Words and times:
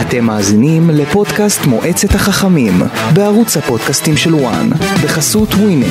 אתם 0.00 0.24
מאזינים 0.24 0.90
לפודקאסט 0.90 1.66
מועצת 1.66 2.14
החכמים 2.14 2.82
בערוץ 3.14 3.56
הפודקאסטים 3.56 4.16
של 4.16 4.34
וואן 4.34 4.70
בחסות 5.04 5.54
ווינר. 5.54 5.86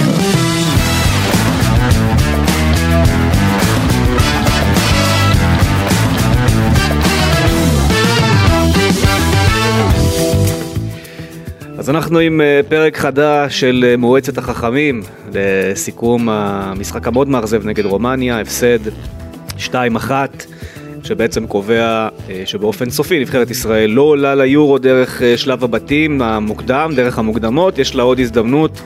אז 11.77 11.89
אנחנו 11.89 12.19
עם 12.19 12.41
אה, 12.41 12.61
פרק 12.69 12.97
חדש 12.97 13.59
של 13.59 13.85
אה, 13.87 13.97
מועצת 13.97 14.37
החכמים 14.37 15.01
לסיכום 15.33 16.29
המשחק 16.29 17.07
המאוד 17.07 17.29
מאכזב 17.29 17.65
נגד 17.67 17.85
רומניה, 17.85 18.39
הפסד 18.39 18.79
2-1 19.57 19.71
שבעצם 21.05 21.47
קובע 21.47 22.07
אה, 22.29 22.43
שבאופן 22.45 22.89
סופי 22.89 23.19
נבחרת 23.19 23.51
ישראל 23.51 23.89
לא 23.89 24.01
עולה 24.01 24.35
ליורו 24.35 24.77
דרך 24.77 25.21
שלב 25.35 25.63
הבתים 25.63 26.21
המוקדם, 26.21 26.91
דרך 26.95 27.19
המוקדמות, 27.19 27.77
יש 27.79 27.95
לה 27.95 28.03
עוד 28.03 28.19
הזדמנות 28.19 28.81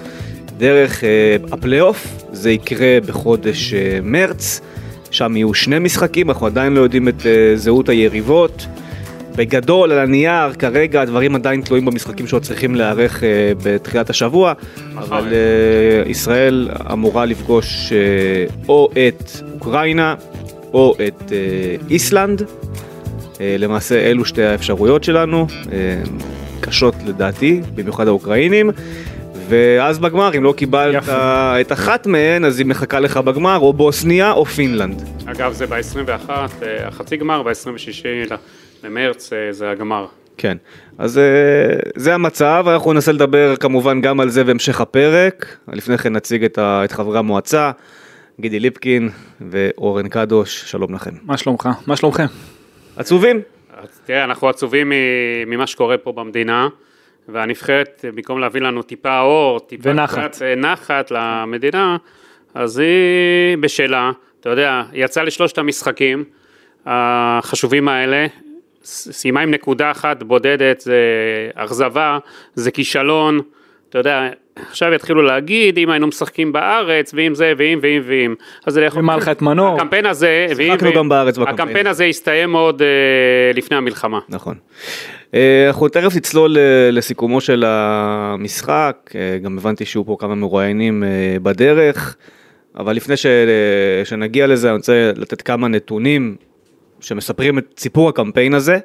דרך 0.58 1.04
הפלייאוף, 1.52 2.08
זה 2.32 2.52
יקרה 2.52 2.98
בחודש 3.06 3.74
מרץ, 4.04 4.62
שם 5.12 5.36
יהיו 5.36 5.54
שני 5.54 5.80
משחקים, 5.80 6.30
אנחנו 6.30 6.46
עדיין 6.46 6.74
לא 6.74 6.82
יודעים 6.82 7.08
את 7.08 7.26
זהות 7.56 7.90
היריבות. 7.90 8.68
בגדול, 9.40 9.92
על 9.92 10.00
הנייר, 10.00 10.54
כרגע 10.54 11.02
הדברים 11.02 11.36
עדיין 11.36 11.62
תלויים 11.62 11.86
במשחקים 11.86 12.28
שעוד 12.28 12.44
צריכים 12.44 12.76
להיערך 12.76 13.24
אה, 13.24 13.52
בתחילת 13.64 14.10
השבוע, 14.10 14.54
אבל 14.98 15.28
אה, 15.34 16.10
ישראל 16.10 16.70
אמורה 16.92 17.26
לפגוש 17.26 17.94
אה, 17.94 17.98
או 18.68 18.90
את 18.92 19.32
אוקראינה 19.54 20.16
או 20.74 20.96
את 21.08 21.32
אה, 21.32 21.76
איסלנד. 21.90 22.42
אה, 23.42 23.56
למעשה 23.60 24.00
אלו 24.00 24.26
שתי 24.26 24.44
האפשרויות 24.44 25.04
שלנו, 25.04 25.48
אה, 25.72 26.02
קשות 26.62 26.96
לדעתי, 27.06 27.62
במיוחד 27.76 28.08
האוקראינים. 28.08 28.70
ואז 29.50 30.00
בגמר, 30.00 30.38
אם 30.38 30.44
לא 30.44 30.54
קיבלת 30.58 31.04
את 31.62 31.72
אחת 31.72 32.08
מהן, 32.08 32.46
אז 32.46 32.60
היא 32.60 32.66
מחכה 32.66 33.00
לך 33.00 33.18
בגמר, 33.18 33.58
או 33.58 33.74
בוסניה 33.74 34.32
או 34.32 34.46
פינלנד. 34.46 35.04
אגב, 35.26 35.54
זה 35.54 35.68
ב-21, 35.68 36.30
אה, 36.30 36.88
החצי 36.88 37.18
גמר, 37.18 37.44
ב-26 37.44 38.34
למרץ 38.84 39.30
זה 39.52 39.72
הגמר. 39.72 40.06
כן, 40.38 40.58
אז 40.98 41.20
זה 41.96 42.14
המצב, 42.14 42.66
אנחנו 42.68 42.94
ננסה 42.94 43.12
לדבר 43.12 43.56
כמובן 43.56 44.02
גם 44.02 44.20
על 44.20 44.30
זה 44.30 44.44
בהמשך 44.44 44.82
הפרק. 44.82 45.58
לפני 45.68 45.98
כן 45.98 46.14
נציג 46.14 46.44
את 46.56 46.92
חברי 46.92 47.20
המועצה, 47.20 47.72
גידי 48.40 48.60
ליפקין 48.60 49.10
ואורן 49.50 50.10
קדוש, 50.10 50.72
שלום 50.72 50.96
לכם. 50.96 51.12
מה 51.24 51.38
שלומך? 51.38 51.70
מה 51.88 51.96
שלומכם? 51.96 52.26
עצובים? 52.96 53.42
תראה, 54.06 54.24
אנחנו 54.24 54.50
עצובים 54.50 54.92
ממה 55.48 55.68
שקורה 55.68 55.98
פה 55.98 56.12
במדינה, 56.12 56.68
והנבחרת, 57.28 58.06
במקום 58.16 58.40
להביא 58.40 58.62
לנו 58.62 58.82
טיפה 58.82 59.20
אור, 59.20 59.60
טיפה 59.60 59.90
ונחת. 59.90 60.32
קצת, 60.32 60.46
נחת 60.58 61.12
למדינה, 61.12 61.98
אז 62.54 62.78
היא 62.78 63.58
בשלה, 63.60 64.12
אתה 64.40 64.50
יודע, 64.50 64.82
יצאה 64.94 65.24
לשלושת 65.24 65.58
המשחקים 65.58 66.24
החשובים 66.86 67.88
האלה, 67.88 68.28
סיימה 68.84 69.42
עם 69.42 69.52
נקודה 69.52 69.92
אחת 69.92 70.24
בודדת, 70.24 70.80
זה 70.80 71.00
אכזבה, 71.54 72.18
זה 72.54 72.72
כישלון, 72.72 73.40
אתה 73.90 73.98
יודע, 73.98 74.30
עכשיו 74.70 74.94
יתחילו 74.94 75.22
להגיד 75.22 75.78
אם 75.78 75.90
היינו 75.90 76.08
משחקים 76.08 76.52
בארץ 76.52 77.12
ואם 77.14 77.36
זה 77.36 77.54
ואם 77.58 77.80
ואם 77.82 78.02
ואם. 78.06 78.36
אז 78.66 78.74
זה 78.74 78.82
יכול... 78.82 79.02
ומלכה 79.02 79.32
את 79.32 79.42
מנור. 79.42 79.76
הקמפיין 79.76 80.06
הזה, 80.06 80.48
שיחקנו 80.56 80.94
גם 80.94 81.10
בארץ 81.10 81.38
בקמפיין. 81.38 81.60
הקמפיין 81.60 81.88
הזה 81.88 82.06
הסתיים 82.06 82.54
עוד 82.54 82.82
uh, 82.82 83.58
לפני 83.58 83.78
המלחמה. 83.78 84.20
נכון. 84.30 84.56
Uh, 85.32 85.36
אנחנו 85.68 85.88
תכף 85.88 86.16
נצלול 86.16 86.56
uh, 86.56 86.60
לסיכומו 86.92 87.42
של 87.42 87.64
המשחק, 87.68 89.12
גם 89.44 89.58
הבנתי 89.58 89.86
שהוא 89.86 90.06
פה 90.06 90.16
כמה 90.20 90.36
מרואיינים 90.36 91.04
בדרך, 91.44 92.16
אבל 92.78 92.96
לפני 92.96 93.18
ש, 93.18 93.26
שנגיע 94.04 94.48
לזה 94.48 94.70
אני 94.70 94.78
רוצה 94.78 95.12
לתת 95.16 95.42
כמה 95.42 95.68
נתונים 95.68 96.36
שמספרים 97.00 97.58
את 97.58 97.66
סיפור 97.78 98.10
הקמפיין 98.10 98.54
הזה, 98.54 98.78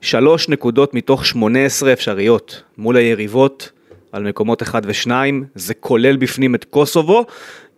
שלוש 0.00 0.48
נקודות 0.48 0.94
מתוך 0.94 1.26
18 1.26 1.92
אפשריות 1.92 2.62
מול 2.78 2.96
היריבות 2.96 3.70
על 4.12 4.22
מקומות 4.22 4.62
1 4.62 4.82
ו-2, 4.86 5.10
זה 5.54 5.74
כולל 5.74 6.16
בפנים 6.16 6.54
את 6.54 6.64
קוסובו, 6.64 7.24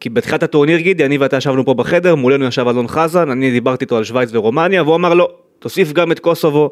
כי 0.01 0.09
בתחילת 0.09 0.43
הטורניר 0.43 0.79
גידי, 0.79 1.05
אני 1.05 1.19
ואתה 1.19 1.37
ישבנו 1.37 1.65
פה 1.65 1.75
בחדר, 1.75 2.15
מולנו 2.15 2.45
ישב 2.45 2.69
אלון 2.69 2.89
חזן, 2.89 3.31
אני 3.31 3.51
דיברתי 3.51 3.85
איתו 3.85 3.97
על 3.97 4.05
שווייץ 4.05 4.31
ורומניה, 4.33 4.83
והוא 4.83 4.97
אמר 4.97 5.15
לא, 5.15 5.31
תוסיף 5.59 5.93
גם 5.93 6.13
את 6.13 6.19
קוסובו, 6.19 6.71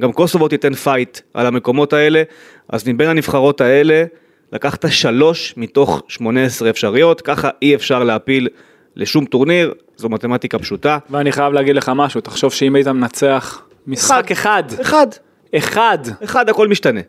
גם 0.00 0.12
קוסובו 0.12 0.48
תיתן 0.48 0.74
fight 0.74 1.20
על 1.34 1.46
המקומות 1.46 1.92
האלה, 1.92 2.22
אז 2.68 2.88
מבין 2.88 3.08
הנבחרות 3.08 3.60
האלה, 3.60 4.04
לקחת 4.52 4.84
שלוש 4.90 5.54
מתוך 5.56 6.02
18 6.08 6.70
אפשריות, 6.70 7.20
ככה 7.20 7.50
אי 7.62 7.74
אפשר 7.74 8.04
להפיל 8.04 8.48
לשום 8.96 9.24
טורניר, 9.24 9.74
זו 9.96 10.08
מתמטיקה 10.08 10.58
פשוטה. 10.58 10.98
ואני 11.10 11.32
חייב 11.32 11.52
להגיד 11.52 11.76
לך 11.76 11.92
משהו, 11.94 12.20
תחשוב 12.20 12.52
שאם 12.52 12.74
היית 12.74 12.88
מנצח 12.88 13.62
משחק 13.86 14.30
אחד, 14.30 14.62
אחד, 14.80 15.06
אחד, 15.54 15.98
אחד 16.24 16.48
הכל 16.48 16.68
משתנה. 16.68 17.00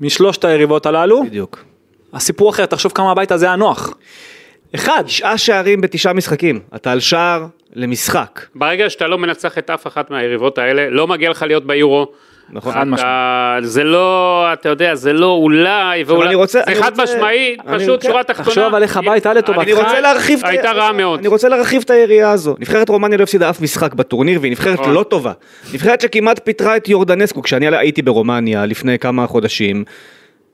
משלושת 0.00 0.44
היריבות 0.44 0.86
הללו, 0.86 1.24
בדיוק. 1.24 1.64
הסיפור 2.12 2.50
אחר, 2.50 2.66
תחשוב 2.66 2.92
כמה 2.92 3.10
הבית 3.10 3.32
הזה 3.32 3.46
היה 3.46 3.56
נוח. 3.56 3.96
אחד. 4.74 5.02
תשעה 5.06 5.38
שערים 5.38 5.80
בתשעה 5.80 6.12
משחקים, 6.12 6.60
אתה 6.74 6.92
על 6.92 7.00
שער 7.00 7.46
למשחק. 7.74 8.46
ברגע 8.54 8.90
שאתה 8.90 9.06
לא 9.06 9.18
מנצח 9.18 9.58
את 9.58 9.70
אף 9.70 9.86
אחת 9.86 10.10
מהיריבות 10.10 10.58
האלה, 10.58 10.90
לא 10.90 11.06
מגיע 11.06 11.30
לך 11.30 11.42
להיות 11.42 11.66
ביורו. 11.66 12.06
נכון. 12.50 12.72
חד 12.72 12.84
משמעית. 12.88 13.00
אתה- 13.00 13.58
זה 13.62 13.84
לא, 13.84 14.44
אתה 14.52 14.68
יודע, 14.68 14.94
זה 14.94 15.12
לא 15.12 15.26
אולי, 15.30 16.04
ואולי, 16.06 16.26
אני 16.26 16.34
רוצה- 16.34 16.60
זה 16.68 16.82
חד 16.82 17.00
אני- 17.00 17.56
פשוט 17.78 18.02
כן. 18.02 18.08
שורה 18.08 18.22
תחתונה. 18.24 18.46
תחשוב 18.48 18.74
על 18.74 18.82
איך 18.82 18.96
הבית 18.96 19.26
היה 19.26 19.34
לטובתך. 19.34 19.62
אני 19.62 19.72
רוצה 19.72 20.00
להרחיב, 20.00 20.38
את 20.38 20.44
ה- 20.44 20.48
הייתה 20.48 20.72
רעה 20.72 20.92
מאוד. 20.92 21.18
אני 21.18 21.28
רוצה 21.28 21.48
להרחיב 21.48 21.82
את 21.84 21.90
היריעה 21.90 22.30
הזו. 22.30 22.54
נבחרת 22.58 22.88
רומניה 22.88 23.18
לא 23.18 23.22
הפסידה 23.22 23.50
אף 23.50 23.60
משחק 23.60 23.94
בטורניר 23.94 24.40
והיא 24.40 24.52
נבחרת 24.52 24.80
נכון. 24.80 24.94
לא 24.94 25.02
טובה. 25.02 25.32
נבחרת 25.74 26.00
שכמעט 26.00 26.40
פיטרה 26.44 26.76
את 26.76 26.88
יורדנסקו, 26.88 27.42
כשאני 27.42 27.76
הייתי 27.76 28.02
ברומניה 28.02 28.66
לפני 28.66 28.98
כמה 28.98 29.26
חודשים, 29.26 29.84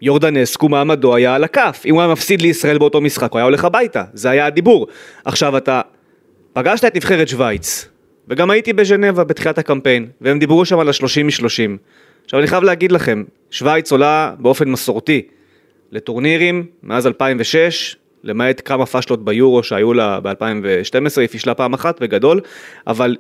יורדנסקו 0.03 0.69
מעמדו 0.69 1.15
היה 1.15 1.35
על 1.35 1.45
הכף. 1.45 1.83
אם 1.87 1.95
הוא 1.95 2.03
היה 2.03 2.13
מפסיד 2.13 2.43
לישראל 2.43 2.79
באותו 2.79 3.01
משחק, 3.01 3.33
הוא 3.33 3.39
היה 3.39 3.45
הולך 3.45 3.65
הביתה. 3.65 4.03
זה 4.13 4.31
היה 4.31 4.47
הדיבור. 4.47 4.87
עכשיו 5.25 5.57
אתה 5.57 5.81
פגשת 6.53 6.85
את 6.85 6.97
נבחרת 6.97 7.29
שווייץ, 7.29 7.89
וגם 8.29 8.51
הייתי 8.51 8.73
בז'נבה 8.73 9.25
בתחילת 9.25 9.59
הקמפיין, 9.59 10.09
והם 10.21 10.39
דיברו 10.39 10.65
שם 10.65 10.79
על 10.79 10.89
ה-30 10.89 11.23
מ-30. 11.25 11.79
עכשיו 12.25 12.41
אני 12.41 12.47
חייב 12.47 12.65
להגיד 12.65 12.93
לכם, 12.93 13.23
שווייץ 13.51 13.93
עולה 13.93 14.35
באופן 14.39 14.69
מסורתי 14.69 15.23
לטורנירים 15.93 16.67
מאז 16.83 17.07
2006, 17.07 17.97
למעט 18.25 18.63
כמה 18.65 18.87
פאשלות 18.87 19.25
ביורו 19.25 19.63
שהיו 19.63 19.93
לה 19.93 20.21
ב-2012, 20.21 21.21
היא 21.21 21.29
פישלה 21.29 21.55
פעם 21.55 21.75
אחת 21.75 22.01
בגדול, 22.01 22.41
אבל, 22.87 23.17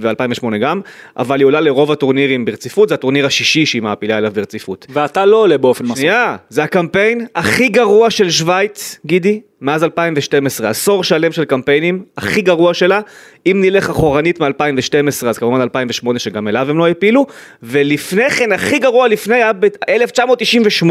ו-2008 0.00 0.56
גם, 0.60 0.80
אבל 1.16 1.38
היא 1.38 1.46
עולה 1.46 1.60
לרוב 1.60 1.92
הטורנירים 1.92 2.44
ברציפות, 2.44 2.88
זה 2.88 2.94
הטורניר 2.94 3.26
השישי 3.26 3.66
שהיא 3.66 3.82
מעפילה 3.82 4.18
אליו 4.18 4.32
ברציפות. 4.34 4.86
ואתה 4.90 5.26
לא 5.26 5.36
עולה 5.36 5.58
באופן 5.58 5.84
מסוים. 5.84 5.96
שנייה, 5.96 6.36
זה 6.48 6.62
הקמפיין 6.62 7.26
הכי 7.34 7.68
גרוע 7.68 8.10
של 8.10 8.30
שווייץ, 8.30 9.00
גידי, 9.06 9.40
מאז 9.62 9.84
2012, 9.84 10.68
עשור 10.68 11.04
שלם 11.04 11.32
של 11.32 11.44
קמפיינים, 11.44 12.02
הכי 12.16 12.40
גרוע 12.40 12.74
שלה, 12.74 13.00
אם 13.46 13.58
נלך 13.60 13.90
אחורנית 13.90 14.40
מ-2012, 14.40 15.26
אז 15.26 15.38
כמובן 15.38 15.60
2008 15.60 16.18
שגם 16.18 16.48
אליו 16.48 16.70
הם 16.70 16.78
לא 16.78 16.88
הפילו, 16.88 17.26
ולפני 17.62 18.30
כן, 18.30 18.52
הכי 18.52 18.78
גרוע 18.78 19.08
לפני 19.08 19.34
היה 19.34 19.52
ב-1998, 19.52 20.86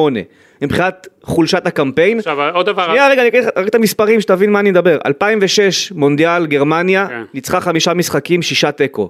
מבחינת 0.61 1.07
חולשת 1.23 1.67
הקמפיין. 1.67 2.17
עכשיו, 2.17 2.37
עוד 2.53 2.65
דבר, 2.65 2.85
שנייה 2.85 3.07
רגע, 3.07 3.21
אני 3.21 3.39
לך 3.39 3.47
רק 3.55 3.67
את 3.67 3.75
המספרים 3.75 4.21
שתבין 4.21 4.51
מה 4.51 4.59
אני 4.59 4.71
מדבר. 4.71 4.97
2006, 5.05 5.91
מונדיאל, 5.91 6.45
גרמניה, 6.45 7.07
כן. 7.07 7.21
ניצחה 7.33 7.61
חמישה 7.61 7.93
משחקים, 7.93 8.41
שישה 8.41 8.71
תיקו. 8.71 9.09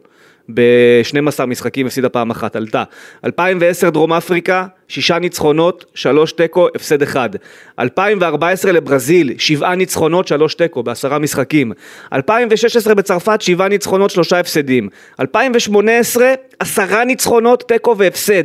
ב-12 0.53 1.45
משחקים 1.45 1.88
הפסידה 1.88 2.09
פעם 2.09 2.31
אחת, 2.31 2.55
עלתה. 2.55 2.84
2010 3.26 3.90
דרום 3.90 4.14
אפריקה, 4.14 4.66
שישה 4.87 5.20
ניצחונות, 5.20 5.85
שלוש 5.93 6.31
תיקו, 6.31 6.67
הפסד 6.76 7.02
אחד. 7.02 7.29
2014 7.79 8.72
לברזיל, 8.72 9.34
שבעה 9.37 9.76
ניצחונות, 9.76 10.28
שלוש 10.28 10.55
תיקו, 10.55 10.84
בעשרה 10.84 11.20
משחקים. 11.20 11.72
2016 12.14 12.96
בצרפת, 12.96 13.41
שבעה 13.41 13.67
ניצחונות, 13.67 14.09
שלושה 14.09 14.40
הפסדים. 14.40 14.90
2018, 15.20 16.34
עשרה 16.59 17.05
ניצחונות, 17.05 17.64
תיקו 17.67 17.97
והפסד 17.97 18.43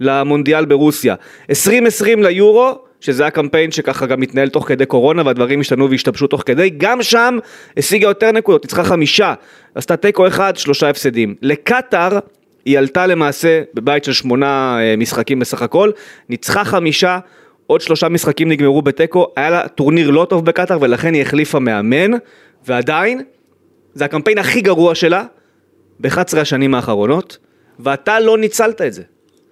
למונדיאל 0.00 0.64
ברוסיה. 0.64 1.14
2020 1.50 2.22
ליורו, 2.22 2.87
שזה 3.00 3.22
היה 3.22 3.30
קמפיין 3.30 3.70
שככה 3.70 4.06
גם 4.06 4.20
מתנהל 4.20 4.48
תוך 4.48 4.68
כדי 4.68 4.86
קורונה 4.86 5.22
והדברים 5.26 5.60
השתנו 5.60 5.90
והשתבשו 5.90 6.26
תוך 6.26 6.42
כדי, 6.46 6.70
גם 6.70 7.02
שם 7.02 7.38
השיגה 7.76 8.08
יותר 8.08 8.32
נקודות, 8.32 8.64
ניצחה 8.64 8.84
חמישה, 8.84 9.34
עשתה 9.74 9.96
תיקו 9.96 10.26
אחד, 10.26 10.56
שלושה 10.56 10.90
הפסדים. 10.90 11.34
לקטאר 11.42 12.18
היא 12.64 12.78
עלתה 12.78 13.06
למעשה 13.06 13.62
בבית 13.74 14.04
של 14.04 14.12
שמונה 14.12 14.78
אה, 14.80 14.96
משחקים 14.96 15.38
בסך 15.38 15.62
הכל, 15.62 15.90
ניצחה 16.28 16.64
חמישה, 16.64 17.18
עוד 17.66 17.80
שלושה 17.80 18.08
משחקים 18.08 18.48
נגמרו 18.48 18.82
בתיקו, 18.82 19.26
היה 19.36 19.50
לה 19.50 19.68
טורניר 19.68 20.10
לא 20.10 20.26
טוב 20.30 20.44
בקטאר 20.44 20.78
ולכן 20.80 21.14
היא 21.14 21.22
החליפה 21.22 21.58
מאמן, 21.58 22.10
ועדיין, 22.66 23.22
זה 23.94 24.04
הקמפיין 24.04 24.38
הכי 24.38 24.60
גרוע 24.60 24.94
שלה 24.94 25.24
ב-11 26.00 26.38
השנים 26.38 26.74
האחרונות. 26.74 27.38
ואתה 27.78 28.20
לא 28.20 28.38
ניצלת 28.38 28.82
את 28.82 28.92
זה. 28.92 29.02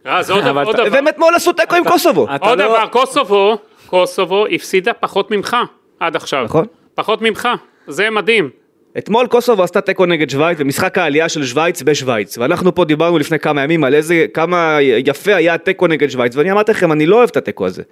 אז 0.07 0.31
עוד 0.31 0.45
אבל 0.45 0.65
עוד 0.65 0.77
דבר, 0.77 0.89
והם 0.93 1.09
אתמול 1.09 1.35
עשו 1.35 1.53
תיקו 1.53 1.75
עם 1.77 1.85
קוסובו. 1.85 2.27
עוד 2.41 2.59
לא- 2.59 2.67
דבר, 2.67 2.87
קוסובו, 2.87 3.59
קוסובו 3.87 4.47
הפסידה 4.47 4.93
פחות 4.93 5.31
ממך 5.31 5.57
עד 6.01 6.17
עכשיו. 6.17 6.45
נכון. 6.45 6.67
פחות 6.95 7.23
ממך, 7.23 7.49
זה 7.87 8.11
מדהים. 8.11 8.51
אתמול 8.99 9.27
קוסובו 9.27 9.63
עשתה 9.63 9.81
תיקו 9.81 10.07
נגד 10.07 10.31
שווייץ 10.31 10.59
במשחק 10.59 10.99
העלייה 10.99 11.29
של 11.29 11.45
שווייץ 11.45 11.83
בשווייץ 11.83 12.39
ואנחנו 12.39 12.75
פה 12.75 12.85
דיברנו 12.85 13.19
לפני 13.19 13.39
כמה 13.39 13.63
ימים 13.63 13.85
על 13.85 13.95
איזה 13.95 14.27
כמה 14.35 14.79
יפה 14.81 15.35
היה 15.35 15.55
התיקו 15.55 15.87
נגד 15.87 16.11
שווייץ 16.11 16.37
ואני 16.37 16.53
אמרתי 16.53 16.73
לכם 16.73 16.93
אני 16.93 17.07
לא 17.07 17.17
אוהב 17.17 17.29
את 17.29 17.37
התיקו 17.37 17.67
הזה. 17.67 17.83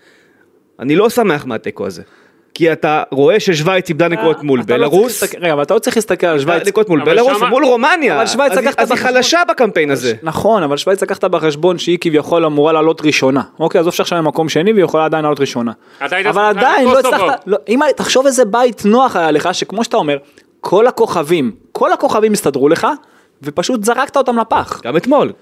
אני 0.81 0.97
לא 0.97 1.11
שמח 1.11 1.47
מהתיקו 1.47 1.87
הזה. 1.87 2.03
כי 2.55 2.73
אתה 2.73 3.03
רואה 3.11 3.41
ששווייץ 3.41 3.89
איבדה 3.89 4.09
נקודות 4.09 4.43
מול 4.43 4.59
לא 4.59 4.65
בלרוס, 4.65 5.23
רגע, 5.41 5.53
אבל 5.53 5.63
אתה 5.63 5.75
לא 5.75 5.79
צריך 5.79 5.97
להסתכל 5.97 6.27
על 6.27 6.41
שווייץ. 6.41 6.69
נקודות 6.69 6.89
מול 6.89 7.05
בלרוס 7.05 7.43
ומול 7.43 7.65
רומניה, 7.65 8.17
אבל 8.23 8.25
היא- 8.43 8.61
לקחת 8.61 8.79
אז 8.81 8.91
היא 8.91 8.99
בחשבון- 8.99 9.13
חלשה 9.15 9.41
בקמפיין 9.49 9.91
הזה. 9.91 10.15
נכון, 10.23 10.63
אבל 10.63 10.77
שווייץ 10.77 11.03
לקחת 11.03 11.25
בחשבון 11.25 11.79
שהיא 11.79 11.99
כביכול 12.01 12.45
אמורה 12.45 12.73
לעלות 12.73 13.01
ראשונה. 13.05 13.43
אוקיי, 13.61 13.79
עזוב 13.81 13.93
שעכשיו 13.95 14.19
היא 14.19 14.25
מקום 14.25 14.49
שני 14.49 14.73
והיא 14.73 14.85
יכולה 14.85 15.05
עדיין 15.05 15.23
לעלות 15.25 15.41
ראשונה. 15.41 15.73
אבל 16.01 16.43
עדיין 16.45 16.89
לא. 16.89 16.99
הצלחת, 16.99 17.43
לא, 17.47 17.57
אם, 17.69 17.81
תחשוב 17.97 18.27
איזה 18.27 18.45
בית 18.45 18.83
נוח 18.85 19.17
היה 19.17 19.31
לך, 19.31 19.49
שכמו 19.55 19.85
שאתה 19.85 19.97
אומר, 19.97 20.17
כל 20.61 20.87
הכוכבים, 20.87 21.51
כל 21.73 21.93
הכוכבים 21.93 22.33
הסתדרו 22.33 22.69
לך, 22.69 22.87
ופשוט 23.43 23.85
זרקת 23.85 24.17
אותם 24.17 24.39
לפח. 24.39 24.81
גם 24.85 24.97
אתמול. 24.97 25.33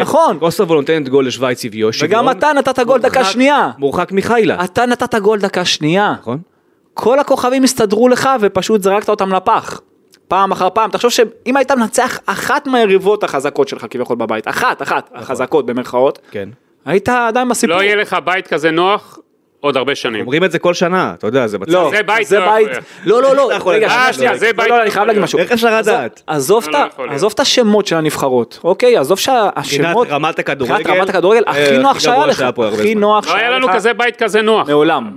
נכון. 0.00 0.38
קוסובו 0.38 0.74
נותנת 0.74 1.08
גול 1.08 1.26
לשווייץ 1.26 1.64
הביאו 1.64 1.92
שוויון. 1.92 2.10
וגם 2.24 2.38
אתה 2.38 2.52
נתת 2.52 2.78
גול 2.80 3.00
דקה 3.00 3.24
שנייה. 3.24 3.70
מורחק 3.78 4.12
מחיילה. 4.12 4.64
אתה 4.64 4.86
נתת 4.86 5.14
גול 5.14 5.38
דקה 5.38 5.64
שנייה. 5.64 6.14
נכון? 6.20 6.38
כל 7.00 7.18
הכוכבים 7.18 7.64
הסתדרו 7.64 8.08
לך 8.08 8.28
ופשוט 8.40 8.82
זרקת 8.82 9.08
אותם 9.08 9.34
לפח. 9.34 9.80
פעם 10.28 10.52
אחר 10.52 10.70
פעם, 10.70 10.90
תחשוב 10.90 11.10
שאם 11.10 11.56
היית 11.56 11.70
מנצח 11.70 12.18
אחת 12.26 12.66
מהיריבות 12.66 13.24
החזקות 13.24 13.68
שלך 13.68 13.86
כביכול 13.90 14.16
בבית, 14.16 14.48
אחת, 14.48 14.82
אחת, 14.82 15.10
החזקות 15.14 15.66
במרכאות, 15.66 16.18
כן. 16.30 16.48
היית 16.84 17.08
עדיין 17.08 17.48
בסיפור. 17.48 17.76
לא 17.76 17.82
יהיה 17.82 17.96
לך 17.96 18.16
בית 18.24 18.46
כזה 18.46 18.70
נוח 18.70 19.18
עוד 19.60 19.76
הרבה 19.76 19.94
שנים. 19.94 20.20
אומרים 20.20 20.44
את 20.44 20.50
זה 20.50 20.58
כל 20.58 20.74
שנה, 20.74 21.14
אתה 21.18 21.26
יודע, 21.26 21.46
זה 21.46 21.58
מצב. 21.58 21.72
לא, 21.72 21.90
זה 21.90 22.02
בית 22.02 22.26
זה 22.26 22.38
לא 22.38 22.52
בית. 22.54 22.68
לא 23.04 23.22
לא 23.22 23.36
לא, 23.36 23.50
רגע? 23.66 23.88
אה, 23.88 24.12
שנייה, 24.12 24.32
לא, 24.32 24.38
זה 24.38 24.46
לא, 24.46 24.52
בית 24.52 24.70
לא, 24.70 24.76
לא 24.76 24.82
אני 24.82 24.90
חייב 24.90 25.06
להגיד. 25.06 25.22
משהו. 25.22 25.38
איך 25.38 25.52
אפשר 25.52 25.78
לדעת? 25.78 26.22
עזוב 26.26 26.64
לא, 26.68 26.86
את 26.86 26.98
לא. 26.98 27.04
עזוב 27.12 27.32
את 27.34 27.40
השמות 27.40 27.86
של 27.86 27.96
הנבחרות, 27.96 28.60
אוקיי? 28.64 28.96
עזוב 28.96 29.18
שהשמות, 29.18 30.06
מבחינת 30.06 30.10
רמת 30.10 30.38
הכדורגל, 30.38 30.74
מבחינת 30.74 30.96
רמת 30.98 31.08
הכדורגל, 31.08 31.42
הכי 31.46 31.78
נוח 31.78 31.90
הכי 31.90 32.00
שהיה 32.00 32.26
לך, 32.26 32.38
שהיה 32.38 32.52
פה 32.52 32.64
הרבה 32.64 32.76
הכי 32.76 32.92
זמן. 32.92 33.00
נוח 33.00 33.26
לא 33.26 33.32
היה 33.32 33.40
שהיה 33.40 33.50
לנו 33.50 33.68
לך. 33.68 33.74
כזה 33.74 33.92
בית 33.92 34.16
כזה 34.16 34.42
נוח. 34.42 34.68
מעולם. 34.68 35.10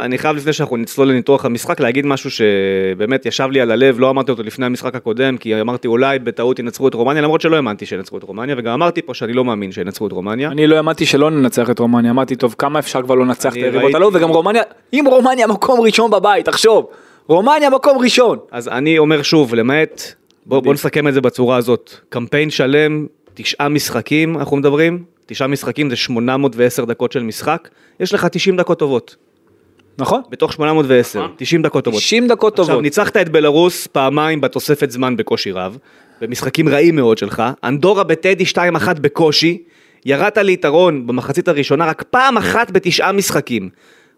אני 0.00 0.18
חייב 0.18 0.36
לפני 0.36 0.52
שאנחנו 0.52 0.76
נצלול 0.76 1.08
לניתוח 1.08 1.44
המשחק 1.44 1.80
להגיד 1.80 2.06
משהו 2.06 2.30
שבאמת 2.30 3.26
ישב 3.26 3.48
לי 3.50 3.60
על 3.60 3.70
הלב, 3.70 4.00
לא 4.00 4.10
אמרתי 4.10 4.30
אותו 4.30 4.42
לפני 4.42 4.66
המשחק 4.66 4.94
הקודם, 4.94 5.36
כי 5.36 5.60
אמרתי 5.60 5.88
אולי 5.88 6.18
בטעות 6.18 6.58
ינצחו 6.58 6.88
את 6.88 6.94
רומניה, 6.94 7.22
למרות 7.22 7.40
שלא 7.40 7.56
האמנתי 7.56 7.86
שינצחו 7.86 8.18
את 8.18 8.22
רומניה, 8.22 8.54
וגם 8.58 8.72
אמרתי 8.72 9.02
פה 9.02 9.14
שאני 9.14 9.32
לא 9.32 9.44
מאמין 9.44 9.72
שינצחו 9.72 10.06
את 10.06 10.12
רומניה. 10.12 10.48
אני 10.48 10.66
לא 10.66 10.76
האמנתי 10.76 11.06
שלא 11.06 11.30
ננצח 11.30 11.70
את 11.70 11.78
רומניה, 11.78 12.10
אמרתי 12.10 12.36
טוב 12.36 12.54
כמה 12.58 12.78
אפשר 12.78 13.02
כבר 13.02 13.14
לא 13.14 13.23
לנצח 13.24 13.52
את 13.52 13.56
אני 13.56 13.62
היריבות 13.64 13.94
הללו, 13.94 14.10
וגם 14.12 14.28
רומניה, 14.28 14.62
אם 14.92 15.04
רומניה 15.10 15.46
מקום 15.46 15.80
ראשון 15.80 16.10
בבית, 16.10 16.44
תחשוב, 16.44 16.86
רומניה 17.26 17.70
מקום 17.70 17.98
ראשון. 17.98 18.38
אז 18.50 18.68
אני 18.68 18.98
אומר 18.98 19.22
שוב, 19.22 19.54
למעט, 19.54 20.02
בוא, 20.46 20.60
בוא 20.60 20.74
נסכם 20.74 21.08
את 21.08 21.14
זה 21.14 21.20
בצורה 21.20 21.56
הזאת, 21.56 21.94
קמפיין 22.08 22.50
שלם, 22.50 23.06
תשעה 23.34 23.68
משחקים 23.68 24.38
אנחנו 24.38 24.56
מדברים, 24.56 25.04
תשעה 25.26 25.48
משחקים 25.48 25.90
זה 25.90 25.96
810 25.96 26.84
דקות 26.84 27.12
של 27.12 27.22
משחק, 27.22 27.68
יש 28.00 28.14
לך 28.14 28.26
90 28.26 28.56
דקות 28.56 28.78
טובות, 28.78 29.16
נכון? 29.98 30.22
בתוך 30.30 30.52
810, 30.52 31.18
נכון. 31.18 31.34
90 31.36 31.62
דקות 31.62 31.84
טובות. 31.84 32.00
90 32.00 32.28
דקות 32.28 32.52
עכשיו, 32.52 32.66
טובות. 32.66 32.82
ניצחת 32.82 33.16
את 33.16 33.28
בלרוס 33.28 33.86
פעמיים 33.86 34.40
בתוספת 34.40 34.90
זמן 34.90 35.16
בקושי 35.16 35.50
רב, 35.52 35.78
במשחקים 36.20 36.68
רעים 36.68 36.96
מאוד 36.96 37.18
שלך, 37.18 37.42
אנדורה 37.64 38.04
בטדי 38.04 38.44
2-1 38.44 38.58
בקושי, 39.00 39.62
ירדת 40.04 40.38
ליתרון 40.38 41.06
במחצית 41.06 41.48
הראשונה 41.48 41.86
רק 41.86 42.02
פעם 42.02 42.36
אחת 42.36 42.70
בתשעה 42.70 43.12
משחקים. 43.12 43.68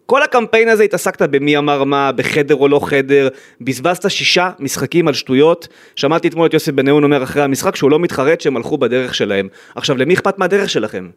כל 0.06 0.22
הקמפיין 0.22 0.68
הזה 0.68 0.84
התעסקת 0.84 1.22
במי 1.22 1.56
אמר 1.56 1.84
מה, 1.84 2.12
בחדר 2.12 2.54
או 2.54 2.68
לא 2.68 2.80
חדר, 2.86 3.28
בזבזת 3.60 4.10
שישה 4.10 4.50
משחקים 4.58 5.08
על 5.08 5.14
שטויות. 5.14 5.68
שמעתי 5.96 6.28
אתמול 6.28 6.46
את 6.46 6.54
יוסי 6.54 6.72
בניון 6.72 7.04
אומר 7.04 7.22
אחרי 7.22 7.42
המשחק 7.42 7.76
שהוא 7.76 7.90
לא 7.90 7.98
מתחרט 7.98 8.40
שהם 8.40 8.56
הלכו 8.56 8.78
בדרך 8.78 9.14
שלהם. 9.14 9.48
עכשיו, 9.74 9.96
למי 9.96 10.14
אכפת 10.14 10.38
מהדרך 10.38 10.70
שלכם? 10.70 11.08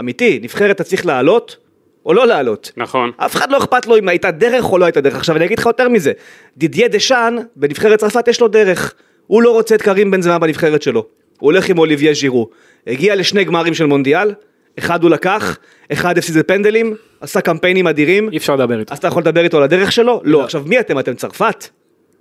אמיתי, 0.00 0.38
נבחרת 0.42 0.70
אתה 0.70 0.84
צריך 0.84 1.06
לעלות 1.06 1.56
או 2.06 2.14
לא 2.14 2.26
לעלות. 2.26 2.72
נכון. 2.76 3.10
אף 3.16 3.36
אחד 3.36 3.50
לא 3.50 3.58
אכפת 3.58 3.86
לו 3.86 3.96
אם 3.96 4.08
הייתה 4.08 4.30
דרך 4.30 4.72
או 4.72 4.78
לא 4.78 4.84
הייתה 4.84 5.00
דרך. 5.00 5.16
עכשיו 5.16 5.36
אני 5.36 5.44
אגיד 5.44 5.58
לך 5.58 5.66
יותר 5.66 5.88
מזה, 5.88 6.12
דידיה 6.56 6.88
דשאן 6.88 7.36
בנבחרת 7.56 7.98
צרפת 7.98 8.28
יש 8.28 8.40
לו 8.40 8.48
דרך. 8.48 8.94
הוא 9.26 9.42
לא 9.42 9.50
רוצה 9.50 9.74
את 9.74 9.82
קרים 9.82 10.10
בן 10.10 10.22
זמה 10.22 10.38
בנבחרת 10.38 10.82
שלו. 10.82 11.06
הוא 11.38 11.52
הולך 11.52 11.68
עם 11.68 11.78
אוליביה 11.78 12.14
ז'ירו. 12.14 12.48
הגיע 12.86 13.14
לשני 13.16 13.44
גמרים 13.44 13.74
של 13.74 13.86
מונדיאל, 13.86 14.32
אחד 14.78 15.02
הוא 15.02 15.10
לקח, 15.10 15.58
אחד 15.92 16.18
הפסיד 16.18 16.38
בפנדלים, 16.38 16.94
עשה 17.20 17.40
קמפיינים 17.40 17.86
אדירים, 17.86 18.28
אי 18.32 18.36
אפשר 18.36 18.56
לדבר 18.56 18.80
איתו. 18.80 18.92
אז 18.92 18.98
אתה 18.98 19.08
יכול 19.08 19.22
לדבר 19.22 19.44
איתו 19.44 19.56
על 19.56 19.62
הדרך 19.62 19.92
שלו? 19.92 20.20
לא. 20.24 20.44
עכשיו 20.44 20.62
מי 20.66 20.80
אתם? 20.80 20.98
אתם 20.98 21.14
צרפת? 21.14 21.66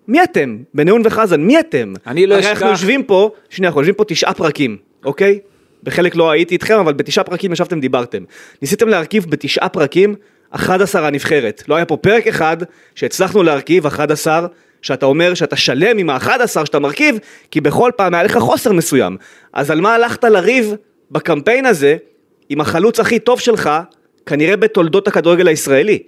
מי 0.07 0.23
אתם? 0.23 0.57
בניון 0.73 1.01
וחזן, 1.05 1.41
מי 1.41 1.59
אתם? 1.59 1.93
אני 2.07 2.27
לא 2.27 2.35
הרי 2.35 2.49
אנחנו 2.49 2.65
אשכח- 2.67 2.71
יושבים 2.71 3.03
פה, 3.03 3.31
שנייה, 3.49 3.67
אנחנו 3.69 3.81
יושבים 3.81 3.95
פה 3.95 4.03
תשעה 4.07 4.33
פרקים, 4.33 4.77
אוקיי? 5.05 5.39
בחלק 5.83 6.15
לא 6.15 6.31
הייתי 6.31 6.53
איתכם, 6.53 6.79
אבל 6.79 6.93
בתשעה 6.93 7.23
פרקים 7.23 7.51
ישבתם, 7.53 7.79
דיברתם. 7.79 8.23
ניסיתם 8.61 8.87
להרכיב 8.87 9.25
בתשעה 9.29 9.69
פרקים 9.69 10.15
11 10.49 11.07
הנבחרת. 11.07 11.63
לא 11.67 11.75
היה 11.75 11.85
פה 11.85 11.97
פרק 11.97 12.27
אחד 12.27 12.57
שהצלחנו 12.95 13.43
להרכיב 13.43 13.85
11, 13.85 14.47
שאתה 14.83 15.05
אומר 15.05 15.33
שאתה 15.33 15.55
שלם 15.55 15.97
עם 15.97 16.09
ה-11 16.09 16.29
שאתה 16.65 16.79
מרכיב, 16.79 17.17
כי 17.51 17.61
בכל 17.61 17.91
פעם 17.95 18.13
היה 18.13 18.23
לך 18.23 18.37
חוסר 18.37 18.71
מסוים. 18.73 19.17
אז 19.53 19.71
על 19.71 19.81
מה 19.81 19.93
הלכת 19.95 20.23
לריב 20.23 20.73
בקמפיין 21.11 21.65
הזה 21.65 21.97
עם 22.49 22.61
החלוץ 22.61 22.99
הכי 22.99 23.19
טוב 23.19 23.39
שלך, 23.39 23.69
כנראה 24.25 24.57
בתולדות 24.57 25.07
הכדורגל 25.07 25.47
הישראלי? 25.47 26.03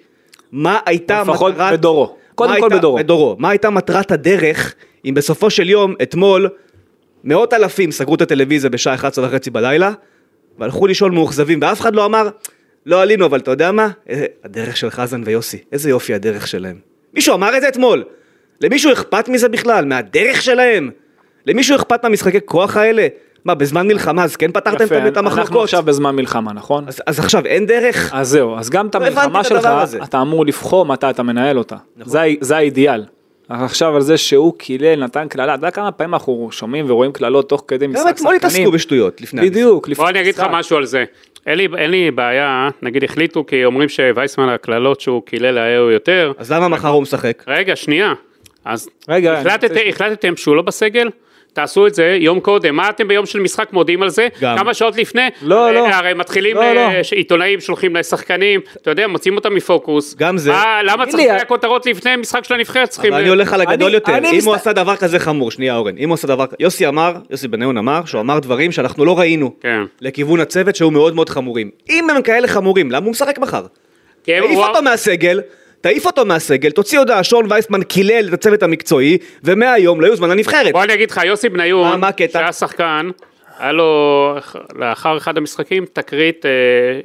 מה 0.51 0.79
הייתה 0.85 1.21
לפחות 1.21 1.53
מטרת... 1.53 1.73
בדורו. 1.73 2.15
קודם 2.35 2.51
כל 2.59 2.63
הייתה- 2.63 2.77
בדורו. 2.77 2.97
בדורו. 2.97 3.35
מה 3.39 3.49
הייתה 3.49 3.69
מטרת 3.69 4.11
הדרך, 4.11 4.75
אם 5.05 5.13
בסופו 5.13 5.49
של 5.49 5.69
יום, 5.69 5.95
אתמול, 6.01 6.49
מאות 7.23 7.53
אלפים 7.53 7.91
סגרו 7.91 8.15
את 8.15 8.21
הטלוויזיה 8.21 8.69
בשעה 8.69 8.93
11 8.95 9.27
וחצי 9.27 9.49
בלילה, 9.49 9.91
והלכו 10.59 10.87
לישון 10.87 11.13
מאוכזבים, 11.15 11.59
ואף 11.61 11.81
אחד 11.81 11.95
לא 11.95 12.05
אמר, 12.05 12.29
לא 12.85 13.01
עלינו, 13.01 13.25
אבל 13.25 13.39
אתה 13.39 13.51
יודע 13.51 13.71
מה? 13.71 13.89
אה, 14.09 14.25
הדרך 14.43 14.77
של 14.77 14.89
חזן 14.89 15.21
ויוסי, 15.25 15.57
איזה 15.71 15.89
יופי 15.89 16.13
הדרך 16.13 16.47
שלהם. 16.47 16.75
מישהו 17.13 17.33
אמר 17.35 17.57
את 17.57 17.61
זה 17.61 17.67
אתמול? 17.67 18.03
למישהו 18.61 18.93
אכפת 18.93 19.29
מזה 19.29 19.49
בכלל? 19.49 19.85
מהדרך 19.85 20.41
שלהם? 20.41 20.89
למישהו 21.45 21.75
אכפת 21.75 22.03
מהמשחקי 22.03 22.37
כוח 22.45 22.77
האלה? 22.77 23.07
מה, 23.45 23.55
בזמן 23.55 23.87
מלחמה 23.87 24.23
אז 24.23 24.35
כן 24.35 24.51
פתרתם 24.51 24.83
יפה, 24.83 24.97
את 24.97 25.17
אנחנו 25.17 25.19
המחלוקות? 25.19 25.63
עכשיו 25.63 25.83
בזמן 25.83 26.15
מלחמה, 26.15 26.53
נכון? 26.53 26.83
אז, 26.87 27.01
אז 27.07 27.19
עכשיו 27.19 27.45
אין 27.45 27.65
דרך? 27.65 28.11
אז 28.13 28.29
זהו, 28.29 28.57
אז 28.57 28.69
גם 28.69 28.87
את 28.87 28.95
לא 28.95 29.05
המלחמה 29.05 29.41
את 29.41 29.45
שלך, 29.45 29.65
הזה. 29.65 29.99
אתה 30.03 30.21
אמור 30.21 30.45
לבחור 30.45 30.85
מתי 30.85 31.09
אתה 31.09 31.23
מנהל 31.23 31.57
אותה. 31.57 31.75
נכון. 31.97 32.11
זה 32.11 32.27
זה 32.41 32.57
האידיאל. 32.57 33.03
עכשיו 33.49 33.95
על 33.95 34.01
זה 34.01 34.17
שהוא 34.17 34.53
קילל, 34.57 35.03
נתן 35.03 35.27
קללה, 35.27 35.53
אתה 35.53 35.59
יודע 35.59 35.71
כמה 35.71 35.91
פעמים 35.91 36.13
אנחנו 36.13 36.49
שומעים 36.51 36.85
ורואים 36.89 37.11
קללות 37.11 37.49
תוך 37.49 37.63
כדי 37.67 37.87
משחק 37.87 38.05
גם 38.05 38.09
אתמול 38.09 38.35
התעסקו 38.35 38.71
בשטויות 38.71 39.21
לפני 39.21 39.41
המשחק. 39.41 39.55
בדיוק, 39.55 39.89
לפני 39.89 40.03
בוא 40.03 40.09
אני 40.09 40.21
אגיד 40.21 40.33
לך 40.33 40.39
המשחק. 40.39 40.59
משהו 40.59 40.77
על 40.77 40.85
זה. 40.85 41.03
אין 41.47 41.57
לי, 41.57 41.67
אין 41.77 41.91
לי 41.91 42.11
בעיה, 42.11 42.69
נגיד 42.81 43.03
החליטו 43.03 43.45
כי 43.45 43.65
אומרים 43.65 43.89
שווייסמן 43.89 44.49
הקללות 44.49 45.01
שהוא 45.01 45.21
קילל 45.25 45.57
היו 45.57 45.91
יותר. 45.91 46.31
אז 46.37 46.51
למה 46.51 46.67
מחר 46.67 46.87
הוא 46.87 47.01
משחק? 47.01 47.43
רגע, 47.47 47.75
שנייה. 47.75 48.13
אז 48.65 48.89
רגע, 49.09 49.33
החלטת, 49.39 49.69
רוצה- 49.71 49.81
החלטתם 49.89 50.37
שהוא 50.37 50.55
לא 50.55 50.61
בסגל? 50.61 51.09
תעשו 51.53 51.87
את 51.87 51.95
זה 51.95 52.17
יום 52.19 52.39
קודם, 52.39 52.75
מה 52.75 52.89
אתם 52.89 53.07
ביום 53.07 53.25
של 53.25 53.39
משחק 53.39 53.73
מודיעים 53.73 54.03
על 54.03 54.09
זה? 54.09 54.27
גם. 54.41 54.57
כמה 54.57 54.73
שעות 54.73 54.97
לפני? 54.97 55.21
לא, 55.41 55.73
לא. 55.73 55.87
הרי 55.87 56.13
מתחילים, 56.13 56.55
לא, 56.55 56.61
אה, 56.61 56.73
לא. 56.97 57.03
ש- 57.03 57.13
עיתונאים 57.13 57.59
שולחים 57.61 57.95
לשחקנים, 57.95 58.61
אתה 58.81 58.89
יודע, 58.91 59.07
מוציאים 59.07 59.35
אותם 59.37 59.55
מפוקוס. 59.55 60.15
גם 60.15 60.37
זה. 60.37 60.51
מה, 60.51 60.79
למה 60.83 61.05
צריך 61.05 61.15
לי, 61.23 61.29
הכותרות 61.31 61.85
לפני 61.85 62.15
משחק 62.15 62.43
של 62.43 62.53
הנבחרת? 62.53 62.89
צריכים... 62.89 63.13
אבל 63.13 63.21
אני 63.21 63.29
הולך 63.29 63.53
על 63.53 63.61
הגדול 63.61 63.87
אני- 63.87 63.95
יותר, 63.95 64.17
אני 64.17 64.29
אם 64.31 64.35
מסת- 64.37 64.47
הוא 64.47 64.55
עשה 64.55 64.73
דבר 64.73 64.95
כזה 64.95 65.19
חמור, 65.19 65.51
שנייה 65.51 65.75
אורן, 65.75 65.97
אם 65.97 66.09
הוא 66.09 66.13
עשה 66.13 66.27
דבר, 66.27 66.45
יוסי 66.59 66.87
אמר, 66.87 67.15
יוסי 67.29 67.47
בניון 67.47 67.77
אמר, 67.77 68.01
שהוא 68.05 68.21
אמר 68.21 68.39
דברים 68.39 68.71
שאנחנו 68.71 69.05
לא 69.05 69.19
ראינו, 69.19 69.51
כן. 69.61 69.79
לכיוון 70.01 70.39
הצוות 70.39 70.75
שהיו 70.75 70.91
מאוד 70.91 71.15
מאוד 71.15 71.29
חמורים. 71.29 71.69
אם 71.89 72.09
הם 72.09 72.21
כאלה 72.21 72.47
חמורים, 72.47 72.91
למה 72.91 73.05
הוא 73.05 73.11
משחק 73.11 73.39
מחר? 73.39 73.65
תעיף 74.21 74.43
הוא- 74.43 74.63
אותו 74.65 74.81
מהסגל, 74.81 75.41
תעיף 75.85 76.05
אותו 76.05 76.25
מהסגל, 76.25 76.71
תוציא 76.71 76.99
הודעה, 76.99 77.23
שון 77.23 77.45
וייסמן 77.49 77.83
קילל 77.83 78.27
את 78.27 78.33
הצוות 78.33 78.63
המקצועי, 78.63 79.17
ומהיום 79.43 80.01
לא 80.01 80.07
יוזמן 80.07 80.29
לנבחרת. 80.29 80.71
בוא 80.71 80.83
אני 80.83 80.93
אגיד 80.93 81.11
לך, 81.11 81.21
יוסי 81.25 81.49
בניון, 81.49 81.99
מה 81.99 82.07
הקטע? 82.07 82.39
שהיה 82.39 82.53
שחקן, 82.53 83.09
היה 83.59 83.71
לו, 83.71 84.35
לאחר 84.75 85.17
אחד 85.17 85.37
המשחקים, 85.37 85.85
תקרית, 85.93 86.45
אה, 86.45 86.51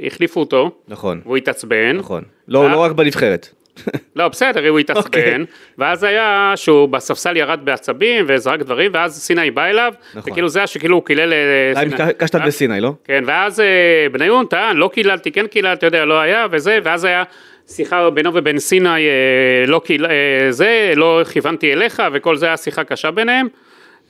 החליפו 0.06 0.40
אותו, 0.40 0.70
נכון, 0.88 1.20
והוא 1.24 1.36
התעצבן. 1.36 1.96
נכון. 1.96 2.22
לא 2.48 2.70
לא 2.70 2.76
רק 2.76 2.92
בנבחרת. 2.92 3.48
לא, 4.16 4.28
בסדר, 4.28 4.68
הוא 4.68 4.78
התעצבן, 4.78 5.06
אוקיי. 5.06 5.36
ואז 5.78 6.04
היה 6.04 6.52
שהוא 6.56 6.88
בספסל 6.88 7.36
ירד 7.36 7.60
בעצבים 7.64 8.24
וזרק 8.28 8.60
דברים, 8.60 8.90
ואז 8.94 9.20
סיני 9.20 9.50
בא 9.50 9.64
אליו, 9.64 9.92
נכון. 10.14 10.32
וכאילו 10.32 10.48
זה 10.48 10.58
היה 10.58 10.66
שכאילו 10.66 10.96
הוא 10.96 11.04
קילל... 11.04 11.32
אה, 11.32 11.82
עם 11.82 11.90
סיני. 11.90 12.12
קשטן 12.18 12.40
אה? 12.40 12.46
בסיני, 12.46 12.80
לא? 12.80 12.92
כן, 13.04 13.24
ואז 13.26 13.60
אה, 13.60 14.06
בניון 14.12 14.46
טען, 14.46 14.76
לא 14.76 14.90
קיללתי, 14.92 15.32
כן 15.32 15.46
קיללתי, 15.46 15.86
יודע, 15.86 16.04
לא 16.04 16.20
היה, 16.20 16.46
וזה, 16.50 16.78
ואז 16.84 17.04
היה 17.04 17.22
שיחה 17.70 18.10
בינו 18.10 18.34
ובין 18.34 18.58
סיני, 18.58 18.88
אה, 18.88 19.64
לא 19.66 19.80
קיל... 19.84 20.06
אה, 20.06 20.10
זה, 20.50 20.92
לא 20.96 21.20
כיוונתי 21.32 21.72
אליך, 21.72 22.02
וכל 22.12 22.36
זה 22.36 22.46
היה 22.46 22.56
שיחה 22.56 22.84
קשה 22.84 23.10
ביניהם. 23.10 23.48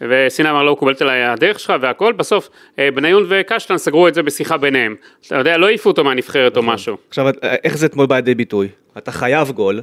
וסיני 0.00 0.50
אמר 0.50 0.62
לא 0.62 0.73
מקובלת 0.73 1.02
עליי 1.02 1.25
הדרך 1.25 1.61
שלך 1.61 1.73
והכל, 1.81 2.12
בסוף 2.12 2.49
אה, 2.79 2.88
בניון 2.95 3.26
וקשטן 3.29 3.79
סגרו 3.79 4.09
את 4.09 4.14
זה 4.14 4.23
בשיחה 4.23 4.57
ביניהם. 4.57 4.95
אתה 5.26 5.37
יודע, 5.37 5.57
לא 5.57 5.67
העיפו 5.67 5.90
אותו 5.90 6.05
מהנבחרת 6.05 6.57
או 6.57 6.62
משהו. 6.62 6.97
עכשיו, 7.09 7.26
איך 7.64 7.76
זה 7.76 7.87
אתמול 7.87 8.07
בא 8.07 8.17
לידי 8.17 8.35
ביטוי? 8.35 8.69
אתה 8.99 9.12
חייב 9.12 9.50
גול, 9.50 9.83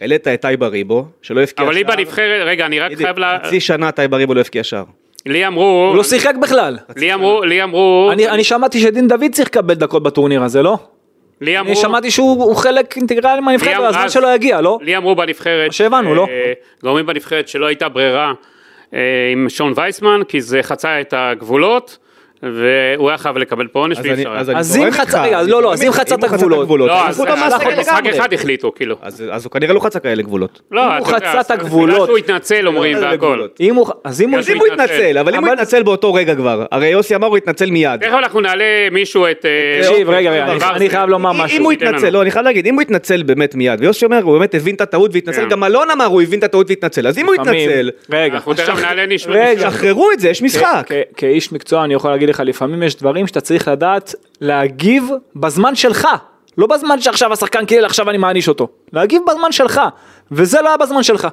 העלית 0.00 0.28
את 0.28 0.40
טייבה 0.40 0.66
ריבו, 0.66 1.06
שלא 1.22 1.40
הבקיע 1.40 1.56
שער. 1.56 1.66
אבל 1.66 1.74
לי 1.74 1.84
בנבחרת, 1.84 2.42
רגע, 2.46 2.66
אני 2.66 2.80
רק 2.80 2.92
חייב 2.92 3.18
ל... 3.18 3.24
חצי 3.46 3.60
שנה 3.60 3.92
טייבה 3.92 4.16
ריבו 4.16 4.34
לא 4.34 4.40
הבקיע 4.40 4.64
שער. 4.64 4.84
לי 5.26 5.46
אמרו, 5.46 5.86
הוא 5.88 5.96
לא 5.96 6.04
שיחק 6.04 6.34
בכלל. 6.42 6.78
לי 6.96 7.14
אמרו, 7.14 7.44
לי 7.44 7.62
אמרו, 7.62 8.10
אני 8.12 8.44
שמעתי 8.44 8.80
שדין 8.80 9.08
דוד 9.08 9.32
צריך 9.32 9.48
לקבל 9.48 9.74
דקות 9.74 10.02
בטורניר 10.02 10.42
הזה, 10.42 10.62
לא? 10.62 10.78
לי 11.40 11.58
אני 11.58 11.70
אמרו, 11.70 11.76
שמעתי 11.76 12.10
שהוא 12.10 12.44
הוא 12.44 12.56
חלק 12.56 12.96
אינטגרלי 12.96 13.40
מהנבחרת, 13.40 13.80
והזמן 13.80 14.08
שלו 14.08 14.28
יגיע, 14.28 14.60
לא? 14.60 14.78
לי 14.82 14.96
אמרו 14.96 15.16
בנבחרת, 15.16 15.72
שהבנו, 15.72 16.14
לא? 16.14 16.26
אה, 16.30 16.52
גורמים 16.82 17.06
בנבחרת 17.06 17.48
שלא 17.48 17.66
הייתה 17.66 17.88
ברירה 17.88 18.32
אה, 18.94 18.98
עם 19.32 19.48
שון 19.48 19.72
וייסמן, 19.76 20.20
כי 20.28 20.40
זה 20.40 20.62
חצה 20.62 21.00
את 21.00 21.14
הגבולות, 21.16 21.98
והוא 22.42 23.08
היה 23.08 23.18
חייב 23.18 23.38
לקבל 23.38 23.66
פה 23.66 23.78
עונש 23.78 23.98
אז 23.98 24.04
ואי 24.04 24.12
אפשר. 24.12 24.28
אז 24.36 24.48
היה. 24.48 24.58
אני 24.58 24.60
אז 24.60 24.76
אם 24.76 24.90
חצה- 24.90 25.42
לא, 25.46 25.62
לא, 25.62 25.72
אז 25.72 25.82
אם 25.82 25.92
חצה 25.92 26.14
את 26.14 26.24
הוא 26.24 26.60
הגבולות. 26.62 26.88
לא, 26.88 27.08
אז 27.08 27.20
משחק. 27.20 28.06
אחד 28.06 28.32
החליטו, 28.34 28.72
כאילו. 28.74 28.96
אז 29.02 29.44
הוא 29.44 29.50
כנראה 29.52 29.74
לא 29.74 29.80
חצה 29.80 30.00
כאלה 30.00 30.22
גבולות. 30.22 30.60
לא, 30.70 30.86
אם 30.92 30.98
הוא 30.98 31.06
חצה 31.06 31.40
את 31.40 31.50
הגבולות- 31.50 31.94
בגלל 31.94 32.06
שהוא 32.06 32.18
התנצל 32.18 32.66
אומרים 32.66 32.96
לא, 32.96 33.06
והכל. 33.06 33.46
הוא, 33.76 33.86
אז 34.04 34.22
אם 34.22 34.28
הוא, 34.30 34.38
הוא 34.58 34.66
התנצל. 34.66 34.84
יתנצל, 34.84 35.18
אבל 35.18 35.34
אם 35.34 35.44
הוא 35.44 35.54
יתנצל 35.54 35.82
באותו 35.82 36.14
רגע 36.14 36.34
כבר, 36.34 36.64
הרי 36.70 36.86
יוסי 36.88 37.14
אמר 37.14 37.26
הוא 37.26 37.36
יתנצל 37.38 37.70
מיד. 37.70 38.00
תכף 38.00 38.12
אנחנו 38.18 38.40
נעלה 38.40 38.64
מישהו 38.92 39.26
את... 39.30 39.46
אה, 39.46 39.82
תקשיב, 39.82 40.10
רגע, 40.10 40.46
אני- 40.76 40.90
חייב 40.90 41.08
לומר 41.10 41.32
משהו. 41.32 41.58
אם 41.58 41.64
הוא 41.64 41.72
לנו. 41.72 42.10
לא, 42.10 42.22
אני 42.22 42.30
חייב 42.30 42.44
להגיד, 42.44 42.66
אם 42.66 42.74
הוא 42.74 42.82
יתנצל 42.82 43.22
באמת 43.22 43.54
מיד, 43.54 43.80
ויוסי 43.80 44.04
אומר, 44.04 44.22
הוא 44.22 44.38
באמת 44.38 44.54
הבין 44.54 44.74
את 44.74 44.80
הטעות 44.80 45.10
והתנצל, 45.14 45.42
כן. 45.42 45.48
גם 45.48 45.64
אלון 45.64 45.90
אמר, 45.90 46.04
הוא 46.04 46.22
הבין 46.22 46.38
את 46.38 46.44
הטעות 46.44 46.66
והתנצל, 46.70 47.06
אז 47.08 47.18
אם 47.18 47.26
הוא 47.26 47.34
יתנצל, 47.34 47.90
רגע, 48.10 48.34
אנחנו 48.34 48.54
תכף 48.54 48.78
נעלה 48.82 49.06
נשמע. 49.06 49.34
רגע. 49.34 49.70
שחררו 49.70 50.12
את 50.12 50.20
זה, 50.20 50.28
יש 50.28 50.42
משחק. 50.42 50.88
כאיש 51.16 51.52
מקצוע 51.52 51.84
אני 51.84 51.94
יכול 51.94 52.10
להגיד 52.10 52.29
לך, 52.30 52.42
לפעמים 52.46 52.82
יש 52.82 52.96
דברים 52.96 53.26
שאתה 53.26 53.40
צריך 53.40 53.68
לדעת 53.68 54.14
להגיב 54.40 55.04
בזמן 55.36 55.74
שלך. 55.74 56.08
לא 56.58 56.66
בזמן 56.66 57.00
שעכשיו 57.00 57.32
השחקן 57.32 57.64
קילל, 57.66 57.84
עכשיו 57.84 58.10
אני 58.10 58.18
מעניש 58.18 58.48
אותו. 58.48 58.68
להגיב 58.92 59.22
בזמן 59.30 59.52
שלך, 59.52 59.80
וזה 60.32 60.60
לא 60.62 60.68
היה 60.68 60.76
בזמן 60.76 61.02
שלך. 61.02 61.28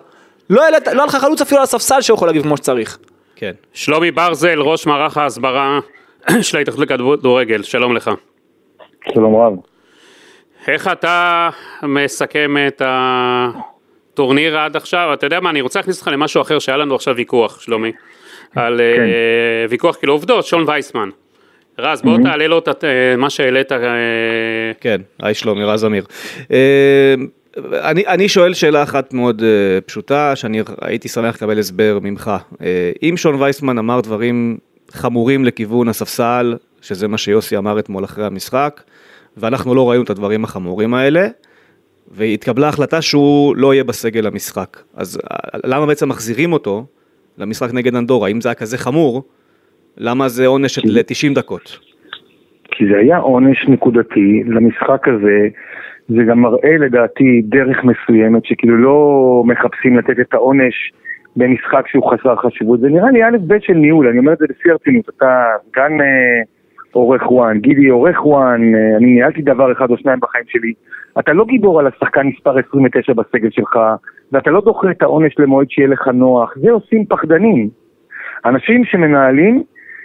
לא 0.49 0.63
העלית- 0.63 0.87
לא 0.87 0.91
היה 1.01 1.05
לך 1.05 1.15
חלוץ 1.15 1.41
אפילו 1.41 1.57
על 1.57 1.63
הספסל 1.63 2.01
שיכול 2.01 2.27
להגיב 2.27 2.43
כמו 2.43 2.57
שצריך. 2.57 2.97
כן. 3.35 3.51
שלומי 3.73 4.11
ברזל, 4.11 4.59
ראש 4.59 4.85
מערך 4.87 5.17
ההסברה 5.17 5.79
של 6.41 6.57
ההתאחדות 6.57 6.89
לכדורגל, 6.91 7.63
שלום 7.63 7.95
לך. 7.95 8.11
שלום 9.13 9.35
רב. 9.35 9.53
איך 10.67 10.87
אתה 10.87 11.49
מסכם 11.83 12.55
את 12.67 12.81
הטורניר 12.85 14.57
עד 14.59 14.75
עכשיו? 14.75 15.09
אתה 15.13 15.25
יודע 15.25 15.39
מה, 15.39 15.49
אני 15.49 15.61
רוצה 15.61 15.79
להכניס 15.79 15.97
אותך 15.99 16.07
למשהו 16.07 16.41
אחר 16.41 16.59
שהיה 16.59 16.77
לנו 16.77 16.95
עכשיו 16.95 17.15
ויכוח, 17.15 17.59
שלומי. 17.61 17.91
על 18.55 18.81
אה, 18.81 19.65
ויכוח 19.69 19.95
כאילו 19.95 20.13
עובדות, 20.13 20.45
שון 20.45 20.63
וייסמן. 20.67 21.09
רז, 21.79 22.01
בוא 22.01 22.17
תעלה 22.23 22.47
לו 22.47 22.59
את 22.59 22.83
אה, 22.83 23.15
מה 23.17 23.29
שהעלית. 23.29 23.71
אה, 23.71 23.77
כן, 24.81 25.01
היי 25.19 25.33
שלומי, 25.33 25.63
רז 25.63 25.85
אמיר. 25.85 26.05
אני, 27.73 28.07
אני 28.07 28.29
שואל 28.29 28.53
שאלה 28.53 28.83
אחת 28.83 29.13
מאוד 29.13 29.43
אה, 29.43 29.81
פשוטה, 29.81 30.35
שאני 30.35 30.61
הייתי 30.81 31.07
שמח 31.07 31.35
לקבל 31.35 31.59
הסבר 31.59 31.99
ממך. 32.01 32.31
אה, 32.61 32.91
אם 33.03 33.17
שון 33.17 33.41
וייסמן 33.41 33.77
אמר 33.77 34.01
דברים 34.01 34.57
חמורים 34.91 35.45
לכיוון 35.45 35.87
הספסל, 35.87 36.55
שזה 36.81 37.07
מה 37.07 37.17
שיוסי 37.17 37.57
אמר 37.57 37.79
אתמול 37.79 38.05
אחרי 38.05 38.25
המשחק, 38.25 38.81
ואנחנו 39.37 39.75
לא 39.75 39.89
ראינו 39.89 40.03
את 40.03 40.09
הדברים 40.09 40.43
החמורים 40.43 40.93
האלה, 40.93 41.27
והתקבלה 42.11 42.67
החלטה 42.67 43.01
שהוא 43.01 43.55
לא 43.55 43.73
יהיה 43.73 43.83
בסגל 43.83 44.27
המשחק. 44.27 44.77
אז 44.95 45.19
למה 45.63 45.85
בעצם 45.85 46.09
מחזירים 46.09 46.53
אותו 46.53 46.85
למשחק 47.37 47.73
נגד 47.73 47.95
אנדורה? 47.95 48.29
אם 48.29 48.41
זה 48.41 48.49
היה 48.49 48.55
כזה 48.55 48.77
חמור, 48.77 49.23
למה 49.97 50.27
זה 50.27 50.45
עונש 50.45 50.75
של 50.75 51.03
90 51.07 51.33
דקות? 51.33 51.79
כי 52.71 52.85
זה 52.87 52.97
היה 52.97 53.17
עונש 53.17 53.65
נקודתי 53.67 54.43
למשחק 54.45 55.07
הזה, 55.07 55.47
זה 56.07 56.23
גם 56.29 56.39
מראה 56.41 56.77
לדעתי 56.79 57.41
דרך 57.45 57.77
מסוימת 57.83 58.45
שכאילו 58.45 58.77
לא 58.77 59.43
מחפשים 59.45 59.97
לתת 59.97 60.19
את 60.19 60.33
העונש 60.33 60.91
במשחק 61.35 61.87
שהוא 61.87 62.11
חסר 62.11 62.35
חשיבות, 62.35 62.79
זה 62.79 62.87
נראה 62.87 63.11
לי 63.11 63.23
א' 63.23 63.37
ב' 63.47 63.57
של 63.61 63.73
ניהול, 63.73 64.07
אני 64.07 64.19
אומר 64.19 64.33
את 64.33 64.37
זה 64.37 64.45
בשיא 64.49 64.71
הרצינות, 64.71 65.09
אתה 65.09 65.45
סגן 65.69 66.01
אה, 66.01 66.41
עורך 66.97 67.31
וואן, 67.31 67.59
גידי 67.59 67.87
עורך 67.87 68.25
וואן, 68.25 68.75
אה, 68.75 68.97
אני 68.97 69.05
ניהלתי 69.05 69.41
דבר 69.41 69.71
אחד 69.71 69.91
או 69.91 69.97
שניים 69.97 70.19
בחיים 70.19 70.43
שלי, 70.47 70.73
אתה 71.19 71.33
לא 71.33 71.45
גיבור 71.45 71.79
על 71.79 71.87
השחקן 71.87 72.27
מספר 72.27 72.57
29 72.69 73.13
בסגל 73.13 73.49
שלך, 73.51 73.79
ואתה 74.31 74.51
לא 74.51 74.61
דוחה 74.61 74.91
את 74.91 75.01
העונש 75.01 75.39
למועד 75.39 75.67
שיהיה 75.69 75.87
לך 75.87 76.07
נוח, 76.07 76.53
זה 76.61 76.71
עושים 76.71 77.05
פחדנים. 77.05 77.69
אנשים 78.45 78.85
שמנהלים, 78.85 79.63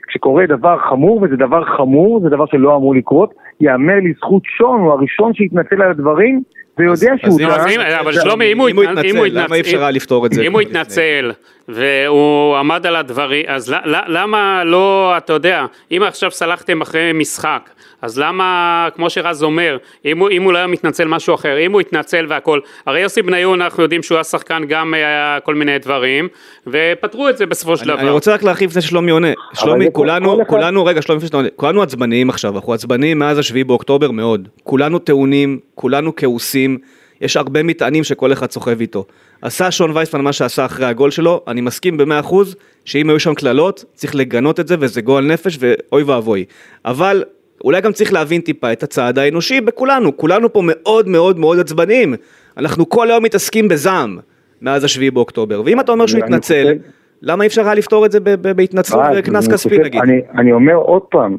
כשקורה 0.09 0.47
דבר 0.47 0.79
חמור, 0.79 1.23
וזה 1.23 1.37
דבר 1.37 1.65
חמור, 1.65 2.21
זה 2.21 2.29
דבר 2.29 2.47
שלא 2.47 2.77
אמור 2.77 2.95
לקרות, 2.95 3.35
יאמר 3.61 3.97
לזכות 4.05 4.43
שון, 4.45 4.81
הוא 4.81 4.93
הראשון 4.93 5.35
שהתנצל 5.35 5.83
על 5.83 5.91
הדברים, 5.91 6.43
ויודע 6.79 6.93
אז 7.23 7.35
שהוא 7.37 7.41
אם- 7.71 7.81
אבל 7.81 8.13
שלומי, 8.13 8.53
אם 8.53 8.59
הוא 8.59 8.69
התנצל, 8.69 9.27
למה 9.33 9.57
אי 9.57 9.61
אפשר 9.61 9.81
היה 9.81 9.91
לפתור 9.91 10.27
את 10.27 10.33
זה? 10.33 10.43
אם 10.43 10.53
הוא? 10.53 10.61
התנצל 10.61 11.33
והוא 11.69 12.57
עמד 12.57 12.87
על 12.87 12.97
הדברים, 12.97 13.45
אז 13.49 13.75
למה 14.07 14.63
לא, 14.65 15.15
אתה 15.17 15.33
יודע, 15.33 15.67
אם 15.91 16.03
עכשיו 16.03 16.31
סלחתם 16.31 16.81
אחרי 16.81 17.11
משחק, 17.15 17.71
אז 18.03 18.19
למה, 18.19 18.89
כמו 18.95 19.11
שרז 19.11 19.43
אומר, 19.43 19.77
אם 20.05 20.19
הוא, 20.19 20.31
אם 20.31 20.43
הוא 20.43 20.53
לא 20.53 20.59
היה 20.59 20.67
מתנצל 20.67 21.09
משהו 21.09 21.35
אחר, 21.35 21.59
אם 21.59 21.73
הוא 21.73 21.81
התנצל 21.81 22.27
והכל, 22.29 22.61
הרי 22.87 23.01
יוסי 23.01 23.23
בניון 23.23 23.63
אנחנו 23.63 23.83
יודעים 23.83 24.03
שהוא 24.03 24.17
היה 24.17 24.25
שחקן 24.25 24.63
גם 24.69 24.95
היה 24.95 25.39
כל 25.45 25.55
מיני 25.55 25.79
דברים, 25.79 26.29
ופתרו 26.67 27.29
את 27.29 27.37
זה 27.37 27.47
בסופו 27.47 27.77
של 27.77 27.85
דבר. 27.85 28.01
אני 28.01 28.11
רוצה 28.11 28.35
רק 28.35 28.43
להרחיב 28.43 28.71
לפני 28.71 28.83
ששלומי 28.83 29.11
עונה. 29.11 29.29
שלומי, 29.55 29.87
כולנו, 29.93 30.47
כולנו, 30.47 30.85
רגע, 30.85 31.03
שלומי, 31.03 31.23
כולנו 31.57 31.83
עצבניים 31.83 32.31
עכשיו, 32.31 32.57
אנחנו 32.57 32.73
עצבניים 32.73 33.19
מאז 33.19 33.39
השביעי 33.39 33.65
באוקטובר 33.65 34.11
מאוד. 34.11 34.49
כולנו 34.63 34.99
טעונים, 34.99 35.59
כולנו 35.75 36.17
כעוסים, 36.17 36.79
יש 37.21 37.37
הרבה 37.37 37.63
מטענים 37.63 38.05
שכל 38.05 38.33
אחד 38.33 38.51
סוחב 38.51 38.81
איתו. 38.81 39.05
עשה 39.43 39.71
שון 39.71 39.91
וייסמן 39.95 40.21
מה 40.21 40.33
שעשה 40.33 40.65
אחרי 40.65 40.87
הגול 40.87 41.11
שלו, 41.11 41.41
אני 41.49 41.61
מסכים 41.61 41.97
במאה 41.97 42.21
אחוז, 42.21 42.57
שאם 42.85 43.11
היו 43.11 43.21
שם 43.21 43.35
קללות, 43.35 43.85
צריך 43.95 44.15
לגנות 44.15 44.61
את 44.61 44.69
זה, 44.69 44.77
וזה 44.81 45.01
גועל 45.01 45.25
נפש, 45.25 45.59
ואוי 45.61 46.03
ואבוי. 46.03 46.45
אבל... 46.85 47.25
אולי 47.65 47.81
גם 47.81 47.93
צריך 47.93 48.13
להבין 48.13 48.41
טיפה 48.41 48.73
את 48.73 48.83
הצעד 48.83 49.19
האנושי 49.19 49.61
בכולנו, 49.61 50.17
כולנו 50.17 50.53
פה 50.53 50.61
מאוד 50.65 51.09
מאוד 51.09 51.39
מאוד 51.39 51.59
עצבניים. 51.59 52.15
אנחנו 52.57 52.89
כל 52.89 53.11
היום 53.11 53.25
מתעסקים 53.25 53.69
בזעם 53.69 54.19
מאז 54.63 54.85
השביעי 54.85 55.11
באוקטובר, 55.11 55.63
ואם 55.65 55.81
אתה 55.81 55.93
אומר 55.93 56.07
שהוא 56.07 56.25
התנצל, 56.25 56.63
חושב- 56.63 56.89
למה 57.23 57.43
אי 57.45 57.49
אפשר 57.49 57.65
היה 57.65 57.75
לפתור 57.75 58.07
את 58.07 58.13
זה 58.13 58.21
בהתנצלות 58.57 59.05
רז, 59.11 59.17
וקנס 59.19 59.53
כספי 59.53 59.79
נגיד? 59.79 60.01
אני, 60.03 60.21
אני 60.39 60.53
אומר 60.53 60.75
עוד 60.75 61.03
פעם, 61.03 61.37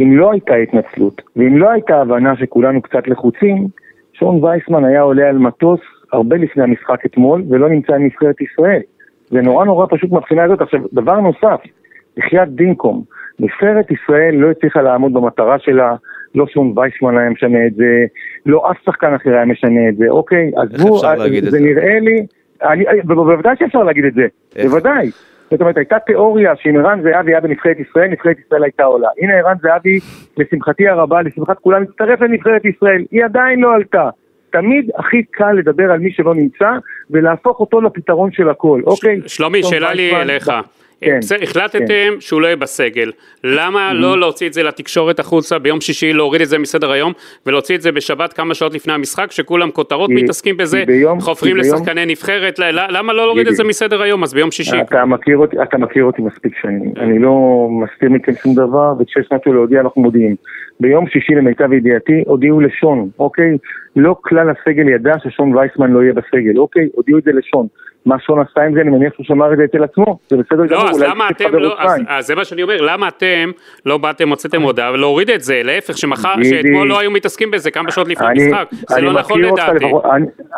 אם 0.00 0.16
לא 0.18 0.32
הייתה 0.32 0.54
התנצלות, 0.54 1.22
ואם 1.36 1.56
לא 1.58 1.70
הייתה 1.70 2.00
הבנה 2.00 2.36
שכולנו 2.36 2.82
קצת 2.82 3.08
לחוצים, 3.08 3.66
שון 4.12 4.44
וייסמן 4.44 4.84
היה 4.84 5.00
עולה 5.00 5.28
על 5.28 5.38
מטוס 5.38 5.80
הרבה 6.12 6.36
לפני 6.36 6.62
המשחק 6.62 7.06
אתמול, 7.06 7.42
ולא 7.50 7.68
נמצא 7.68 7.94
עם 7.94 8.04
נבחרת 8.04 8.40
ישראל. 8.40 8.80
זה 9.30 9.40
נורא 9.40 9.64
נורא 9.64 9.86
פשוט 9.90 10.10
מהבחינה 10.12 10.44
הזאת. 10.44 10.60
עכשיו, 10.60 10.80
דבר 10.92 11.20
נוסף, 11.20 11.60
בחייאת 12.16 12.48
דינקום, 12.48 13.04
נבחרת 13.42 13.90
ישראל 13.90 14.34
לא 14.34 14.50
הצליחה 14.50 14.82
לעמוד 14.82 15.12
במטרה 15.12 15.58
שלה, 15.58 15.94
לא 16.34 16.46
שון 16.46 16.72
וייסמן 16.76 17.18
היה 17.18 17.30
משנה 17.30 17.66
את 17.66 17.74
זה, 17.74 18.04
לא 18.46 18.70
אף 18.70 18.76
שחקן 18.84 19.14
אחר 19.14 19.30
היה 19.30 19.44
משנה 19.44 19.88
את 19.88 19.96
זה, 19.96 20.04
אוקיי? 20.08 20.50
עזבו, 20.56 20.96
אפשר 20.96 21.14
להגיד 21.14 21.44
את 21.44 21.50
זה 21.50 21.58
זה? 21.58 21.64
נראה 21.64 22.00
לי, 22.00 22.26
אני, 22.62 22.84
בוודאי 23.04 23.56
שאפשר 23.58 23.82
להגיד 23.82 24.04
את 24.04 24.14
זה, 24.14 24.26
איך? 24.56 24.66
בוודאי. 24.66 25.10
זאת 25.50 25.60
אומרת, 25.60 25.76
הייתה 25.76 25.98
תיאוריה 25.98 26.56
שאם 26.56 26.76
ערן 26.76 27.00
זהבי 27.02 27.32
היה 27.32 27.40
בנבחרת 27.40 27.76
ישראל, 27.80 28.08
נבחרת 28.08 28.36
ישראל 28.46 28.62
הייתה 28.62 28.84
עולה. 28.84 29.08
הנה 29.18 29.32
ערן 29.34 29.54
זהבי, 29.62 29.98
לשמחתי 30.36 30.88
הרבה, 30.88 31.22
לשמחת 31.22 31.58
כולם, 31.58 31.82
הצטרף 31.82 32.20
לנבחרת 32.20 32.64
ישראל, 32.64 33.04
היא 33.10 33.24
עדיין 33.24 33.60
לא 33.60 33.74
עלתה. 33.74 34.08
תמיד 34.50 34.90
הכי 34.98 35.22
קל 35.30 35.52
לדבר 35.52 35.92
על 35.92 35.98
מי 35.98 36.12
שלא 36.12 36.34
נמצא, 36.34 36.70
ולהפוך 37.10 37.60
אותו 37.60 37.80
לפתרון 37.80 38.32
של 38.32 38.48
הכל, 38.48 38.80
אוקיי? 38.86 39.20
שלומי, 39.26 39.62
שאלה 39.62 39.94
לי 39.94 40.16
אליך. 40.16 40.50
כן, 41.02 41.18
החלטתם 41.42 41.78
כן. 41.88 42.12
שהוא 42.20 42.40
לא 42.40 42.46
יהיה 42.46 42.56
בסגל, 42.56 43.12
למה 43.44 43.90
Mm-hmm. 43.90 43.94
לא 43.94 44.18
להוציא 44.20 44.46
את 44.48 44.52
זה 44.52 44.62
לתקשורת 44.62 45.18
החוצה 45.18 45.58
ביום 45.58 45.80
שישי, 45.80 46.12
להוריד 46.12 46.40
את 46.42 46.48
זה 46.48 46.58
מסדר 46.58 46.90
היום, 46.92 47.12
ולהוציא 47.46 47.76
את 47.76 47.82
זה 47.82 47.92
בשבת 47.92 48.32
כמה 48.32 48.54
שעות 48.54 48.74
לפני 48.74 48.92
המשחק, 48.92 49.32
שכולם 49.32 49.70
כותרות 49.70 50.10
כי- 50.10 50.22
מתעסקים 50.22 50.56
בזה, 50.56 50.84
ביום- 50.86 51.20
חופרים 51.20 51.54
ביום- 51.56 51.74
לשחקני 51.74 52.06
נבחרת, 52.06 52.58
ל- 52.58 52.96
למה 52.96 53.12
לא 53.12 53.24
להוריד 53.26 53.46
את. 53.48 53.54
זה 53.56 53.64
מסדר 53.64 54.02
היום, 54.02 54.22
אז 54.22 54.34
ביום 54.34 54.50
שישי. 54.50 54.80
אתה 54.80 55.04
מכיר 55.04 55.36
אותי, 55.36 55.56
אתה 55.62 55.78
מכיר 55.78 56.04
אותי 56.04 56.22
מספיק 56.22 56.52
שנים. 56.62 56.92
אני 56.96 57.18
לא 57.18 57.32
מסתיר 57.70 58.10
מכם 58.10 58.32
שום 58.42 58.54
דבר, 58.54 58.92
וכשיש 59.00 59.26
משהו 59.32 59.52
להודיע 59.52 59.80
אנחנו 59.80 60.02
מודיעים. 60.02 60.36
ביום 60.80 61.06
שישי 61.06 61.32
למיטב 61.34 61.72
ידיעתי 61.72 62.22
הודיעו 62.26 62.60
לשון, 62.60 63.08
אוקיי? 63.18 63.56
לא 63.96 64.16
כלל 64.20 64.46
הסגל 64.50 64.88
ידע 64.88 65.12
ששון 65.24 65.56
וייסמן 65.56 65.90
לא 65.90 66.02
יהיה 66.02 66.12
בסגל, 66.12 66.58
אוקיי? 66.58 66.88
הודיעו 66.94 67.18
את 67.18 67.24
זה 67.24 67.30
לשון. 67.32 67.66
מה 68.06 68.18
שון 68.18 68.40
עשה 68.40 68.62
עם 68.62 68.74
זה, 68.74 68.80
אני 68.80 68.90
מניח 68.90 69.12
שהוא 69.14 69.24
שמר 69.24 69.52
את 69.52 69.58
זה 69.58 69.64
אצל 69.64 69.84
עצמו, 69.84 70.18
זה 70.28 70.36
בסדר 70.36 70.66
גמור, 70.66 70.84
לא, 70.84 70.90
אז 70.90 71.02
אולי 71.02 71.10
למה 71.10 71.28
תצטרך 71.28 71.46
אתם 71.46 71.56
חבר 71.56 71.58
לא, 71.58 71.74
אז. 71.78 72.00
אז 72.08 72.26
זה 72.26 72.34
מה 72.34 72.44
שאני 72.44 72.62
אומר, 72.62 72.76
למה 72.80 73.08
אתם 73.08 73.50
לא 73.86 73.98
באתם, 73.98 74.28
הוצאתם 74.28 74.62
הודעה 74.62 74.92
ולהוריד 74.92 75.30
את 75.30 75.40
זה, 75.40 75.60
להפך, 75.64 75.98
שמחר. 75.98 76.42
שאתמול 76.42 76.88
לא 76.88 77.00
היו 77.00 77.10
מתעסקים 77.10 77.50
בזה 77.50 77.70
כמה 77.70 77.90
שעות 77.90 78.08
לפני 78.08 78.26
המשחק, 78.26 78.68
זה 78.88 79.00
לא 79.00 79.12
נכון 79.12 79.40
לדעתי. 79.40 79.86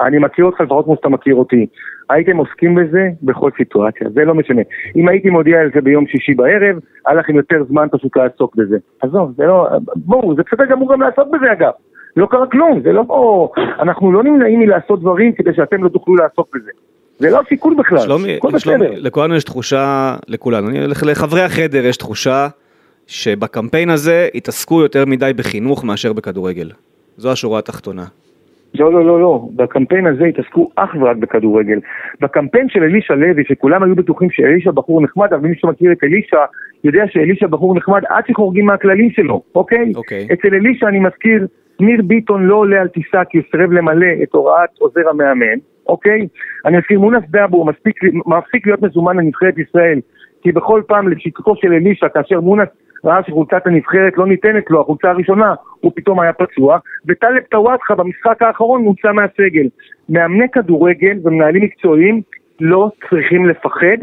אני 0.00 0.18
מכיר 0.18 0.44
אותך 0.44 0.60
לפחות 0.60 0.84
כמו 0.84 0.96
שאתה 0.96 1.08
מכיר 1.08 1.34
אותי. 1.34 1.66
הייתם 2.10 2.36
עוסקים 2.36 2.74
בזה 2.74 3.08
בכל 3.22 3.50
סיטואציה, 3.56 4.06
זה 4.10 4.24
לא 4.24 4.34
משנה. 4.34 4.62
אם 4.96 5.08
הייתי 5.08 5.30
מודיע 5.30 5.60
על 5.60 5.70
זה 5.74 5.80
ביום 5.80 6.06
שישי 6.06 6.34
בערב, 6.34 6.76
היה 7.06 7.16
לכם 7.16 7.36
יותר 7.36 7.64
זמן 7.68 7.86
פשוט 7.92 8.16
לעסוק 8.16 8.56
בזה. 8.56 8.76
עזוב, 9.02 9.32
זה 9.36 9.46
לא... 9.46 9.68
בואו, 9.96 10.34
זה 10.34 10.42
בסדר 10.46 10.64
גמור 10.64 10.92
גם 10.92 11.02
לעסוק 11.02 11.28
בזה 11.32 11.52
אגב. 11.52 11.70
לא 12.16 12.26
קרה 12.26 12.46
כלום, 12.46 12.80
זה 12.82 12.92
לא... 12.92 13.50
אנחנו 13.78 14.12
לא 14.12 14.22
נמנעים 14.22 14.60
מלעשות 14.60 15.00
דברים 15.00 15.32
כדי 15.32 15.54
שאתם 15.54 15.84
לא 15.84 15.88
תוכלו 15.88 16.14
לעסוק 16.14 16.48
בזה. 16.54 16.70
זה 17.18 17.30
לא 17.30 17.40
שיקול 17.48 17.74
בכלל, 17.78 17.98
שלומי, 17.98 18.36
הכל 18.36 18.58
שלומי, 18.58 18.86
בסדר. 18.86 19.00
לכולנו 19.00 19.36
יש 19.36 19.44
תחושה, 19.44 20.16
לכולנו, 20.28 20.68
לחברי 21.06 21.42
החדר 21.42 21.84
יש 21.86 21.96
תחושה 21.96 22.48
שבקמפיין 23.06 23.90
הזה 23.90 24.28
התעסקו 24.34 24.82
יותר 24.82 25.04
מדי 25.06 25.32
בחינוך 25.36 25.84
מאשר 25.84 26.12
בכדורגל. 26.12 26.70
זו 27.16 27.32
השורה 27.32 27.58
התחתונה. 27.58 28.04
לא, 28.74 28.92
לא, 28.92 29.06
לא, 29.06 29.20
לא. 29.20 29.48
בקמפיין 29.56 30.06
הזה 30.06 30.24
התעסקו 30.24 30.70
אך 30.76 30.90
ורק 31.00 31.16
בכדורגל. 31.16 31.78
בקמפיין 32.20 32.68
של 32.68 32.82
אלישע 32.82 33.14
לוי, 33.14 33.44
שכולם 33.48 33.82
היו 33.82 33.94
בטוחים 33.94 34.30
שאלישע 34.30 34.70
בחור 34.70 35.02
נחמד, 35.02 35.32
אבל 35.32 35.48
מי 35.48 35.54
שמכיר 35.58 35.92
את 35.92 36.04
אלישע, 36.04 36.38
יודע 36.84 37.04
שאלישע 37.08 37.46
בחור 37.46 37.74
נחמד 37.74 38.02
עד 38.08 38.24
שחורגים 38.28 38.66
מהכללים 38.66 39.10
שלו, 39.10 39.42
אוקיי? 39.54 39.92
אוקיי. 39.94 40.28
אצל 40.32 40.54
אלישע 40.54 40.88
אני 40.88 40.98
מזכיר, 40.98 41.46
ניר 41.80 42.02
ביטון 42.04 42.46
לא 42.46 42.54
עולה 42.54 42.80
על 42.80 42.88
טיסה 42.88 43.24
כי 43.24 43.38
הוא 43.38 43.44
סירב 43.50 43.72
למלא 43.72 44.06
את 44.22 44.28
הוראת 44.32 44.70
עוזר 44.78 45.08
המאמן, 45.10 45.58
אוקיי? 45.88 46.26
אני 46.66 46.78
מזכיר, 46.78 47.00
מונס 47.00 47.24
דאבו 47.30 47.64
מספיק, 47.64 47.96
מפסיק 48.26 48.66
להיות 48.66 48.82
מזומן 48.82 49.16
לנבחרת 49.16 49.58
ישראל, 49.58 50.00
כי 50.42 50.52
בכל 50.52 50.82
פעם 50.86 51.08
לשיטתו 51.08 51.56
של 51.56 51.72
אלישע, 51.72 52.08
כאשר 52.08 52.40
מונס 52.40 52.68
ראה 53.04 53.20
שחולצת 53.26 53.66
הנבחרת 53.66 54.12
לא 54.16 54.26
ניתנת 54.26 54.70
לו, 54.70 54.80
החולצה 54.80 55.10
הראשונה, 55.10 55.54
הוא 55.80 55.92
פתאום 55.94 56.20
היה 56.20 56.32
פצוע, 56.32 56.78
וטלב 57.08 57.42
טוואטחה 57.50 57.94
במשחק 57.94 58.42
האחרון 58.42 58.82
מוצא 58.82 59.12
מהסגל. 59.12 59.68
מאמני 60.08 60.48
כדורגל 60.52 61.18
ומנהלים 61.24 61.62
מקצועיים 61.62 62.22
לא 62.60 62.90
צריכים 63.10 63.46
לפחד 63.46 63.98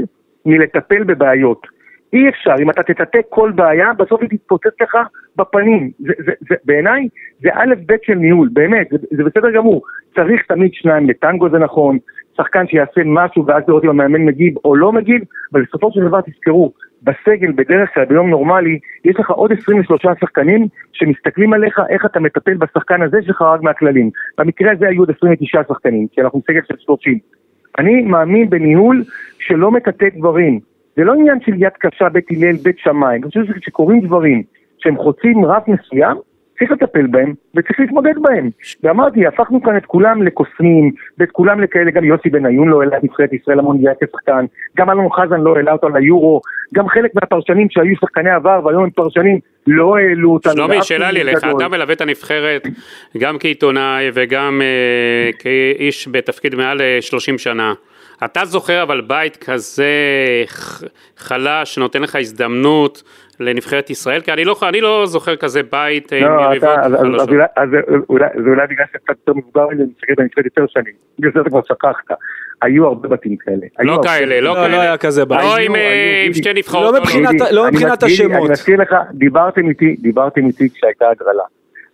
מלטפל 0.45 1.03
בבעיות. 1.03 1.67
אי 2.13 2.29
אפשר, 2.29 2.55
אם 2.61 2.69
אתה 2.69 2.83
תטאטא 2.83 3.19
כל 3.29 3.51
בעיה, 3.55 3.93
בסוף 3.93 4.21
היא 4.21 4.29
תתפוצץ 4.29 4.81
לך 4.81 4.97
בפנים. 5.35 5.91
זה, 6.00 6.13
זה, 6.25 6.31
זה, 6.50 6.55
בעיניי 6.65 7.07
זה 7.41 7.50
א' 7.53 7.73
ב' 7.85 7.95
של 8.03 8.15
ניהול, 8.15 8.50
באמת, 8.53 8.88
זה, 8.91 8.97
זה 9.11 9.23
בסדר 9.23 9.51
גמור. 9.51 9.81
צריך 10.15 10.41
תמיד 10.47 10.73
שניים, 10.73 11.09
לטנגו 11.09 11.50
זה 11.50 11.57
נכון, 11.57 11.97
שחקן 12.38 12.67
שיעשה 12.67 13.01
משהו 13.05 13.45
ואז 13.45 13.63
לראות 13.67 13.83
אם 13.83 13.89
המאמן 13.89 14.21
מגיב 14.21 14.53
או 14.65 14.75
לא 14.75 14.91
מגיב, 14.91 15.21
אבל 15.53 15.63
בסופו 15.63 15.91
של 15.91 16.07
דבר 16.07 16.21
תזכרו, 16.21 16.71
בסגל 17.03 17.51
בדרך 17.51 17.93
כלל 17.93 18.05
ביום 18.05 18.29
נורמלי, 18.29 18.79
יש 19.05 19.15
לך 19.19 19.29
עוד 19.29 19.51
23 19.51 20.01
שחקנים 20.19 20.67
שמסתכלים 20.93 21.53
עליך 21.53 21.81
איך 21.89 22.05
אתה 22.05 22.19
מטפל 22.19 22.53
בשחקן 22.53 23.01
הזה 23.01 23.17
שחרג 23.21 23.63
מהכללים. 23.63 24.09
במקרה 24.38 24.71
הזה 24.71 24.88
היו 24.88 25.01
עוד 25.01 25.11
29 25.17 25.61
שחקנים, 25.67 26.07
כי 26.11 26.21
אנחנו 26.21 26.41
סגל 26.47 26.61
של 26.67 26.75
30. 26.77 27.19
אני 27.79 28.01
מאמין 28.01 28.50
בניהול 28.50 29.03
שלא 29.39 29.71
מטאטא 29.71 30.07
דברים. 30.17 30.59
זה 30.95 31.03
לא 31.03 31.13
עניין 31.13 31.41
של 31.41 31.53
יד 31.57 31.73
קשה, 31.79 32.09
בית 32.09 32.25
הלל, 32.31 32.55
בית 32.63 32.79
שמאי. 32.79 33.15
אני 33.15 33.23
חושב 33.23 33.45
שכשקורים 33.45 34.00
דברים 34.00 34.43
שהם 34.83 34.97
חוצים 34.97 35.45
רף 35.45 35.63
מסוים, 35.67 36.17
צריך 36.61 36.71
לטפל 36.71 37.07
בהם 37.07 37.33
וצריך 37.55 37.79
להתמודד 37.79 38.13
בהם. 38.21 38.50
ואמרתי, 38.83 39.27
הפכנו 39.27 39.63
כאן 39.63 39.77
את 39.77 39.85
כולם 39.85 40.23
לקוסמים, 40.23 40.91
ואת 41.17 41.31
כולם 41.31 41.61
לכאלה, 41.61 41.91
גם 41.91 42.03
יוסי 42.03 42.29
בניון 42.29 42.67
לא 42.67 42.81
העלה 42.81 42.97
את 42.97 43.03
נבחרת 43.03 43.33
ישראל 43.33 43.57
למונדיאל 43.57 43.93
כשחקן, 44.01 44.45
גם 44.77 44.89
אלון 44.89 45.07
חזן 45.11 45.41
לא 45.41 45.55
העלה 45.55 45.71
אותו 45.71 45.89
ליורו, 45.89 46.41
גם 46.73 46.88
חלק 46.89 47.11
מהפרשנים 47.15 47.67
שהיו 47.69 47.95
שחקני 47.95 48.29
עבר 48.29 48.59
והיום 48.65 48.83
הם 48.83 48.89
פרשנים 48.89 49.39
לא 49.67 49.97
העלו 49.97 50.33
אותנו. 50.33 50.53
שלומי, 50.53 50.83
שאלה 50.83 51.11
לי 51.11 51.23
לך, 51.23 51.43
גדול. 51.43 51.57
אתה 51.57 51.67
מלווה 51.67 51.93
את 51.93 52.01
הנבחרת 52.01 52.67
גם 53.17 53.39
כעיתונאי 53.39 54.09
וגם 54.13 54.61
אה, 54.61 55.29
כאיש 55.39 56.07
בתפקיד 56.11 56.55
מעל 56.55 56.81
אה, 56.81 56.97
30 57.01 57.38
שנה. 57.38 57.73
אתה 58.25 58.45
זוכר 58.45 58.83
אבל 58.83 59.01
בית 59.01 59.38
כזה 59.38 59.93
חלש 61.17 61.75
שנותן 61.75 62.01
לך 62.01 62.15
הזדמנות 62.15 63.03
לנבחרת 63.41 63.89
ישראל? 63.89 64.21
כי 64.21 64.31
אני 64.33 64.45
לא, 64.45 64.55
אני 64.69 64.81
לא 64.81 65.05
זוכר 65.05 65.36
כזה 65.36 65.62
בית 65.71 66.13
אה, 66.13 66.17
עם 66.17 66.24
לא, 66.38 66.41
יריבות 66.41 66.69
אתה, 66.69 66.81
אז, 66.81 66.93
אז, 66.93 67.00
אז, 67.00 67.00
חלשות. 67.01 67.29
אולי, 67.29 67.45
אז 67.55 67.69
אולי, 68.10 68.25
זה 68.43 68.49
אולי 68.49 68.67
בגלל 68.67 68.86
שאתה 68.88 68.99
קצת 68.99 69.15
יותר 69.27 69.39
מבוגר 69.39 69.67
ממני, 69.67 69.82
אני 69.84 69.89
מסתכל 69.97 70.13
בנבחרת 70.17 70.45
יותר 70.45 70.65
שנים. 70.67 70.93
בגלל 71.19 71.32
זה 71.36 71.41
אתה 71.41 71.49
כבר 71.49 71.62
שכחת. 71.67 72.17
היו 72.62 72.86
הרבה 72.88 73.10
בתים 73.10 73.36
כאלה. 73.38 73.67
לא. 73.80 74.01
כאלה, 74.04 74.41
לא 74.41 74.49
לא, 74.49 74.54
כאלה. 74.56 74.67
לא 74.67 74.82
היה 74.82 74.97
כזה 74.97 75.25
בית. 75.25 75.39
לא 75.41 75.56
היו- 75.56 75.69
עם, 75.69 75.75
אה, 75.75 75.82
היו- 75.82 76.27
עם 76.27 76.34
שתי 76.34 76.54
נבחרות. 76.54 76.93
לא 76.93 76.99
מבחינת- 76.99 77.41
לא 77.51 77.67
השמות. 78.01 78.36
אני 78.43 78.51
מזכיר 78.51 78.82
לך, 78.82 78.95
דיברתם 79.13 79.69
איתי, 79.69 79.95
דיברתם 79.99 80.45
איתי 80.47 80.69
כשהייתה 80.69 81.06
הגרלה. 81.10 81.43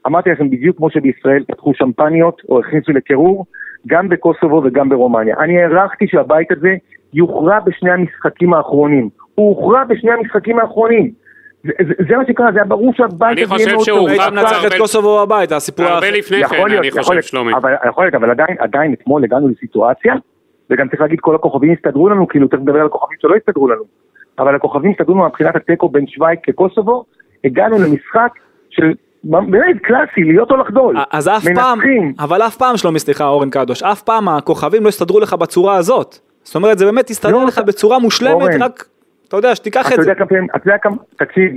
אמרתי 0.07 0.29
לכם 0.29 0.49
בדיוק 0.49 0.77
כמו 0.77 0.89
שבישראל 0.89 1.43
פתחו 1.47 1.73
שמפניות 1.75 2.41
או 2.49 2.59
הכניסו 2.59 2.91
לקירור, 2.91 3.45
גם 3.87 4.09
בקוסובו 4.09 4.61
וגם 4.65 4.89
ברומניה. 4.89 5.35
אני 5.39 5.63
הערכתי 5.63 6.07
שהבית 6.07 6.51
הזה 6.51 6.75
יוכרע 7.13 7.59
בשני 7.59 7.91
המשחקים 7.91 8.53
האחרונים. 8.53 9.09
הוא 9.35 9.49
הוכרע 9.55 9.83
בשני 9.83 10.11
המשחקים 10.11 10.59
האחרונים. 10.59 11.11
זה, 12.09 12.15
מה 12.17 12.23
שקרה, 12.27 12.51
זה 12.51 12.59
היה 12.59 12.65
ברור 12.65 12.93
שהבית 12.97 13.21
אני 13.37 13.43
הזה 13.43 13.53
חושב 13.53 13.63
יהיה 13.65 13.73
מאוד 13.75 13.85
שהוא 13.85 13.97
טוב. 13.99 14.09
הוכרע 14.09 14.23
היית 14.23 14.33
מנצח 14.33 14.59
את 14.59 14.63
הרבה- 14.63 14.77
קוסובו 14.77 15.25
בבית, 15.25 15.51
הסיפור 15.51 15.85
הרבה 15.85 16.05
האחר. 16.07 16.17
לפני 16.17 16.37
יכול 16.37 16.69
כן, 16.71 16.77
אני 16.77 16.91
חושב, 16.91 17.21
שלומי. 17.21 17.53
אבל, 17.53 17.73
יכול 17.89 18.03
להיות, 18.03 18.15
אבל 18.15 18.29
עדיין, 18.31 18.57
עדיין 18.59 18.93
אתמול 18.93 19.23
הגענו 19.23 19.47
לסיטואציה, 19.47 20.13
וגם 20.69 20.89
צריך 20.89 21.01
להגיד 21.01 21.19
כל 21.21 21.35
הכוכבים 21.35 21.71
הסתדרו 21.77 22.09
לנו, 22.09 22.27
כאילו 22.27 22.49
צריך 22.49 22.61
לדבר 22.61 22.79
על 22.79 22.85
הכוכבים 22.85 23.17
שלא 23.21 23.35
הסתדרו 23.35 23.67
לנו, 23.67 23.83
אבל 24.39 24.55
הכוכבים 24.55 24.91
הסתדרו 24.91 25.15
לנו 25.15 25.25
מבחינת 25.25 25.55
התיקו 25.55 25.89
בין 25.89 26.07
שווייץ 26.07 26.39
לקוסובו, 26.47 27.05
הגענו 27.43 27.75
למשחק 27.77 28.31
של 28.69 28.93
באמת 29.23 29.75
קלאסי, 29.83 30.23
להיות 30.23 30.51
או 30.51 30.57
לחדול. 30.57 30.95
אז 31.11 31.27
אף 31.27 31.43
פעם. 31.55 31.79
אבל 32.19 32.41
אף 32.41 32.55
פעם 32.55 32.77
שלומי, 32.77 32.99
סליחה, 32.99 33.27
אורן 33.27 33.49
קדוש, 33.49 33.83
אף 33.83 34.01
פעם 34.01 34.29
הכוכבים 34.29 34.83
לא 34.83 34.89
הסתדרו 34.89 35.19
לך 35.19 35.33
בצורה 35.33 35.75
הזאת. 35.75 36.15
זאת 36.43 36.55
אומרת, 36.55 36.77
זה 36.77 36.85
באמת 36.85 37.09
הסתדר 37.09 37.31
לא, 37.31 37.45
לך 37.45 37.61
בצורה 37.67 37.99
מושלמת, 37.99 38.31
אורן. 38.33 38.61
רק, 38.61 38.85
אתה 39.27 39.37
יודע, 39.37 39.55
שתיקח 39.55 39.91
את 39.91 40.01
זה. 40.01 40.11
אתה 40.11 40.23
יודע 40.65 40.77
כמה, 40.77 40.95
תקשיב, 41.17 41.51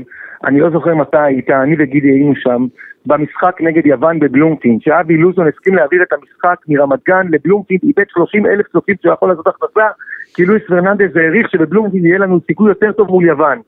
אני 0.44 0.60
לא 0.60 0.70
זוכר 0.70 0.94
מתי 0.94 1.18
היית, 1.18 1.50
אני 1.50 1.76
וגידי 1.78 2.08
היינו 2.08 2.32
שם, 2.36 2.66
במשחק 3.06 3.56
נגד 3.60 3.86
יוון 3.86 4.18
בבלומפילד, 4.18 4.80
שאבי 4.80 5.16
לוזון 5.16 5.48
הסכים 5.48 5.74
להעביר 5.74 6.02
את 6.02 6.12
המשחק 6.12 6.56
מרמת 6.68 6.98
גן 7.06 7.26
לבלומפילד, 7.30 7.80
איבד 7.82 8.04
30 8.08 8.46
אלף 8.46 8.66
צופים 8.72 8.94
שהוא 9.02 9.12
יכול 9.12 9.28
לעשות 9.28 9.46
הכנסה, 9.46 9.88
כי 10.34 10.46
לואיס 10.46 10.62
פרננדז 10.68 11.16
העריך 11.16 11.50
שבבלומפילד 11.50 12.04
יהיה 12.04 12.18
לנו 12.18 12.40
סיכוי 12.46 12.68
יותר 12.68 12.92
טוב 12.92 13.08
מול 13.08 13.24
יוון. 13.24 13.58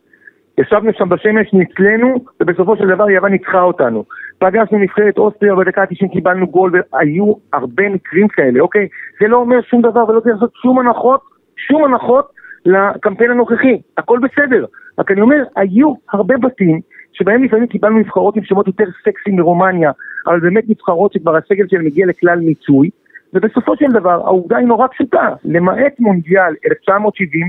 ישבנו 0.58 0.90
שם 0.92 1.08
בשמש, 1.08 1.52
ניצלנו, 1.52 2.24
ובסופו 2.40 2.76
של 2.76 2.88
דבר 2.88 3.10
יוון 3.10 3.32
ניצחה 3.32 3.62
אותנו. 3.62 4.04
פגשנו 4.38 4.78
נבחרת 4.78 5.18
אוסטריה, 5.18 5.54
בדקה 5.54 5.82
ה-90 5.82 6.12
קיבלנו 6.12 6.46
גול, 6.46 6.72
והיו 6.72 7.34
הרבה 7.52 7.88
מקרים 7.88 8.28
כאלה, 8.28 8.60
אוקיי? 8.60 8.88
זה 9.20 9.28
לא 9.28 9.36
אומר 9.36 9.62
שום 9.62 9.82
דבר 9.82 10.08
ולא 10.08 10.20
צריך 10.20 10.34
לעשות 10.34 10.52
שום 10.62 10.78
הנחות, 10.78 11.20
שום 11.56 11.84
הנחות 11.84 12.41
לקמפיין 12.66 13.31
הנוכחי, 13.31 13.81
הכל 13.98 14.18
בסדר. 14.22 14.64
רק 14.98 15.11
אני 15.11 15.20
אומר, 15.20 15.42
היו 15.57 15.92
הרבה 16.12 16.37
בתים 16.37 16.81
שבהם 17.12 17.44
לפעמים 17.44 17.66
קיבלנו 17.66 17.98
נבחרות 17.98 18.37
עם 18.37 18.44
שמות 18.44 18.66
יותר 18.66 18.85
סקסיים 19.05 19.37
מרומניה, 19.37 19.90
אבל 20.27 20.40
באמת 20.40 20.64
נבחרות 20.68 21.12
שכבר 21.12 21.37
הסגל 21.37 21.64
שלהם 21.70 21.85
מגיע 21.85 22.07
לכלל 22.07 22.38
מיצוי, 22.38 22.90
ובסופו 23.35 23.77
של 23.77 23.90
דבר 23.92 24.11
העובדה 24.11 24.57
היא 24.57 24.66
נורא 24.66 24.87
פשוטה, 24.87 25.29
למעט 25.44 25.92
מונדיאל 26.01 26.55
1970, 26.70 27.48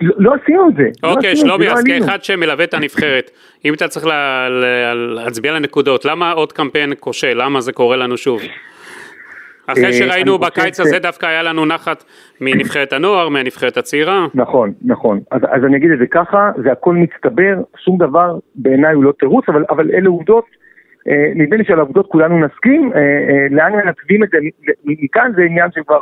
לא, 0.00 0.14
לא 0.18 0.34
עשינו 0.42 0.68
את 0.68 0.74
זה. 0.76 0.88
לא 1.02 1.12
אוקיי, 1.12 1.36
שלומי, 1.36 1.66
לא 1.66 1.72
אז. 1.72 1.84
כאחד 1.84 2.24
שמלווה 2.24 2.64
את 2.64 2.74
הנבחרת, 2.74 3.30
אם 3.64 3.74
אתה 3.74 3.88
צריך 3.88 4.06
לה- 4.06 4.48
לה- 4.48 4.94
להצביע 4.94 5.52
לנקודות, 5.52 6.04
למה 6.04 6.32
עוד 6.32 6.52
קמפיין 6.52 6.92
כושל? 7.00 7.32
למה 7.42 7.60
זה 7.60 7.72
קורה 7.72 7.96
לנו 7.96 8.16
שוב? 8.16 8.40
אחרי 9.72 9.84
אה, 9.86 9.92
שראינו 9.92 10.38
בקיץ 10.38 10.76
ש- 10.76 10.80
הזה 10.80 10.98
דווקא 10.98 11.26
היה 11.26 11.42
לנו 11.42 11.66
נחת 11.66 12.04
מנבחרת 12.40 12.92
הנוער, 12.92 13.28
מהנבחרת 13.28 13.76
הצעירה. 13.76 14.26
נכון, 14.34 14.72
נכון. 14.84 15.20
אז, 15.30 15.40
אז 15.50 15.64
אני 15.64 15.76
אגיד 15.76 15.90
את 15.90 15.98
זה 15.98 16.06
ככה, 16.06 16.50
זה 16.64 16.72
הכל 16.72 16.94
מצטבר, 16.94 17.54
שום 17.76 17.98
דבר 17.98 18.38
בעיניי 18.54 18.94
הוא 18.94 19.04
לא 19.04 19.12
תירוץ, 19.18 19.44
אבל, 19.48 19.64
אבל 19.70 19.90
אלה 19.94 20.08
עובדות, 20.08 20.44
אה, 21.08 21.32
נדמה 21.34 21.56
לי 21.56 21.64
שעל 21.64 21.78
העובדות 21.78 22.06
כולנו 22.06 22.38
נסכים, 22.38 22.92
אה, 22.92 22.98
אה, 23.00 23.46
לאן 23.50 23.72
מנתבים 23.72 24.24
את 24.24 24.28
זה 24.28 24.38
מכאן 24.84 25.32
זה 25.36 25.42
עניין 25.42 25.70
שכבר 25.74 25.98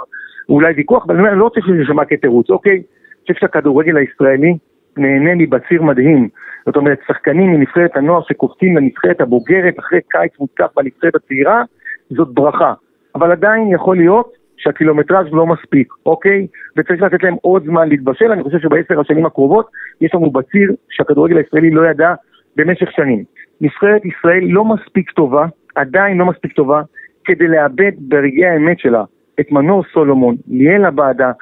אולי 0.48 0.72
ויכוח, 0.76 1.04
אבל 1.06 1.26
אני 1.26 1.38
לא 1.38 1.44
רוצה 1.44 1.60
שזה 1.66 1.76
יישמע 1.76 2.04
כתירוץ, 2.04 2.50
אוקיי? 2.50 2.72
אני 2.72 2.82
חושב 3.22 3.34
שהכדורגל 3.40 3.96
הישראלי 3.96 4.56
נהנה 4.96 5.34
מבציר 5.34 5.82
מדהים. 5.82 6.28
זאת 6.66 6.76
אומרת, 6.76 6.98
שחקנים 7.08 7.52
מנבחרת 7.52 7.96
הנוער 7.96 8.22
שקופצים 8.28 8.76
לנבחרת 8.76 9.20
הבוגרת 9.20 9.78
אחרי 9.78 10.00
קיץ 10.10 10.32
מותקף 10.40 10.66
בנבחרת 10.76 11.14
הצעירה, 11.14 11.62
זאת 12.10 12.28
ברכה. 12.28 12.72
אבל 13.18 13.32
עדיין 13.32 13.72
יכול 13.72 13.96
להיות 13.96 14.32
שהקילומטראז' 14.56 15.26
לא 15.32 15.46
מספיק, 15.46 15.92
אוקיי? 16.06 16.46
וצריך 16.76 17.02
לתת 17.02 17.22
להם 17.22 17.34
עוד 17.42 17.64
זמן 17.64 17.88
להתבשל, 17.88 18.32
אני 18.32 18.42
חושב 18.42 18.58
שבעשר 18.58 19.00
השנים 19.00 19.26
הקרובות 19.26 19.66
יש 20.00 20.14
לנו 20.14 20.30
בציר 20.30 20.72
שהכדורגל 20.90 21.36
הישראלי 21.36 21.70
לא 21.70 21.86
ידע 21.86 22.14
במשך 22.56 22.90
שנים. 22.90 23.24
נבחרת 23.60 24.02
ישראל 24.04 24.44
לא 24.44 24.64
מספיק 24.64 25.10
טובה, 25.10 25.46
עדיין 25.74 26.18
לא 26.18 26.26
מספיק 26.26 26.52
טובה, 26.52 26.82
כדי 27.24 27.48
לאבד 27.48 27.92
ברגעי 27.98 28.46
האמת 28.46 28.78
שלה 28.78 29.04
את 29.40 29.52
מנור 29.52 29.84
סולומון, 29.92 30.36
ליאל 30.48 30.84
עבאדה, 30.84 31.32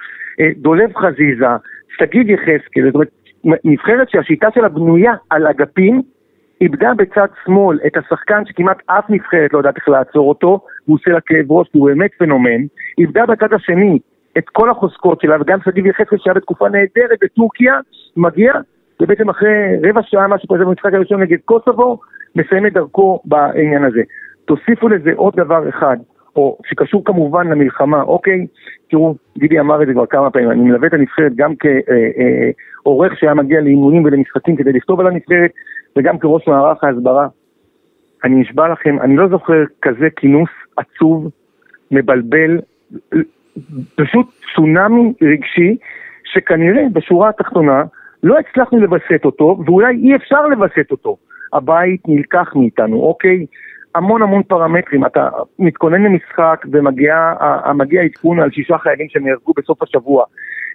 אה, 0.40 0.48
דולב 0.56 0.96
חזיזה, 0.96 1.46
שגיב 1.98 2.30
יחזקאל, 2.30 2.84
זאת 2.84 2.94
אומרת, 2.94 3.08
נבחרת 3.64 4.10
שהשיטה 4.10 4.48
שלה 4.54 4.68
בנויה 4.68 5.12
על 5.30 5.46
אגפים, 5.46 6.02
איבדה 6.60 6.94
בצד 6.96 7.26
שמאל 7.44 7.78
את 7.86 7.96
השחקן 7.96 8.42
שכמעט 8.46 8.82
אף 8.86 9.04
נבחרת 9.08 9.52
לא 9.52 9.58
יודעת 9.58 9.76
איך 9.76 9.88
לעצור 9.88 10.28
אותו, 10.28 10.60
והוא 10.86 10.94
עושה 10.94 11.10
לה 11.10 11.20
כאב 11.20 11.52
ראש, 11.52 11.68
והוא 11.74 11.88
באמת 11.88 12.10
פנומן, 12.18 12.60
איבדה 12.98 13.26
בצד 13.26 13.52
השני 13.52 13.98
את 14.38 14.48
כל 14.48 14.70
החוזקות 14.70 15.20
שלה, 15.20 15.36
וגם 15.40 15.58
שגיב 15.64 15.86
יחזקאל 15.86 16.18
שהיה 16.18 16.34
בתקופה 16.34 16.68
נהדרת 16.68 17.18
בטורקיה, 17.22 17.74
מגיע, 18.16 18.52
ובעצם 19.00 19.28
אחרי 19.28 19.48
רבע 19.82 20.00
שעה, 20.02 20.28
משהו 20.28 20.48
כזה 20.48 20.64
במשחק 20.64 20.94
הראשון 20.94 21.22
נגד 21.22 21.38
קוסובו, 21.44 21.98
מסיים 22.36 22.66
את 22.66 22.72
דרכו 22.72 23.20
בעניין 23.24 23.84
הזה. 23.84 24.00
תוסיפו 24.44 24.88
לזה 24.88 25.10
עוד 25.16 25.34
דבר 25.36 25.68
אחד, 25.68 25.96
או 26.36 26.58
שקשור 26.66 27.04
כמובן 27.04 27.46
למלחמה, 27.48 28.02
אוקיי? 28.02 28.46
תראו, 28.90 29.14
גידי 29.38 29.60
אמר 29.60 29.82
את 29.82 29.86
זה 29.86 29.92
כבר 29.92 30.06
כמה 30.06 30.30
פעמים, 30.30 30.50
אני 30.50 30.60
מלווה 30.60 30.88
את 30.88 30.92
הנבחרת 30.92 31.32
גם 31.34 31.52
כעורך 32.82 33.18
שהיה 33.18 33.34
מגיע 33.34 33.60
לאימונים 33.60 34.04
ולמשחקים 34.04 34.56
כדי 34.56 34.72
לכתוב 34.72 35.00
על 35.00 35.06
הנבחרת, 35.06 35.50
וגם 35.96 36.18
כראש 36.18 36.48
מערך 36.48 36.84
ההסברה. 36.84 37.28
אני 38.26 38.34
נשבע 38.40 38.68
לכם, 38.68 39.00
אני 39.00 39.16
לא 39.16 39.28
זוכר 39.28 39.64
כזה 39.82 40.08
כינוס 40.16 40.50
עצוב, 40.76 41.30
מבלבל, 41.90 42.58
פשוט 43.96 44.26
צונאמי 44.54 45.12
רגשי, 45.22 45.76
שכנראה 46.24 46.82
בשורה 46.92 47.28
התחתונה 47.28 47.84
לא 48.22 48.36
הצלחנו 48.38 48.80
לווסת 48.80 49.24
אותו, 49.24 49.58
ואולי 49.66 49.96
אי 49.96 50.16
אפשר 50.16 50.46
לווסת 50.46 50.90
אותו. 50.90 51.16
הבית 51.52 52.00
נלקח 52.08 52.52
מאיתנו, 52.56 52.96
אוקיי? 52.96 53.46
המון 53.94 54.22
המון 54.22 54.42
פרמטרים, 54.42 55.06
אתה 55.06 55.28
מתכונן 55.58 56.02
למשחק 56.02 56.66
ומגיע 56.72 57.34
עדכון 58.04 58.40
על 58.40 58.50
שישה 58.50 58.78
חיילים 58.78 59.08
שנהרגו 59.08 59.52
בסוף 59.56 59.82
השבוע. 59.82 60.24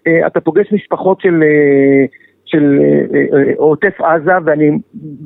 אה, 0.08 0.28
אתה 0.28 0.42
פוגש 0.42 0.74
משפחות 0.74 1.22
של, 1.22 1.44
אה, 1.44 2.06
של 2.52 2.80
אה, 3.14 3.54
עוטף 3.58 4.02
עזה 4.02 4.32
ואני 4.46 4.72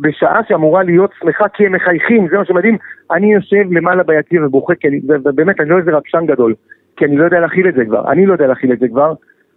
בשעה 0.01 0.41
שאמורה 0.47 0.83
להיות 0.83 1.11
שמחה 1.19 1.47
כי 1.47 1.65
הם 1.65 1.71
מחייכים, 1.75 2.27
זה 2.31 2.37
מה 2.37 2.45
שמדהים, 2.45 2.77
אני 3.11 3.33
יושב 3.33 3.71
למעלה 3.71 4.03
ביציע 4.03 4.45
ובוכה, 4.45 4.75
כי 4.75 4.87
אני, 4.87 4.99
ובאמת 5.07 5.59
אני 5.59 5.69
לא 5.69 5.77
איזה 5.77 5.91
רגשן 5.91 6.25
גדול, 6.25 6.55
כי 6.97 7.05
אני 7.05 7.17
לא 7.17 7.23
יודע 7.23 7.39
להכיל 7.39 7.67
את 7.67 7.73
זה 7.73 7.85
כבר, 7.85 8.11
אני 8.11 8.25
לא 8.25 8.33
יודע 8.33 8.47
להכיל 8.47 8.71
את 8.73 8.79
זה 8.79 8.87
כבר, 8.87 9.13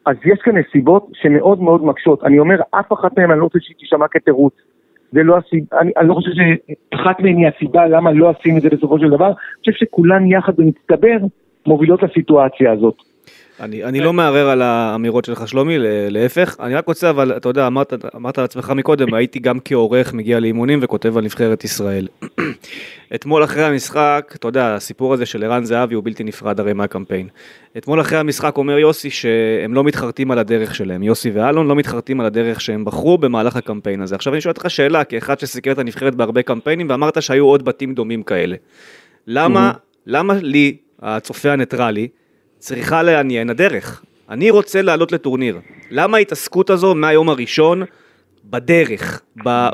אז 0.07 0.17
יש 0.25 0.39
כאן 0.43 0.57
נסיבות 0.57 1.07
שמאוד 1.13 1.63
מאוד 1.63 1.85
מקשות, 1.85 2.25
אני 2.25 2.39
אומר 2.39 2.61
אף 2.71 2.93
אחת 2.93 3.19
מהן 3.19 3.31
אני 3.31 3.39
לא 3.39 3.45
רוצה 3.45 3.59
שהיא 3.61 3.77
תשמע 3.81 4.09
כתירוץ. 4.09 4.55
זה 5.13 5.23
לא 5.23 5.37
הסיבה, 5.37 5.81
אני, 5.81 5.93
אני 5.97 6.09
לא 6.09 6.15
חושב 6.15 6.31
שאחת 6.31 7.21
מהן 7.21 7.37
היא 7.37 7.49
הסיבה 7.49 7.87
למה 7.87 8.13
לא 8.13 8.31
עושים 8.31 8.57
את 8.57 8.63
זה 8.63 8.69
בסופו 8.69 8.99
של 8.99 9.11
דבר, 9.11 9.27
אני 9.27 9.35
חושב 9.61 9.73
שכולן 9.73 10.27
יחד 10.27 10.57
במצטבר 10.57 11.17
מובילות 11.67 12.03
לסיטואציה 12.03 12.73
הזאת. 12.73 13.08
אני, 13.61 13.85
אני 13.85 14.01
לא 14.01 14.13
מערער 14.13 14.49
על 14.49 14.63
האמירות 14.63 15.25
שלך 15.25 15.49
שלומי, 15.49 15.77
להפך, 16.11 16.57
אני 16.61 16.75
רק 16.75 16.87
רוצה, 16.87 17.11
אבל 17.11 17.37
אתה 17.37 17.49
יודע, 17.49 17.67
אמרת, 17.67 17.93
אמרת 18.17 18.39
על 18.39 18.45
עצמך 18.45 18.73
מקודם, 18.77 19.15
הייתי 19.15 19.39
גם 19.39 19.59
כעורך 19.65 20.15
מגיע 20.15 20.41
לאימונים 20.41 20.79
וכותב 20.83 21.17
על 21.17 21.25
נבחרת 21.25 21.65
ישראל. 21.65 22.09
אתמול 23.15 23.45
אחרי 23.45 23.65
המשחק, 23.65 24.33
אתה 24.35 24.49
יודע, 24.49 24.75
הסיפור 24.75 25.15
הזה 25.15 25.27
של 25.27 25.45
ערן 25.45 25.65
זהבי 25.65 25.95
הוא 25.95 26.05
בלתי 26.05 26.25
נפרד 26.25 26.61
הרי 26.61 26.73
מהקמפיין. 26.73 27.29
אתמול 27.79 28.01
אחרי 28.01 28.19
המשחק 28.19 28.57
אומר 28.57 28.79
יוסי 28.79 29.11
שהם 29.11 29.75
לא 29.75 29.85
מתחרטים 29.85 30.31
על 30.31 30.39
הדרך 30.39 30.75
שלהם, 30.75 31.03
יוסי 31.03 31.31
ואלון 31.31 31.69
לא 31.69 31.77
מתחרטים 31.77 32.21
על 32.21 32.27
הדרך 32.27 32.61
שהם 32.61 32.85
בחרו 32.85 33.19
במהלך 33.19 33.57
הקמפיין 33.57 34.01
הזה. 34.01 34.15
עכשיו 34.15 34.33
אני 34.33 34.41
שואל 34.41 34.55
אותך 34.57 34.71
שאלה, 34.71 35.05
כאחד 35.05 35.39
שסיקר 35.39 35.73
את 35.73 35.79
הנבחרת 35.79 36.15
בהרבה 36.15 36.43
קמפיינים 36.43 36.87
ואמרת 36.91 37.23
שהיו 37.23 37.45
עוד 37.45 37.65
בתים 37.65 37.95
דומים 37.95 38.23
כאלה. 38.23 38.57
למה, 39.27 39.73
למה 40.07 40.35
לי, 40.43 40.77
הצופה 41.03 41.53
הניטרלי, 41.53 42.09
צריכה 42.59 43.03
לעניין 43.03 43.51
הדרך. 43.51 44.03
אני 44.31 44.51
רוצה 44.51 44.83
לעלות 44.83 45.13
לטורניר. 45.13 45.59
למה 45.91 46.17
ההתעסקות 46.17 46.71
הזו 46.71 46.95
מהיום 46.95 47.29
הראשון 47.29 47.83
בדרך, 48.45 49.21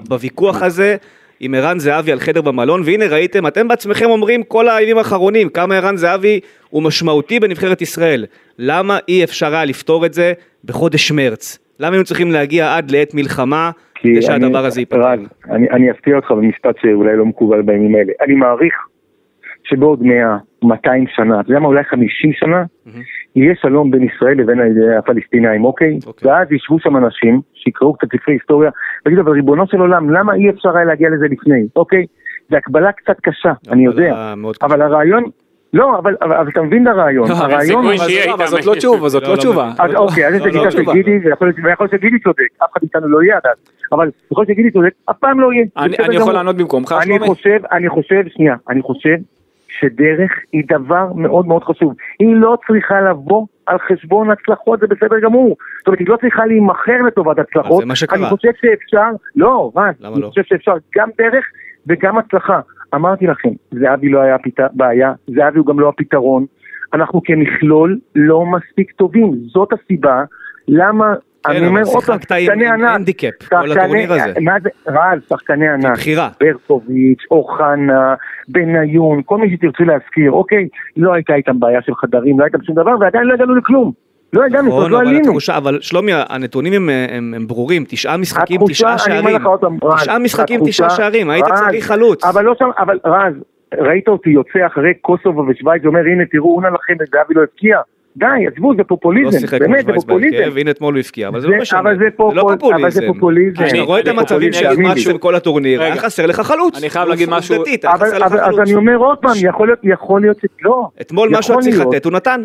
בוויכוח 0.08 0.62
הזה 0.62 0.96
עם 1.40 1.54
ערן 1.54 1.78
זהבי 1.78 2.12
על 2.12 2.18
חדר 2.18 2.42
במלון, 2.42 2.82
והנה 2.84 3.06
ראיתם, 3.06 3.46
אתם 3.46 3.68
בעצמכם 3.68 4.10
אומרים 4.10 4.42
כל 4.42 4.68
הימים 4.68 4.98
האחרונים 4.98 5.48
כמה 5.48 5.76
ערן 5.76 5.96
זהבי 5.96 6.40
הוא 6.70 6.82
משמעותי 6.82 7.40
בנבחרת 7.40 7.82
ישראל. 7.82 8.26
למה 8.58 8.98
אי 9.08 9.24
אפשר 9.24 9.54
היה 9.54 9.64
לפתור 9.64 10.06
את 10.06 10.14
זה 10.14 10.32
בחודש 10.64 11.12
מרץ? 11.12 11.58
למה 11.80 11.90
היינו 11.90 12.04
צריכים 12.04 12.32
להגיע 12.32 12.76
עד 12.76 12.90
לעת 12.90 13.14
מלחמה 13.14 13.70
כדי 13.94 14.22
שהדבר 14.22 14.64
הזה 14.64 14.80
ייפתר? 14.80 15.12
אני, 15.50 15.70
אני 15.70 15.90
אפתיע 15.90 16.16
אותך 16.16 16.30
במשפט 16.30 16.74
שאולי 16.82 17.16
לא 17.16 17.24
מקובל 17.24 17.62
בימים 17.62 17.94
האלה. 17.94 18.12
אני 18.20 18.34
מעריך 18.34 18.74
שבעוד 19.64 20.02
100, 20.02 20.36
200 20.62 21.04
שנה, 21.08 21.40
אתה 21.40 21.50
יודע 21.50 21.60
מה, 21.60 21.66
אולי 21.66 21.84
50 21.84 22.32
שנה, 22.32 22.62
mm-hmm. 22.62 22.90
יהיה 23.36 23.54
שלום 23.62 23.90
בין 23.90 24.02
ישראל 24.02 24.38
לבין 24.38 24.58
הפלסטינאים, 24.98 25.64
אוקיי? 25.64 25.98
אוקיי? 26.06 26.30
ואז 26.30 26.52
ישבו 26.52 26.80
שם 26.80 26.96
אנשים 26.96 27.40
שיקראו 27.54 27.92
קצת 27.94 28.08
ספרי 28.08 28.34
היסטוריה, 28.34 28.70
ויגידו, 29.06 29.22
אבל 29.22 29.32
ריבונו 29.32 29.66
של 29.66 29.80
עולם, 29.80 30.10
למה 30.10 30.34
אי 30.34 30.50
אפשר 30.50 30.76
היה 30.76 30.84
להגיע 30.84 31.08
לזה 31.08 31.26
לפני, 31.30 31.66
אוקיי? 31.76 32.06
זו 32.50 32.56
הקבלה 32.56 32.92
קצת 32.92 33.20
קשה, 33.20 33.52
אני 33.70 33.84
יודע, 33.84 34.34
אבל 34.62 34.82
הרעיון... 34.82 35.24
לא, 35.72 35.98
אבל, 35.98 36.16
אבל, 36.22 36.36
אבל 36.36 36.48
אתה 36.48 36.62
מבין 36.62 36.88
את 36.88 36.92
הרעיון, 36.92 37.28
לא, 37.28 37.34
הרעיון... 37.34 37.84
אבל 38.34 38.46
זאת 38.46 38.66
לא 38.66 38.74
תשובה, 38.74 39.08
זאת 39.08 39.22
לא, 39.22 39.28
לא 39.30 39.36
תשובה. 39.36 39.70
אז 39.78 39.94
אוקיי, 39.94 40.26
אז 40.26 40.34
יש 40.34 40.42
גישה 40.42 40.70
של 40.70 40.92
גידי, 40.92 41.18
ויכול 41.24 41.52
להיות 41.78 41.90
שגידי 41.90 42.18
צודק, 42.18 42.48
אף 42.64 42.70
אחד 42.72 42.80
מאיתנו 42.82 43.08
לא 43.08 43.22
יהיה 43.22 43.36
עד 43.36 43.46
אז, 43.46 43.56
אבל 43.92 44.10
יכול 44.30 44.42
להיות 44.42 44.48
שגידי 44.48 44.70
צודק, 44.70 44.90
אף 45.10 45.16
פעם 45.18 45.40
לא 45.40 45.52
יהיה. 45.52 45.64
אני 45.76 46.16
יכול 46.16 46.32
לענות 46.32 46.56
במקומך, 46.56 46.94
שלומי? 47.02 47.18
אני 47.18 47.26
חושב, 47.26 47.58
אני 47.72 47.88
חושב, 47.88 48.22
שנייה, 48.28 48.56
אני 48.68 48.82
חושב 48.82 49.16
שדרך 49.80 50.32
היא 50.52 50.62
דבר 50.68 51.12
מאוד 51.16 51.46
מאוד 51.46 51.64
חשוב. 51.64 51.94
היא 52.18 52.36
לא 52.36 52.56
צריכה 52.66 53.00
לבוא 53.00 53.46
על 53.66 53.78
חשבון 53.78 54.30
הצלחות, 54.30 54.80
זה 54.80 54.86
בסדר 54.86 55.20
גמור. 55.20 55.56
זאת 55.78 55.86
אומרת, 55.86 56.00
היא 56.00 56.08
לא 56.08 56.16
צריכה 56.16 56.46
להימכר 56.46 57.02
לטובת 57.06 57.38
הצלחות. 57.38 57.80
זה 57.80 57.86
מה 57.86 57.96
שקרה. 57.96 58.18
אני 58.18 58.26
חושב 58.26 58.50
שאפשר, 58.60 59.08
לא, 59.36 59.72
רן, 59.76 59.92
אני 60.04 60.20
לא? 60.20 60.28
חושב 60.28 60.42
שאפשר 60.42 60.74
גם 60.96 61.08
דרך 61.18 61.44
וגם 61.86 62.18
הצלחה. 62.18 62.60
אמרתי 62.94 63.26
לכם, 63.26 63.48
זהבי 63.70 64.08
לא 64.08 64.20
היה 64.20 64.38
פית... 64.38 64.60
בעיה, 64.72 65.12
זהבי 65.26 65.58
הוא 65.58 65.66
גם 65.66 65.80
לא 65.80 65.88
הפתרון. 65.88 66.46
אנחנו 66.94 67.20
כמכלול 67.24 67.98
לא 68.14 68.44
מספיק 68.46 68.92
טובים, 68.92 69.32
זאת 69.46 69.68
הסיבה 69.72 70.24
למה 70.68 71.14
אני 71.46 71.66
אומר 71.66 71.82
עוד 71.84 72.04
פעם, 72.04 72.18
שחקני 72.20 72.68
ענק. 72.68 72.94
הנדיקאפ, 72.94 73.34
כל 73.48 73.72
הטורניר 73.72 74.12
הזה. 74.12 74.32
מה 74.40 74.52
זה, 74.62 74.68
רז, 74.88 75.20
שחקני 75.28 75.68
ענק. 75.68 75.90
מבחירה. 75.90 76.28
ברקוביץ', 76.40 77.22
אוחנה, 77.30 78.14
בניון, 78.48 79.22
כל 79.24 79.38
מי 79.38 79.50
שתרצו 79.50 79.84
להזכיר, 79.84 80.32
אוקיי, 80.32 80.68
לא 80.96 81.12
הייתה 81.14 81.34
איתם 81.34 81.60
בעיה 81.60 81.82
של 81.82 81.94
חדרים, 81.94 82.38
לא 82.40 82.44
הייתה 82.44 82.58
שום 82.62 82.74
דבר, 82.76 82.92
ועדיין 83.00 83.24
לא 83.24 83.34
הגענו 83.34 83.54
לכלום. 83.54 83.92
לא 84.32 84.44
הגענו, 84.44 84.68
נכון, 84.68 84.90
לא 84.90 85.00
עלינו. 85.00 85.18
התחושה, 85.18 85.56
אבל 85.56 85.78
שלומי, 85.80 86.12
הנתונים 86.28 86.72
הם, 86.72 86.88
הם, 87.08 87.34
הם 87.36 87.46
ברורים, 87.46 87.84
תשעה 87.88 88.16
משחקים, 88.16 88.60
תשעה 88.68 88.98
שערים. 88.98 89.38
תשעה 89.96 90.18
משחקים, 90.18 90.60
תשעה 90.66 90.90
שערים, 90.90 91.30
היית 91.30 91.44
צריך 91.54 91.86
חלוץ. 91.86 92.24
אבל 92.24 92.44
לא 92.44 92.54
שם, 92.58 92.68
אבל 92.78 92.98
רז, 93.04 93.34
ראית 93.78 94.08
אותי 94.08 94.30
יוצא 94.30 94.66
אחרי 94.66 94.94
קוסובו 95.00 95.44
ושווייץ 95.48 95.84
ואומר, 95.84 96.00
הנה 96.00 96.24
תראו, 96.30 96.56
אונה 96.56 96.68
לכם, 96.70 96.94
זהבי 97.12 97.34
לא 97.34 97.42
הבקיע. 97.42 97.78
די, 98.16 98.26
עזבו, 98.52 98.74
זה 98.76 98.84
פופוליזם, 98.84 99.38
לא 99.52 99.58
באמת, 99.58 99.86
זה 99.86 99.92
פופוליזם. 99.92 100.50
והנה 100.54 100.70
אתמול 100.70 100.94
הוא 100.94 101.00
הפקיע, 101.00 101.28
אבל 101.28 101.40
זה 101.40 101.48
לא 101.48 101.58
משנה, 101.60 101.80
אבל 101.80 101.98
זה, 101.98 102.04
פופול, 102.16 102.36
לא 102.36 102.42
פופוליזם. 102.42 102.82
אבל 102.82 102.90
זה 102.90 103.00
פופוליזם. 103.06 103.64
כשאתה 103.64 103.82
רואה 103.82 104.00
את 104.00 104.08
המצבים 104.08 104.52
שהעמדתם 104.52 105.18
כל 105.18 105.34
הטורניר, 105.34 105.82
היה 105.82 105.96
חסר 105.96 106.26
לך 106.26 106.40
חלוץ. 106.40 106.78
אני 106.78 106.90
חייב 106.90 107.08
להגיד 107.08 107.28
משהו. 107.30 107.64
אבל 107.84 108.24
אז 108.24 108.58
אני 108.58 108.74
אומר 108.74 108.96
עוד 108.96 109.18
פעם, 109.18 109.32
יכול 109.82 110.20
להיות 110.20 110.38
שלא. 110.40 110.88
אתמול 111.00 111.28
משהו 111.38 111.60
צריך 111.60 111.80
לתת, 111.80 112.04
הוא 112.04 112.12
נתן. 112.12 112.44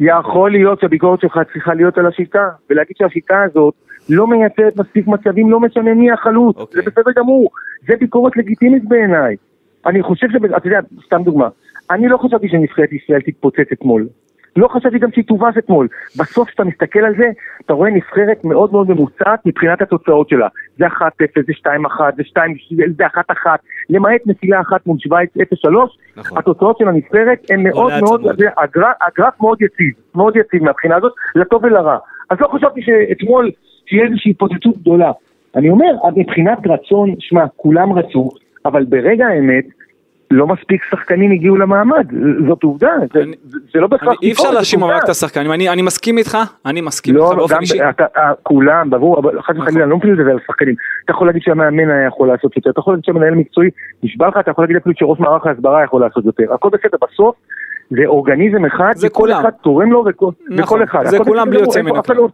יכול 0.00 0.50
להיות 0.50 0.80
שהביקורת 0.80 1.20
שלך 1.20 1.38
צריכה 1.52 1.74
להיות 1.74 1.98
על 1.98 2.06
השיטה, 2.06 2.48
ולהגיד 2.70 2.96
שהשיטה 2.98 3.42
הזאת 3.42 3.74
לא 4.08 4.26
מייצרת 4.26 4.76
מספיק 4.76 5.06
מצבים, 5.06 5.50
לא 5.50 5.60
משנה 5.60 5.94
מי 5.94 6.12
החלוץ, 6.12 6.56
אוקיי. 6.56 6.82
זה 6.82 6.90
בסדר 6.90 7.10
גמור, 7.16 7.50
זה 7.88 7.94
ביקורת 8.00 8.36
לגיטימית 8.36 8.88
בעיניי. 8.88 9.36
אני 9.86 10.02
חושב 10.02 10.26
ש... 10.30 10.34
אתה 10.56 10.66
יודע, 10.68 10.80
סתם 11.06 11.22
דוגמה, 11.22 11.48
אני 11.90 12.08
לא 12.08 12.16
חשבתי 12.16 12.48
שנבחרת 12.48 12.92
ישראל 12.92 13.20
תתפוצץ 13.20 13.72
אתמול. 13.72 14.06
לא 14.56 14.68
חשבתי 14.68 14.98
גם 14.98 15.12
שהיא 15.12 15.24
תובס 15.24 15.58
אתמול. 15.58 15.88
בסוף 16.18 16.48
כשאתה 16.48 16.64
מסתכל 16.64 16.98
על 16.98 17.14
זה, 17.18 17.30
אתה 17.64 17.72
רואה 17.72 17.90
נבחרת 17.90 18.44
מאוד 18.44 18.72
מאוד 18.72 18.90
ממוצעת 18.90 19.46
מבחינת 19.46 19.82
התוצאות 19.82 20.28
שלה. 20.28 20.48
זה 20.78 20.86
1-0, 20.86 20.90
זה 21.46 21.52
2-1, 21.52 21.70
זה 22.16 22.24
2, 22.24 22.56
זה 22.96 23.06
1-1, 23.06 23.46
למעט 23.90 24.20
נפילה 24.26 24.60
אחת 24.60 24.86
מול 24.86 24.98
שווייץ 24.98 25.30
0-3, 25.36 25.40
נכון. 26.16 26.38
התוצאות 26.38 26.78
של 26.78 26.88
הנבחרת 26.88 27.46
הן 27.50 27.62
מאוד 27.62 27.92
מאוד, 28.00 28.20
הגרף, 28.56 28.94
הגרף 29.08 29.40
מאוד 29.40 29.62
יציב, 29.62 29.92
מאוד 30.14 30.36
יציב 30.36 30.64
מהבחינה 30.64 30.96
הזאת, 30.96 31.12
לטוב 31.34 31.64
ולרע. 31.64 31.98
אז 32.30 32.38
לא 32.40 32.48
חשבתי 32.48 32.82
שאתמול 32.82 33.50
תהיה 33.88 34.04
איזושהי 34.04 34.30
התפוצצות 34.30 34.78
גדולה. 34.78 35.12
אני 35.56 35.70
אומר, 35.70 35.92
מבחינת 36.16 36.58
רצון, 36.66 37.14
שמע, 37.18 37.44
כולם 37.56 37.92
רצו, 37.92 38.30
אבל 38.64 38.84
ברגע 38.84 39.26
האמת, 39.26 39.64
לא 40.30 40.46
מספיק 40.46 40.82
שחקנים 40.90 41.30
הגיעו 41.30 41.56
למעמד, 41.56 42.06
זאת 42.48 42.62
עובדה, 42.62 42.90
זה, 43.14 43.22
אני, 43.22 43.36
זה 43.72 43.80
לא 43.80 43.86
בהכרח... 43.86 44.14
אי 44.22 44.32
אפשר 44.32 44.50
להאשים 44.50 44.84
רק 44.84 45.04
את 45.04 45.08
השחקנים, 45.08 45.52
אני, 45.52 45.68
אני 45.68 45.82
מסכים 45.82 46.18
איתך, 46.18 46.38
אני 46.66 46.80
מסכים 46.80 47.14
לא, 47.14 47.22
איתך 47.22 47.32
לא, 47.32 47.38
באופן 47.38 47.60
אישי. 47.60 47.88
אתה, 47.90 48.04
כולם, 48.42 48.90
ברור, 48.90 49.18
אבל 49.18 49.42
חס 49.42 49.56
וחלילה, 49.58 49.82
אני 49.82 49.90
לא 49.90 49.96
מבין 49.96 50.12
את 50.12 50.16
זה 50.24 50.30
על 50.30 50.38
השחקנים. 50.42 50.74
אתה 51.04 51.12
יכול 51.12 51.26
להגיד 51.26 51.42
שהמאמן 51.42 51.90
היה 51.90 52.06
יכול 52.06 52.28
לעשות 52.28 52.56
יותר, 52.56 52.70
אתה 52.70 52.80
יכול 52.80 52.92
להגיד 52.92 53.04
שהמנהל 53.04 53.34
מקצועי 53.34 53.70
נשבע 54.02 54.28
לך, 54.28 54.36
אתה 54.40 54.50
יכול 54.50 54.64
להגיד 54.64 54.76
אפילו 54.76 54.94
שראש 54.98 55.20
מערך 55.20 55.46
ההסברה 55.46 55.84
יכול 55.84 56.00
לעשות 56.00 56.24
יותר. 56.24 56.54
הכל 56.54 56.68
בסדר, 56.68 56.98
בסוף 57.02 57.36
זה 57.90 58.02
אורגניזם 58.06 58.64
אחד, 58.64 58.92
זה 58.94 59.08
כולם. 59.08 59.40
אחד 59.40 59.50
תורם 59.50 59.92
לו 59.92 60.04
וכל, 60.06 60.30
נכון, 60.48 60.82
וכל 60.82 60.84
אחד. 60.84 61.04
זה 61.04 61.18
כולם 61.18 61.50
בלי 61.50 61.60
יוצא 61.60 61.82
מן 61.82 61.96
הכלל. 61.96 62.16
לא 62.16 62.28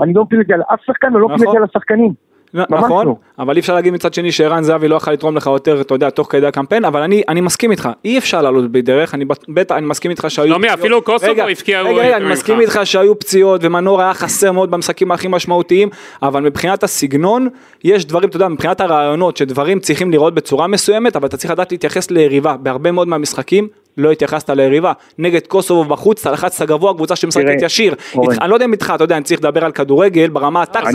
אני 0.00 0.14
לא 0.14 0.22
מפיל 0.22 0.40
את 0.40 0.46
זה 0.46 0.54
על 0.54 0.62
אף 0.74 0.80
שחקן 0.84 1.16
ולא 1.16 1.28
מפיל 1.28 1.36
את 1.36 1.42
נכון. 1.42 1.52
זה 1.52 1.58
על 1.58 1.64
השחקנים. 1.64 2.12
נכון, 2.54 3.06
לא. 3.06 3.14
אבל 3.38 3.54
אי 3.54 3.60
אפשר 3.60 3.74
להגיד 3.74 3.92
מצד 3.92 4.14
שני 4.14 4.32
שערן 4.32 4.62
זהבי 4.62 4.88
לא 4.88 4.96
יכול 4.96 5.12
לתרום 5.12 5.36
לך 5.36 5.46
יותר, 5.46 5.80
אתה 5.80 5.94
יודע, 5.94 6.10
תוך 6.10 6.26
כדי 6.30 6.46
הקמפיין, 6.46 6.84
אבל 6.84 7.02
אני, 7.02 7.22
אני 7.28 7.40
מסכים 7.40 7.70
איתך, 7.70 7.88
אי 8.04 8.18
אפשר 8.18 8.42
לעלות 8.42 8.72
בדרך, 8.72 9.14
אני 9.14 9.24
בט- 9.24 9.44
בטח, 9.48 9.74
אני 9.74 9.86
מסכים 9.86 10.10
איתך 10.10 10.24
שהיו... 10.28 10.54
פציעות. 10.58 10.78
אפילו 10.78 11.02
קוסובו 11.02 11.32
רגע, 11.32 11.46
הבקיע 11.48 11.82
רגע, 11.82 11.90
רגע, 12.02 12.16
אני. 12.16 12.24
מסכים 12.32 12.60
איתך 12.60 12.80
שהיו 12.84 13.18
פציעות, 13.18 13.60
ומנור 13.64 14.00
היה 14.00 14.14
חסר 14.14 14.52
מאוד 14.52 14.70
במשחקים 14.70 15.12
הכי 15.12 15.28
משמעותיים, 15.28 15.88
אבל 16.22 16.42
מבחינת 16.42 16.82
הסגנון, 16.82 17.48
יש 17.84 18.04
דברים, 18.04 18.28
אתה 18.28 18.36
יודע, 18.36 18.48
מבחינת 18.48 18.80
הרעיונות, 18.80 19.36
שדברים 19.36 19.80
צריכים 19.80 20.10
לראות 20.10 20.34
בצורה 20.34 20.66
מסוימת, 20.66 21.16
אבל 21.16 21.26
אתה 21.26 21.36
צריך 21.36 21.50
לדעת 21.50 21.72
להתייחס 21.72 22.10
ליריבה, 22.10 22.56
בהרבה 22.56 22.90
מאוד 22.92 23.08
מהמשחקים, 23.08 23.68
לא 24.00 24.10
התייחסת 24.12 24.50
ליריבה, 24.50 24.92
נגד 25.18 25.46
קוסובו 25.46 25.84
בחוץ, 25.84 26.26
אתה 26.26 26.34
לחצת 26.34 26.68
גבוה, 26.68 26.94
קבוצה 26.94 27.16
שמשחקת 27.16 27.62
ישיר, 27.62 27.94
אני 28.42 28.50
לא 28.50 28.54
יודע 28.54 28.64
אם 28.66 28.72
איתך, 28.72 28.92
אתה 28.94 29.04
יודע, 29.04 29.16
אני 29.16 29.24
צריך 29.24 29.40
לדבר 29.40 29.64
על 29.64 29.72
כדורגל 29.72 30.28
ברמה 30.28 30.62
הטקטית, 30.62 30.94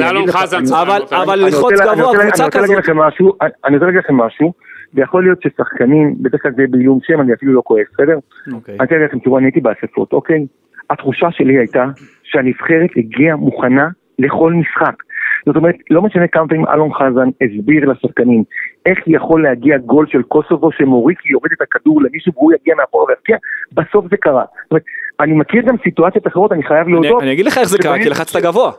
אבל- 1.12 1.39
ללחוץ 1.39 1.74
גבוה, 1.82 2.13
קבוצה 2.22 2.50
כזאת. 2.50 2.70
אני- 3.65 3.74
רוצה 3.74 3.86
להגיד 3.86 4.00
לכם 4.00 4.18
משהו, 4.18 4.54
ויכול 4.94 5.24
להיות 5.24 5.39
ששחקנים, 5.41 6.15
בדרך 6.22 6.41
כלל 6.41 6.52
זה 6.58 6.63
בעילום 6.70 7.00
שם, 7.04 7.22
אני 7.22 7.34
אפילו 7.34 7.54
לא 7.54 7.62
כועס, 7.65 7.86
בסדר? 7.94 8.18
אוקיי. 8.54 8.74
אני 8.76 8.84
רוצה 8.84 8.96
להגיד 8.96 9.08
לכם, 9.10 9.20
תראו, 9.20 9.38
אני 9.38 9.46
הייתי 9.46 9.62
באספות, 9.62 10.13
אוקיי? 10.13 10.46
התחושה 10.89 11.28
שלי 11.32 11.58
הייתה 11.58 11.86
שהנבחרת 12.24 12.89
הגיעה 12.98 13.36
מוכנה 13.36 13.88
לכל 14.20 14.54
משחק. 14.54 14.96
זאת 15.45 15.55
אומרת, 15.55 15.75
לא 15.89 16.01
משנה 16.01 16.27
כמה 16.27 16.47
פעמים 16.47 16.65
אלון 16.67 16.93
חזן 16.93 17.29
הסביר 17.41 17.89
לשחקנים 17.89 18.43
איך 18.86 18.99
יכול 19.08 19.43
להגיע 19.43 19.77
גול 19.77 20.05
של 20.10 20.21
קוסובו 20.21 20.71
שמוריקי 20.71 21.29
יורד 21.29 21.51
את 21.58 21.62
הכדור 21.62 22.01
למישהו 22.01 22.31
והוא 22.36 22.53
יגיע 22.53 22.75
מאחורה 22.75 23.05
ויפקיע, 23.10 23.38
בסוף 23.71 24.05
זה 24.12 24.17
קרה. 24.17 24.43
זאת 24.63 24.71
אומרת, 24.71 24.84
אני 25.19 25.34
מכיר 25.34 25.62
גם 25.62 25.75
סיטואציות 25.84 26.27
אחרות, 26.27 26.51
אני 26.51 26.63
חייב 26.63 26.88
אני, 26.88 26.93
להודות. 26.93 27.21
אני 27.21 27.34
אגיד 27.34 27.45
לך 27.45 27.58
איך 27.58 27.67
זה 27.67 27.77
קרה, 27.77 27.97
כי 27.97 28.10
לחצת 28.10 28.41
גבוה. 28.41 28.71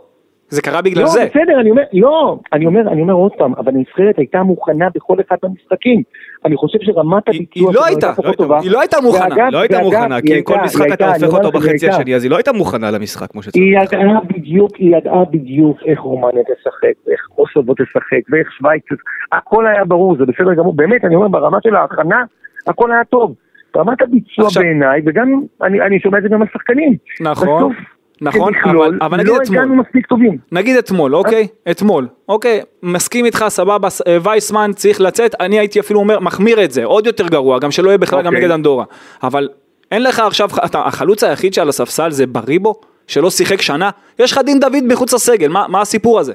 זה 0.49 0.63
קרה 0.63 0.83
בגלל 0.83 1.03
לא, 1.03 1.09
זה. 1.09 1.27
בסדר, 1.31 1.61
אני 1.61 1.71
אומר, 1.71 1.83
לא, 1.93 2.39
אני 2.53 2.67
אומר, 2.67 2.81
אני 2.93 3.01
אומר 3.03 3.13
עוד 3.15 3.33
פעם, 3.39 3.53
אבל 3.59 3.73
הנבחרת 3.75 4.19
הייתה 4.19 4.43
מוכנה 4.43 4.89
בכל 4.95 5.17
אחד 5.29 5.37
מהמשחקים. 5.43 6.03
אני 6.45 6.57
חושב 6.57 6.79
שרמת 6.83 7.29
הביצוע 7.29 7.47
היא 7.55 7.65
לא 7.67 7.73
שלנו 7.73 7.85
הייתה, 7.87 8.13
פחות 8.13 8.25
לא 8.25 8.31
הייתה- 8.31 8.43
טובה. 8.43 8.59
היא 8.61 8.71
לא 8.71 8.81
הייתה 8.81 8.97
מוכנה. 9.03 9.25
ואגב- 9.31 9.49
לא 9.53 9.59
הייתה 9.59 9.77
ואגב, 9.77 9.87
מוכנה, 9.87 10.21
כי 10.21 10.45
כל 10.45 10.53
הייתה- 10.53 10.65
משחק 10.65 10.85
היא 10.85 10.95
אתה 10.95 11.11
הייתה, 11.13 11.27
הופך 11.27 11.39
אותו 11.39 11.51
בחצי 11.59 11.71
הייתה. 11.87 11.97
השני, 11.97 12.15
אז 12.15 12.23
היא 12.25 12.31
לא 12.31 12.37
הייתה 12.37 12.53
מוכנה 12.53 12.91
למשחק 12.91 13.31
כמו 13.31 13.43
שצריך. 13.43 13.65
היא 13.65 13.79
ידעה 13.79 14.21
בדיוק, 14.29 14.77
היא 14.77 14.97
ידעה 14.97 15.25
בדיוק 15.31 15.77
איך 15.87 16.01
רומניה 16.01 16.43
תשחק, 16.43 16.93
ואיך 17.07 17.21
קוסובו 17.35 17.75
תשחק, 17.75 18.21
ואיך 18.33 18.53
שווייץ. 18.53 18.85
הכל 19.33 19.67
היה 19.67 19.85
ברור, 19.85 20.17
זה 20.19 20.25
בסדר 20.27 20.55
גמור, 20.55 20.75
באמת, 20.77 21.05
אני 21.05 21.15
אומר, 21.15 21.29
ברמה 21.29 21.59
של 21.63 21.75
ההכנה, 21.77 22.25
הכל 22.67 22.93
היה 22.93 23.05
טוב. 23.05 23.35
ברמת 23.75 24.03
הביצוע 24.03 24.49
בעיניי, 24.57 25.01
וגם, 25.07 25.41
אני, 25.63 25.81
אני 25.81 26.01
שומע 26.01 26.19
את 26.19 26.23
זה 26.23 26.29
גם 26.29 26.43
על 26.43 26.49
שחקנים. 26.53 26.97
נכון, 27.21 27.49
בסוף, 27.73 27.73
נכון, 28.21 28.55
כמכלול, 28.55 28.87
אבל- 28.87 28.99
אבל 29.03 29.17
נגיד 29.19 29.33
לא 29.33 29.39
אתמול. 29.43 29.59
הגענו 29.59 29.77
מספיק 29.77 30.07
טובים. 30.07 30.39
נגיד 30.53 30.77
אתמול, 30.77 31.15
אוקיי? 31.15 31.47
אתמול, 31.71 32.09
אוקיי? 32.29 32.61
מסכים 32.83 33.25
איתך, 33.25 33.45
סבבה, 33.49 33.89
אה, 34.07 34.17
וייסמן 34.23 34.71
צריך 34.75 35.01
לצאת, 35.01 35.35
אני 35.41 35.59
הייתי 35.59 35.81
אפילו 35.81 36.01
אומר, 36.01 36.21
מחמיר 36.21 36.65
את 36.65 36.71
זה, 36.71 36.85
עוד 36.85 37.07
יותר 37.07 37.29
גרוע, 37.29 37.59
גם 37.59 37.71
שלא 37.71 37.89
יהיה 37.89 37.99
בכלל 37.99 38.21
גם 38.23 38.27
אוקיי. 38.27 38.41
נגד 38.41 38.51
אנדורה. 38.51 38.85
אבל 39.23 39.49
אין 39.93 40.03
לך 40.03 40.21
עכשיו, 40.21 40.49
אתה, 40.65 40.81
החלוץ 40.85 41.25
היחיד 41.25 41.55
שעל 41.55 41.69
הספסל 41.69 42.11
זה 42.11 42.27
בריבו, 42.27 42.75
שלא 43.07 43.31
שיחק 43.31 43.63
שנה? 43.63 43.91
יש 44.19 44.33
לך 44.33 44.39
דין 44.47 44.61
דוד 44.61 44.83
מחוץ 44.89 45.15
לסגל, 45.15 45.49
מה, 45.49 45.65
מה 45.69 45.81
הסיפור 45.81 46.19
הזה? 46.21 46.33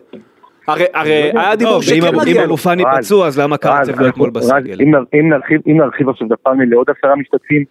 הרי, 0.68 0.86
הרי 0.94 1.32
היה 1.36 1.56
דיבור 1.56 1.74
לא, 1.76 1.82
שכן 1.82 2.16
מגיע 2.16 2.34
אם 2.34 2.38
לו. 2.38 2.46
אבו 2.46 2.58
פאני 2.58 2.84
רז, 2.84 3.06
פצוע, 3.06 3.28
אז 3.28 3.40
למה 3.40 3.58
קרצב 3.58 3.90
לא 3.90 3.94
אנחנו- 3.96 4.08
אתמול 4.08 4.30
בסגל? 4.30 4.82
אם 4.82 4.92
נר- 4.92 5.04
אם 5.14 5.30
נרחיב- 5.34 5.62
אם 5.68 5.78
נרחיב 5.78 6.10
עכשיו 6.10 6.28
את 6.28 6.32
הפאנל 6.32 6.66
לעוד 6.70 6.88
עשרה 7.00 7.16
משתתפים, 7.16 7.64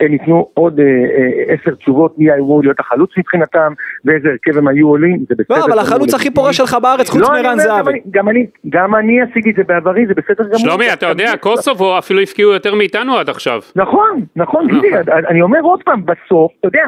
הם 0.00 0.12
ייתנו 0.12 0.48
עוד 0.54 0.80
אה, 0.80 0.84
אה, 0.84 1.54
עשר 1.54 1.74
תשובות 1.74 2.18
מי 2.18 2.34
אמור 2.34 2.62
להיות 2.62 2.80
החלוץ 2.80 3.10
מבחינתם, 3.18 3.72
ואיזה 4.04 4.28
הרכב 4.28 4.58
הם 4.58 4.68
היו 4.68 4.88
עולים, 4.88 5.18
זה 5.28 5.34
בסדר. 5.38 5.58
לא, 5.58 5.64
אבל 5.64 5.78
החלוץ 5.78 6.14
הכי. 6.14 6.30
פורש 6.30 6.56
שלך 6.56 6.76
בארץ, 6.82 7.10
חוץ 7.10 7.20
לא, 7.20 7.28
מערן 7.28 7.44
אומר, 7.44 7.52
גם 7.52 7.58
זהבי. 7.60 7.90
אני- 8.30 8.46
גם 8.70 8.94
אני, 8.94 9.20
עשיתי 9.22 9.50
את 9.50 9.54
זה 9.56 9.62
בעברי, 9.64 10.06
זה 10.06 10.14
בסדר 10.14 10.44
גמור. 10.44 10.58
שלומי, 10.58 10.92
אתה 10.92 11.06
יודע, 11.06 11.32
קוסובו 11.40 11.98
אפילו 11.98 12.20
הפקיעו 12.20 12.52
יותר 12.52 12.74
מאיתנו 12.74 13.16
עד 13.18 13.28
עכשיו. 13.28 13.60
נכון, 13.76 14.24
נכון, 14.36 14.66
גידי, 14.68 14.88
אני- 15.28 15.42
אומר 15.42 15.60
עוד 15.62 15.82
פעם, 15.82 16.02
בסוף, 16.06 16.52
אתה 16.60 16.68
יודע, 16.68 16.82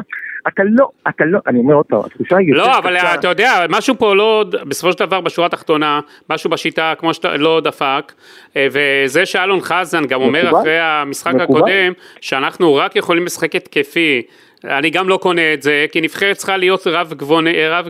אתה 0.47 0.63
לא, 0.65 0.89
אתה 1.07 1.25
לא, 1.25 1.39
אני 1.47 1.59
אומר 1.59 1.73
עוד 1.73 1.85
פעם, 1.85 1.99
התחושה 2.05 2.37
היא 2.37 2.49
יותר 2.49 2.61
לא, 2.61 2.77
אבל 2.77 2.97
קשה. 2.97 3.13
אתה 3.15 3.27
יודע, 3.27 3.51
משהו 3.69 3.95
פה 3.97 4.15
לא, 4.15 4.45
בסופו 4.67 4.91
של 4.91 5.05
דבר 5.05 5.21
בשורה 5.21 5.45
התחתונה, 5.45 5.99
משהו 6.29 6.49
בשיטה 6.49 6.93
כמו 6.97 7.13
שאתה 7.13 7.37
לא 7.37 7.61
דפק, 7.63 8.11
אה, 8.57 8.67
וזה 8.71 9.25
שאלון 9.25 9.59
חזן 9.61 10.05
גם 10.05 10.21
אומר 10.21 10.43
מקובל. 10.45 10.59
אחרי 10.61 10.79
המשחק 10.79 11.33
מקובל. 11.33 11.59
הקודם, 11.59 11.91
שאנחנו 12.21 12.75
רק 12.75 12.95
יכולים 12.99 13.25
לשחק 13.25 13.55
התקפי. 13.55 14.21
אני 14.63 14.89
גם 14.89 15.09
לא 15.09 15.17
קונה 15.21 15.53
את 15.53 15.61
זה, 15.61 15.85
כי 15.91 16.01
נבחרת 16.01 16.35
צריכה 16.37 16.57
להיות 16.57 16.87
רב, 16.87 17.13
גבון, 17.17 17.45
רב, 17.47 17.87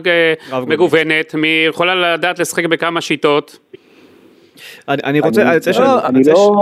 רב 0.50 0.68
מגוונת, 0.68 1.34
מ- 1.34 1.44
יכולה 1.68 2.14
לדעת 2.14 2.38
לשחק 2.38 2.64
בכמה 2.64 3.00
שיטות. 3.00 3.58
אני 4.88 5.02
אני 5.04 5.20
רוצה 5.20 5.42
אני 5.42 5.56
רוצה 5.56 5.70
לא, 5.70 5.76
לשאול- 5.76 5.90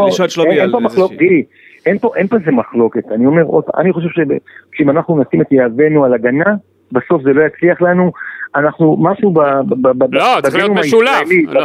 רוצה 0.05 0.23
לא- 0.23 0.25
את 0.25 0.31
שלומי 0.31 0.51
אין- 0.51 0.61
על 0.61 0.71
גידי, 1.11 1.43
אין 1.87 1.99
פה, 1.99 2.11
אין 2.17 2.27
פה 2.27 2.37
איזה 2.37 2.51
מחלוקת, 2.51 3.03
אני 3.15 3.27
אומר 3.27 3.43
עוד, 3.43 3.65
אני 3.79 3.93
חושב 3.93 4.09
שאם 4.75 4.91
אנחנו 4.91 5.23
נשים 5.29 5.41
את 5.41 5.53
יהבנו 5.53 6.05
על 6.05 6.15
הגנה, 6.15 6.45
בסוף 6.93 7.23
זה 7.23 7.33
לא 7.33 7.43
יצליח 7.47 7.83
לנו, 7.83 8.13
אנחנו 8.57 8.97
משהו 9.01 9.35
לא, 10.13 10.41
בגנום. 10.41 10.79
הישראלי, 10.79 11.47
לא, 11.47 11.61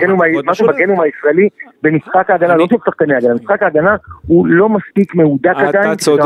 משהו. 0.46 0.67
בגנום 0.67 1.00
הישראלי, 1.02 1.50
במשחק 1.84 2.30
ההגנה, 2.30 2.56
לא 2.56 2.67
טוב 2.69 2.82
שחקני 2.86 3.15
הגנה, 3.15 3.34
משחק 3.34 3.63
ההגנה 3.63 3.96
הוא 4.28 4.48
לא 4.48 4.69
מספיק 4.69 5.15
מהודק 5.15 5.52
אתה 5.52 5.67
עדיין, 5.67 5.96
צודק. 5.96 6.24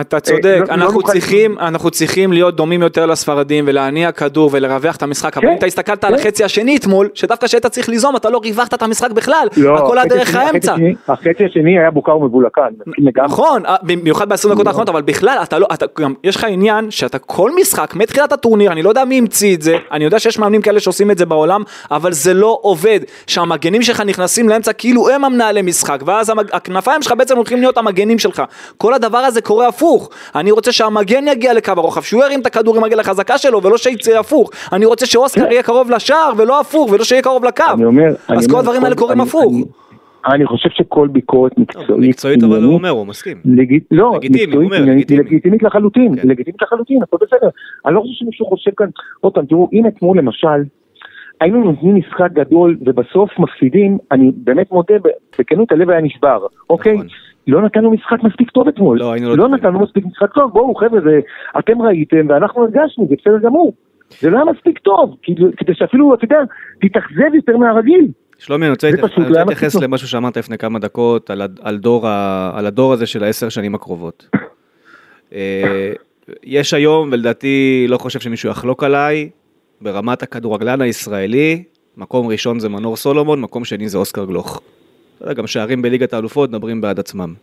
אתה 0.00 0.20
צודק, 0.20 0.44
לא- 0.44 0.66
לא 0.68 0.74
אנחנו 0.74 1.00
נוכל- 1.00 1.12
צריכים, 1.12 1.58
אנחנו 1.58 1.90
צריכים 1.90 2.32
להיות 2.32 2.56
דומים 2.56 2.82
יותר 2.82 3.06
לספרדים 3.06 3.64
ולהניע 3.68 4.12
כדור 4.12 4.50
ולרווח 4.52 4.96
את 4.96 5.02
המשחק, 5.02 5.36
אבל 5.36 5.46
כן, 5.46 5.52
אם 5.52 5.58
אתה 5.58 5.66
הסתכלת 5.66 6.04
על 6.04 6.14
כן. 6.16 6.20
החצי 6.20 6.44
השני 6.44 6.76
אתמול, 6.76 7.08
שדווקא 7.14 7.46
כשהיית 7.46 7.66
צריך 7.66 7.88
ליזום 7.88 8.16
אתה 8.16 8.30
לא 8.30 8.40
ריווחת 8.44 8.74
את 8.74 8.82
המשחק 8.82 9.10
בכלל, 9.10 9.48
לא, 9.56 9.76
הכל 9.78 9.98
החצי 9.98 10.08
דרך 10.08 10.34
האמצע. 10.34 10.72
השני- 10.72 10.94
החצי 11.08 11.44
השני 11.50 11.78
היה 11.78 11.90
בוקר 11.90 12.16
ומבולקן. 12.16 12.62
נכון, 13.24 13.66
אה, 13.66 13.76
במיוחד 13.82 14.28
ב-20 14.28 14.48
דקות 14.54 14.66
האחרונות, 14.66 14.88
אבל 14.88 15.02
בכלל, 15.02 15.38
אתה 15.42 15.58
לא, 15.58 15.66
אתה 15.74 15.86
גם, 16.00 16.14
יש 16.24 16.36
לך 16.36 16.44
עניין 16.44 16.90
שאתה 16.90 17.18
כל 17.18 17.50
משחק, 17.60 17.94
מתחילת 17.96 18.32
הטורניר, 18.32 18.72
אני 18.72 18.82
לא 18.82 18.88
יודע 18.88 19.04
מי 19.04 19.18
המציא 19.18 19.54
את 19.56 19.62
זה, 19.62 19.76
אני 19.92 20.04
יודע 20.04 20.18
שיש 20.18 20.38
מאמנים 20.38 20.62
כאלה 20.62 20.80
שעושים 20.80 21.10
את 21.10 21.18
זה 21.18 21.26
בעולם, 21.26 21.62
אבל 21.90 22.12
זה 22.12 22.34
לא 22.34 22.58
עובד. 22.62 23.00
שהמגנים 23.26 23.82
שלך 23.82 24.00
נכנסים 24.00 24.48
לאמצע 24.48 24.72
כאילו 24.72 25.08
הם 25.08 25.24
המנהלי 25.24 25.62
משחק, 25.62 26.00
ואז. 26.06 26.32
הכנפיים 26.52 27.02
שלך 27.02 27.12
בעצם 27.18 27.36
הולכים 27.36 27.60
להיות 27.60 27.78
המגנים 27.78 28.18
שלך. 28.18 28.42
כל 28.78 28.94
הדבר 28.94 29.18
הזה 29.18 29.40
קורה 29.40 29.68
הפוך. 29.68 29.83
אני 30.34 30.50
רוצה 30.50 30.72
שהמגן 30.72 31.24
יגיע 31.28 31.54
לקו 31.54 31.72
הרוחב, 31.76 32.02
שהוא 32.02 32.24
ירים 32.24 32.40
את 32.40 32.46
הכדור 32.46 32.76
עם 32.76 32.82
הרגל 32.82 33.00
החזקה 33.00 33.38
שלו, 33.38 33.62
ולא 33.62 33.76
שיצא 33.78 34.18
הפוך. 34.18 34.50
אני 34.72 34.84
רוצה 34.86 35.06
שאוסקר 35.06 35.52
יהיה 35.52 35.62
קרוב 35.62 35.90
לשער, 35.90 36.30
ולא 36.36 36.60
הפוך, 36.60 36.92
ולא 36.92 37.04
שיהיה 37.04 37.22
קרוב 37.22 37.44
לקו. 37.44 37.64
אני 37.74 37.84
אומר, 37.84 38.04
אני 38.04 38.38
אז 38.38 38.44
אומר, 38.44 38.48
כל 38.54 38.58
הדברים 38.58 38.84
האלה 38.84 38.96
קורים 38.96 39.20
אני- 39.20 39.28
הפוך. 39.28 39.52
אני- 39.54 39.64
אני 40.34 40.46
חושב 40.46 40.68
שכל 40.72 41.08
ביקורת 41.08 41.58
מקצועית, 41.58 41.90
מקצועית 42.08 42.42
אבל 42.42 42.62
הוא 42.62 42.74
אומר, 42.74 42.90
הוא 42.90 43.06
מסכים. 43.06 43.36
לגיט... 43.44 43.84
לא. 43.90 44.12
לגיטימית 45.10 45.62
לחלוטין, 45.62 46.16
כן. 46.22 46.28
לגיטימית 46.28 46.62
לחלוטין, 46.62 47.02
הכל 47.02 47.16
בסדר. 47.20 47.48
אני 47.86 47.94
לא 47.94 48.00
חושב 48.00 48.12
שמישהו 48.14 48.46
חושב 48.46 48.70
כאן, 48.76 48.86
עוד 49.20 49.32
פעם, 49.32 49.46
תראו, 49.46 49.68
אם 49.72 49.86
אתמול 49.86 50.18
למשל, 50.18 50.62
היינו 51.40 51.64
נותנים 51.64 51.94
משחק 51.96 52.32
גדול 52.32 52.76
ובסוף 52.80 53.30
מפסידים, 53.38 53.98
אני 54.12 54.30
באמת 54.36 54.72
מודה, 54.72 54.94
בכנות 55.38 55.72
הלב 55.72 55.90
היה 55.90 56.00
נשבר, 56.00 56.38
אוקיי? 56.70 56.96
לא 57.46 57.62
נתנו 57.62 57.90
משחק 57.90 58.22
מספיק 58.22 58.50
טוב 58.50 58.68
אתמול. 58.68 58.98
לא, 58.98 59.12
היינו 59.12 59.28
לא 59.28 59.36
לא. 59.36 59.48
נתנו 59.48 59.80
מספיק 59.80 60.04
משחק 60.06 60.32
טוב, 60.34 60.52
בואו 60.52 60.74
חבר'ה, 60.74 61.00
זה- 61.00 61.20
אתם 61.58 61.82
ראיתם 61.82 62.26
ואנחנו 62.28 62.62
הרגשנו, 62.62 63.06
זה 63.08 63.14
בסדר 63.20 63.38
גמור. 63.38 63.72
זה 64.20 64.30
לא 64.30 64.36
היה 64.36 64.44
מספיק 64.52 64.78
טוב, 64.78 65.16
כאילו, 65.22 65.48
כדי 65.56 65.72
שאפילו, 65.74 66.14
אתה 66.14 66.24
יודע, 66.24 66.36
תתאכזב 66.80 67.34
יותר 67.34 67.56
מהרגיל. 67.56 68.08
שלומי, 68.38 68.64
אני 68.66 68.70
רוצה 68.70 68.90
להתייחס- 68.90 69.18
לא 69.18 69.28
להתייחס. 69.38 69.74
למשהו 69.74 70.08
שאמרת 70.08 70.36
לפני 70.36 70.58
כמה 70.58 70.78
דקות, 70.78 71.30
על 71.30 71.42
על 71.62 71.76
דור 71.78 72.06
ה- 72.08 72.50
על 72.54 72.66
הדור 72.66 72.92
הזה 72.92 73.06
של 73.06 73.24
העשר 73.24 73.48
שנים 73.48 73.74
הקרובות. 73.74 74.28
אה, 75.32 75.92
יש 76.44 76.74
היום, 76.74 77.08
ולדעתי 77.12 77.86
לא 77.88 77.98
חושב 77.98 78.20
שמישהו 78.20 78.50
יחלוק 78.50 78.84
עליי, 78.84 79.30
ברמת 79.80 80.22
הכדורגלן 80.22 80.80
הישראלי, 80.80 81.62
מקום 81.96 82.26
ראשון 82.26 82.58
זה 82.60 82.68
מנור 82.68 82.96
סולומון, 82.96 83.40
מקום 83.40 83.64
שני 83.64 83.88
זה 83.88 83.98
אוסקר 83.98 84.24
גלוך. 84.24 84.60
גם 85.32 85.46
שערים 85.46 85.82
בליגת 85.82 86.12
האלופות 86.12 86.50
מדברים 86.50 86.80
בעד 86.80 86.98
עצמם. 86.98 87.34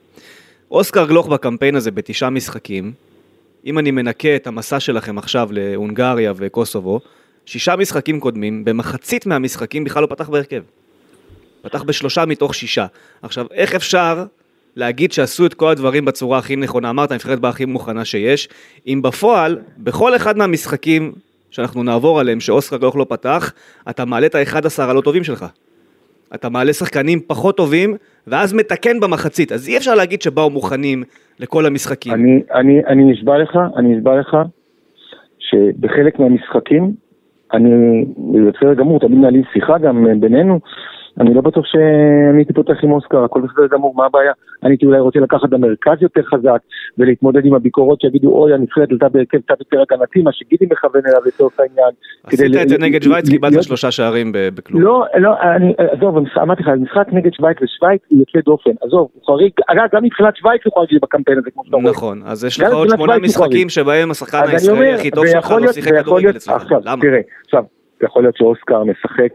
אוסקר 0.72 1.06
גלוך 1.06 1.28
בקמפיין 1.28 1.76
הזה 1.76 1.92
בתשעה 1.92 2.30
משחקים, 2.30 2.92
אם 3.66 3.80
אני 3.80 3.92
מנקה 3.92 4.36
את 4.36 4.48
המסע 4.48 4.80
שלכם 4.80 5.18
עכשיו 5.18 5.50
להונגריה 5.52 6.34
וקוסובו, 6.36 7.00
שישה 7.46 7.76
משחקים 7.76 8.20
קודמים, 8.20 8.66
במחצית 8.66 9.26
מהמשחקים 9.26 9.84
בכלל 9.84 10.02
לא 10.02 10.08
פתח 10.08 10.30
בהרכב. 10.30 10.62
פתח 11.62 11.84
בשלושה 11.84 12.26
מתוך 12.26 12.56
שישה. 12.56 12.86
עכשיו, 13.22 13.46
איך 13.52 13.76
אפשר 13.76 14.26
להגיד 14.76 15.12
שעשו 15.12 15.46
את 15.46 15.54
כל 15.54 15.70
הדברים 15.70 16.06
בצורה 16.06 16.38
הכי 16.38 16.56
נכונה? 16.56 16.90
אמרת, 16.90 17.12
הנבחרת 17.12 17.40
באה 17.40 17.52
הכי 17.52 17.66
מוכנה 17.66 18.06
שיש, 18.06 18.50
אם 18.88 19.02
בפועל, 19.02 19.60
בכל 19.78 20.16
אחד 20.16 20.38
מהמשחקים 20.38 21.12
שאנחנו 21.52 21.84
נעבור 21.84 22.20
עליהם, 22.20 22.40
שאוסקר 22.40 22.78
גלוך 22.78 22.96
לא 22.96 23.06
פתח, 23.10 23.52
אתה 23.90 24.06
מעלה 24.06 24.26
את 24.26 24.36
ה-11 24.36 24.82
הלא 24.82 25.02
טובים 25.02 25.24
שלך. 25.24 25.46
אתה 26.36 26.50
מעלה 26.50 26.74
שחקנים 26.74 27.20
פחות 27.28 27.58
טובים 27.58 27.96
ואז 28.28 28.54
מתקן 28.54 29.00
במחצית, 29.00 29.52
אז 29.52 29.70
אי 29.70 29.78
אפשר 29.78 29.96
להגיד 29.96 30.22
שבאו 30.22 30.50
מוכנים 30.50 31.04
לכל 31.40 31.66
המשחקים. 31.66 32.14
אני, 32.14 32.42
אני, 32.54 32.86
אני 32.88 33.04
נשבע 33.12 33.38
לך, 33.38 33.60
אני 33.78 33.96
נשבע 33.96 34.20
לך, 34.20 34.38
שבחלק 35.40 36.20
מהמשחקים, 36.20 36.92
אני, 37.54 37.70
בסדר 38.52 38.74
גמור, 38.74 39.00
תמיד 39.00 39.18
מנהלים 39.18 39.44
שיחה 39.54 39.78
גם 39.78 40.08
בינינו, 40.20 40.60
אני 41.20 41.34
לא 41.34 41.42
בטוח 41.42 41.66
שאני 41.66 42.38
הייתי 42.38 42.54
פותח 42.54 42.84
עם 42.84 42.92
אוסקר, 42.92 43.24
הכל 43.24 43.42
בסדר 43.42 43.68
גמור, 43.72 43.96
מה 43.96 44.06
הבעיה? 44.06 44.32
אני 44.64 44.72
הייתי 44.72 44.86
אולי 44.86 45.00
רוצה 45.00 45.20
לקחת 45.20 45.50
במרכז 45.50 45.98
יותר 46.02 46.22
חזק 46.24 46.62
ולהתמודד 46.98 47.46
עם 47.46 47.54
הביקורות 47.54 48.02
שיגידו, 48.02 48.30
אוי, 48.30 48.54
הנבחרת 48.54 48.92
עלתה 48.92 49.10
בהרכב 49.10 49.38
קצת 49.38 49.60
יותר 49.60 49.82
הגנתי, 49.82 50.22
מה 50.22 50.32
שגידי 50.34 50.66
מכוון 50.72 51.02
אליו 51.08 51.22
לצורך 51.26 51.60
העניין. 51.60 51.92
עשית 52.24 52.62
את 52.64 52.70
זה 52.70 52.78
נגד 52.78 53.04
שווייץ, 53.04 53.30
קיבלת 53.30 53.64
שלושה 53.64 53.92
שערים 53.92 54.32
בכלום. 54.34 54.82
לא, 54.82 55.06
לא, 55.18 55.32
אני, 55.42 55.74
עזוב, 55.78 56.18
אמרתי 56.42 56.64
לך, 56.64 56.70
משחק 56.82 57.08
נגד 57.12 57.34
שווייץ 57.34 57.58
ושווייץ 57.62 58.02
הוא 58.08 58.20
יוצא 58.20 58.40
דופן, 58.46 58.72
עזוב, 58.82 59.08
הוא 59.14 59.24
חריג, 59.26 59.52
אגב, 59.68 59.84
גם 59.94 60.04
מבחינת 60.04 60.36
שווייץ 60.36 60.62
הוא 60.66 60.74
חריג 60.74 61.02
בקמפיין 61.02 61.38
הזה, 61.38 61.52
כמו 61.52 61.66
שאתה 61.66 61.78
רואה. 61.78 61.92
נכון, 61.92 62.22
אז 62.26 62.46
יש 62.46 62.60
לך 62.62 62.74
עוד 62.74 62.90
שמונה 62.90 63.18
משחקים. 63.18 63.70
שבהם 63.70 64.12
השחקן 64.12 64.38
הישראלי 64.48 64.80
אומר, 64.80 64.96
הכי 65.00 65.12
טוב 65.12 65.28
שלך 65.28 65.52
לא 65.62 65.72
שיחק 65.72 65.92
כדורגל 66.02 66.30
אצלך. 66.30 66.66
למה? 66.86 67.04
יכול 68.04 68.24
להיות 68.24 68.38
שאוסקר 68.38 68.84
משחק 68.84 69.30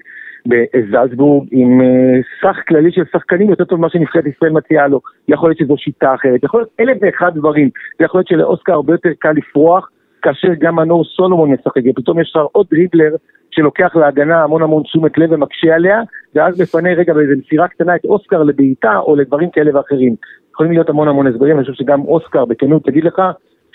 בזלצבורג 0.49 1.49
עם 1.51 1.81
אה, 1.81 2.21
סך 2.43 2.57
כללי 2.69 2.93
של 2.93 3.03
שחקנים 3.13 3.51
יותר 3.51 3.65
טוב 3.65 3.79
ממה 3.79 3.91
שנבחרת 3.91 4.27
ישראל 4.27 4.53
מציעה 4.53 4.89
לו. 4.89 5.01
יכול 5.29 5.49
להיות 5.49 5.59
שזו 5.59 5.77
שיטה 5.77 6.15
אחרת, 6.15 6.45
יכול 6.45 6.61
להיות 6.61 6.71
אלף 6.81 6.99
ואחד 7.01 7.35
דברים. 7.35 7.71
ויכול 8.01 8.19
להיות 8.19 8.29
שלאוסקר 8.29 8.73
הרבה 8.73 8.93
יותר 8.93 9.11
קל 9.19 9.33
לפרוח, 9.33 9.91
כאשר 10.23 10.49
גם 10.59 10.77
מנור 10.77 11.05
סולומון 11.05 11.51
משחק, 11.53 11.83
ופתאום 11.91 12.21
יש 12.21 12.33
לך 12.37 12.43
עוד 12.53 12.67
דריבלר 12.71 13.17
שלוקח 13.51 13.97
להגנה 13.97 14.43
המון 14.45 14.63
המון 14.63 14.83
תשומת 14.83 15.19
לב 15.19 15.33
ומקשה 15.33 15.75
עליה, 15.75 16.03
ואז 16.35 16.61
מפנה 16.61 16.93
רגע 16.93 17.15
באיזה 17.15 17.33
מסירה 17.37 17.69
קטנה 17.69 17.97
את 17.97 18.05
אוסקר 18.05 18.43
לבעיטה 18.43 18.99
או 18.99 19.17
לדברים 19.17 19.51
כאלה 19.51 19.77
ואחרים. 19.77 20.15
יכולים 20.53 20.73
להיות 20.73 20.89
המון 20.89 21.09
המון 21.09 21.27
הסברים, 21.27 21.57
אני 21.57 21.65
חושב 21.65 21.85
שגם 21.85 22.01
אוסקר 22.01 22.45
בכנות 22.45 22.85
תגיד 22.85 23.05
לך 23.05 23.23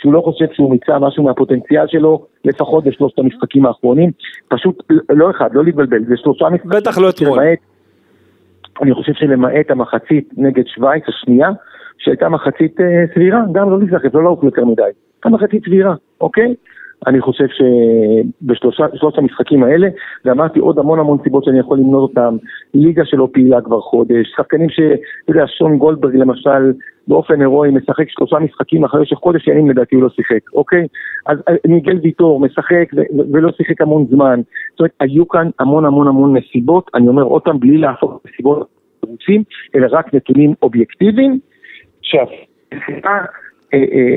שהוא 0.02 0.14
לא 0.14 0.22
חושב 0.22 0.46
שהוא 0.54 0.72
מיצה 0.72 1.00
משהו 1.00 1.24
מהפוטנציאל 1.24 1.88
שלו, 1.88 2.26
לפחות 2.46 2.84
בשלושת 2.84 3.20
המשחקים 3.20 3.66
האחרונים. 3.66 4.12
פשוט 4.48 4.84
לא 5.10 5.32
אחד, 5.32 5.50
לא 5.54 5.64
להתבלבל, 5.64 6.06
זה 6.06 6.18
שלושה 6.18 6.50
משחקים. 6.50 6.72
בטח 6.72 6.98
לא 6.98 7.10
אתמול. 7.10 7.40
אני 8.82 8.94
חושב 8.94 9.14
שלמעט 9.14 9.72
המחצית 9.72 10.30
נגד 10.38 10.68
שווייץ 10.68 11.04
השנייה, 11.08 11.50
שהייתה 11.98 12.30
מחצית 12.30 12.82
אה, 12.82 12.86
סבירה, 13.14 13.40
גם 13.52 13.70
לא 13.70 13.80
להיסחף, 13.80 14.14
לא 14.16 14.24
לעוף 14.24 14.44
יותר 14.44 14.66
מדי. 14.66 14.84
הייתה 14.84 15.30
מחצית 15.30 15.66
סבירה, 15.66 15.94
אוקיי? 16.22 16.56
אני 17.08 17.22
חושב 17.22 17.46
שבשלושת 17.48 19.18
המשחקים 19.18 19.64
האלה, 19.64 19.88
ואמרתי 20.26 20.60
עוד 20.60 20.80
המון 20.80 21.00
המון 21.00 21.18
סיבות 21.24 21.44
שאני 21.44 21.60
יכול 21.60 21.78
למנות 21.78 22.10
אותם, 22.10 22.38
ליגה 22.74 23.06
שלא 23.06 23.28
פעילה 23.34 23.62
כבר 23.62 23.82
חודש, 23.82 24.34
שחקנים 24.36 24.70
ש... 24.70 24.80
אתה 25.24 25.32
יודע, 25.32 25.44
שון 25.48 25.78
גולדברג 25.78 26.16
למשל, 26.16 26.74
באופן 27.08 27.42
הירואי 27.42 27.70
משחק 27.72 28.10
שלושה 28.10 28.40
משחקים 28.40 28.84
אחרי 28.84 29.06
שחודש 29.06 29.48
ימים 29.48 29.70
לדעתי 29.70 29.96
הוא 29.96 30.04
לא 30.04 30.10
שיחק, 30.10 30.40
אוקיי? 30.54 30.88
אז 31.26 31.38
אה, 31.50 31.54
מיגל 31.68 32.00
ויטור 32.04 32.40
משחק 32.40 32.90
ו- 32.96 33.34
ולא 33.34 33.52
שיחק 33.52 33.82
המון 33.82 34.06
זמן. 34.10 34.42
זאת 34.72 34.80
אומרת, 34.80 34.92
היו 35.00 35.28
כאן 35.28 35.50
המון 35.60 35.86
המון 35.86 36.08
המון 36.08 36.38
נסיבות, 36.38 36.92
אני 36.96 37.08
אומר 37.08 37.24
עוד 37.24 37.42
פעם, 37.42 37.60
בלי 37.60 37.78
להפוך 37.78 38.20
נסיבות 38.26 38.68
תירוצים, 39.02 39.44
אלא 39.76 39.88
רק 39.92 40.14
נתונים 40.14 40.54
אובייקטיביים, 40.62 41.40
אה, 42.16 42.20
אה, 43.06 43.26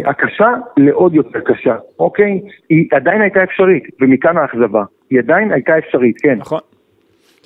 הקשה 0.05 0.49
לעוד 0.77 1.15
יותר 1.15 1.41
קשה, 1.41 1.77
אוקיי? 1.99 2.41
היא 2.69 2.89
עדיין 2.93 3.21
הייתה 3.21 3.43
אפשרית, 3.43 3.85
ומכאן 4.01 4.37
האכזבה. 4.37 4.83
היא 5.11 5.19
עדיין 5.19 5.53
הייתה 5.53 5.79
אפשרית, 5.79 6.17
כן. 6.21 6.35
נכון. 6.39 6.61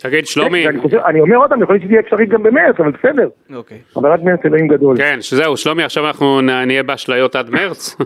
תגיד, 0.03 0.27
שלומי, 0.27 0.67
ואני 0.67 0.79
חושב, 0.79 0.97
אני 0.97 1.21
אומר 1.21 1.37
עוד 1.37 1.51
פעם, 1.51 1.63
יכול 1.63 1.75
להיות 1.75 1.85
שתהיה 1.85 2.01
אפשרית 2.01 2.29
גם 2.29 2.43
במרץ, 2.43 2.75
אבל 2.79 2.91
בסדר. 2.91 3.29
אוקיי. 3.55 3.79
אבל 3.97 4.13
עד 4.13 4.25
מרץ 4.25 4.41
אלוהים 4.45 4.69
גדול. 4.69 4.97
כן, 4.97 5.19
שזהו, 5.21 5.57
שלומי, 5.57 5.83
עכשיו 5.83 6.07
אנחנו 6.07 6.41
נהיה 6.41 6.83
באשליות 6.83 7.37
עד 7.37 7.51
מרץ? 7.51 7.97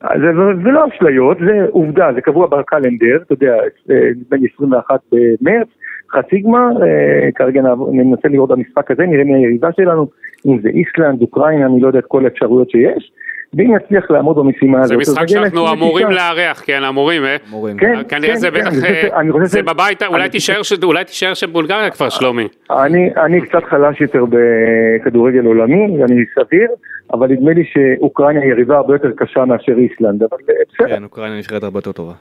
זה, 0.00 0.26
זה, 0.36 0.62
זה 0.64 0.70
לא 0.70 0.84
אשליות, 0.88 1.38
זה 1.38 1.66
עובדה, 1.70 2.08
זה 2.14 2.20
קבוע 2.20 2.46
בקלנדר, 2.46 3.16
אתה 3.22 3.32
יודע, 3.32 3.54
אה, 3.90 4.08
נדמה 4.16 4.36
לי 4.36 4.48
21 4.54 5.00
במרץ, 5.12 5.68
חצי 6.12 6.40
גמר, 6.40 6.68
אה, 6.82 7.28
כרגע 7.34 7.60
ננסה 7.92 8.28
לראות 8.28 8.48
במשחק 8.48 8.90
הזה, 8.90 9.06
נראה 9.06 9.24
מי 9.24 9.34
היריבה 9.34 9.68
שלנו, 9.76 10.06
אם 10.46 10.58
זה 10.62 10.68
איסלנד, 10.68 11.22
אוקראינה, 11.22 11.66
אני 11.66 11.80
לא 11.80 11.86
יודע 11.86 11.98
את 11.98 12.04
כל 12.08 12.24
האפשרויות 12.24 12.70
שיש, 12.70 13.12
ואם 13.54 13.74
נצליח 13.76 14.10
לעמוד 14.10 14.36
במשימה 14.36 14.78
זה 14.78 14.94
הזאת, 14.94 15.00
אז 15.08 15.12
משחק 15.12 15.26
שאנחנו 15.28 15.64
ל-29. 15.64 15.72
אמורים 15.72 16.10
לארח, 16.10 16.62
כן, 16.66 16.82
אמורים, 16.84 17.24
אה? 17.24 17.36
מורים. 17.50 17.76
כן, 17.76 17.94
כנראה 18.08 18.36
זה 18.36 18.50
כן, 18.50 18.60
בטח, 18.60 18.72
אה, 18.84 19.20
אני 19.20 19.32
חושב 19.32 19.44
זה 19.56 19.62
בבית, 19.62 20.02
אולי 20.02 20.28
תישאר 20.28 20.62
ש- 20.62 20.72
אולי 20.82 21.04
תישאר 21.04 21.34
שבולגריה 21.34 21.90
כבר, 21.90 22.08
שלומי. 22.08 22.48
אני, 22.70 23.10
אני 23.16 23.40
קצת 23.40 23.64
חלש 23.64 24.00
יותר 24.00 24.24
בכדורגל 24.30 25.44
עולמי, 25.44 25.84
אני 26.04 26.24
סביר, 26.34 26.68
אבל 27.12 27.28
נדמה 27.28 27.52
לי 27.52 27.64
שאוקראינה 27.64 28.40
היא 28.40 28.50
יריבה 28.50 28.76
הרבה 28.76 28.94
יותר 28.94 29.10
קשה 29.16 29.44
מאשר 29.44 29.72
איסלנד, 29.78 30.22
אבל 30.22 30.36
אה, 30.50 30.54
בסדר, 30.74 30.96
כן, 30.96 31.04
אוקראינה 31.04 31.38
נבחרת 31.38 31.62
הרבה 31.62 31.78
יותר 31.78 31.92
טובה. 31.92 32.12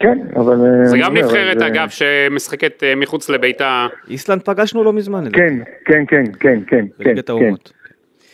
כן, 0.00 0.18
אבל... 0.36 0.60
אה, 0.66 0.86
זה 0.86 0.98
גם 0.98 1.16
נבחרת, 1.16 1.56
אז, 1.56 1.62
אה, 1.62 1.66
אגב, 1.66 1.88
שמשחקת 1.88 2.82
אה, 2.82 2.94
מחוץ 2.96 3.30
לביתה. 3.30 3.86
איסלנד 4.10 4.42
פגשנו 4.42 4.84
לא 4.84 4.92
מזמן. 4.92 5.24
כן, 5.32 5.54
כן, 5.84 6.04
כן, 6.08 6.24
כן, 6.24 6.24
כן, 6.40 6.60
כן, 6.66 6.84
בליגת 6.98 7.26
כן. 7.26 7.32
האומות. 7.32 7.72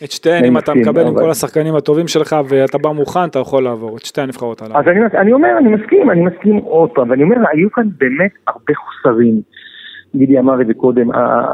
את 0.03 0.11
שתיהן, 0.11 0.45
אם 0.45 0.57
אתה 0.57 0.73
מקבל 0.73 1.07
עם 1.07 1.15
כל 1.15 1.29
השחקנים 1.29 1.75
הטובים 1.75 2.07
שלך 2.07 2.35
ואתה 2.49 2.77
בא 2.77 2.89
מוכן, 2.89 3.25
אתה 3.29 3.39
יכול 3.39 3.63
לעבור 3.63 3.97
את 3.97 4.05
שתי 4.05 4.21
הנבחרות 4.21 4.61
הללו. 4.61 4.75
אז 4.79 4.85
אני, 5.13 5.33
אומר, 5.33 5.57
אני 5.57 5.69
מסכים, 5.69 6.09
אני 6.11 6.21
מסכים 6.21 6.55
עוד 6.57 6.89
פעם, 6.89 7.09
ואני 7.09 7.23
אומר, 7.23 7.35
היו 7.53 7.71
כאן 7.71 7.87
באמת 7.97 8.31
הרבה 8.47 8.73
חוסרים. 8.75 9.41
גידי 10.15 10.39
אמר 10.39 10.61
את 10.61 10.67
זה 10.67 10.73
קודם, 10.73 11.09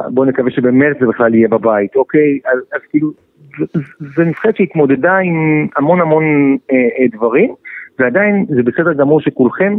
בואו 0.10 0.26
נקווה 0.26 0.52
שבמרץ 0.52 0.98
זה 1.00 1.06
בכלל 1.06 1.36
יהיה 1.36 1.48
בבית, 1.48 1.96
אוקיי? 1.96 2.40
אז, 2.46 2.60
אז 2.74 2.82
כאילו, 2.90 3.12
ז- 3.60 3.78
ז- 3.78 4.16
זו 4.16 4.24
נבחרת 4.24 4.56
שהתמודדה 4.58 5.18
עם 5.18 5.68
המון 5.76 6.02
המון 6.02 6.24
אה, 6.72 6.76
אה, 6.76 7.06
דברים, 7.12 7.54
ועדיין 8.00 8.46
זה 8.50 8.64
בסדר 8.64 8.94
גמור 8.94 9.22
שכולכם 9.22 9.74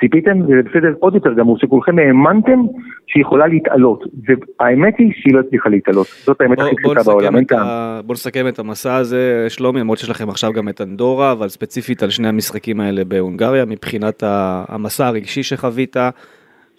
ציפיתם, 0.00 0.40
וזה 0.42 0.62
בסדר 0.70 0.94
עוד 0.98 1.14
יותר 1.14 1.32
גמור 1.32 1.58
שכולכם 1.58 1.98
האמנתם 1.98 2.60
שהיא 3.06 3.20
יכולה 3.20 3.46
להתעלות, 3.46 4.04
והאמת 4.24 4.94
היא 4.98 5.12
שהיא 5.14 5.34
לא 5.34 5.40
הצליחה 5.40 5.68
להתעלות, 5.68 6.06
זאת 6.06 6.40
האמת 6.40 6.58
הכי 6.58 6.76
פשוטה 6.76 7.02
בעולם, 7.02 7.24
נסכם 7.24 7.36
אין 7.36 7.44
את 7.44 7.48
טעם. 7.48 7.66
ה... 7.66 8.00
בוא 8.04 8.14
נסכם 8.14 8.48
את 8.48 8.58
המסע 8.58 8.96
הזה, 8.96 9.46
שלומי, 9.48 9.80
למרות 9.80 9.98
שיש 9.98 10.10
לכם 10.10 10.28
עכשיו 10.28 10.52
גם 10.52 10.68
את 10.68 10.80
אנדורה, 10.80 11.32
אבל 11.32 11.48
ספציפית 11.48 12.02
על 12.02 12.10
שני 12.10 12.28
המשחקים 12.28 12.80
האלה 12.80 13.04
בהונגריה, 13.04 13.64
מבחינת 13.64 14.22
המסע 14.68 15.06
הרגשי 15.06 15.42
שחווית. 15.42 15.96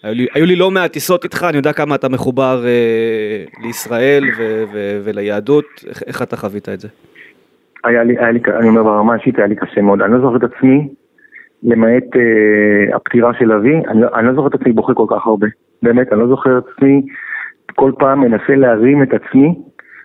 היו 0.02 0.14
לי, 0.14 0.26
היו 0.34 0.46
לי 0.46 0.56
לא 0.56 0.70
מעט 0.70 0.92
טיסות 0.92 1.24
איתך, 1.24 1.46
אני 1.48 1.56
יודע 1.56 1.72
כמה 1.72 1.94
אתה 1.94 2.08
מחובר 2.08 2.64
אה, 2.66 3.44
לישראל 3.62 4.24
ו- 4.38 4.64
ו- 4.72 5.00
וליהדות, 5.04 5.64
איך, 5.88 6.02
איך 6.06 6.22
אתה 6.22 6.36
חווית 6.36 6.68
את 6.68 6.80
זה? 6.80 6.88
היה 7.84 8.04
לי, 8.04 8.18
היה 8.18 8.30
לי, 8.30 8.40
אני 8.58 8.68
אומר 8.68 8.82
ברמה 8.82 9.12
האישית, 9.12 9.38
היה 9.38 9.46
לי 9.46 9.56
קשה 9.56 9.80
מאוד. 9.80 10.02
אני 10.02 10.12
לא 10.12 10.20
זוכר 10.20 10.36
את 10.36 10.52
עצמי, 10.52 10.88
למעט 11.62 12.16
אה, 12.16 12.96
הפטירה 12.96 13.34
של 13.38 13.52
אבי, 13.52 13.76
אני, 13.88 14.00
לא- 14.00 14.08
אני 14.14 14.26
לא 14.26 14.34
זוכר 14.34 14.46
את 14.46 14.54
עצמי 14.54 14.72
בוכה 14.72 14.94
כל 14.94 15.06
כך 15.10 15.26
הרבה. 15.26 15.46
באמת, 15.82 16.12
אני 16.12 16.20
לא 16.20 16.28
זוכר 16.28 16.58
את 16.58 16.64
עצמי 16.74 17.02
כל 17.74 17.92
פעם 17.98 18.20
מנסה 18.20 18.54
להרים 18.56 19.02
את 19.02 19.08
עצמי, 19.14 19.54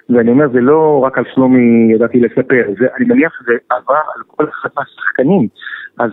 ואני 0.09 0.31
אומר, 0.31 0.49
זה 0.49 0.61
לא 0.61 1.03
רק 1.03 1.17
על 1.17 1.23
שלומי 1.33 1.93
ידעתי 1.93 2.19
לספר, 2.19 2.63
זה, 2.79 2.87
אני 2.97 3.05
מניח 3.05 3.33
שזה 3.39 3.53
עבר 3.69 4.01
על 4.15 4.21
כל 4.27 4.43
אחד 4.43 4.69
מהשחקנים. 4.77 5.47
אז 5.99 6.11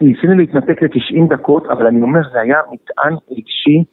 ניסינו 0.00 0.34
להתנתק 0.34 0.82
ל-90 0.82 1.28
דקות, 1.28 1.66
אבל 1.66 1.86
אני 1.86 2.02
אומר, 2.02 2.20
זה 2.32 2.40
היה 2.40 2.58
מטען 2.72 3.14
רגשי 3.30 3.84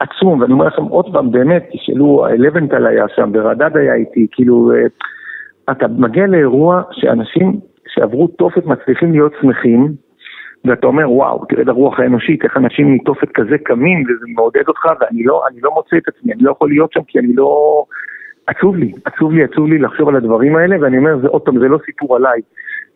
עצום, 0.00 0.40
ואני 0.40 0.52
אומר 0.52 0.66
לכם 0.66 0.82
עוד 0.82 1.12
פעם, 1.12 1.30
באמת, 1.30 1.68
תשאלו, 1.72 2.26
לבנטל 2.38 2.86
היה 2.86 3.04
שם, 3.16 3.30
ורדד 3.34 3.76
היה 3.76 3.94
איתי, 3.94 4.26
כאילו... 4.30 4.72
אה, 4.72 4.86
אתה 5.70 5.88
מגיע 5.88 6.26
לאירוע 6.26 6.82
שאנשים 6.92 7.52
שעברו 7.88 8.28
תופת 8.28 8.66
מצליחים 8.66 9.12
להיות 9.12 9.32
שמחים, 9.40 9.92
ואתה 10.64 10.86
אומר, 10.86 11.10
וואו, 11.10 11.44
תראה 11.48 11.62
את 11.62 11.68
הרוח 11.68 12.00
האנושית, 12.00 12.44
איך 12.44 12.56
אנשים 12.56 12.94
מתופת 12.94 13.32
כזה 13.34 13.58
קמים, 13.58 14.02
וזה 14.02 14.26
מעודד 14.34 14.68
אותך, 14.68 14.86
ואני 15.00 15.22
לא, 15.22 15.42
לא 15.62 15.70
מוצא 15.74 15.96
את 15.96 16.08
עצמי, 16.08 16.32
אני 16.32 16.42
לא 16.42 16.50
יכול 16.50 16.68
להיות 16.68 16.92
שם 16.92 17.00
כי 17.06 17.18
אני 17.18 17.34
לא... 17.34 17.84
עצוב 18.46 18.76
לי, 18.76 18.92
עצוב 19.04 19.32
לי, 19.32 19.44
עצוב 19.44 19.66
לי 19.66 19.78
לחשוב 19.78 20.08
על 20.08 20.16
הדברים 20.16 20.56
האלה, 20.56 20.76
ואני 20.80 20.98
אומר, 20.98 21.18
זה 21.22 21.28
עוד 21.28 21.42
פעם, 21.42 21.58
זה 21.58 21.68
לא 21.68 21.78
סיפור 21.86 22.16
עליי, 22.16 22.40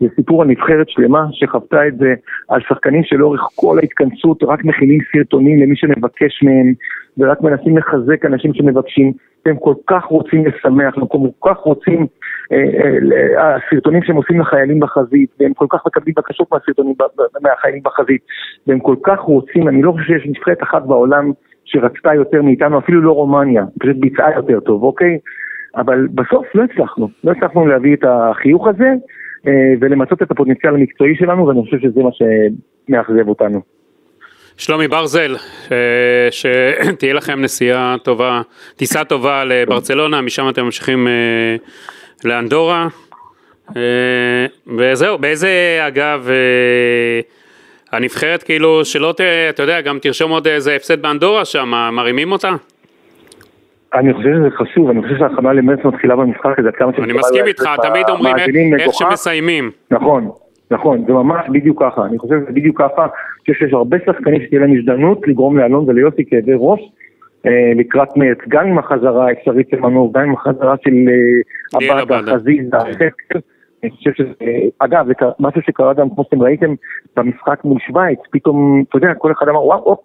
זה 0.01 0.07
סיפור 0.17 0.43
על 0.43 0.49
נבחרת 0.49 0.89
שלמה 0.89 1.27
שחוותה 1.33 1.87
את 1.87 1.99
זה, 1.99 2.15
על 2.49 2.61
שחקנים 2.69 3.03
שלאורך 3.05 3.41
כל 3.55 3.79
ההתכנסות 3.79 4.43
רק 4.43 4.65
מכינים 4.65 5.01
סרטונים 5.13 5.63
למי 5.63 5.77
שמבקש 5.77 6.43
מהם, 6.43 6.73
ורק 7.19 7.41
מנסים 7.41 7.79
לחזק 7.79 8.25
אנשים 8.25 8.55
שמבקשים, 8.55 9.13
והם 9.47 9.57
כל 9.57 9.75
כך 9.87 10.05
רוצים 10.05 10.47
לשמח, 10.47 10.99
הם 10.99 11.07
כל 11.07 11.19
כך 11.45 11.57
רוצים, 11.57 12.07
הסרטונים 13.39 14.03
שהם 14.03 14.17
עושים 14.17 14.41
לחיילים 14.41 14.81
בחזית, 14.81 15.31
והם 15.41 15.55
כל 15.55 15.67
כך 15.71 15.87
מקבלים 15.87 16.15
בקשות 16.17 16.53
מהסרטונים, 16.53 16.95
מהחיילים 17.43 17.83
בחזית, 17.83 18.23
והם 18.67 18.81
כל 18.81 18.97
כך 19.03 19.21
רוצים, 19.21 19.69
אני 19.69 19.83
לא 19.83 19.93
חושב 19.93 20.05
שיש 20.07 20.27
נבחרת 20.27 20.63
אחת 20.63 20.83
בעולם 20.83 21.33
שרצתה 21.65 22.15
יותר 22.15 22.43
מאיתנו, 22.43 22.79
אפילו 22.79 23.01
לא 23.01 23.13
רומניה, 23.13 23.65
פשוט 23.81 23.97
ביצעה 23.97 24.37
יותר 24.37 24.61
טוב, 24.61 24.83
אוקיי? 24.83 25.19
אבל 25.77 26.07
בסוף 26.15 26.47
לא 26.55 26.63
הצלחנו, 26.65 27.09
לא 27.25 27.33
הצלחנו 27.33 27.67
להביא 27.67 27.95
את 27.95 28.05
החיוך 28.05 28.69
הזה 28.69 28.93
אה, 29.47 29.53
ולמצות 29.81 30.23
את 30.23 30.31
הפוטנציאל 30.31 30.75
המקצועי 30.75 31.15
שלנו, 31.17 31.47
ואני 31.47 31.63
חושב 31.63 31.79
שזה 31.79 32.01
מה 32.01 32.11
שמאכזב 32.13 33.29
אותנו. 33.29 33.61
שלומי 34.57 34.89
ברזל, 34.89 35.37
אה, 35.73 36.29
שתהיה 36.31 37.15
לכם 37.15 37.41
נסיעה 37.41 37.97
טובה, 38.05 38.43
טיסה 38.77 39.05
טובה 39.05 39.45
לברצלונה, 39.45 40.21
משם 40.21 40.49
אתם 40.49 40.65
ממשיכים 40.65 41.09
אה, 41.09 41.57
לאנדורה. 42.25 42.89
אה, 43.77 44.47
וזהו, 44.79 45.19
באיזה, 45.19 45.81
אגב, 45.87 46.29
אה, 46.31 47.21
הנבחרת 47.93 48.43
כאילו, 48.43 48.85
שלא 48.85 49.15
ת... 49.17 49.21
אתה 49.21 49.63
יודע, 49.63 49.81
גם 49.81 49.99
תרשום 50.03 50.31
עוד 50.31 50.47
איזה 50.47 50.75
הפסד 50.77 51.03
באנדורה 51.03 51.45
שם, 51.45 51.73
מרימים 51.93 52.33
אותה? 52.33 52.51
אני 53.95 54.15
חושב 54.15 54.29
שזה 54.39 54.51
חשוב, 54.57 54.91
אני 54.91 55.03
חושב 55.03 55.15
שההכנה 55.19 55.53
למרץ 55.53 55.85
מתחילה 55.85 56.17
במשחק 56.17 56.59
הזה, 56.59 56.69
עד 56.69 56.75
כמה 56.75 56.93
אני 56.99 57.13
מסכים 57.13 57.47
איתך, 57.47 57.69
תמיד 57.83 58.09
אומרים 58.09 58.37
איך-. 58.79 58.93
שמסיימים. 58.93 59.71
נכון, 59.91 60.31
נכון, 60.71 61.05
זה 61.07 61.13
ממש 61.13 61.47
בדיוק 61.49 61.83
ככה, 61.83 62.05
אני 62.05 62.19
חושב 62.19 62.35
שזה 62.43 62.53
בדיוק 62.53 62.79
ככה, 62.79 63.03
אני 63.03 63.41
חושב 63.41 63.53
שיש 63.53 63.73
הרבה 63.73 63.97
שחקנים 64.07 64.43
שתהיה 64.47 64.61
להם 64.61 64.79
הזדמנות 64.79 65.29
לגרום 65.29 65.59
לאלון 65.59 65.85
וליוסי 65.89 66.25
כאבי 66.31 66.53
ראש 66.57 66.81
לקראת 67.75 68.17
מרץ, 68.17 68.39
גם 68.49 68.67
עם 68.67 68.79
החזרה 68.79 69.29
האפשרית 69.29 69.69
של 69.71 69.81
מנור, 69.81 70.13
גם 70.15 70.23
עם 70.23 70.35
החזרה 70.35 70.75
של 70.85 70.95
אה, 71.75 72.01
עבדה. 72.01 72.33
חזיזה. 72.33 72.79
חסקל, 72.79 73.39
אני 73.83 73.91
חושב 73.91 74.11
שזה, 74.13 74.33
אה, 74.43 74.69
אגב, 74.79 75.07
זה 75.07 75.13
משהו 75.41 75.63
שקרה 75.63 75.95
גם, 75.95 76.11
כמו 76.11 76.25
שאתם 76.25 76.43
ראיתם, 76.43 76.75
במשחק 77.17 77.65
מול 77.65 77.79
שווייץ, 77.87 78.19
פתאום, 78.31 78.85
אתה 78.89 78.97
יודע, 78.97 79.15
כל 79.15 79.33
אחד 79.33 79.49
אמר, 79.49 79.65
וואו, 79.65 79.85
הופ, 79.85 80.01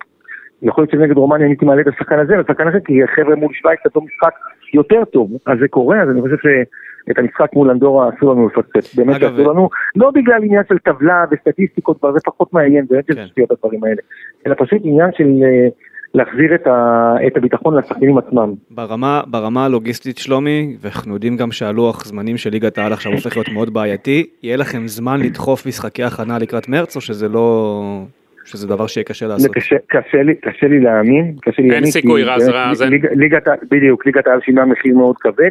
יכול 0.62 0.82
להיות 0.82 0.92
שנגד 0.92 1.18
רומניה 1.18 1.48
הייתי 1.48 1.66
מעלה 1.66 1.82
את 1.82 1.88
השחקן 1.88 2.20
הזה 2.20 2.38
והשחקן 2.38 2.68
הזה, 2.68 2.78
כי 2.86 3.04
החבר'ה 3.04 3.36
מול 3.36 3.54
שווייץ 3.54 3.80
עשו 3.86 4.02
משחק 4.02 4.34
יותר 4.74 5.06
טוב, 5.06 5.32
אז 5.46 5.58
זה 5.60 5.68
קורה, 5.68 6.02
אז 6.02 6.10
אני 6.10 6.22
חושב 6.22 6.36
שאת 6.38 7.18
המשחק 7.18 7.50
מול 7.54 7.70
אנדורה 7.70 8.10
אסור 8.10 8.32
לנו 8.32 8.48
לפספס, 8.48 8.96
באמת 8.96 9.16
אגב, 9.16 9.34
אסור 9.34 9.52
לנו, 9.52 9.70
לא 9.96 10.12
בגלל 10.12 10.44
עניין 10.44 10.64
של 10.70 10.78
טבלה 10.78 11.26
וסטטיסטיקות, 11.32 11.98
זה 12.14 12.20
פחות 12.26 12.54
מעניין, 12.54 12.86
זה 12.90 13.00
כן. 13.08 13.18
אין 13.18 13.28
שטויות 13.28 13.52
הדברים 13.52 13.84
האלה, 13.84 14.02
אלא 14.48 14.56
פשוט 14.58 14.82
עניין 14.84 15.10
של 15.14 15.28
אה, 15.44 15.68
להחזיר 16.14 16.56
את, 16.56 16.68
ה, 16.68 17.14
את 17.28 17.38
הביטחון 17.38 17.78
לשחקנים 17.78 18.18
עצמם. 18.18 18.54
ברמה, 18.72 19.22
ברמה 19.28 19.66
הלוגיסטית 19.66 20.18
שלומי, 20.18 20.76
ואנחנו 20.82 21.14
יודעים 21.14 21.38
גם 21.38 21.52
שהלוח 21.52 22.06
זמנים 22.06 22.38
של 22.38 22.50
ליגת 22.50 22.78
העל 22.78 22.94
עכשיו 22.94 23.12
הופך 23.12 23.38
להיות 23.38 23.50
מאוד 23.50 23.74
בעייתי, 23.74 24.26
יהיה 24.44 24.58
לכם 24.58 24.88
זמן 24.88 25.20
לדחוף 25.22 25.66
משחקי 25.66 26.04
הכנה 26.04 26.38
לקראת 26.40 26.70
מרץ, 26.70 26.96
או 26.96 27.02
שזה 27.02 27.30
לא... 27.30 27.82
שזה 28.46 28.68
דבר 28.68 28.88
שיהיה 28.88 29.04
קשה 29.06 29.28
לעשות? 29.28 29.52
קשה, 29.54 29.76
קשה, 29.88 30.24
לי, 30.24 30.36
קשה 30.36 30.68
לי 30.68 30.80
להאמין, 30.80 31.36
קשה 31.42 31.52
לי 31.58 31.64
אין 31.64 31.72
להאמין, 31.72 31.92
סיכוי, 31.92 32.24
כי 32.24 32.30
רז, 32.30 32.50
באמת 32.50 32.56
רז, 32.72 32.82
אין. 32.82 32.90
ליג- 32.90 33.08
ליגת, 33.12 33.44
בדיוק, 33.72 34.06
ליגת 34.06 34.28
העל 34.28 34.40
שילמה 34.46 34.66
מחיר 34.66 34.98
מאוד 34.98 35.16
כבד, 35.20 35.50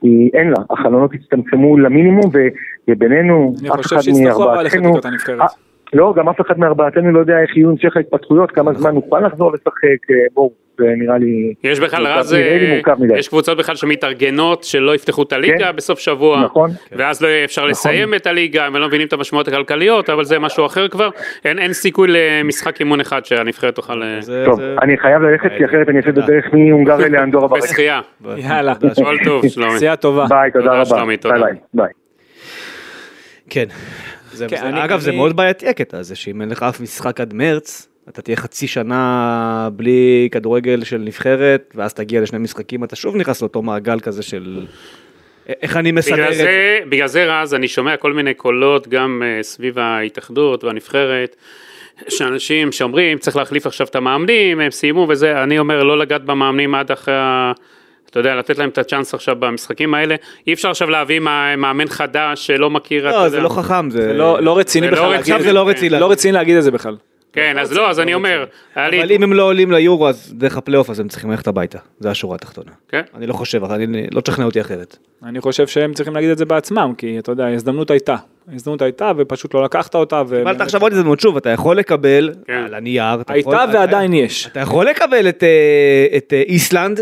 כי 0.00 0.30
אין 0.34 0.48
לה, 0.50 0.56
החלונות 0.70 1.10
הצטמצמו 1.14 1.78
למינימום, 1.78 2.30
ובינינו, 2.88 3.54
אני 3.60 3.68
אף 3.70 3.74
חושב 3.76 3.94
אחד 3.96 4.04
שיצטרכו 4.04 4.44
אבל 4.52 4.62
ללכת 4.62 4.76
מארבעתנו, 4.76 4.90
לקראת 4.98 5.04
הנבחרת. 5.04 5.50
לא, 5.94 6.14
גם 6.16 6.28
אף 6.28 6.40
אחד 6.40 6.58
מארבעתנו 6.58 7.12
לא 7.12 7.20
יודע 7.20 7.38
איך 7.42 7.56
יהיו 7.56 7.70
המשך 7.70 7.96
ההתפתחויות, 7.96 8.50
כמה 8.50 8.72
זמן 8.74 8.94
נוכל 8.94 9.20
לחזור 9.26 9.52
לשחק, 9.52 10.10
אה, 10.10 10.16
בואו, 10.34 10.52
זה 10.78 10.84
נראה 10.96 11.18
לי... 11.18 11.54
יש 11.64 11.80
בכלל, 11.80 12.02
לי 12.02 12.80
אה. 13.12 13.18
יש 13.18 13.28
קבוצות 13.28 13.58
בכלל 13.58 13.74
שמתארגנות 13.76 14.64
שלא 14.64 14.94
יפתחו 14.94 15.22
את 15.22 15.32
הליגה 15.32 15.66
כן. 15.70 15.76
בסוף 15.76 15.98
שבוע, 15.98 16.40
נכון. 16.44 16.70
ואז 16.92 17.22
לא 17.22 17.28
יהיה 17.28 17.44
אפשר 17.44 17.66
לסיים 17.66 18.14
את 18.14 18.26
הליגה, 18.26 18.66
הם 18.66 18.76
לא 18.76 18.86
מבינים 18.88 19.06
את 19.06 19.12
המשמעויות 19.12 19.48
הכלכליות, 19.48 20.10
אבל 20.10 20.24
זה 20.24 20.38
משהו 20.38 20.66
אחר 20.66 20.88
כבר, 20.88 21.08
אין 21.44 21.58
אין 21.58 21.72
סיכוי 21.72 22.08
למשחק 22.10 22.80
אימון 22.80 23.00
אחד 23.00 23.24
שהנבחרת 23.24 23.74
תוכל... 23.74 24.02
אה, 24.02 24.20
טוב, 24.44 24.60
זה- 24.60 24.76
אני 24.82 24.98
חייב 24.98 25.22
ללכת, 25.22 25.50
כי 25.58 25.64
אחרת 25.64 25.88
אני 25.88 25.96
אעשה 25.98 26.10
את 26.10 26.18
הדרך 26.18 26.44
מהונגריה 26.52 27.08
לאנדורה 27.08 27.48
ברכב. 27.48 27.64
בשחייה. 27.64 28.00
יאללה, 28.36 28.74
כל 29.04 29.16
טוב, 29.24 29.48
שלומי. 29.48 29.74
נסיעה 29.74 29.96
טובה. 29.96 30.26
ביי, 30.28 30.50
תודה 30.50 30.80
רבה. 30.80 31.04
ביי. 31.40 31.52
ביי. 31.74 31.88
כן. 33.50 33.64
זה, 34.34 34.46
כן, 34.48 34.56
זה, 34.56 34.68
אני- 34.68 34.84
אגב, 34.84 35.00
זה 35.00 35.10
אני- 35.10 35.16
מאוד 35.16 35.36
בעייתי 35.36 35.68
הקטע 35.68 35.98
הזה, 35.98 36.16
שאם 36.16 36.40
אין 36.40 36.48
לך 36.50 36.62
אף 36.62 36.80
משחק 36.80 37.20
עד 37.20 37.34
מרץ, 37.34 37.88
אתה 38.08 38.22
תהיה 38.22 38.36
חצי 38.36 38.66
שנה 38.66 39.68
בלי 39.72 40.28
כדורגל 40.32 40.84
של 40.84 40.98
נבחרת, 40.98 41.72
ואז 41.76 41.94
תגיע 41.94 42.20
לשני 42.20 42.38
משחקים, 42.38 42.84
אתה 42.84 42.96
שוב 42.96 43.16
נכנס 43.16 43.42
לאותו 43.42 43.62
מעגל 43.62 44.00
כזה 44.00 44.22
של... 44.22 44.66
איך 45.62 45.76
אני 45.76 45.92
מסדר 45.92 46.14
בגלל 46.14 46.28
את 46.28 46.34
זה? 46.34 46.42
זה, 46.42 46.78
בגלל 46.88 47.08
זה 47.08 47.24
רז, 47.24 47.54
אני 47.54 47.68
שומע 47.68 47.96
כל 47.96 48.12
מיני 48.12 48.34
קולות 48.34 48.88
גם 48.88 49.22
אה, 49.24 49.42
סביב 49.42 49.78
ההתאחדות 49.78 50.64
והנבחרת, 50.64 51.36
שאנשים 52.08 52.72
שאומרים 52.72 53.18
צריך 53.18 53.36
להחליף 53.36 53.66
עכשיו 53.66 53.86
את 53.86 53.96
המאמנים, 53.96 54.60
הם 54.60 54.70
סיימו 54.70 55.06
וזה, 55.08 55.42
אני 55.42 55.58
אומר 55.58 55.82
לא 55.82 55.98
לגעת 55.98 56.24
במאמנים 56.24 56.74
עד 56.74 56.90
אחרי 56.92 57.14
ה... 57.16 57.52
אתה 58.14 58.20
יודע, 58.20 58.34
לתת 58.34 58.58
להם 58.58 58.68
את 58.68 58.78
הצ'אנס 58.78 59.14
עכשיו 59.14 59.36
במשחקים 59.36 59.94
האלה, 59.94 60.14
אי 60.46 60.52
אפשר 60.52 60.70
עכשיו 60.70 60.90
להביא 60.90 61.20
מא- 61.20 61.56
מאמן 61.56 61.88
חדש 61.88 62.46
שלא 62.46 62.70
מכיר, 62.70 63.10
לא. 63.10 63.28
זה 63.28 63.40
לא 63.40 63.48
חכם, 63.48 63.90
זה... 63.90 64.02
זה 64.02 64.12
לא 64.12 64.42
לא 64.42 64.58
רציני 64.58 64.86
זה 64.86 64.90
לא 64.90 64.96
בכלל 64.96 65.10
להגיד 65.10 65.20
עכשיו 65.20 65.38
את 65.38 65.42
זה 65.42 65.52
לא 65.52 65.68
רציני. 65.68 66.00
לא 66.00 66.10
רציני 66.10 66.32
להגיד 66.32 66.56
את 66.56 66.62
זה 66.62 66.70
בכלל. 66.70 66.96
כן, 67.32 67.58
אז 67.58 67.72
לא, 67.72 67.90
אז 67.90 68.00
אני 68.00 68.14
אומר, 68.14 68.44
היה 68.74 68.88
לי... 68.88 69.00
אבל 69.02 69.12
אם 69.12 69.22
הם 69.22 69.32
לא 69.32 69.42
עולים 69.42 69.72
ליורו, 69.72 70.08
אז 70.08 70.34
דרך 70.36 70.56
הפלייאוף, 70.56 70.90
אז 70.90 71.00
הם 71.00 71.08
צריכים 71.08 71.30
ללכת 71.30 71.46
הביתה. 71.46 71.78
זה 72.00 72.10
השורה 72.10 72.34
התחתונה. 72.34 72.70
כן. 72.88 73.02
אני 73.16 73.26
לא 73.26 73.32
חושב, 73.32 73.64
אבל 73.64 73.82
אני 73.82 74.06
לא 74.12 74.20
תשכנע 74.20 74.44
אותי 74.44 74.60
אחרת. 74.60 74.96
אני 75.24 75.40
חושב 75.40 75.66
שהם 75.66 75.94
צריכים 75.94 76.14
להגיד 76.14 76.30
את 76.30 76.38
זה 76.38 76.44
בעצמם, 76.44 76.92
כי 76.98 77.18
אתה 77.18 77.32
יודע, 77.32 77.44
ההזדמנות 77.44 77.90
הייתה. 77.90 78.16
ההזדמנות 78.52 78.82
הייתה 78.82 79.12
ופשוט 79.16 79.54
לא 79.54 79.64
לקחת 79.64 79.94
אותה. 79.94 80.22
קיבלת 80.38 80.60
עכשיו 80.60 80.82
עוד 80.82 80.92
הזדמנות, 80.92 81.20
שוב, 81.20 81.36
אתה 81.36 81.50
יכול 81.50 81.76
לקבל, 81.78 82.32
כן. 82.46 82.62
על 82.66 82.74
הנייר, 82.74 83.18
הייתה 83.28 83.64
ועדיין 83.72 84.12
יש. 84.12 84.46
אתה 84.46 84.60
יכול 84.60 84.86
לקבל 84.86 85.28
את, 85.28 85.42
אה, 85.42 86.16
את 86.16 86.32
אה, 86.32 86.42
איסלנד, 86.48 87.00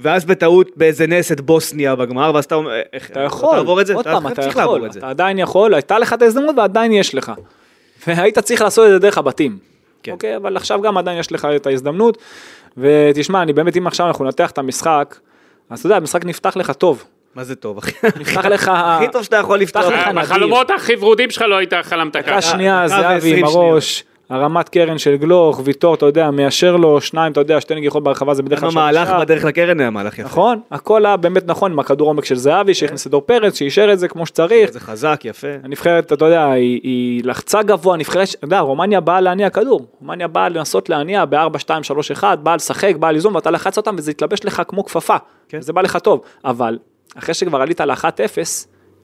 ואז 0.00 0.24
בטעות 0.24 0.70
באיזה 0.76 1.06
נס 1.06 1.32
את 1.32 1.40
בוסניה 1.40 1.96
בגמר, 1.96 2.30
ואז 2.34 2.44
אתה 2.44 2.54
אומר, 2.54 2.80
איך, 2.92 3.10
אתה 3.10 3.20
יכול, 3.20 3.56
תעבור 3.56 3.80
את 3.80 3.86
זה? 3.86 3.94
עוד 3.94 4.04
פעם, 4.04 4.26
אתה 4.26 4.42
יכול. 4.42 4.86
אתה 4.86 5.10
עדיין 5.10 5.38
יכול, 5.38 5.74
הייתה 5.74 5.98
לך 5.98 6.12
את 6.12 6.22
ההזדמנות 6.22 6.56
ועדיין 6.58 6.92
יש 6.92 7.14
לך. 7.14 7.32
והיית 8.06 8.38
צריך 8.38 8.62
לעשות 8.62 8.86
את 8.86 8.90
זה 8.90 8.98
דרך 8.98 9.18
הבתים. 9.18 9.58
כן. 10.02 10.12
אוקיי, 10.12 10.36
אבל 10.36 10.56
עכשיו 10.56 10.82
גם 10.82 10.98
עדיין 10.98 11.18
יש 11.18 11.32
לך 11.32 11.48
את 11.56 11.66
ההזדמנות. 11.66 12.18
ותשמע, 12.76 13.42
אני 13.42 13.52
באמת, 13.52 13.76
אם 13.76 13.86
עכשיו 13.86 14.06
אנחנו 14.06 14.24
ננתח 14.24 14.50
את 14.50 14.58
המשחק, 14.58 15.16
אז 15.70 15.78
אתה 15.78 15.86
יודע, 15.86 15.96
המשחק 15.96 16.24
נפתח 16.24 16.56
לך 16.56 16.70
טוב. 16.70 17.04
מה 17.34 17.44
זה 17.44 17.54
טוב, 17.54 17.78
אחי? 17.78 17.92
נפתח 18.20 18.44
לך... 18.44 18.70
הכי 18.74 19.08
טוב 19.12 19.22
שאתה 19.22 19.36
יכול 19.36 19.58
לפתוח. 19.58 19.84
נפתח 19.84 19.96
לך 19.96 20.08
נדיר. 20.08 20.22
בחלומות 20.22 20.70
הכי 20.70 20.96
ורודים 20.96 21.30
שלך 21.30 21.42
לא 21.48 21.56
היית 21.56 21.72
חלמת 21.82 22.16
ככה. 22.16 22.22
דקה 22.22 22.42
שנייה, 22.42 22.88
זהבי 22.88 23.38
עם 23.38 23.44
הראש, 23.44 24.04
הרמת 24.30 24.68
קרן 24.68 24.98
של 24.98 25.16
גלוך, 25.16 25.60
ויטור, 25.64 25.94
אתה 25.94 26.06
יודע, 26.06 26.30
מיישר 26.30 26.76
לו 26.76 27.00
שניים, 27.00 27.32
אתה 27.32 27.40
יודע, 27.40 27.60
שתי 27.60 27.74
נגיחות 27.74 28.04
ברחבה 28.04 28.34
זה 28.34 28.42
בדרך 28.42 28.60
כלל 28.60 28.68
המהלך 28.68 29.08
שער. 29.08 29.20
בדרך 29.20 29.44
לקרן 29.44 29.80
היה 29.80 29.90
מהלך 29.90 30.18
יפה. 30.18 30.28
נכון, 30.28 30.60
הכל 30.70 31.06
היה 31.06 31.16
באמת 31.16 31.46
נכון 31.46 31.72
עם 31.72 31.78
הכדור 31.78 32.08
עומק 32.08 32.24
של 32.24 32.34
זהבי, 32.34 32.74
שהכניס 32.74 33.06
את 33.06 33.10
דור 33.10 33.20
פרץ, 33.20 33.58
שאישר 33.58 33.92
את 33.92 33.98
זה 33.98 34.08
כמו 34.08 34.26
שצריך. 34.26 34.70
זה 34.70 34.80
חזק, 34.80 35.20
יפה. 35.24 35.48
הנבחרת, 35.62 36.12
אתה 36.12 36.24
יודע, 36.24 36.50
היא, 36.50 36.80
היא 36.82 37.24
לחצה 37.24 37.62
גבוה, 37.62 37.96
נבחרת, 37.96 38.28
אתה 38.28 38.44
יודע, 38.44 38.60
רומניה 38.60 39.00
באה 39.00 39.20
להניע 39.20 39.50
כדור, 39.50 39.86
רומניה 40.00 40.28
באה 40.28 40.48
לנסות 40.48 40.88
להניע 40.88 41.24
ב-4, 41.24 41.58
2, 41.58 41.82
3, 41.82 42.10
1, 42.10 42.38
באה 42.38 42.56
לשחק, 42.56 42.94
באה 42.96 43.12
ליזום, 43.12 43.34
ואתה 43.34 43.50
לחץ 43.50 43.76
אותם 43.76 43.94
וזה 43.98 44.10
התלבש 44.10 44.44
לך 44.44 44.62
כמו 44.68 44.84
כפפה, 44.84 45.16
כן. 45.48 45.60
זה 45.60 45.72
בא 45.72 45.82
לך 45.82 45.96
טוב, 45.96 46.20
אבל 46.44 46.78
אחרי 47.18 47.34
שכבר 47.34 47.62
עלית 47.62 47.80
ל-1-0, 47.80 48.38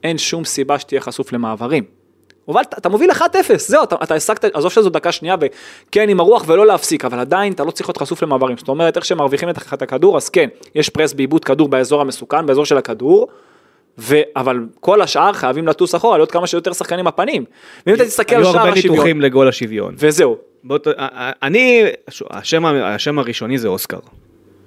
אין 0.02 0.18
שום 0.18 0.44
סיבה 0.44 0.78
שתהיה 0.78 1.00
חשוף 1.00 1.32
למעברים. 1.32 2.03
הובלת, 2.44 2.74
אתה 2.78 2.88
מוביל 2.88 3.10
1-0, 3.10 3.14
זהו, 3.56 3.82
אתה, 3.82 3.96
אתה 4.02 4.14
השגת, 4.14 4.44
עזוב 4.44 4.72
שזו 4.72 4.90
דקה 4.90 5.12
שנייה, 5.12 5.36
וכן 5.40 6.08
עם 6.08 6.20
הרוח 6.20 6.44
ולא 6.46 6.66
להפסיק, 6.66 7.04
אבל 7.04 7.18
עדיין 7.18 7.52
אתה 7.52 7.64
לא 7.64 7.70
צריך 7.70 7.88
להיות 7.88 7.96
חשוף 7.96 8.22
למעברים. 8.22 8.56
זאת 8.56 8.68
אומרת, 8.68 8.96
איך 8.96 9.04
שמרוויחים 9.04 9.48
את 9.48 9.82
הכדור, 9.82 10.16
אז 10.16 10.28
כן, 10.28 10.48
יש 10.74 10.88
פרס 10.88 11.12
בעיבוד 11.12 11.44
כדור 11.44 11.68
באזור 11.68 12.00
המסוכן, 12.00 12.46
באזור 12.46 12.64
של 12.66 12.76
הכדור, 12.78 13.28
ו... 13.98 14.20
אבל 14.36 14.58
כל 14.80 15.02
השאר 15.02 15.32
חייבים 15.32 15.68
לטוס 15.68 15.94
אחורה, 15.94 16.16
להיות 16.18 16.30
כמה 16.30 16.46
שיותר 16.46 16.72
שחקנים 16.72 17.06
הפנים. 17.06 17.44
ואם 17.86 17.94
אתה 17.94 18.04
תסתכל 18.04 18.34
על 18.34 18.42
היו 18.42 18.52
שער 18.52 18.60
הרבה 18.60 18.72
השוויון, 18.72 18.94
ניתוחים 18.94 19.20
לגול 19.20 19.48
השוויון. 19.48 19.94
וזהו, 19.98 20.36
באותו- 20.64 20.90
אני, 21.42 21.84
השם 22.30 22.64
השם 22.66 23.18
הראשוני 23.18 23.58
זה 23.58 23.68
אוסקר. 23.68 23.98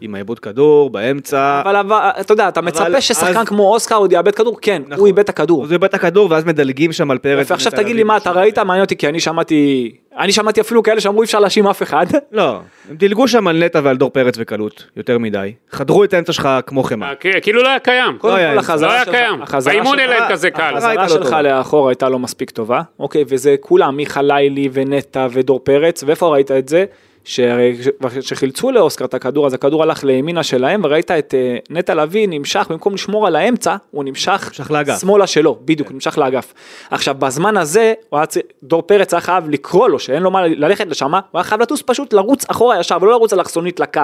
עם 0.01 0.15
העיבוד 0.15 0.39
כדור, 0.39 0.89
באמצע. 0.89 1.61
אבל, 1.65 1.75
אבל 1.75 1.95
אתה 2.19 2.33
יודע, 2.33 2.47
אתה 2.47 2.61
מצפה 2.61 3.01
ששחקן 3.01 3.37
אז- 3.37 3.47
כמו 3.47 3.73
אוסקר 3.73 3.95
עוד 3.95 4.11
יאבד 4.11 4.35
כדור, 4.35 4.57
כן, 4.61 4.81
נכון. 4.85 4.97
הוא 4.99 5.07
איבד 5.07 5.19
את 5.19 5.29
הכדור. 5.29 5.57
הוא 5.65 5.73
איבד 5.73 5.83
את 5.83 5.93
הכדור 5.93 6.27
ואז 6.31 6.45
מדלגים 6.45 6.91
שם 6.93 7.11
על 7.11 7.17
פרץ. 7.17 7.45
יפה, 7.45 7.53
עכשיו 7.53 7.71
ונטע 7.71 7.83
תגיד 7.83 7.95
לי. 7.95 8.03
מה 8.03 8.17
אתה 8.17 8.31
ראית, 8.31 8.59
מעניין 8.59 8.83
אותי, 8.83 8.95
כי 8.95 9.07
אני 9.07 9.19
שמעתי, 9.19 9.91
אני 10.19 10.31
שמעתי 10.31 10.61
אפילו 10.61 10.83
כאלה 10.83 11.01
שאמרו 11.01 11.21
אי 11.21 11.25
אפשר 11.25 11.39
להאשים 11.39 11.67
אף 11.67 11.83
אחד. 11.83 12.05
לא, 12.31 12.59
הם 12.89 12.95
דילגו 12.95 13.27
שם 13.27 13.47
על 13.47 13.63
נטע 13.65 13.79
ועל 13.83 13.97
דור 13.97 14.09
פרץ 14.09 14.37
בקלות, 14.37 14.85
יותר 14.97 15.17
מדי. 15.17 15.53
חדרו 15.71 16.03
את 16.03 16.13
האמצע 16.13 16.33
שלך 16.33 16.49
כמו 16.67 16.83
חמאה. 16.83 17.09
אה, 17.09 17.39
כאילו 17.41 17.63
לא 17.63 17.69
היה 17.69 17.79
קיים. 17.79 18.17
קודם 18.17 18.35
היה, 18.35 18.49
כל 18.49 18.55
לא 18.55 18.59
החזרה 18.59 18.87
לא 18.89 18.93
היה 18.93 19.05
שלך, 19.05 19.15
קיים. 19.15 19.39
באימון 19.65 19.97
שלך- 19.97 19.99
אין 19.99 20.19
להם 20.21 20.31
כזה 20.31 20.51
קל. 20.51 20.73
החזרה 20.73 20.93
לא 20.95 21.07
שלך 21.07 21.23
טובה. 21.23 21.41
לאחור 21.41 21.89
הייתה 21.89 22.09
לא 22.09 22.19
מספיק 22.19 22.49
טובה, 22.49 22.81
אוקיי, 22.99 23.23
וזה 23.27 23.55
כולם, 23.59 23.97
מיכה 23.97 24.21
לילי 24.21 24.69
ונטע 24.73 25.27
ודור 25.31 25.59
פרץ, 25.63 26.03
ואיפה 26.07 26.27
ראית 26.27 26.51
את 26.51 26.69
זה? 26.69 26.85
שהרי 27.27 27.77
כשחילצו 28.19 28.71
לאוסקר 28.71 29.05
את 29.05 29.13
הכדור, 29.13 29.45
אז 29.45 29.53
הכדור 29.53 29.83
הלך 29.83 30.03
לימינה 30.03 30.43
שלהם, 30.43 30.81
וראית 30.83 31.11
את 31.11 31.33
אה, 31.37 31.57
נטע 31.69 31.95
לביא 31.95 32.27
נמשך, 32.29 32.67
במקום 32.69 32.93
לשמור 32.93 33.27
על 33.27 33.35
האמצע, 33.35 33.75
הוא 33.91 34.03
נמשך, 34.03 34.45
נמשך 34.47 34.71
לאגף. 34.71 34.99
שמאלה 35.01 35.27
שלו, 35.27 35.57
בדיוק, 35.65 35.91
נמשך 35.91 36.17
לאגף. 36.17 36.53
עכשיו, 36.91 37.15
בזמן 37.19 37.57
הזה, 37.57 37.93
צ- 38.27 38.37
דור 38.63 38.81
פרץ 38.81 39.13
היה 39.13 39.21
חייב 39.21 39.49
לקרוא 39.49 39.89
לו, 39.89 39.99
שאין 39.99 40.23
לו 40.23 40.31
מה 40.31 40.47
ללכת 40.47 40.87
לשם, 40.87 41.13
הוא 41.13 41.21
היה 41.33 41.43
חייב 41.43 41.61
לטוס 41.61 41.83
פשוט 41.85 42.13
לרוץ 42.13 42.45
אחורה 42.49 42.79
ישר, 42.79 42.97
ולא 43.01 43.11
לרוץ 43.11 43.33
אלכסונית 43.33 43.79
לקו. 43.79 44.01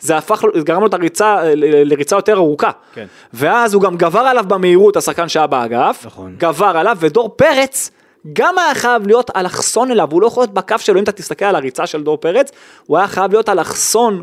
זה 0.00 0.16
הפך, 0.16 0.42
זה 0.54 0.64
גרם 0.64 0.80
לו 0.80 0.86
את 0.86 0.94
הריצה, 0.94 1.42
ל- 1.44 1.92
לריצה 1.92 2.16
יותר 2.16 2.36
ארוכה. 2.36 2.70
כן. 2.94 3.06
ואז 3.34 3.74
הוא 3.74 3.82
גם 3.82 3.96
גבר 3.96 4.18
עליו 4.20 4.44
במהירות, 4.48 4.96
השחקן 4.96 5.28
שהיה 5.28 5.46
באגף, 5.46 6.02
נכון. 6.06 6.34
גבר 6.38 6.66
עליו, 6.76 6.96
ודור 7.00 7.28
פרץ 7.36 7.90
גם 8.32 8.58
היה 8.58 8.74
חייב 8.74 9.06
להיות 9.06 9.30
אלכסון 9.36 9.90
אליו, 9.90 10.08
הוא 10.12 10.22
לא 10.22 10.26
יכול 10.26 10.42
להיות 10.42 10.54
בקו 10.54 10.78
שלו, 10.78 10.98
אם 10.98 11.04
אתה 11.04 11.12
תסתכל 11.12 11.44
על 11.44 11.56
הריצה 11.56 11.86
של 11.86 12.02
דור 12.02 12.16
פרץ, 12.16 12.52
הוא 12.86 12.98
היה 12.98 13.06
חייב 13.06 13.32
להיות 13.32 13.48
אלכסון 13.48 14.22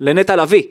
לנטע 0.00 0.36
לביא. 0.36 0.62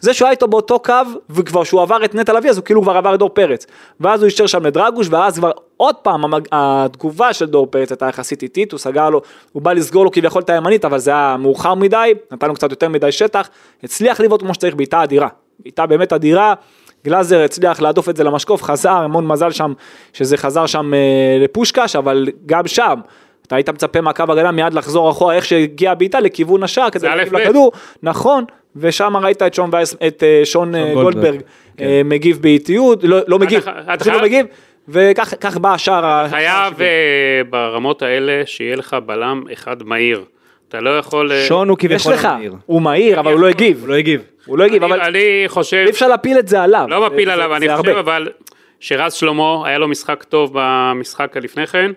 זה 0.00 0.14
שהוא 0.14 0.26
היה 0.26 0.30
איתו 0.30 0.48
באותו 0.48 0.78
קו, 0.78 0.94
וכבר 1.30 1.64
שהוא 1.64 1.82
עבר 1.82 2.04
את 2.04 2.14
נטע 2.14 2.32
לביא, 2.32 2.50
אז 2.50 2.56
הוא 2.56 2.64
כאילו 2.64 2.82
כבר 2.82 2.96
עבר 2.96 3.14
את 3.14 3.18
דור 3.18 3.28
פרץ. 3.28 3.66
ואז 4.00 4.22
הוא 4.22 4.26
אישר 4.26 4.46
שם 4.46 4.66
לדרגוש, 4.66 5.08
ואז 5.10 5.36
כבר 5.36 5.50
עוד 5.76 5.94
פעם 5.94 6.24
המג... 6.24 6.48
התגובה 6.52 7.32
של 7.32 7.46
דור 7.46 7.66
פרץ 7.66 7.90
הייתה 7.90 8.08
יחסית 8.08 8.42
איטית, 8.42 8.72
הוא 8.72 8.78
סגר 8.78 9.10
לו, 9.10 9.20
הוא 9.52 9.62
בא 9.62 9.72
לסגור 9.72 10.04
לו 10.04 10.10
כביכול 10.10 10.42
את 10.42 10.50
הימנית, 10.50 10.84
אבל 10.84 10.98
זה 10.98 11.10
היה 11.10 11.36
מאוחר 11.38 11.74
מדי, 11.74 12.12
נתן 12.32 12.48
לו 12.48 12.54
קצת 12.54 12.70
יותר 12.70 12.88
מדי 12.88 13.12
שטח, 13.12 13.48
הצליח 13.84 14.20
לבעוט 14.20 14.40
כמו 14.40 14.54
שצריך 14.54 14.74
בעיטה 14.74 15.02
אדירה. 15.02 15.28
בעיטה 15.58 15.86
באמת 15.86 16.12
אדירה, 16.12 16.54
גלאזר 17.06 17.40
הצליח 17.40 17.82
להדוף 17.82 18.08
את 18.08 18.16
זה 18.16 18.24
למשקוף, 18.24 18.62
חזר, 18.62 18.90
המון 18.90 19.26
מזל 19.26 19.50
שם, 19.50 19.72
שזה 20.12 20.36
חזר 20.36 20.66
שם 20.66 20.94
אה, 20.94 20.98
לפושקש, 21.44 21.96
אבל 21.96 22.28
גם 22.46 22.66
שם. 22.68 22.94
אתה 23.46 23.56
היית 23.56 23.68
מצפה 23.68 24.00
מהקו 24.00 24.22
הגנה 24.28 24.50
מיד 24.50 24.74
לחזור 24.74 25.10
אחורה 25.10 25.34
איך 25.34 25.44
שהגיע 25.44 25.90
הבעיטה 25.92 26.20
לכיוון 26.20 26.62
השער 26.62 26.90
כדי 26.90 27.08
להגיב. 27.08 27.34
לכדור, 27.36 27.72
נכון, 28.02 28.44
ושם 28.76 29.16
ראית 29.16 29.42
את 29.42 29.54
שון, 29.54 29.70
וייס, 29.72 29.96
את 30.06 30.22
אה, 30.22 30.40
שון, 30.44 30.74
אה, 30.74 30.80
גולדברג, 30.94 31.02
גולדברג 31.24 31.40
כן. 31.76 31.84
אה, 31.84 32.00
מגיב 32.04 32.38
באיטיות, 32.42 33.04
לא, 33.04 33.18
לא 33.26 33.38
מגיב, 33.38 33.62
אתה 33.68 33.92
פשוט 33.96 34.02
חייב- 34.02 34.16
לא 34.16 34.22
מגיב, 34.22 34.46
וכך 34.88 35.34
כך 35.40 35.56
בא 35.56 35.74
השער. 35.74 36.28
חייב 36.28 36.80
אה, 36.82 36.86
ברמות 37.50 38.02
האלה 38.02 38.42
שיהיה 38.46 38.76
לך 38.76 38.96
בלם 39.06 39.42
אחד 39.52 39.82
מהיר. 39.82 40.24
אתה 40.72 40.80
לא 40.80 40.98
יכול... 40.98 41.32
אה, 41.32 41.44
שון 41.48 41.68
הוא 41.68 41.76
יש 41.80 41.86
כביכול 41.86 42.12
לך, 42.12 42.24
המהיר. 42.24 42.54
הוא 42.66 42.82
מהיר 42.82 43.20
אבל 43.20 43.32
הוא 43.32 43.40
לא 43.40 43.46
הגיב, 43.46 43.80
הוא 43.80 43.88
לא 43.88 43.94
הגיב. 43.94 44.22
הוא 44.46 44.58
לא 44.58 44.64
הגיב, 44.64 44.84
אבל 44.84 45.00
אני 45.00 45.20
חושב... 45.46 45.82
אי 45.86 45.90
אפשר 45.90 46.08
להפיל 46.08 46.38
את 46.38 46.48
זה 46.48 46.62
עליו. 46.62 46.86
לא 46.88 47.06
מפיל 47.06 47.30
עליו, 47.30 47.48
זה 47.50 47.56
אני. 47.56 47.76
חושב 47.76 47.96
אבל 47.96 48.28
שרז 48.80 49.12
שלמה 49.12 49.66
היה 49.68 49.78
לו 49.78 49.88
משחק 49.88 50.22
טוב 50.22 50.50
במשחק 50.54 51.36
הלפני 51.36 51.66
כן, 51.66 51.90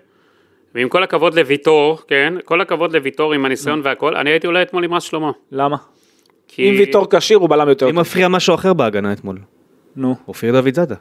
ועם 0.75 0.89
כל 0.89 1.03
הכבוד 1.03 1.33
לוויטור, 1.39 1.99
כן, 2.07 2.33
כל 2.45 2.61
הכבוד 2.61 2.95
לוויטור 2.95 3.33
עם 3.33 3.45
הניסיון 3.45 3.81
והכל, 3.83 4.15
אני 4.15 4.29
הייתי 4.29 4.47
אולי 4.47 4.61
אתמול 4.61 4.83
עם 4.83 4.93
רז 4.93 5.03
שלמה. 5.03 5.31
למה? 5.51 5.77
כי- 6.47 6.69
אם 6.69 6.75
ויטור 6.77 7.07
כשיר 7.09 7.37
הוא 7.37 7.49
בלם 7.49 7.69
יותר 7.69 7.89
אם. 7.89 7.99
מפריע 7.99 8.27
משהו 8.27 8.55
אחר 8.55 8.73
בהגנה 8.73 9.13
אתמול. 9.13 9.37
נו, 9.95 10.15
אופיר 10.27 10.51
דוד 10.61 10.73
זאדה. 10.75 10.95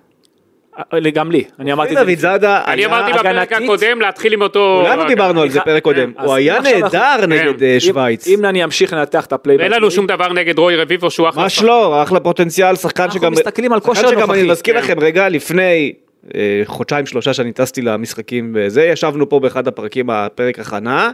אה, 0.79 1.11
גם 1.11 1.31
לי, 1.31 1.45
אני 1.61 1.73
אמרתי 1.73 1.93
את 1.95 1.99
אופיר 1.99 2.17
זה. 2.17 2.27
דוד 2.27 2.41
זאדה 2.41 2.63
אני 2.67 2.81
היה... 2.81 2.89
אמרתי 2.89 3.13
בפרק 3.13 3.27
הגנתית- 3.53 3.65
הקודם 3.65 4.01
להתחיל 4.01 4.33
עם 4.33 4.43
אותו... 4.43 4.83
כולנו 4.85 5.05
דיברנו 5.09 5.43
על 5.43 5.49
זה 5.51 5.59
אני- 5.59 5.65
פרק 5.65 5.83
קודם. 5.83 6.13
אז 6.17 6.27
הוא 6.27 6.35
היה 6.35 6.57
אנחנו- 6.57 6.79
נהדר 6.79 7.27
נגד 7.27 7.63
אה, 7.63 7.75
אם- 7.75 7.81
שווייץ. 7.81 8.27
אם 8.29 8.45
אני 8.45 8.65
אמשיך 8.65 8.93
לנתח 8.93 9.27
את 9.27 9.33
הפלייבק. 9.33 9.61
ואין 9.61 9.73
לנו 9.73 9.91
שום 9.91 10.07
דבר 10.07 10.33
נגד 10.33 10.59
רוי 10.59 10.77
רביבו 10.77 11.11
שהוא 11.11 11.29
אחלה. 11.29 11.43
ממש 11.43 11.63
לא, 11.63 12.03
אחלה 12.03 12.21
פוטנציאל, 12.21 12.77
שחקן 12.77 13.03
אנחנו 13.03 13.21
שגם... 13.21 13.33
מסתכלים 13.33 13.73
על 13.73 13.81
כושר 13.81 14.01
שחקן 14.03 14.11
שגם 14.17 14.31
אני 14.31 14.39
נוכחי. 14.41 14.53
מזכיר 14.53 14.75
כן. 14.75 14.81
לכם 14.81 15.01
רגע, 15.01 15.29
לפני 15.29 15.93
אה, 16.35 16.41
חודשיים 16.65 17.07
שלושה 17.07 17.35
שאני 17.35 17.53
טסתי 17.53 17.83
למשחקים 17.83 18.53
וזה, 18.57 18.85
ישבנו 18.85 19.29
פה 19.29 19.41
באחד 19.41 19.69
הפרקים, 19.69 20.11
הפרק 20.11 20.59
הכנה, 20.59 21.11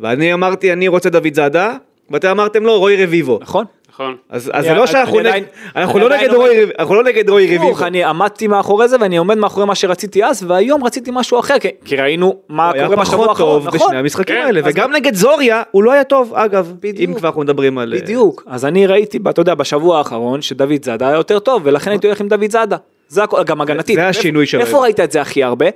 ואני 0.00 0.32
אמרתי 0.34 0.72
אני 0.72 0.88
רוצה 0.88 1.10
דוד 1.10 1.34
זאדה, 1.34 1.72
ואתם 2.10 2.28
אמרתם 2.28 2.64
לא, 2.66 2.78
רוי 2.78 3.04
רביבו. 3.04 3.38
נכון? 3.42 3.64
נכון. 4.00 4.16
אז 4.30 4.50
אז 4.54 4.64
אני- 4.64 4.68
זה 4.68 4.80
לא 4.80 4.86
שאנחנו 4.86 5.12
אני 5.14 5.22
נגד- 5.22 5.28
עדיין- 5.28 5.44
אנחנו 5.76 5.98
לא 5.98 6.08
נגד 6.16 6.34
רוי 6.34 6.48
רביבו, 6.50 6.72
אנחנו 6.78 6.94
לא 6.94 7.02
נגד 7.04 7.30
רוי 7.30 7.46
רביבו. 7.56 7.84
אני 7.86 8.04
עמדתי 8.04 8.46
מאחורי 8.46 8.88
זה 8.88 8.96
ואני 9.00 9.16
עומד 9.16 9.38
מאחורי 9.38 9.66
מה 9.66 9.74
שרציתי 9.74 10.24
אז, 10.24 10.44
והיום 10.48 10.84
רציתי 10.84 11.10
משהו 11.14 11.40
אחר, 11.40 11.58
כי- 11.58 11.68
כי 11.84 11.96
ראינו 11.96 12.34
מה 12.48 12.66
הוא 12.68 12.74
היה 12.74 12.84
קורה 12.86 12.96
בשבוע 12.96 13.16
פחות 13.16 13.28
האחרון, 13.28 13.58
טוב 13.62 13.66
נכון? 13.74 13.86
בשני 13.88 13.98
המשחקים 13.98 14.36
כן, 14.36 14.42
האלה, 14.46 14.60
וגם 14.64 14.92
נגד 14.92 15.14
זוריה 15.14 15.62
הוא 15.70 15.82
לא 15.84 15.92
היה 15.92 16.04
טוב, 16.04 16.34
אגב, 16.34 16.72
בדיוק. 16.80 17.10
אם 17.10 17.14
כבר 17.14 17.28
אנחנו 17.28 17.40
מדברים 17.40 17.78
על... 17.78 17.94
אה, 17.94 18.00
בדיוק, 18.00 18.44
אז 18.46 18.64
אני 18.64 18.86
ראיתי, 18.86 19.18
אתה 19.30 19.40
יודע, 19.40 19.54
בשבוע 19.54 19.98
האחרון 19.98 20.42
שדוד 20.42 20.84
זאדה 20.84 21.08
היה 21.08 21.16
יותר 21.16 21.38
טוב, 21.38 21.62
ולכן 21.64 21.90
הייתי 21.90 22.06
הולך 22.06 22.20
עם 22.20 22.28
דוד 22.28 22.50
זאדה. 22.50 22.76
זה 23.08 23.22
הכל, 23.22 23.42
גם 23.44 23.60
הגנתית. 23.60 23.96
זה 23.96 24.08
השינוי 24.08 24.46
שראינו. 24.46 24.66
איפה 24.66 24.82
ראית 24.82 25.00
את 25.00 25.12
זה 25.12 25.20
הכי 25.20 25.44
הרבה? 25.44 25.66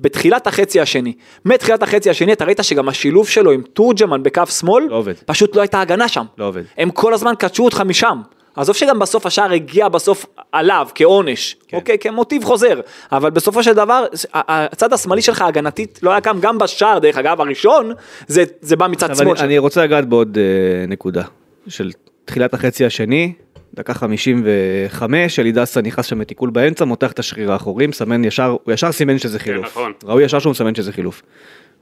בתחילת 0.00 0.46
החצי 0.46 0.80
השני. 0.80 1.12
מתחילת 1.44 1.82
החצי 1.82 2.10
השני 2.10 2.32
אתה 2.32 2.44
ראית 2.44 2.58
שגם 2.62 2.88
השילוב 2.88 3.28
שלו 3.28 3.50
עם 3.50 3.62
תורג'מן 3.72 4.22
בקו 4.22 4.46
שמאל, 4.46 4.84
לא 4.90 4.96
עובד. 4.96 5.14
פשוט 5.26 5.56
לא 5.56 5.60
הייתה 5.60 5.80
הגנה 5.80 6.08
שם. 6.08 6.24
לא 6.38 6.48
עובד. 6.48 6.62
הם 6.78 6.90
כל 6.90 7.14
הזמן 7.14 7.32
קדשו 7.38 7.64
אותך 7.64 7.80
משם. 7.86 8.20
עזוב 8.56 8.76
שגם 8.76 8.98
בסוף 8.98 9.26
השער 9.26 9.52
הגיע 9.52 9.88
בסוף 9.88 10.26
עליו 10.52 10.88
כעונש, 10.94 11.56
כן. 11.68 11.76
אוקיי? 11.76 11.98
כמוטיב 11.98 12.44
חוזר, 12.44 12.80
אבל 13.12 13.30
בסופו 13.30 13.62
של 13.62 13.72
דבר 13.72 14.06
הצד 14.32 14.92
השמאלי 14.92 15.22
שלך 15.22 15.42
הגנתית 15.42 15.98
לא 16.02 16.10
היה 16.10 16.20
קם 16.20 16.38
גם 16.40 16.58
בשער, 16.58 16.98
דרך 16.98 17.18
אגב 17.18 17.40
הראשון, 17.40 17.92
זה, 18.26 18.44
זה 18.60 18.76
בא 18.76 18.86
מצד 18.86 19.16
שמאל. 19.16 19.36
אני. 19.36 19.46
אני 19.46 19.58
רוצה 19.58 19.84
לגעת 19.84 20.08
בעוד 20.08 20.38
אה, 20.38 20.86
נקודה 20.86 21.22
של 21.68 21.90
תחילת 22.24 22.54
החצי 22.54 22.84
השני, 22.84 23.32
דקה 23.76 23.94
55, 23.94 25.38
אלי 25.40 25.52
דסה 25.52 25.80
נכנס 25.82 26.06
שם 26.06 26.20
לתיקול 26.20 26.50
באמצע, 26.50 26.84
מותח 26.84 27.12
את 27.12 27.18
השריר 27.18 27.52
האחורי, 27.52 27.86
מסמן 27.86 28.24
ישר, 28.24 28.56
הוא 28.64 28.72
ישר 28.72 28.92
סימן 28.92 29.18
שזה 29.18 29.38
חילוף. 29.38 29.66
נכון. 29.66 29.92
ראוי 30.04 30.24
ישר 30.24 30.38
שהוא 30.38 30.50
מסמן 30.50 30.74
שזה 30.74 30.92
חילוף. 30.92 31.22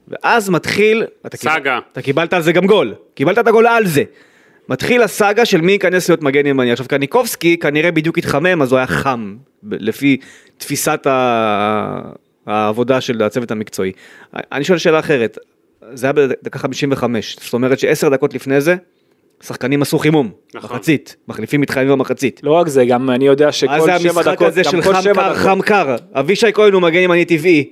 ואז 0.07 0.49
מתחיל, 0.49 1.03
אתה 1.25 1.37
קיבל- 1.37 1.53
סאגה. 1.53 1.79
אתה 1.91 2.01
קיבלת 2.01 2.33
על 2.33 2.41
זה 2.41 2.51
גם 2.51 2.65
גול, 2.65 2.93
קיבלת 3.13 3.39
את 3.39 3.47
הגול 3.47 3.67
על 3.67 3.85
זה. 3.85 4.03
מתחיל 4.69 5.01
הסאגה 5.01 5.45
של 5.45 5.61
מי 5.61 5.71
ייכנס 5.71 6.09
להיות 6.09 6.21
מגן 6.21 6.45
ימני. 6.45 6.71
עכשיו 6.71 6.87
קניקובסקי 6.87 7.57
כנראה 7.57 7.91
בדיוק 7.91 8.17
התחמם 8.17 8.61
אז 8.61 8.71
הוא 8.71 8.77
היה 8.77 8.87
חם 8.87 9.35
לפי 9.71 10.17
תפיסת. 10.57 11.07
העבודה 12.45 13.01
של 13.01 13.23
הצוות 13.23 13.51
המקצועי. 13.51 13.91
אני 14.33 14.63
שואל 14.63 14.77
שאלה 14.77 14.99
אחרת, 14.99 15.37
זה 15.93 16.05
היה 16.07 16.13
בדקה 16.13 16.59
55, 16.59 17.37
זאת 17.41 17.53
אומרת 17.53 17.79
שעשר 17.79 18.09
דקות 18.09 18.33
לפני 18.33 18.61
זה, 18.61 18.75
שחקנים 19.43 19.81
עשו 19.81 19.99
חימום, 19.99 20.31
נכון. 20.53 20.69
מחצית, 20.77 21.15
מחליפים 21.27 21.61
מתחייבים 21.61 21.91
במחצית. 21.91 22.41
לא 22.43 22.51
רק 22.51 22.67
זה, 22.67 22.85
גם 22.85 23.09
אני 23.09 23.27
יודע 23.27 23.51
שכל 23.51 23.71
מה 23.71 23.79
זה 23.79 23.99
שבע 23.99 24.09
המשחק 24.09 24.33
דקות, 24.33 24.47
הזה 24.47 24.63
של 24.63 24.81
כל 24.81 24.93
חם 24.93 25.01
שבע 25.01 25.13
קר, 25.13 25.29
דקות. 25.29 25.37
חם 25.37 25.61
קר, 25.61 25.95
אבישי 26.13 26.53
כהן 26.53 26.73
הוא 26.73 26.81
מגן 26.81 26.99
ימני 26.99 27.25
טבעי. 27.25 27.69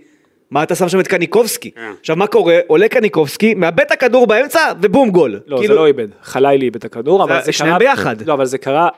מה 0.51 0.63
אתה 0.63 0.75
שם 0.75 0.89
שם 0.89 0.99
את 0.99 1.07
קניקובסקי? 1.07 1.71
כן. 1.71 1.91
עכשיו 1.99 2.15
מה 2.15 2.27
קורה? 2.27 2.59
עולה 2.67 2.87
קניקובסקי, 2.87 3.53
מאבד 3.53 3.79
את 3.79 3.91
הכדור 3.91 4.27
באמצע 4.27 4.59
ובום 4.81 5.09
גול. 5.09 5.39
לא, 5.47 5.57
כאילו- 5.57 5.73
זה 5.73 5.79
לא 5.79 5.87
איבד, 5.87 6.07
חלילי 6.23 6.65
איבד 6.65 6.75
את 6.75 6.85
הכדור, 6.85 7.23
אבל 7.23 7.39
זה 7.39 7.45
זה 7.45 7.51
שניהם 7.51 7.79
קרה... 7.79 7.79
ביחד. 7.79 8.15
לא, 8.25 8.33
אבל 8.33 8.45
זה 8.45 8.57
קרה 8.57 8.89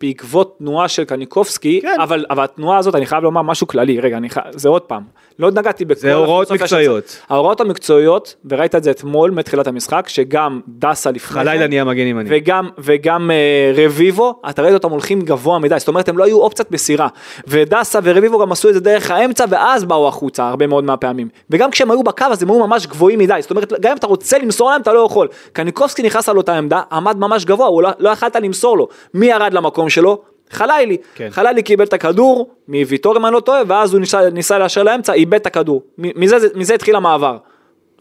בעקבות 0.00 0.58
תנועה 0.58 0.88
של 0.88 1.04
קניקובסקי, 1.04 1.80
כן. 1.82 2.00
אבל, 2.00 2.24
אבל 2.30 2.44
התנועה 2.44 2.78
הזאת, 2.78 2.94
אני 2.94 3.06
חייב 3.06 3.22
לומר 3.22 3.42
משהו 3.42 3.66
כללי, 3.66 4.00
רגע, 4.00 4.16
אני 4.16 4.30
חייב, 4.30 4.44
זה 4.50 4.68
עוד 4.68 4.82
פעם, 4.82 5.02
לא 5.40 5.50
נגעתי 5.50 5.84
בכל... 5.84 6.00
זה 6.00 6.14
הוראות 6.14 6.52
מקצועיות. 6.52 7.16
ההוראות 7.28 7.60
המקצועיות, 7.60 8.34
וראית 8.44 8.74
את 8.74 8.84
זה 8.84 8.90
אתמול 8.90 9.30
מתחילת 9.30 9.66
המשחק, 9.66 10.08
שגם 10.08 10.60
דסה 10.68 11.10
לפני... 11.10 11.44
כן, 11.44 11.68
נהיה 11.68 11.84
מגן 11.84 12.06
ימני. 12.06 12.28
וגם, 12.32 12.68
וגם 12.78 13.30
אה, 13.30 13.72
רביבו, 13.84 14.40
אתה 14.50 14.62
ראית 14.62 14.74
אותם 14.74 14.90
הולכים 14.90 15.20
גבוה 15.20 15.58
מדי, 15.58 15.78
זאת 15.78 15.88
אומרת 15.88 16.08
הם 16.08 16.18
לא 16.18 16.24
היו 16.24 16.40
אופציית 16.40 16.70
מסירה. 16.70 17.08
ודסה 17.46 17.98
ורביבו 18.02 18.38
גם 18.38 18.52
עשו 18.52 18.68
את 18.68 18.74
זה 18.74 18.80
דרך 18.80 19.10
האמצע, 19.10 19.44
ואז 19.48 19.84
באו 19.84 20.08
החוצה 20.08 20.48
הרבה 20.48 20.66
מאוד 20.66 20.84
מהפעמים. 20.84 21.28
וגם 21.50 21.70
כשהם 21.70 21.90
היו 21.90 22.02
בקו 22.02 22.24
אז 22.24 22.42
הם 22.42 22.50
היו 22.50 22.66
ממש 22.66 22.86
גבוהים 22.86 23.18
מדי, 23.18 23.38
זאת 23.40 23.50
אומרת 23.50 23.72
גם 23.80 23.90
אם 23.90 23.96
אתה 23.96 24.06
רוצה 24.06 24.38
למסור 24.38 24.70
להם 24.70 24.80
אתה 24.80 24.92
לא 24.92 25.06
יכול. 25.06 25.28
קניקובסקי 25.52 26.02
נכנס 26.02 26.28
על 26.28 26.36
אותה 26.36 26.58
עמדה, 26.58 26.82
עמד 26.92 27.16
ממש 27.16 27.44
גבוה, 27.44 27.66
הוא 27.66 27.82
לא, 27.82 27.90
לא 27.98 28.10
יכלת 28.10 28.36
למסור 28.36 28.78
לו. 28.78 28.88
מי 29.14 29.26
ירד 29.26 29.54
למקום 29.54 29.88
שלו? 29.88 30.22
חלילי, 30.50 30.96
כן. 31.14 31.28
חלילי 31.30 31.62
קיבל 31.62 31.84
את 31.84 31.92
הכדור 31.92 32.50
מוויטור 32.68 33.16
אם 33.16 33.26
אני 33.26 33.34
לא 33.34 33.40
טועה, 33.40 33.62
ואז 33.66 33.92
הוא 33.92 34.00
ניסה, 34.00 34.30
ניסה 34.30 34.58
לאשר 34.58 34.82
לאמצע, 34.82 35.12
איבד 35.12 35.34
את 35.34 35.46
הכדור. 35.46 35.82
מזה, 35.98 36.38
זה- 36.38 36.48
מזה 36.54 36.74
התחיל 36.74 36.96
המעבר. 36.96 37.36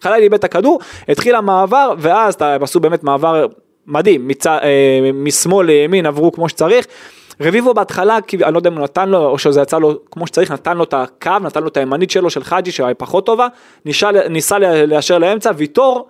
חלילי 0.01 0.23
איבד 0.23 0.37
את 0.37 0.43
הכדור, 0.43 0.79
התחיל 1.09 1.35
המעבר, 1.35 1.93
ואז 1.97 2.35
הם 2.39 2.63
עשו 2.63 2.79
באמת 2.79 3.03
מעבר 3.03 3.45
מדהים, 3.87 4.27
מצ... 4.27 4.47
אה, 4.47 4.61
משמאל 5.13 5.65
לימין 5.67 6.05
עברו 6.05 6.31
כמו 6.31 6.49
שצריך. 6.49 6.85
רביבו 7.41 7.73
בהתחלה, 7.73 8.17
אני 8.43 8.53
לא 8.53 8.59
יודע 8.59 8.69
אם 8.69 8.75
הוא 8.75 8.83
נתן 8.83 9.09
לו, 9.09 9.25
או 9.25 9.37
שזה 9.37 9.61
יצא 9.61 9.77
לו 9.79 9.93
כמו 10.11 10.27
שצריך, 10.27 10.51
נתן 10.51 10.77
לו 10.77 10.83
את 10.83 10.93
הקו, 10.93 11.31
נתן 11.41 11.61
לו 11.61 11.67
את 11.67 11.77
הימנית 11.77 12.11
שלו 12.11 12.29
של 12.29 12.43
חאג'י 12.43 12.71
שהיא 12.71 12.95
פחות 12.97 13.25
טובה, 13.25 13.47
ניסה, 13.85 14.09
ניסה 14.29 14.59
לאשר 14.59 15.17
לאמצע, 15.17 15.51
ויטור 15.57 16.07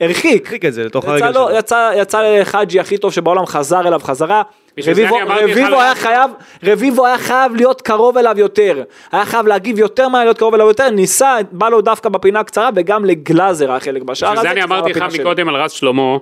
הרחיק, 0.00 0.46
הרחיק 0.46 0.64
את 0.64 0.72
זה 0.72 0.84
לתוך 0.84 1.04
יצא, 1.04 1.12
הרגל 1.12 1.26
לו, 1.26 1.48
שלו. 1.48 1.58
יצא, 1.58 1.90
יצא 1.96 2.22
לחאג'י 2.22 2.80
הכי 2.80 2.98
טוב 2.98 3.12
שבעולם, 3.12 3.46
חזר 3.46 3.88
אליו 3.88 4.00
חזרה. 4.02 4.42
רביבו, 4.86 5.16
רביבו 5.28 5.80
היה 5.80 5.94
חייב, 5.94 6.30
רביבו 6.64 7.06
היה 7.06 7.18
חייב 7.18 7.56
להיות 7.56 7.82
קרוב 7.82 8.18
אליו 8.18 8.34
יותר. 8.38 8.82
היה 9.12 9.24
חייב 9.24 9.46
להגיב 9.46 9.78
יותר 9.78 10.08
מהר, 10.08 10.24
להיות 10.24 10.38
קרוב 10.38 10.54
אליו 10.54 10.66
יותר, 10.66 10.90
ניסה, 10.90 11.36
בא 11.52 11.68
לו 11.68 11.80
דווקא 11.80 12.08
בפינה 12.08 12.40
הקצרה, 12.40 12.70
וגם 12.74 13.04
לגלאזר 13.04 13.70
היה 13.70 13.80
חלק 13.80 14.02
בשער 14.02 14.32
בשביל 14.32 14.42
זה 14.42 14.50
אני 14.50 14.62
אמרתי 14.62 14.90
לך. 14.90 15.04
מקודם 15.20 15.48
על 15.48 15.56
רז 15.56 15.70
שלמה. 15.70 16.16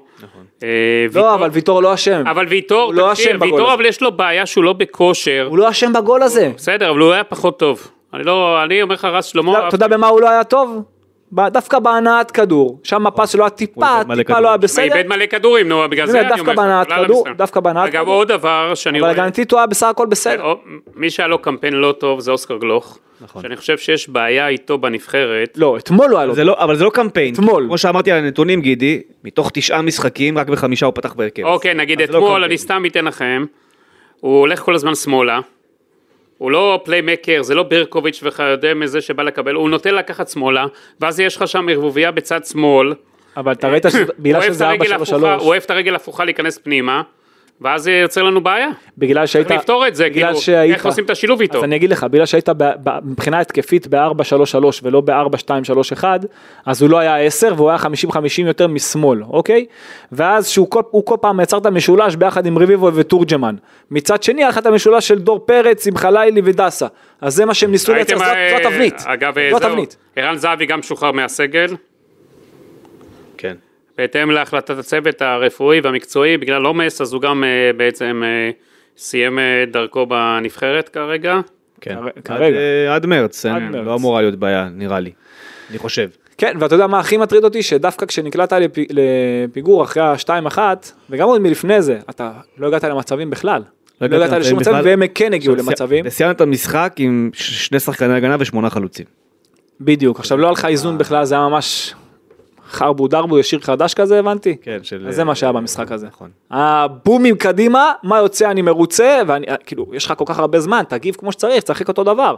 אה, 0.63 0.69
לא, 1.15 1.35
אבל 1.35 1.51
ויטור 1.53 1.83
לא 1.83 1.95
אשם. 1.95 2.23
אבל 2.27 2.47
ויטור, 2.47 2.95
לא 2.95 3.09
תקשיב, 3.11 3.29
אשם 3.29 3.37
בגול 3.37 3.53
ויטור 3.53 3.67
הזה. 3.67 3.75
אבל 3.75 3.87
יש 3.87 4.01
לו 4.03 4.13
בעיה 4.13 4.47
שהוא 4.47 4.65
לא 4.65 4.73
בכושר. 4.73 5.47
הוא 5.51 5.59
לא 5.59 5.71
אשם 5.71 5.93
בגול 5.93 6.23
הזה. 6.23 6.51
בסדר, 6.57 6.91
אבל 6.91 6.99
הוא 6.99 7.13
היה 7.13 7.25
פחות 7.25 7.59
טוב. 7.59 7.89
אני 8.15 8.25
לא, 8.25 8.63
אני 8.63 8.83
אומר 8.83 8.95
לך 8.95 9.05
רז 9.05 9.25
שלמה. 9.25 9.69
אתה 9.69 9.75
יודע 9.75 9.89
במה 9.89 10.07
הוא 10.07 10.21
לא 10.21 10.29
היה 10.29 10.45
טוב? 10.45 10.83
דווקא 11.33 11.79
בהנעת 11.79 12.31
כדור. 12.31 12.81
שם 12.83 13.07
הפס 13.07 13.31
שלו 13.31 13.43
היה 13.45 13.51
טיפה, 13.51 14.01
הוא 14.03 14.15
טיפה 14.15 14.41
לא 14.41 14.49
היה 14.49 14.57
בסדר. 14.57 14.83
איבד 14.97 15.07
מלא 15.09 15.27
כדורים, 15.27 15.69
נו, 15.69 15.83
בגלל 15.91 16.03
אני 16.03 16.13
זה 16.13 16.19
אומר, 16.19 16.29
אני 16.29 16.37
דווקא 16.37 16.51
אומר. 16.51 16.63
בהנעת 16.63 16.87
כלל 16.87 17.05
כדור. 17.05 17.25
דווקא 17.37 17.61
בהנעת 17.61 17.89
אגב, 17.89 18.03
כדור. 18.03 18.15
עוד 18.15 18.29
דבר 18.29 18.73
שאני 18.75 18.99
אבל 18.99 19.09
רואה, 19.09 19.23
הגנתית 19.23 19.51
הוא 19.53 19.59
היה 19.59 19.67
בסך 19.67 19.87
הכל 19.87 20.07
בסדר. 20.07 20.43
או- 20.43 20.59
מי 20.97 21.11
שהיה 21.11 21.27
לו 21.29 21.39
קמפיין 21.39 21.75
לא 21.75 21.95
טוב 21.99 22.21
זה 22.21 22.31
אוסקר 22.31 22.57
גלוך. 22.57 22.99
נכון. 23.21 23.43
שאני 23.43 23.57
חושב 23.57 23.79
שיש 23.79 24.09
בעיה 24.09 24.49
איתו 24.49 24.79
בנבחרת. 24.79 25.53
לא, 25.57 25.77
אתמול 25.77 26.11
לא 26.11 26.17
היה 26.19 26.27
לו. 26.27 26.35
זה 26.35 26.45
לא, 26.45 26.57
אבל 26.59 26.77
זה 26.77 26.85
לא 26.85 26.91
קמפיין. 26.91 27.35
אתמול. 27.35 27.65
כמו 27.67 27.79
שאמרתי 27.79 28.13
על 28.13 28.19
הנתונים 28.19 28.61
גידי, 28.61 29.01
מתוך 29.25 29.51
תשעה 29.55 29.83
משחקים 29.83 30.39
רק 30.39 30.49
בחמישה 30.49 30.87
הוא 30.87 30.95
פתח 30.95 31.13
בהרכב. 31.13 31.43
אוקיי, 31.45 31.75
נגיד 31.75 31.99
לא 32.01 32.05
אתמול. 32.05 32.45
אני 32.45 32.59
סתם 32.59 32.83
אתן 32.87 33.05
לכם. 33.05 33.45
הוא 34.21 34.41
הולך 34.41 34.61
כל 34.61 34.75
הזמן 34.75 34.95
שמאלה. 34.95 35.41
הוא 36.39 36.51
לא 36.51 36.81
פליימקר, 36.85 37.43
זה 37.43 37.55
לא 37.55 37.63
ברקוביץ' 37.63 38.21
וכיודע 38.23 38.75
מזה 38.75 39.01
שבא 39.01 39.23
לקבל, 39.23 39.55
הוא 39.55 39.71
נוטה 39.71 39.91
לקחת 39.91 40.29
שמאלה, 40.29 40.67
ואז 41.01 41.21
יש 41.21 41.37
לך 41.37 41.49
שם 41.49 41.69
ערבוביה 41.69 42.11
בצד 42.11 42.45
שמאל. 42.45 42.95
אבל 43.37 43.53
אתה 43.53 43.69
ראית 43.69 43.85
שזה 44.43 44.69
הרגל 44.69 44.93
4 44.93 45.05
3 45.05 45.09
הפוכה- 45.13 45.29
3 45.29 45.43
הוא 45.43 45.49
אוהב 45.49 45.63
את 45.63 45.71
הרגל 45.71 45.95
הפוכה 45.95 46.25
להיכנס 46.25 46.59
פנימה, 46.59 47.03
ואז 47.61 47.83
זה 47.83 47.93
יוצר 47.93 48.23
לנו 48.23 48.41
בעיה. 48.41 48.69
בגלל 48.99 49.27
שהיית, 49.27 49.49
צריך 49.49 49.61
לפתור 49.61 49.87
את 49.87 49.95
זה, 49.95 50.11
כאילו, 50.11 50.37
שהיית, 50.37 50.75
איך 50.75 50.87
עושים 50.87 51.05
את 51.05 51.11
השילוב 51.11 51.41
איתו. 51.41 51.59
אז 51.59 51.65
אני 51.65 51.77
אגיד 51.77 51.91
לך, 51.91 52.05
בגלל 52.05 52.27
שהיית 52.27 52.49
ב, 52.49 52.71
ב, 52.85 52.91
מבחינה 53.05 53.41
התקפית 53.41 53.87
ב-4-3-3 53.87 54.65
ולא 54.83 55.01
ב-4-2-3-1, 55.01 56.05
אז 56.67 56.83
הוא 56.83 56.91
לא 56.91 56.99
היה 56.99 57.19
10 57.19 57.53
והוא 57.57 57.71
היה 57.71 57.79
50-50 57.79 57.87
יותר 58.47 58.67
משמאל, 58.67 59.23
אוקיי? 59.23 59.67
ואז 60.13 60.49
שהוא 60.49 60.71
כל, 60.71 60.83
הוא 60.91 61.07
כל 61.07 61.17
פעם 61.21 61.41
יצר 61.41 61.59
את 61.59 61.67
המשולש 61.67 62.17
ביחד 62.17 62.47
עם 62.47 62.59
רביבו 62.59 62.91
ותורג'מן. 62.95 63.55
מצד 63.91 64.23
שני 64.23 64.43
היה 64.43 64.49
לך 64.49 64.59
את 64.59 64.67
המשולש 64.67 65.09
של 65.09 65.19
דור 65.19 65.39
פרץ 65.39 65.87
עם 65.87 65.97
חלילי 65.97 66.41
ודסה. 66.45 66.87
אז 67.21 67.35
זה 67.35 67.45
מה 67.45 67.55
שהם 67.55 67.71
ניסו 67.71 67.95
לייצר, 67.95 68.19
זאת 68.19 68.27
אה, 68.27 68.51
זאת 68.57 68.67
התבנית. 68.67 69.03
אגב, 69.07 69.35
זו 69.35 69.59
זהו, 69.59 69.69
התבנית. 69.69 69.97
ערן 70.17 70.37
זהבי 70.37 70.67
גם 70.67 70.83
שוחרר 70.83 71.13
מהסגל, 71.13 71.77
כן. 73.39 73.55
בהתאם 73.99 74.31
להחלטת 74.31 74.79
הצוות 74.79 75.23
הרפואי 75.23 75.81
והמקצועי, 75.81 76.37
בגלל 76.37 76.65
עומס, 76.65 77.01
אז 77.01 77.13
הוא 77.13 77.23
גם 77.23 77.45
אה, 77.45 77.71
בעצם 77.77 78.23
אה, 78.25 78.51
סיים 78.97 79.39
אה, 79.39 79.63
את 79.63 79.73
דרכו 79.73 80.07
בנבחרת 80.07 80.89
כרגע. 80.89 81.41
כן. 81.81 81.97
עד, 81.97 82.23
כרגע. 82.25 82.57
אה, 82.59 82.95
עד 82.95 83.07
מרץ, 83.07 83.47
עד 83.47 83.55
אין- 83.55 83.71
מרץ. 83.73 83.87
לא 83.87 83.95
אמורה 83.95 84.21
להיות 84.21 84.35
בעיה, 84.37 84.69
נראה 84.73 85.01
לי. 85.01 85.11
אני 85.71 85.79
חושב. 85.79 86.09
כן, 86.39 86.57
ואתה 86.61 86.75
יודע 86.75 86.87
מה 86.87 86.99
הכי 87.01 87.17
מטריד 87.17 87.45
אותי? 87.45 87.63
שדווקא 87.63 88.07
כשנקלעת 88.07 88.53
לפי, 88.53 88.87
לפיגור 88.91 89.83
אחרי 89.85 90.03
ה-2-1, 90.03 90.59
וגם 91.11 91.29
עוד 91.29 91.41
מלפני 91.41 91.83
זה, 91.83 91.99
אתה 92.11 92.31
לא 92.59 92.67
הגעת 92.67 92.85
למצבים 92.85 93.31
בכלל. 93.31 93.63
לא 94.01 94.07
הגעת 94.07 94.23
הגעת 94.23 94.41
לשום 94.41 94.59
בכלל. 94.59 94.81
והם 94.85 95.03
כן 95.15 95.33
הגיעו 95.33 95.55
למצבים. 95.57 96.05
וסיימת 96.09 96.37
את 96.37 96.41
המשחק 96.41 96.95
עם 96.99 97.31
שני 97.33 97.81
שחקני 97.81 98.15
הגנה 98.15 98.37
ושמונה 98.39 98.71
חלוצים. 98.71 99.07
בדיוק, 99.81 100.19
עכשיו 100.21 100.39
לא 100.39 100.47
היה 100.47 100.53
לך 100.53 100.65
איזון 100.65 100.99
בכלל, 100.99 101.25
זה 101.25 101.35
היה 101.35 101.49
ממש 101.49 101.95
חרבו 102.71 103.09
דרבו, 103.09 103.39
יש 103.39 103.51
שיר 103.51 103.61
חדש 103.61 103.95
כזה, 103.95 104.19
הבנתי? 104.19 104.57
כן, 104.63 104.79
של... 104.83 105.09
אז 105.09 105.17
זה 105.17 105.25
מה 105.25 105.35
שהיה 105.35 105.53
במשחק 105.53 105.93
הזה. 105.93 106.07
נכון. 106.07 106.31
הבומים 106.51 107.37
קדימה, 107.37 107.93
מה 108.03 108.19
יוצא 108.19 108.51
אני 108.51 108.63
מרוצה, 108.63 109.21
ואני, 109.27 109.47
כאילו, 109.67 109.87
יש 109.93 110.07
לך 110.07 110.13
כל 110.17 110.25
כך 110.27 110.39
הרבה 110.39 110.61
זמן, 110.61 110.83
תגיב 110.89 111.15
כמו 111.19 111.33
שצריך, 111.33 111.65
תשחק 111.65 111.89
אותו 111.89 112.05
דבר. 112.05 112.35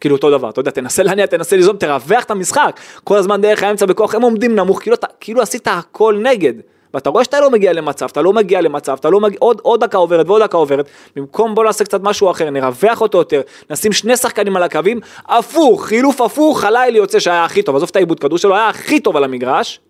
כאילו 0.00 0.16
אותו 0.16 0.30
דבר, 0.30 0.50
אתה 0.50 0.60
יודע, 0.60 0.70
תנסה 0.70 1.02
להניע, 1.02 1.26
תנסה 1.26 1.56
ליזום, 1.56 1.76
תרווח 1.76 2.24
את 2.24 2.30
המשחק. 2.30 2.80
כל 3.04 3.16
הזמן 3.16 3.40
דרך 3.40 3.62
האמצע 3.62 3.86
בכוח, 3.86 4.14
הם 4.14 4.22
עומדים 4.22 4.54
נמוך, 4.54 4.82
כאילו, 4.82 4.96
כאילו 5.20 5.42
עשית 5.42 5.68
הכל 5.68 6.20
נגד. 6.22 6.54
ואתה 6.94 7.10
רואה 7.10 7.24
שאתה 7.24 7.40
לא 7.40 7.50
מגיע 7.50 7.72
למצב, 7.72 8.06
אתה 8.12 8.22
לא 8.22 8.32
מגיע 8.32 8.60
למצב, 8.60 8.96
אתה 9.00 9.10
לא 9.10 9.20
מגיע, 9.20 9.38
עוד, 9.40 9.60
עוד 9.62 9.84
דקה 9.84 9.98
עוברת 9.98 10.26
ועוד 10.28 10.42
דקה 10.42 10.56
עוברת, 10.56 10.88
במקום 11.16 11.54
בוא 11.54 11.64
נעשה 11.64 11.84
קצת 11.84 12.02
משהו 12.02 12.30
אחר, 12.30 12.50
נרווח 12.50 13.00
אותו 13.00 13.18
יותר, 13.18 13.40
נשים 13.70 13.92
שני 13.92 14.16
שחקנים 14.16 14.56
על 14.56 14.62
הקווים, 14.62 15.00
הפוך, 15.26 15.86
חילוף 15.86 16.20
הפוך, 16.20 16.60
חלילי 16.60 16.98
יוצא 16.98 17.18
שהיה 17.18 17.44
הכי 17.44 17.62
טוב, 17.62 17.76
עזוב 17.76 17.88
את 17.90 17.96
העיבוד 17.96 18.20
כדור 18.20 18.38
שלו, 18.38 18.54
היה 18.54 18.68
הכי 18.68 19.00
טוב 19.00 19.16
על 19.16 19.24
המגרש, 19.24 19.80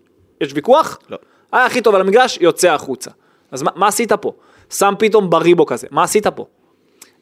יש 0.41 0.51
ויכוח? 0.55 0.99
לא. 1.09 1.17
היה 1.51 1.65
הכי 1.65 1.81
טוב 1.81 1.95
על 1.95 2.01
המגרש, 2.01 2.37
יוצא 2.41 2.71
החוצה. 2.71 3.11
אז 3.51 3.63
מה, 3.63 3.71
מה 3.75 3.87
עשית 3.87 4.13
פה? 4.13 4.31
שם 4.69 4.93
פתאום 4.99 5.29
בריבו 5.29 5.65
כזה, 5.65 5.87
מה 5.91 6.03
עשית 6.03 6.27
פה? 6.27 6.45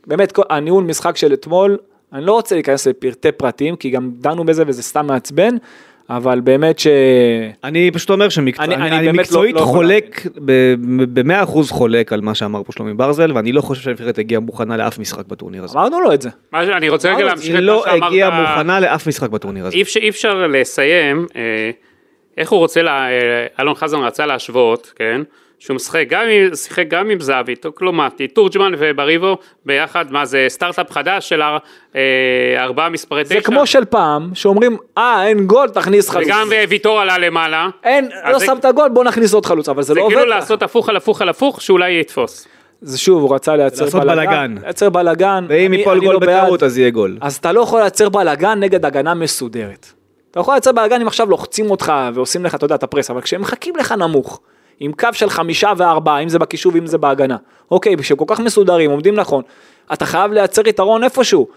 באמת, 0.07 0.39
הניהול 0.49 0.83
משחק 0.83 1.17
של 1.17 1.33
אתמול, 1.33 1.77
אני 2.13 2.25
לא 2.25 2.31
רוצה 2.31 2.55
להיכנס 2.55 2.87
לפרטי 2.87 3.31
פרטים, 3.31 3.75
כי 3.75 3.89
גם 3.89 4.11
דנו 4.13 4.45
בזה 4.45 4.63
וזה 4.67 4.83
סתם 4.83 5.07
מעצבן, 5.07 5.55
אבל 6.09 6.39
באמת 6.39 6.79
ש... 6.79 6.87
אני 7.63 7.91
פשוט 7.91 8.09
אומר 8.09 8.29
שמקצועית, 8.29 8.71
אני- 8.71 8.81
אני, 8.81 8.87
אני 8.89 8.97
אני 8.97 9.05
באמת 9.05 9.19
מקצועית 9.19 9.55
לא- 9.55 9.61
לא 9.61 9.65
חולק, 9.65 10.27
במאה 11.13 11.43
אחוז 11.43 11.71
חולק 11.71 12.13
על 12.13 12.21
מה 12.21 12.35
שאמר 12.35 12.63
פה 12.63 12.71
שלומי 12.71 12.93
ברזל, 12.93 13.31
ואני 13.35 13.51
לא 13.51 13.61
חושב 13.61 13.81
שהנבחרת 13.81 14.17
הגיעה 14.17 14.41
מוכנה 14.41 14.77
לאף 14.77 14.99
משחק 14.99 15.25
בטורניר 15.27 15.63
הזה. 15.63 15.79
אמרנו 15.79 16.01
לו 16.01 16.13
את 16.13 16.21
זה. 16.21 16.29
מה 16.51 16.63
אני 16.63 16.89
רוצה 16.89 17.09
רגע 17.09 17.17
היא 17.17 17.25
להמשיך 17.25 17.55
את 17.55 17.59
לא 17.61 17.83
מה 17.85 17.91
שאמרת. 17.91 18.03
הגיעה 18.11 18.41
מוכנה 18.41 18.79
לאף 18.79 19.07
משחק 19.07 19.29
בטורניר 19.29 19.65
הזה. 19.65 19.75
אי 20.01 20.09
אפשר, 20.09 20.47
לסיים, 20.47 21.25
אה, 21.35 21.71
איך 22.37 22.51
הוא 22.51 22.59
רוצה, 22.59 22.81
אה, 22.81 23.09
אלון 23.59 23.75
חזן 23.75 23.97
רצה 23.97 24.25
להשוות, 24.25 24.93
כן? 24.95 25.21
שהוא 25.59 25.75
משחק 25.75 26.05
גם, 26.09 26.21
עם- 26.31 26.55
שיחק 26.55 26.87
גם 26.87 27.09
עם 27.09 27.19
זהבי, 27.19 27.55
טוקלומטי, 27.55 28.27
תורג'מן 28.27 28.71
ובריבו 28.77 29.37
ביחד, 29.65 30.05
מה 30.11 30.25
זה 30.25 30.45
סטארט-אפ 30.49 30.91
חדש 30.91 31.29
של 31.29 31.41
אה, 31.95 32.01
ארבעה 32.63 32.89
מספרי 32.89 33.23
תשע? 33.23 33.33
זה 33.33 33.41
כמו 33.41 33.65
של 33.65 33.85
פעם, 33.85 34.29
שאומרים, 34.33 34.77
אה, 34.97 35.27
אין 35.27 35.45
גול, 35.47 35.69
תכניס 35.69 36.09
חלוץ. 36.09 36.25
וגם 36.27 36.53
אה, 36.53 36.63
ויטור 36.69 36.99
עלה 37.01 37.17
למעלה. 37.17 37.69
אין, 37.83 38.09
לא 38.31 38.39
זה- 38.39 38.45
שמת 38.45 38.65
גול, 38.75 38.89
בוא 38.89 39.03
נכניס 39.03 39.33
עוד 39.33 39.45
חלוץ, 39.45 39.69
אבל 39.69 39.81
זה 39.81 39.87
זה 39.87 39.93
לא 39.93 40.01
עובד. 40.01 40.15
כאילו 40.15 40.29
ככה. 40.29 40.39
לעשות 40.39 40.63
הפוך 40.63 40.89
על 40.89 40.95
הפוך 40.97 41.21
על 41.21 41.29
הפוך, 41.29 41.61
שאולי 41.61 41.99
יתפוס. 41.99 42.47
זה 42.81 42.97
שוב, 42.97 43.21
הוא 43.23 43.35
רצה 43.35 43.55
לייצר 43.55 43.99
בלאגן. 43.99 44.55
לייצר 44.63 44.89
בלאגן. 44.89 45.45
ואם 45.49 45.73
ייפול 45.73 45.99
גול 45.99 46.13
לא. 46.13 46.19
בטעות 46.19 46.63
אז 46.63 46.77
יהיה 46.77 46.89
גול. 46.89 47.17
אז 47.21 47.35
אתה 47.35 47.51
לא 47.51 47.61
יכול 47.61 47.79
לייצר 47.81 48.09
בלאגן 48.09 48.59
נגד 48.59 48.85
הגנה 48.85 49.13
מסודרת. 49.13 49.87
אתה 50.31 50.39
יכול 50.39 50.53
לייצר 50.53 50.71
בלאגן 50.71 51.01
אם 51.01 51.07
עכשיו 51.07 51.29
לוחצים 51.29 51.71
אותך 51.71 51.93
ועושים 52.13 52.45
לך, 52.45 52.55
אתה 52.55 52.65
יודע, 52.65 52.75
את 52.75 52.83
הפרס, 52.83 53.09
אבל 53.11 53.21
כשהם 53.21 53.41
מחכים 53.41 53.75
לך 53.75 53.91
נמוך, 53.91 54.39
עם 54.79 54.91
קו 54.91 55.07
של 55.13 55.29
חמישה 55.29 55.71
וארבעה, 55.77 56.19
אם 56.19 56.29
זה 56.29 56.39
בקישור 56.39 56.71
ואם 56.75 56.87
זה 56.87 56.97
בהגנה, 56.97 57.37
אוקיי, 57.71 57.97
כשהם 57.97 58.17
כל 58.17 58.25
כך 58.27 58.39
מסודרים, 58.39 58.91
עומדים 58.91 59.15
נכון, 59.15 59.43
אתה 59.93 60.05
חייב 60.05 60.31
לייצר 60.31 60.67
יתרון 60.67 61.03
איפשהו. 61.03 61.47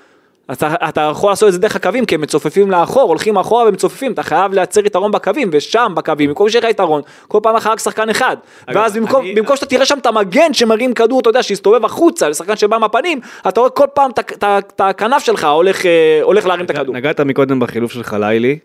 אתה, 0.53 0.75
אתה 0.89 1.01
יכול 1.13 1.31
לעשות 1.31 1.49
את 1.49 1.53
זה 1.53 1.59
דרך 1.59 1.77
הקווים, 1.77 2.07
כי 2.07 2.15
הם 2.15 2.21
מצופפים 2.21 2.71
לאחור, 2.71 3.03
הולכים 3.03 3.37
אחורה 3.39 3.69
ומצופפים, 3.69 4.13
אתה 4.13 4.23
חייב 4.23 4.53
לייצר 4.53 4.87
יתרון 4.87 5.13
בקווים, 5.13 5.49
ושם 5.53 5.93
בקווים, 5.97 6.29
במקום 6.29 6.49
שיהיה 6.49 6.65
לך 6.65 6.71
יתרון, 6.71 7.03
כל 7.29 7.39
פעם 7.43 7.57
רק 7.57 7.79
שחקן 7.79 8.11
אחד. 8.11 8.37
ואז 8.69 8.97
במקום, 8.97 9.21
אני- 9.21 9.35
במקום 9.35 9.57
שאתה 9.57 9.67
תראה 9.67 9.87
שם 9.87 9.99
את 9.99 10.07
המגן 10.07 10.53
שמרים 10.55 10.95
כדור, 10.95 11.21
אתה 11.21 11.31
יודע, 11.31 11.43
שיסתובב 11.43 11.85
החוצה 11.85 12.29
לשחקן 12.29 12.57
שבא 12.57 12.79
מהפנים, 12.79 13.21
אתה 13.49 13.61
רואה 13.61 13.71
כל 13.71 13.87
פעם 13.95 14.11
את 14.11 14.81
הכנף 14.81 15.23
שלך 15.23 15.45
הולך, 15.45 15.87
אה, 15.87 16.21
הולך 16.23 16.47
להרים 16.47 16.65
את 16.65 16.71
הכדור. 16.71 16.95
נגעת 16.95 17.21
מקודם 17.21 17.61
בחילוף 17.61 17.93
של 17.93 18.03
חלילי, 18.03 18.59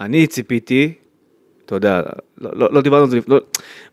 אני 0.00 0.26
ציפיתי, 0.26 0.92
אתה 1.66 1.74
יודע, 1.74 2.02
לא, 2.40 2.50
לא, 2.54 2.68
לא 2.72 2.80
דיברנו 2.80 3.04
על 3.04 3.10
זה, 3.10 3.18
לא, 3.28 3.40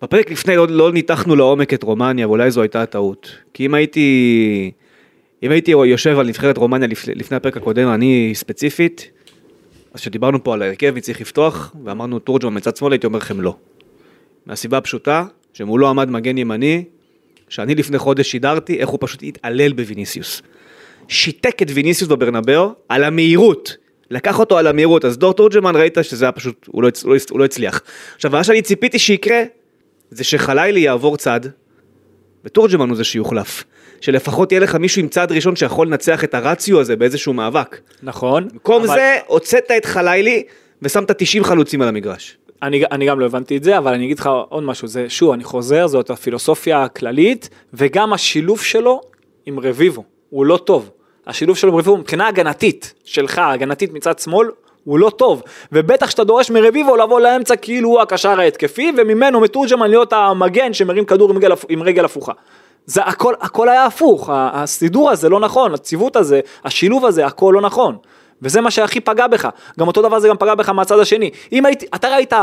בפרק 0.02 0.32
לפני 0.32 0.56
לא, 0.56 0.68
לא 0.68 0.92
ניתחנו 0.92 1.36
לעומק 1.36 1.74
את 1.74 1.84
רומניה, 1.84 2.28
ואולי 2.28 2.52
זו 2.52 2.62
הייתה 2.62 2.82
הטעות. 2.82 3.36
כי 3.54 3.66
אם 3.66 3.74
הייתי, 3.74 4.72
אם 5.44 5.52
הייתי 5.52 5.72
יושב 5.72 6.20
על 6.20 6.28
נבחרת 6.28 6.58
רומניה 6.58 6.88
לפני, 6.88 7.16
לפני 7.16 7.38
הפרק 7.38 7.58
הקודם, 7.58 7.88
אני 7.88 8.32
ספציפית, 8.36 9.12
אז 9.94 10.02
כשדיברנו 10.02 10.44
פה 10.44 10.54
על 10.54 10.62
ההרכב, 10.62 10.92
מי 10.96 11.02
צריך 11.02 11.22
לפתוח, 11.22 11.76
ואמרנו 11.84 12.20
תורג'מן 12.20 12.54
מצד 12.54 12.76
שמאל, 12.76 12.92
הייתי 12.92 13.08
אומר 13.08 13.18
לכם 13.18 13.42
לא. 13.42 13.56
מהסיבה 14.46 14.78
הפשוטה, 14.78 15.26
שמולו 15.54 15.90
עמד 15.90 16.10
מגן 16.10 16.38
ימני, 16.38 16.84
שאני 17.50 17.76
לפני 17.76 17.98
חודש 17.98 18.32
שידרתי 18.32 18.80
איך 18.80 18.90
הוא 18.90 18.98
פשוט 19.02 19.24
התעלל 19.24 19.74
בוויניסיוס. 19.74 20.42
שיתק 21.08 21.62
את 21.62 21.68
ויניסיוס 21.74 22.12
בברנבאו 22.12 22.72
על 22.90 23.04
המהירות. 23.04 23.83
לקח 24.14 24.40
אותו 24.40 24.58
על 24.58 24.68
המהירות, 24.68 25.06
אז 25.06 25.18
דור 25.18 25.34
תורג'מן 25.34 25.76
ראית 25.76 25.98
שזה 26.02 26.26
היה 26.26 26.32
פשוט, 26.32 26.66
הוא 26.68 26.84
לא, 26.84 26.90
הוא 27.04 27.14
לא, 27.14 27.20
הוא 27.32 27.40
לא 27.40 27.46
הצליח. 27.46 27.82
עכשיו, 28.16 28.32
מה 28.32 28.44
שאני 28.44 28.62
ציפיתי 28.62 29.00
שיקרה, 29.00 29.44
זה 30.12 30.24
שחלילי 30.24 30.80
יעבור 30.80 31.18
צד, 31.18 31.40
ותורג'מן 32.46 32.90
הוא 32.90 32.98
זה 32.98 33.04
שיוחלף. 33.04 33.64
שלפחות 34.02 34.52
יהיה 34.52 34.62
לך 34.62 34.76
מישהו 34.76 35.02
עם 35.02 35.08
צד 35.08 35.32
ראשון 35.32 35.56
שיכול 35.56 35.88
לנצח 35.88 36.24
את 36.24 36.34
הרציו 36.34 36.80
הזה 36.80 36.96
באיזשהו 36.96 37.34
מאבק. 37.34 37.80
נכון. 38.04 38.48
במקום 38.48 38.84
אבל- 38.84 38.96
זה, 38.96 39.18
הוצאת 39.28 39.72
את 39.78 39.86
חלילי 39.86 40.44
ושמת 40.82 41.12
90 41.12 41.44
חלוצים 41.44 41.82
על 41.82 41.88
המגרש. 41.88 42.38
אני, 42.64 42.84
אני 42.92 43.06
גם 43.06 43.20
לא 43.20 43.26
הבנתי 43.26 43.58
את 43.58 43.64
זה, 43.64 43.78
אבל 43.78 43.94
אני 43.94 44.06
אגיד 44.06 44.20
לך 44.20 44.30
עוד 44.50 44.64
משהו, 44.64 44.88
זה 44.88 45.10
שוב, 45.10 45.32
אני 45.32 45.44
חוזר, 45.44 45.88
זאת 45.88 46.10
הפילוסופיה 46.10 46.84
הכללית, 46.84 47.50
וגם 47.74 48.14
השילוב 48.14 48.62
שלו 48.62 49.02
עם 49.46 49.60
רביבו, 49.60 50.04
הוא 50.30 50.46
לא 50.46 50.58
טוב. 50.58 50.90
השילוב 51.28 51.58
שלו 51.58 51.70
עם 51.70 51.76
רביבו 51.76 51.98
מבחינה 51.98 52.28
הגנתית, 52.28 52.94
שלך, 53.06 53.42
הגנתית 53.44 53.94
מצד 53.94 54.20
שמאל, 54.20 54.48
הוא 54.84 55.00
לא 55.00 55.10
טוב. 55.10 55.44
ובטח 55.72 56.10
שאתה 56.10 56.24
דורש 56.24 56.52
מרביבו 56.52 56.96
לבוא 56.96 57.20
לאמצע 57.20 57.56
כאילו 57.56 57.90
הוא 57.90 58.02
הקשר 58.02 58.40
ההתקפי, 58.40 58.92
וממנו 58.98 59.40
מתורג'מן 59.40 59.90
להיות 59.90 60.14
המגן 60.14 60.74
שמרים 60.74 61.06
כדור 61.06 61.30
עם 61.30 61.38
רגל, 61.38 61.52
עם 61.70 61.84
רגל 61.84 62.06
הפוכה. 62.06 62.32
זה 62.86 63.04
הכל, 63.04 63.34
הכל 63.42 63.70
היה 63.70 63.86
הפוך, 63.86 64.30
הסידור 64.34 65.12
הזה 65.12 65.30
לא 65.30 65.40
נכון, 65.40 65.74
הציוות 65.74 66.16
הזה, 66.16 66.40
השילוב 66.66 67.06
הזה, 67.06 67.26
הכל 67.26 67.52
לא 67.56 67.62
נכון. 67.62 67.98
וזה 68.42 68.62
מה 68.62 68.72
שהכי 68.72 69.00
פגע 69.00 69.28
בך. 69.28 69.50
גם 69.80 69.88
אותו 69.88 70.02
דבר 70.02 70.20
זה 70.20 70.28
גם 70.28 70.38
פגע 70.38 70.56
בך 70.56 70.70
מהצד 70.70 71.00
השני. 71.00 71.32
אם 71.52 71.66
הייתי, 71.66 71.86
אתה 71.96 72.08
ראית, 72.08 72.34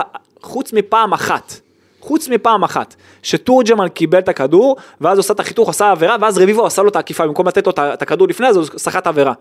חוץ 0.43 0.73
מפעם 0.73 1.13
אחת, 1.13 1.61
חוץ 2.01 2.29
מפעם 2.29 2.65
אחת, 2.65 2.95
שתורג'מן 3.23 3.89
קיבל 3.89 4.19
את 4.19 4.29
הכדור, 4.29 4.77
ואז 5.01 5.19
הוא 5.19 5.21
עשה 5.21 5.35
את 5.35 5.41
החיתוך, 5.41 5.69
עשה 5.69 5.91
עבירה, 5.91 6.17
ואז 6.21 6.39
רביבו 6.39 6.67
עשה 6.67 6.83
לו 6.83 6.89
את 6.89 6.97
העקיפה, 6.97 7.27
במקום 7.27 7.49
לתת 7.49 7.67
לו 7.67 7.73
את 7.79 8.03
הכדור 8.03 8.29
לפני, 8.29 8.47
אז 8.47 8.57
הוא 8.57 8.65
סחט 8.77 9.07
עבירה. 9.07 9.33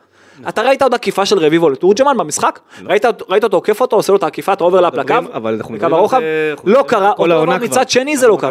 אתה 0.50 0.62
ראית 0.62 0.82
עוד 0.82 0.94
עקיפה 0.94 1.26
של 1.26 1.40
רביבו 1.40 1.70
לתורג'מן 1.70 2.18
במשחק? 2.18 2.60
ראית, 2.86 3.06
ראית 3.30 3.44
אותו 3.44 3.58
עוקף 3.58 3.82
אותו, 3.82 3.96
עושה 3.96 4.12
לו 4.12 4.18
את 4.18 4.24
העקיפה, 4.24 4.54
את 4.54 4.62
ה 4.62 4.66
overlap 4.66 4.94
לקו? 4.94 5.14
לקו 5.76 5.96
הרוחב? 5.96 6.20
לא 6.64 6.84
קרה, 6.88 7.12
אותו 7.12 7.26
דבר. 7.26 7.58
מצד 7.66 7.90
שני 7.90 8.18
זה 8.18 8.28
לא 8.28 8.38
קרה. 8.40 8.50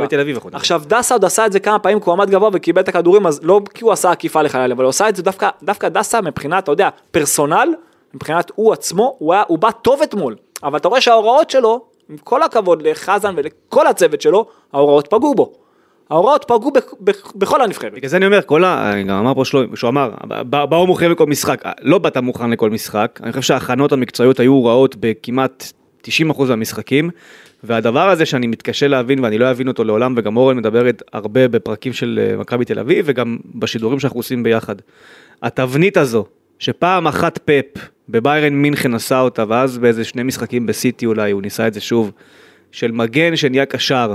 עכשיו 0.52 0.82
דסה 0.86 1.14
עוד 1.14 1.24
עשה 1.24 1.46
את 1.46 1.52
זה 1.52 1.60
כמה 1.60 1.78
פעמים, 1.78 2.00
כי 2.00 2.04
הוא 2.04 2.12
עמד 2.12 2.30
גבוה 2.30 2.50
וקיבל 2.52 2.82
את 2.82 2.88
הכדורים, 2.88 3.26
אז 3.26 3.40
לא 3.42 3.60
כי 3.74 3.84
הוא 3.84 3.92
עשה 3.92 4.10
עקיפה 4.10 4.42
לחלל, 4.42 4.72
אבל 4.72 4.84
הוא 4.84 4.90
עשה 4.90 5.08
את 5.08 5.16
זה 5.16 5.22
דווקא, 5.62 5.88
דסה 5.88 6.20
מבחינת, 6.20 6.64
אתה 6.64 6.72
יודע, 6.72 6.88
personal, 7.10 7.74
מבחינת 8.14 8.52
הוא 8.54 8.72
עצמו, 8.72 9.16
הוא 9.18 9.58
בא 9.58 9.70
טוב 9.70 10.02
אתמול, 10.02 10.36
אבל 10.62 10.78
אתה 10.78 10.88
רואה 10.88 11.00
שההוראות 11.00 11.50
שלו, 11.50 11.84
עם 12.10 12.16
כל 12.24 12.42
הכבוד 12.42 12.82
לחזן 12.82 13.34
ולכל 13.36 13.86
הצוות 13.86 14.20
שלו, 14.20 14.46
ההוראות 14.72 15.06
פגעו 15.06 15.34
בו. 15.34 15.52
ההוראות 16.10 16.44
פגעו 16.48 16.70
בכ- 16.70 16.94
בכ- 17.00 17.32
בכל 17.36 17.62
הנבחרת. 17.62 17.92
בגלל 17.92 18.08
זה 18.08 18.16
אני 18.16 18.26
אומר, 18.26 18.40
כל 18.46 18.64
ה... 18.64 18.92
גם 19.06 19.16
אמר 19.18 19.34
פה 19.34 19.44
שלומי, 19.44 19.76
שהוא 19.76 19.88
אמר, 19.88 20.10
בא- 20.24 20.64
באו 20.66 20.86
מוכנים 20.86 21.10
לכל 21.10 21.26
משחק, 21.26 21.62
לא 21.82 21.98
באת 21.98 22.16
מוכן 22.16 22.50
לכל 22.50 22.70
משחק, 22.70 23.20
אני 23.22 23.32
חושב 23.32 23.42
שההכנות 23.42 23.92
המקצועיות 23.92 24.40
היו 24.40 24.64
רעות 24.64 24.96
בכמעט 25.00 25.72
90% 26.04 26.08
מהמשחקים, 26.48 27.10
והדבר 27.64 28.08
הזה 28.08 28.26
שאני 28.26 28.46
מתקשה 28.46 28.88
להבין 28.88 29.24
ואני 29.24 29.38
לא 29.38 29.50
אבין 29.50 29.68
אותו 29.68 29.84
לעולם, 29.84 30.14
וגם 30.16 30.36
אורן 30.36 30.56
מדברת 30.56 31.02
הרבה 31.12 31.48
בפרקים 31.48 31.92
של 31.92 32.20
אה, 32.32 32.36
מכבי 32.36 32.64
תל 32.64 32.78
אביב, 32.78 33.04
וגם 33.08 33.36
בשידורים 33.54 34.00
שאנחנו 34.00 34.18
עושים 34.20 34.42
ביחד. 34.42 34.76
התבנית 35.42 35.96
הזו, 35.96 36.24
שפעם 36.58 37.06
אחת 37.06 37.38
פפ 37.44 37.88
בביירן 38.08 38.52
מינכן 38.52 38.94
עשה 38.94 39.20
אותה, 39.20 39.44
ואז 39.48 39.78
באיזה 39.78 40.04
שני 40.04 40.22
משחקים 40.22 40.66
בסיטי 40.66 41.06
אולי, 41.06 41.30
הוא 41.30 41.42
ניסה 41.42 41.66
את 41.66 41.74
זה 41.74 41.80
שוב, 41.80 42.12
של 42.72 42.90
מגן 42.92 43.36
שנהיה 43.36 43.66
קשר. 43.66 44.14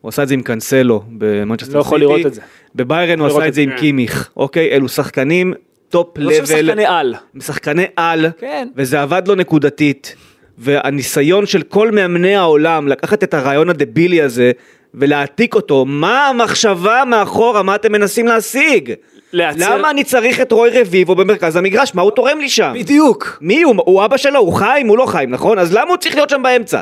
הוא 0.00 0.08
עשה 0.08 0.22
את 0.22 0.28
זה 0.28 0.34
עם 0.34 0.42
קאנסלו 0.42 1.02
במנצ'סטר 1.18 1.66
סיטי. 1.66 1.74
לא 1.76 1.80
יכול 1.80 2.00
לראות 2.00 2.26
את 2.26 2.34
זה. 2.34 2.40
בביירן 2.74 3.18
הוא 3.18 3.28
לראות 3.28 3.40
עשה 3.40 3.48
את 3.48 3.54
זה 3.54 3.60
עם. 3.60 3.70
קימיך, 3.78 4.30
אוקיי? 4.36 4.70
אלו 4.70 4.88
שחקנים 4.88 5.54
top 5.88 6.18
level, 6.18 6.46
שחקני 6.46 6.86
על. 6.86 7.14
שחקני 7.40 7.84
על, 7.96 8.26
כן. 8.38 8.68
וזה 8.76 9.02
עבד 9.02 9.28
לו 9.28 9.34
נקודתית. 9.34 10.16
והניסיון 10.58 11.46
של 11.46 11.62
כל 11.62 11.90
מאמני 11.90 12.36
העולם 12.36 12.88
לקחת 12.88 13.24
את 13.24 13.34
הרעיון 13.34 13.70
הדבילי 13.70 14.22
הזה 14.22 14.52
ולהעתיק 14.94 15.54
אותו, 15.54 15.84
מה 15.84 16.28
המחשבה 16.28 17.02
מאחורה, 17.06 17.62
מה 17.62 17.74
אתם 17.74 17.92
מנסים 17.92 18.26
להשיג? 18.26 18.92
לייצר- 19.32 19.78
למה 19.78 19.90
אני 19.90 20.04
צריך 20.04 20.40
את 20.40 20.52
רוי 20.52 20.80
רביבו 20.80 21.14
במרכז 21.14 21.56
המגרש? 21.56 21.94
מה 21.94 22.02
הוא 22.02 22.10
תורם 22.10 22.38
לי 22.40 22.48
שם? 22.48 22.72
בדיוק. 22.74 23.38
מי 23.40 23.62
הוא? 23.62 23.74
הוא 23.86 24.04
אבא 24.04 24.16
שלו, 24.16 24.40
הוא 24.40 24.52
חיים? 24.52 24.88
הוא 24.88 24.98
לא 24.98 25.06
חיים, 25.06 25.30
נכון? 25.30 25.58
אז 25.58 25.72
למה 25.74 25.90
הוא 25.90 25.96
צריך 25.96 26.14
להיות 26.14 26.30
שם 26.30 26.42
באמצע? 26.42 26.80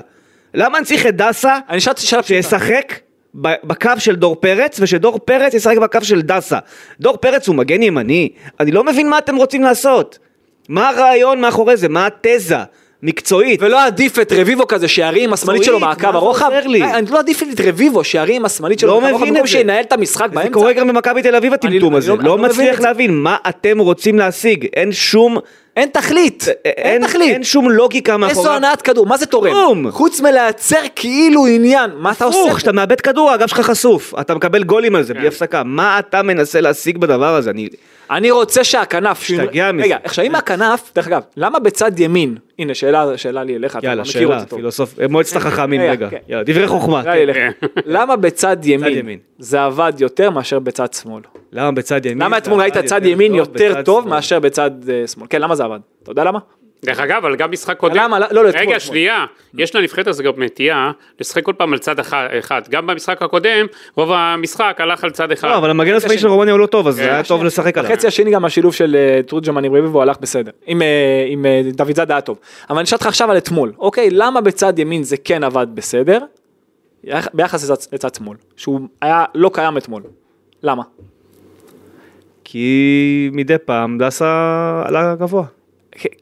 למה 0.54 0.78
אני 0.78 0.86
צריך 0.86 1.06
את 1.06 1.16
דסה 1.16 1.58
אני 1.68 1.80
שאלתי 1.80 2.00
שאלה 2.02 2.22
פשוטה. 2.22 2.42
שישחק 2.42 2.92
ב- 3.40 3.54
בקו 3.64 3.90
של 3.98 4.16
דור 4.16 4.36
פרץ, 4.36 4.76
ושדור 4.80 5.18
פרץ 5.18 5.54
ישחק 5.54 5.76
בקו 5.78 5.98
של 6.02 6.22
דסה. 6.22 6.58
דור 7.00 7.16
פרץ 7.16 7.48
הוא 7.48 7.56
מגן 7.56 7.82
ימני, 7.82 8.28
אני 8.60 8.70
לא 8.70 8.84
מבין 8.84 9.10
מה 9.10 9.18
אתם 9.18 9.36
רוצים 9.36 9.62
לעשות. 9.62 10.18
מה 10.68 10.88
הרעיון 10.88 11.40
מאחורי 11.40 11.76
זה? 11.76 11.88
מה 11.88 12.06
התזה? 12.06 12.56
מקצועית. 13.02 13.62
ולא 13.62 13.86
עדיף 13.86 14.18
את 14.18 14.32
רביבו 14.32 14.66
כזה 14.66 14.88
שירים 14.88 15.24
עם 15.24 15.32
השמאלית 15.32 15.64
שלו 15.64 15.80
מהקו 15.80 16.02
מה 16.06 16.12
זה 16.12 16.18
הרוחב? 16.18 16.50
אה, 16.82 16.98
אני 16.98 17.10
לא 17.10 17.18
עדיף 17.18 17.42
את 17.42 17.60
רביבו 17.64 18.04
שירים 18.04 18.36
עם 18.36 18.44
השמאלית 18.44 18.78
שלו 18.78 18.88
לא 18.90 19.00
מהקו 19.00 19.08
הרוחב 19.08 19.26
במקום 19.26 19.46
זה. 19.46 19.52
שינהל 19.52 19.80
את 19.80 19.92
המשחק 19.92 20.28
זה 20.28 20.34
באמצע. 20.34 20.52
קורה 20.52 20.72
גם 20.72 20.88
במכבי 20.88 21.22
תל 21.22 21.34
אביב 21.34 21.52
הטמטום 21.52 21.92
אני 21.92 21.98
הזה, 21.98 22.10
לא- 22.10 22.18
לא 22.18 22.24
לא 22.24 22.38
מצליח 22.38 22.76
זה. 22.76 22.82
להבין 22.82 23.14
מה 23.14 23.36
אתם 23.48 23.78
רוצים 23.78 24.18
להשיג, 24.18 24.66
אין 24.76 24.92
שום, 24.92 25.38
אין 25.76 25.88
תכלית. 25.92 26.46
אין 26.64 27.06
תכלית. 27.06 27.32
אין 27.32 27.44
שום 27.44 27.70
לוגיקה 27.70 28.12
איזו 28.12 28.18
מאחורי, 28.18 28.56
הנעת 28.56 28.82
כדור, 28.82 29.06
מה 29.06 29.16
זה 29.16 29.26
תורם? 29.26 29.50
כלום. 29.52 29.90
חוץ 29.90 30.20
מלייצר 30.20 30.80
כאילו 30.96 31.46
עניין, 31.46 31.90
מה 31.96 32.12
אתה 32.12 32.24
עושה? 32.24 32.40
הפוך, 32.40 32.56
כשאתה 32.56 32.72
מאבד 32.72 33.00
כדור 33.00 33.30
הגב 33.30 33.46
שלך 33.48 33.60
חשוף, 33.60 34.14
אתה 34.20 34.34
מקבל 34.34 34.62
גולים 34.64 34.96
על 34.96 35.02
זה 35.02 35.14
בלי 35.14 35.28
הפסקה, 35.28 35.62
מה 35.64 35.98
אתה 35.98 36.22
מנסה 36.22 36.60
להשיג 36.60 36.98
בדבר 36.98 37.34
הזה? 37.34 37.50
אני... 37.50 37.68
אני 38.10 38.30
רוצה 38.30 38.64
שהכנף, 38.64 39.20
משתגע 39.20 39.72
מזה. 39.72 39.84
רגע, 39.84 39.96
עכשיו 40.04 40.24
אם 40.24 40.34
הכנף, 40.34 40.92
דרך 40.94 41.06
אגב, 41.06 41.22
למה 41.36 41.58
בצד 41.58 42.00
ימין, 42.00 42.36
הנה 42.58 42.74
שאלה, 42.74 43.18
שאלה 43.18 43.44
לי 43.44 43.56
אליך, 43.56 43.76
אתה 43.76 43.94
מכיר 43.94 44.28
אותי 44.34 44.46
טוב. 44.48 44.58
פילוסוף, 44.58 44.94
מועצת 45.10 45.36
החכמים, 45.36 45.80
רגע, 45.80 46.10
כן. 46.10 46.16
יאללה, 46.28 46.44
דברי 46.44 46.66
חוכמה. 46.66 47.02
כן. 47.02 47.50
למה 47.86 48.16
בצד 48.16 48.56
ימין. 48.64 49.18
זה 49.38 49.64
עבד 49.64 49.92
יותר 49.98 50.30
מאשר 50.30 50.58
בצד 50.58 50.92
שמאל? 50.92 51.22
למה 51.52 51.72
בצד 51.72 52.06
ימין? 52.06 52.22
למה 52.22 52.38
אתמול 52.38 52.60
ראית 52.60 52.76
עבד 52.76 52.86
צד 52.86 53.06
ימין 53.06 53.34
יותר 53.34 53.70
בצד 53.72 53.82
טוב? 53.82 54.08
מאשר 54.08 54.40
בצד 54.40 54.70
אה, 54.90 55.06
שמאל? 55.06 55.26
כן, 55.30 55.40
למה 55.40 55.54
זה 55.54 55.64
עבד? 55.64 55.78
אתה 56.02 56.10
יודע 56.10 56.24
למה? 56.24 56.38
דרך 56.84 57.00
אגב, 57.00 57.16
אבל 57.24 57.36
גם 57.36 57.50
משחק 57.50 57.76
קודם, 57.76 57.96
למה? 57.96 58.18
לא, 58.18 58.26
לא, 58.30 58.48
אתמול, 58.48 58.66
רגע. 58.68 58.80
שנייה, 58.80 59.24
יש 59.58 59.74
לנבחרת 59.76 60.06
הזו 60.06 60.22
גם 60.22 60.42
נטייה 60.42 60.90
לשחק 61.20 61.44
כל 61.44 61.52
פעם 61.56 61.72
על 61.72 61.78
צד 61.78 61.98
אחד, 61.98 62.28
אחד. 62.38 62.62
גם 62.70 62.86
במשחק 62.86 63.22
הקודם, 63.22 63.66
רוב 63.96 64.12
המשחק 64.12 64.76
הלך 64.78 65.04
על 65.04 65.10
צד 65.10 65.32
אחד. 65.32 65.48
לא, 65.48 65.56
אבל 65.58 65.70
המגן 65.70 65.94
השמאלי 65.94 66.18
של 66.18 66.28
רומניה 66.28 66.52
הוא 66.52 66.60
לא 66.60 66.66
טוב, 66.66 66.88
אז 66.88 66.94
זה 66.94 67.02
היה 67.12 67.22
טוב 67.24 67.44
לשחק 67.44 67.78
עליו. 67.78 67.90
החצי 67.92 68.06
השני 68.06 68.30
גם 68.30 68.44
השילוב 68.44 68.74
של 68.74 68.96
אה, 68.96 69.22
תורג'מן 69.22 69.64
עם 69.64 69.74
רביבו 69.74 70.02
הלך 70.02 70.16
בסדר, 70.20 70.50
עם, 70.66 70.82
אה, 70.82 70.86
אה, 71.46 71.62
דוד 71.72 71.96
זאדה 71.96 72.14
היה 72.14 72.20
טוב. 72.20 72.38
אבל 72.70 72.78
אני 72.78 72.84
אשאל 72.84 72.96
אותך 72.96 73.06
עכשיו 73.06 73.30
על 73.30 73.36
אתמול, 73.36 73.72
אוקיי, 73.78 74.08
למה 74.10 74.40
בצד 74.40 74.78
ימין 74.78 75.02
זה 75.02 75.16
כן 75.16 75.44
עבד 75.44 75.66
בסדר, 75.74 76.18
יח- 77.04 77.28
ביחס 77.34 77.70
לצד 77.92 78.14
שמאל, 78.14 78.36
שהוא 78.56 78.80
היה 79.02 79.24
לא 79.34 79.50
קיים 79.54 79.76
אתמול, 79.76 80.02
למה? 80.62 80.82
כי 82.44 83.30
מדי 83.32 83.58
פעם 83.64 83.98
דסה 83.98 84.26
עלה 84.86 85.14
גבוה. 85.14 85.44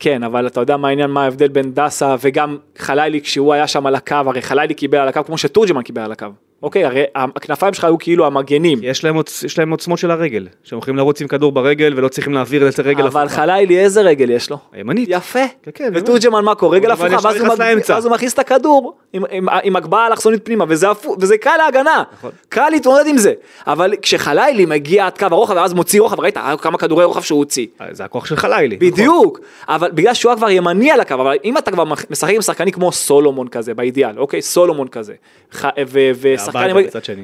כן, 0.00 0.22
אבל 0.22 0.46
אתה 0.46 0.60
יודע 0.60 0.76
מה 0.76 0.88
העניין, 0.88 1.10
מה 1.10 1.24
ההבדל 1.24 1.48
בין 1.48 1.72
דסה 1.74 2.16
וגם 2.20 2.58
חלילי 2.78 3.20
כשהוא 3.20 3.52
היה 3.52 3.66
שם 3.66 3.86
על 3.86 3.94
הקו, 3.94 4.14
הרי 4.14 4.42
חלילי 4.42 4.74
קיבל 4.74 4.98
על 4.98 5.08
הקו 5.08 5.24
כמו 5.24 5.38
שתורג'מן 5.38 5.82
קיבל 5.82 6.02
על 6.02 6.12
הקו. 6.12 6.26
אוקיי, 6.62 6.84
הרי 6.84 7.04
הכנפיים 7.14 7.74
שלך 7.74 7.84
היו 7.84 7.98
כאילו 7.98 8.26
המגנים. 8.26 8.78
יש 8.82 9.04
להם 9.04 9.16
עוצ- 9.18 9.44
יש 9.44 9.58
להם 9.58 9.70
עוצמות 9.70 9.98
של 9.98 10.10
הרגל, 10.10 10.48
שהם 10.64 10.78
יכולים 10.78 10.96
לרוץ 10.96 11.20
עם 11.20 11.28
כדור 11.28 11.52
ברגל 11.52 11.92
ולא 11.96 12.08
צריכים 12.08 12.34
להעביר 12.34 12.68
את 12.68 12.78
הרגל 12.78 13.06
אבל 13.06 13.22
הפוכה. 13.26 13.36
חלילי 13.36 13.78
איזה 13.78 14.00
רגל 14.02 14.30
יש 14.30 14.50
לו? 14.50 14.58
הימנית. 14.72 15.08
יפה. 15.12 15.38
כן, 15.62 15.70
כן, 15.74 15.90
ותורג'מן 15.94 16.44
מה 16.44 16.54
קורה? 16.54 16.76
רגל 16.76 16.90
אבל 16.90 17.06
הפוכה, 17.14 17.28
ואז 17.28 17.36
הוא 17.40 17.48
מג-. 17.76 17.82
ואז 17.88 18.04
הוא 18.06 18.12
מכניס 18.14 18.32
את 18.34 18.38
הכדור 18.38 18.94
עם- 19.12 19.22
עם- 19.30 19.48
עם 19.62 19.76
הגבהה 19.76 20.06
אלכסונית 20.06 20.44
פנימה, 20.44 20.64
וזה 20.68 20.90
הפו- 20.90 21.16
וזה 21.20 21.38
קל 21.38 21.56
להגנה. 21.58 22.02
נכון. 22.12 22.30
קל 22.48 22.68
להתמודד 22.70 23.06
עם 23.06 23.18
זה. 23.18 23.32
אבל 23.66 23.94
כשחלילי 24.02 24.66
מגיע 24.66 25.06
עד 25.06 25.18
קו 25.18 25.26
הרוחב 25.30 25.54
ואז 25.56 25.74
מוציא 25.74 26.00
רוחב, 26.00 26.20
ראית 26.20 26.36
אה, 26.36 26.54
כמה 26.56 26.78
כדורי 26.78 27.04
רוחב 27.04 27.22
שהוא 27.22 27.38
הוציא. 27.38 27.66
זה 27.90 28.04
הכוח 28.04 28.26
של 28.26 28.36
חלילי. 28.36 28.76
בדיוק, 28.76 29.40
אבל 29.68 29.90
בגלל 29.94 30.14
שהוא 30.14 30.34
כבר 30.34 30.50
ימני 30.50 30.90
על 30.90 31.00
הקו, 31.00 31.14
אבל 31.14 31.36
אם 31.44 31.58
אתה 31.58 31.70
כבר 31.70 31.84
משחק 32.10 32.34
עם 32.34 32.42
שחקנים 32.42 32.72
כמו 32.72 32.92
סולומון 32.92 33.48
כזה, 33.48 33.74
באידיאל, 33.74 34.18
אוקיי, 34.18 34.42
סולומון 34.42 34.88
כזה, 34.88 35.12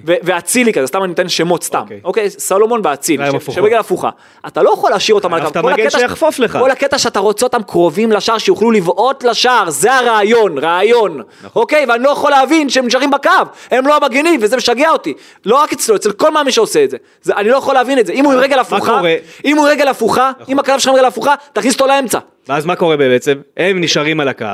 ו- 0.06 0.14
ואצילי 0.22 0.72
כזה, 0.72 0.86
סתם 0.86 0.98
אני 0.98 1.08
נותן 1.08 1.28
שמות 1.28 1.62
סתם, 1.64 1.78
אוקיי. 1.78 2.00
אוקיי, 2.04 2.30
סולומון 2.30 2.80
ואצילי, 2.84 3.16
רגליים 3.18 3.40
ש- 3.40 3.42
הפוכות. 3.42 3.54
שברגל 3.54 3.76
הפוכה, 3.76 4.10
אתה 4.46 4.62
לא 4.62 4.70
יכול 4.72 4.90
להשאיר 4.90 5.14
אותם 5.14 5.34
על 5.34 5.40
חייב 5.40 6.10
הקו, 6.50 6.58
כל 6.60 6.70
הקטע 6.70 6.98
שאתה 6.98 7.20
רוצה 7.20 7.46
אותם 7.46 7.62
קרובים 7.62 8.12
לשער, 8.12 8.38
שיוכלו 8.38 8.70
לבעוט 8.70 9.24
לשער, 9.24 9.70
זה 9.70 9.94
הרעיון, 9.94 10.58
רעיון, 10.58 11.22
נכון. 11.44 11.62
אוקיי, 11.62 11.84
ואני 11.88 12.02
לא 12.02 12.10
יכול 12.10 12.30
להבין 12.30 12.68
שהם 12.68 12.86
נשארים 12.86 13.10
בקו, 13.10 13.30
הם 13.70 13.86
לא 13.86 13.96
המגנים, 13.96 14.40
וזה 14.42 14.56
משגע 14.56 14.90
אותי, 14.90 15.14
לא 15.44 15.56
רק 15.56 15.72
אצלו, 15.72 15.96
אצל 15.96 16.12
כל 16.12 16.30
מאמין 16.30 16.52
שעושה 16.52 16.84
את 16.84 16.90
זה, 17.22 17.34
אני 17.36 17.48
לא 17.48 17.56
יכול 17.56 17.74
להבין 17.74 17.98
את 17.98 18.06
זה, 18.06 18.12
אם 18.12 18.24
הוא 18.24 18.32
עם 18.32 18.38
רגל 18.38 18.58
הפוכה, 18.58 18.96
קורה? 18.96 19.14
אם 19.44 19.56
הוא 19.58 19.68
רגל 19.68 19.88
הפוכה, 19.88 20.30
אם 20.48 20.58
הקו 20.58 20.72
שלך 20.78 20.94
רגל 20.94 21.04
הפוכה, 21.04 21.34
תכניס 21.52 21.74
אותו 21.74 21.86
לאמצע. 21.86 22.18
ואז 22.48 22.66
מה 22.66 22.76
קורה 22.76 22.96
בעצם? 22.96 23.34
הם 23.56 23.80
נשארים 23.80 24.20
על 24.20 24.28
הקו. 24.28 24.44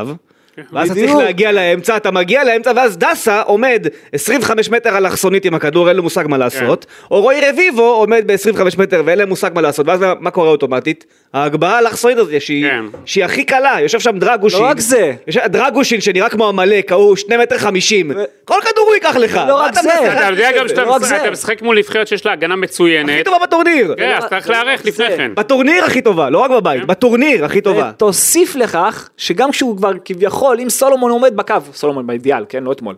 ואז 0.72 0.90
אתה 0.90 1.00
צריך. 1.00 1.14
להגיע 1.14 1.52
לאמצע, 1.52 1.96
אתה 1.96 2.11
מגיע 2.11 2.44
לאמצע 2.44 2.72
ואז 2.76 2.98
דסה 2.98 3.42
עומד 3.42 3.86
25 4.12 4.70
מטר 4.70 4.96
אלכסונית 4.98 5.44
עם 5.44 5.54
הכדור, 5.54 5.88
אין 5.88 5.96
לו 5.96 6.02
מושג 6.02 6.24
מה 6.28 6.38
לעשות, 6.38 6.86
או 7.11 7.20
רועי 7.22 7.40
רביבו 7.50 7.82
עומד 7.82 8.22
ב-25 8.26 8.62
מטר 8.78 9.02
ואין 9.06 9.18
להם 9.18 9.28
מושג 9.28 9.50
מה 9.54 9.61
לעשות, 9.61 9.86
ואז 9.88 10.00
מה 10.20 10.30
קורה 10.30 10.48
אוטומטית? 10.48 11.04
ההגבהה 11.34 11.76
האלכסונית 11.76 12.18
הזאת 12.18 12.40
שהיא, 12.40 12.66
כן. 12.70 12.84
שהיא 13.04 13.24
הכי 13.24 13.44
קלה, 13.44 13.76
יושב 13.80 14.00
שם 14.00 14.18
דרגושין, 14.18 14.61
לא 14.61 14.66
רק 14.66 14.80
זה. 14.80 15.12
יושב, 15.26 15.40
דרגושין 15.46 16.00
שנראה 16.00 16.28
כמו 16.28 16.48
עמלק, 16.48 16.92
ההוא 16.92 17.16
2 17.16 17.40
מטר 17.40 17.58
50, 17.58 18.12
כל 18.44 18.54
כדור 18.62 18.84
הוא 18.86 18.94
ייקח 18.94 19.16
לך, 19.16 19.40
לא 19.48 19.54
רק 19.54 19.74
זה. 19.74 20.12
אתה 20.12 20.26
יודע 20.30 20.50
גם 20.58 20.68
שאתה 20.68 20.84
לא 20.84 20.96
משחק- 21.32 21.62
מול 21.62 21.78
נבחרת 21.78 22.06
שיש 22.08 22.26
לה 22.26 22.32
הגנה 22.32 22.54
הכי 22.54 22.61
מצוינת, 22.62 23.24
טובה 23.24 23.36
בטורניר, 23.42 23.94
כן, 23.96 24.14
אז 24.18 24.24
צריך 24.24 24.48
לא 24.50 24.54
להיערך 24.54 24.84
לפני. 24.84 25.06
כן. 25.16 25.32
בטורניר 25.34 25.84
הכי 25.84 26.02
טובה, 26.02 26.30
לא 26.30 26.38
רק 26.38 26.50
בבית, 26.50 26.84
בטורניר 26.84 27.44
הכי 27.44 27.61
טובה. 27.61 27.90
תוסיף 27.96 28.56
לכך 28.56 29.08
שגם 29.16 29.50
כשהוא 29.50 29.76
כבר 29.76 29.92
כביכול, 30.04 30.49
אם 30.59 30.70
סולומון 30.70 31.11
עומד 31.11 31.36
בקו, 31.36 31.55
סולומון 31.74 32.07
באידיאל, 32.07 32.44
כן, 32.48 32.64
לא 32.64 32.72
אתמול, 32.72 32.94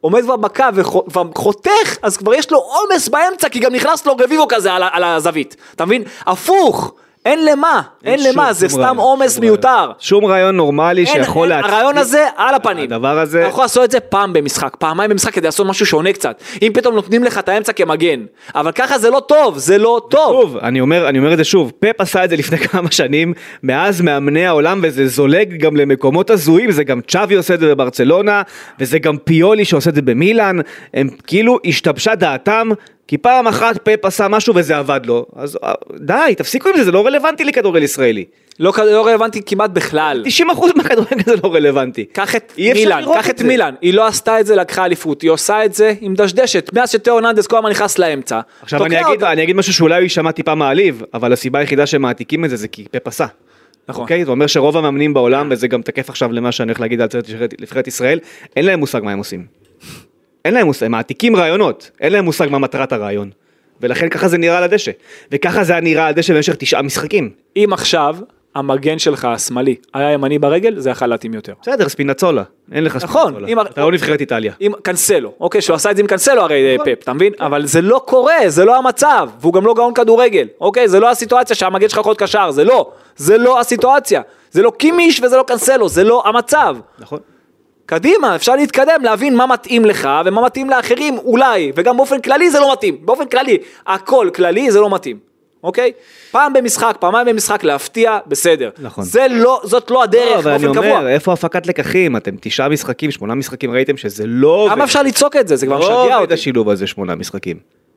עומד 0.00 0.22
כבר 0.22 0.36
בקו 0.36 0.64
וחו- 0.74 1.04
כבר 1.10 1.22
חותך, 1.34 1.96
אז 2.02 2.16
כבר 2.16 2.34
יש 2.34 2.50
לו 2.50 2.58
עומס 2.58 3.08
באמצע, 3.08 3.48
כי 3.48 3.58
גם 3.58 3.72
נכנס 3.74 4.06
לו 4.06 4.16
רביבו 4.18 4.48
כזה 4.48 4.72
על, 4.72 4.82
על 4.92 5.04
הזווית. 5.04 5.56
אתה 5.74 5.84
מבין? 5.84 6.02
הפוך, 6.26 6.92
אין 7.26 7.44
למה, 7.44 7.82
אין 8.04 8.18
שום- 8.18 8.28
למה, 8.32 8.52
זה 8.52 8.68
שום 8.68 8.82
סתם 8.82 8.96
עומס 8.96 9.34
שום 9.34 9.44
מיותר. 9.44 9.90
שום 9.98 10.24
רעיון 10.24 10.56
נורמלי 10.56 11.04
אין, 11.04 11.24
שיכול 11.24 11.42
אין, 11.42 11.56
להצדיק. 11.58 11.72
הרעיון 11.72 11.98
הזה 11.98 12.26
על 12.36 12.54
הפנים. 12.54 12.84
הדבר 12.84 13.18
הזה- 13.18 13.40
אתה 13.40 13.48
יכול 13.48 13.64
לעשות 13.64 13.84
את 13.84 13.90
זה 13.90 14.00
פעם 14.00 14.32
במשחק, 14.32 14.76
פעמיים 14.78 15.10
במשחק 15.10 15.32
כדי 15.34 15.46
לעשות 15.46 15.66
משהו 15.66 15.86
שונה 15.86 16.12
קצת. 16.12 16.42
אם 16.62 16.70
פתאום 16.74 16.94
נותנים 16.94 17.24
לך 17.24 17.38
את 17.38 17.48
האמצע 17.48 17.72
כמגן. 17.72 18.20
אבל 18.54 18.72
ככה 18.72 18.98
זה 18.98 19.10
לא 19.10 19.20
טוב, 19.20 19.58
זה 19.58 19.78
לא 19.78 20.00
טוב. 20.10 20.42
שוב, 20.42 20.56
אני 20.56 20.80
אומר, 20.80 21.08
אני 21.08 21.18
אומר 21.18 21.32
את 21.32 21.38
זה 21.38 21.44
שוב, 21.44 21.72
פפ 21.80 22.00
עשה 22.00 22.24
את 22.24 22.30
זה 22.30 22.36
לפני 22.36 22.58
כמה 22.68 22.90
שנים, 22.90 23.32
מאז 23.62 24.00
מאמני 24.00 24.46
העולם, 24.46 24.80
וזה 24.82 25.06
זולג 25.06 25.56
גם 25.56 25.76
למקומות 25.76 26.30
הזויים, 26.30 26.70
זה 26.70 26.84
גם 26.84 27.00
צ'אבי 27.08 27.34
עושה 27.34 27.54
את 27.54 27.60
זה 27.60 27.74
בברצלונה, 27.74 28.42
וזה 28.80 28.98
גם 28.98 29.16
פיולי 29.16 29.64
שעושה 29.64 29.90
את 29.90 29.94
זה 29.94 30.02
במילאן, 30.02 30.56
הם 30.94 31.08
כאילו 31.26 31.58
השתבשה 31.64 32.14
דעתם, 32.14 32.68
כי 33.08 33.18
פעם 33.18 33.46
אחת 33.46 33.78
פפ 33.88 34.04
עשה 34.04 34.28
משהו 34.28 34.54
וזה 34.54 34.76
עבד 34.76 35.00
לו, 35.04 35.26
אז 35.36 35.58
אה, 35.64 35.72
די, 35.96 36.34
תפסיקו 36.36 36.68
עם 36.68 36.76
זה, 36.76 36.84
זה 36.84 36.92
לא 36.92 37.06
רלוונטי 37.06 37.44
לכדורגל 37.44 37.82
ישראלי. 37.82 38.24
לא, 38.60 38.72
לא 38.78 39.06
רלוונטי 39.06 39.42
כמעט 39.46 39.70
בכלל. 39.70 40.24
90% 40.26 40.42
מהכדורגל 40.76 41.22
זה 41.26 41.34
לא 41.44 41.54
רלוונטי. 41.54 42.04
קח 42.04 42.36
את 42.36 42.52
מילאן, 42.58 43.00
לראות 43.00 43.16
קח 43.16 43.26
את 43.26 43.30
את 43.30 43.38
זה. 43.38 43.44
מילאן, 43.44 43.74
היא 43.80 43.94
לא 43.94 44.06
עשתה 44.06 44.40
את 44.40 44.46
זה, 44.46 44.56
לקחה 44.56 44.84
אליפות, 44.84 45.22
היא 45.22 45.30
עושה 45.30 45.64
את 45.64 45.74
זה 45.74 45.94
עם 46.00 46.14
דשדשת, 46.14 46.70
מאז 46.72 46.90
שתאו 46.90 47.20
ננדס 47.20 47.46
כל 47.46 47.56
הזמן 47.56 47.70
נכנס 47.70 47.98
לאמצע. 47.98 48.40
עכשיו 48.62 48.84
אני 48.84 49.00
אגיד. 49.00 49.24
אני 49.24 49.42
אגיד 49.42 49.56
משהו 49.56 49.72
שאולי 49.72 50.02
יישמע 50.02 50.32
טיפה 50.32 50.54
מעליב, 50.54 51.02
אבל 51.14 51.32
הסיבה 51.32 51.58
היחידה 51.58 51.86
שהם 51.86 52.02
מעתיקים 52.02 52.44
את 52.44 52.50
זה 52.50 52.56
זה 52.56 52.68
כי 52.68 52.84
פפ 52.90 53.08
עשה. 53.08 53.26
נכון. 53.88 54.02
אוקיי? 54.02 54.24
זה 54.24 54.30
אומר 54.30 54.46
שרוב 54.46 54.76
המאמנים 54.76 55.14
בעולם, 55.14 55.48
וזה 55.50 55.68
גם 55.68 55.82
תקף 55.82 56.08
עכשיו 56.08 56.32
למה 56.32 56.52
שאני 56.52 56.70
הולך 56.70 56.80
להגיד 56.80 57.00
על 57.00 57.08
צוות 57.08 57.60
נבחרת 57.60 57.86
ישראל, 57.88 58.18
אין 58.56 58.64
להם 58.64 58.78
מושג 58.78 59.00
מה 59.04 59.12
הם 59.12 59.18
עושים. 59.18 59.46
אין 60.46 60.54
להם 60.54 60.66
מושג, 60.66 60.86
הם 60.86 60.92
מעתיקים 60.92 61.36
רעיונות, 61.36 61.90
אין 62.00 62.12
להם 62.12 62.24
מושג 62.24 62.46
מה 62.50 62.58
מטרת 62.58 62.92
הרעיון. 62.92 63.30
ולכן 63.80 64.08
ככה 64.08 64.28
זה 64.28 64.38
נראה 64.38 64.58
על 64.58 64.62
הדשא. 64.64 64.90
וככה 65.32 65.64
זה 65.64 65.72
היה 65.72 65.80
נראה 65.80 66.02
על 66.04 66.08
הדשא 66.08 66.34
במשך 66.34 66.54
תשעה 66.54 66.82
משחקים. 66.82 67.30
אם 67.56 67.68
עכשיו 67.72 68.16
המגן 68.54 68.98
שלך 68.98 69.24
השמאלי 69.24 69.74
היה 69.94 70.12
ימני 70.12 70.38
ברגל, 70.38 70.78
זה 70.78 70.90
יכול 70.90 71.08
להתאים 71.08 71.34
יותר. 71.34 71.52
בסדר, 71.62 71.88
ספינצולה. 71.88 72.42
אין 72.72 72.84
לך 72.84 72.96
נכון, 72.96 73.22
ספינצולה. 73.22 73.48
אם- 73.48 73.60
אתה 73.60 73.80
לא 73.80 73.92
נבחרת 73.92 74.20
איטליה. 74.20 74.52
עם 74.60 74.72
קנסלו, 74.82 75.32
אוקיי, 75.40 75.60
שהוא 75.62 75.74
עשה 75.74 75.90
את 75.90 75.96
זה 75.96 76.02
עם 76.02 76.08
קנסלו 76.08 76.42
הרי 76.42 76.76
פפ, 76.84 77.02
אתה 77.02 77.12
מבין? 77.12 77.32
אבל 77.40 77.66
זה 77.66 77.80
לא 77.80 78.02
קורה, 78.06 78.36
זה 78.46 78.64
לא 78.64 78.76
המצב, 78.78 79.28
והוא 79.40 79.52
גם 79.52 79.66
לא 79.66 79.74
גאון 79.74 79.94
כדורגל, 79.94 80.48
אוקיי? 80.60 80.88
זה 80.88 81.00
לא 81.00 81.10
הסיטואציה 81.10 81.56
שהמגן 81.56 81.88
שלך 81.88 81.98
יכול 81.98 82.10
להיות 82.10 82.18
קשר, 82.18 82.50
זה 82.50 82.64
לא, 82.64 82.90
זה 83.16 83.38
לא 83.38 83.60
הסיטואציה, 83.60 84.20
זה 84.50 84.62
לא 84.62 84.70
קימיש 84.78 85.20
וזה 85.20 85.36
לא 85.36 85.44
קנסלו, 85.46 85.88
זה 85.88 86.04
לא 86.04 86.22
המצב. 86.26 86.76
נכון. 86.98 87.18
קדימה, 87.86 88.36
אפשר 88.36 88.56
להתקדם, 88.56 89.02
להבין 89.02 89.36
מה 89.36 89.46
מתאים 89.46 89.84
לך 89.84 90.08
ומה 90.24 90.44
מתאים 90.44 90.70
לאחרים 90.70 91.18
אולי, 91.18 91.72
וגם 91.76 91.96
באופן 91.96 92.20
כללי 92.20 92.50
זה 92.50 92.60
לא 92.60 92.72
מתאים, 92.72 92.96
באופן 93.00 93.26
כללי, 93.26 93.58
הכל 93.86 94.30
כללי 94.34 94.70
זה 94.70 94.80
לא 94.80 94.94
מתאים, 94.94 95.18
אוקיי? 95.62 95.92
פעם 96.30 96.52
במשחק, 96.52 96.96
פעמיים 97.00 97.26
במשחק 97.26 97.64
להפתיע, 97.64 98.18
בסדר. 98.26 98.70
נכון. 98.78 99.04
זה 99.04 99.26
לא, 99.30 99.60
זאת 99.64 99.90
לא 99.90 99.96
לא, 99.96 100.02
הדרך 100.02 100.38
אבל 100.38 100.50
אני 100.50 100.66
באופן 100.66 100.78
אומר, 100.78 100.96
קבוע. 100.96 101.10
איפה 101.10 101.32
הפקת 101.32 101.66
לקחים? 101.66 102.16
אתם 102.16 102.34
תשעה 102.40 102.68
משחקים, 102.68 103.10
שמונה 103.10 103.34
משחקים, 103.34 103.70
ראיתם 103.70 103.96
שזה 103.96 104.26
לא 104.26 104.48
עובד. 104.48 104.74
כמה 104.74 104.84
אפשר 104.84 105.02
לצעוק 105.02 105.36
את 105.36 105.48
זה? 105.48 105.56
זה 105.56 105.66
כבר 105.66 105.78
לא 105.78 105.84
משגע 105.84 106.14
עובד 106.14 106.22
אותי. 106.22 106.34
השילוב 106.34 106.70
הזה 106.70 106.86
שמונה 106.86 107.14
משחקים. 107.14 107.56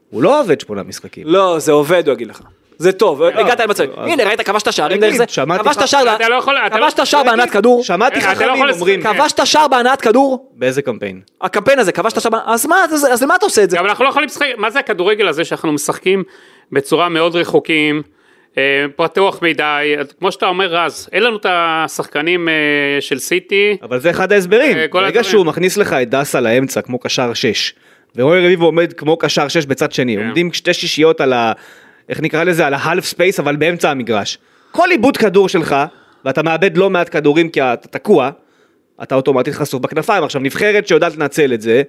הוא 0.10 0.24
לא 0.24 0.42
עובד 0.42 0.62
שמונה 0.62 0.84
משחקים. 0.84 1.24
לא, 1.28 1.60
זה 1.60 1.72
עובד, 1.72 2.08
הוא 2.08 2.14
יגיד 2.14 2.28
לך. 2.28 2.42
זה 2.80 2.92
טוב, 2.92 3.24
הגעת 3.24 3.60
למצב. 3.60 3.84
הנה, 3.98 4.24
ראית, 4.24 4.42
כבשת 4.42 4.74
שערים 4.74 5.00
דרך 5.02 5.14
זה? 5.16 5.24
שמעתי 5.28 5.64
כבשת 5.64 5.82
לך- 5.82 5.88
שער, 5.88 6.04
לא 6.04 6.30
לא- 6.30 6.42
כבשת 6.72 7.06
שער 7.06 7.24
בהנעת 7.24 7.50
כדור? 7.50 7.84
שמעתי 7.84 8.16
לא 8.20 8.22
חכמים 8.22 8.64
אומרים. 8.74 9.02
כבשת 9.04 9.46
שער 9.46 9.68
בהנעת 9.68 10.02
כדור? 10.02 10.52
באיזה 10.56 10.82
קמפיין? 10.82 11.22
הקמפיין 11.42 11.80
הזה, 11.80 11.92
כבשת 11.92 12.22
שער. 12.22 12.32
אז 12.46 12.66
מה, 12.66 12.76
אז- 12.84 13.06
אז 13.12 13.24
למה 13.24 13.36
אתה 13.36 13.46
עושה 13.46 13.64
את 13.64 13.70
זה? 13.70 13.78
גם 13.78 13.86
אנחנו 13.86 14.04
לא 14.04 14.10
יכולים 14.10 14.28
לשחק, 14.28 14.46
מה 14.58 14.70
זה 14.70 14.80
הכדורגל 14.80 15.28
הזה 15.28 15.46
שאנחנו 15.46 15.72
משחקים 15.72 16.24
בצורה 16.72 17.10
מאוד 17.10 17.36
רחוקים, 17.36 18.02
אה, 18.58 18.86
פתוח 18.96 19.40
מדי, 19.42 19.96
כמו 20.20 20.32
שאתה 20.32 20.46
אומר 20.46 20.66
רז, 20.76 21.10
אין 21.12 21.24
לנו 21.24 21.38
את 21.38 21.46
השחקנים 21.50 22.50
אה, 22.50 22.54
של 23.00 23.20
סיטי, 23.20 23.78
אבל 23.84 24.00
זה 24.00 24.10
אחד 24.10 24.32
ההסברים. 24.32 24.78
אה, 24.78 24.86
ברגע. 24.92 25.24
שהוא 25.24 25.46
מכניס 25.46 25.78
לך 25.78 25.94
את 25.94 26.10
דסה 26.10 26.40
לאמצע 26.42 26.82
כמו 26.82 27.00
קשר 27.00 27.34
6, 27.34 27.74
ורועי 28.16 28.46
רביבו 28.46 28.66
עומד 28.66 28.94
כמו 28.94 29.18
קשר 29.18 29.48
6 29.48 29.66
בצד 29.66 29.92
שני, 29.92 30.16
כן. 30.18 30.24
עומדים 30.26 30.54
שתי 30.54 30.74
שישיות 30.74 31.22
על 31.22 31.34
ה... 31.34 31.52
איך 32.10 32.22
נקרא 32.22 32.44
לזה? 32.44 32.68
על 32.68 32.74
הה 32.74 32.84
half 32.84 33.06
space, 33.06 33.40
אבל 33.40 33.56
באמצע 33.56 33.90
המגרש. 33.92 34.38
כל 34.72 34.88
עיבוד 34.92 35.18
כדור 35.18 35.50
שלך, 35.50 35.76
ואתה 36.26 36.44
מאבד 36.44 36.78
לא 36.78 36.90
מעט 36.90 37.10
כדורים 37.12 37.50
כי 37.50 37.62
אתה 37.62 37.88
תקוע, 37.88 38.30
אתה 39.04 39.16
אוטומטית 39.16 39.54
חשוף 39.54 39.82
בכנפיים. 39.82 40.24
עכשיו, 40.24 40.42
נבחרת 40.42 40.88
שיודעת 40.88 41.16
לנצל 41.18 41.54
את 41.54 41.62
זה, 41.62 41.82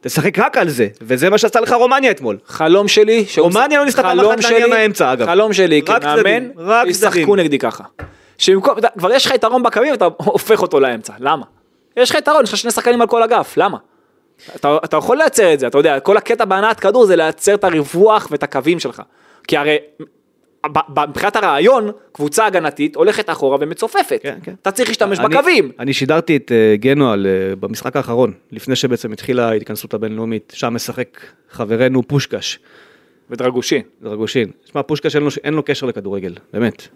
תשחק 0.00 0.38
רק 0.38 0.56
על 0.56 0.68
זה, 0.68 0.88
וזה 1.02 1.30
מה 1.30 1.38
שעשה 1.38 1.60
לך 1.60 1.72
רומניה 1.72 2.10
אתמול. 2.10 2.36
חלום 2.46 2.88
שלי, 2.88 3.24
רומניה 3.38 3.84
לא 3.84 3.90
חלום 3.90 4.32
אחת 4.32 4.42
שלי- 4.42 4.66
מהאמצע, 4.70 5.12
אגב. 5.12 5.26
חלום 5.26 5.52
שלי 5.52 5.82
כמאמן, 5.82 6.16
צדדים, 6.16 6.52
רק 6.56 6.86
ישחקו 6.86 7.10
צדדים. 7.10 7.36
נגדי 7.36 7.58
ככה. 7.58 7.84
שבמקום, 8.38 8.78
אתה- 8.78 8.88
כבר 8.98 9.12
יש 9.12 9.26
לך 9.26 9.34
יתרון 9.34 9.62
בקווים 9.62 9.92
ואתה 9.92 10.04
הופך 10.16 10.62
אותו 10.62 10.80
לאמצע, 10.80 11.12
למה? 11.18 11.44
יש 11.96 12.10
לך 12.10 12.16
יתרון, 12.16 12.42
יש 12.44 12.50
לך 12.52 12.56
שני 12.58 12.70
שחקנים 12.70 13.00
על 13.00 13.06
כל 13.06 13.22
אגף, 13.22 13.54
למה? 13.56 13.78
אתה, 14.56 14.76
אתה 14.84 14.96
יכול 14.96 15.16
לייצר 15.16 15.52
את 15.54 15.60
זה, 15.60 15.66
אתה 15.66 15.78
יודע, 15.78 16.00
כל 16.00 16.16
הקטע 16.16 16.44
בהנעת 16.44 16.80
כדור 16.80 17.06
זה 17.06 17.16
לייצר 17.16 17.54
את 17.54 17.64
הריווח 17.64 18.28
ואת 18.30 18.42
הקווים 18.42 18.78
שלך. 18.80 19.02
כי 19.48 19.56
הרי 19.56 19.76
מבחינת 21.08 21.36
הרעיון, 21.36 21.90
קבוצה 22.12 22.46
הגנתית 22.46 22.96
הולכת 22.96 23.30
אחורה 23.30 23.56
ומצופפת. 23.60 24.18
כן, 24.22 24.38
כן. 24.42 24.54
אתה 24.62 24.70
צריך 24.70 24.88
להשתמש 24.88 25.18
אני- 25.18 25.28
בקווים. 25.28 25.72
אני 25.78 25.92
שידרתי 25.92 26.36
את 26.36 26.52
אה, 26.52 26.76
גנואל 26.76 27.26
אה, 27.26 27.56
במשחק 27.56 27.96
האחרון, 27.96 28.32
לפני 28.52 28.76
שבעצם 28.76 29.12
התחילה 29.12 29.48
ההתכנסות 29.48 29.94
הבינלאומית, 29.94 30.52
שם 30.56 30.74
משחק 30.74 31.20
חברנו 31.50 32.02
פושקש, 32.08 32.58
ודרגושי. 33.30 33.82
דרגושין. 34.02 34.50
שמע, 34.64 34.82
פושקש 34.82 35.14
אין 35.16 35.22
לו, 35.22 35.28
אין 35.44 35.54
לו 35.54 35.62
קשר 35.62 35.86
לכדורגל, 35.86 36.34
באמת. 36.52 36.88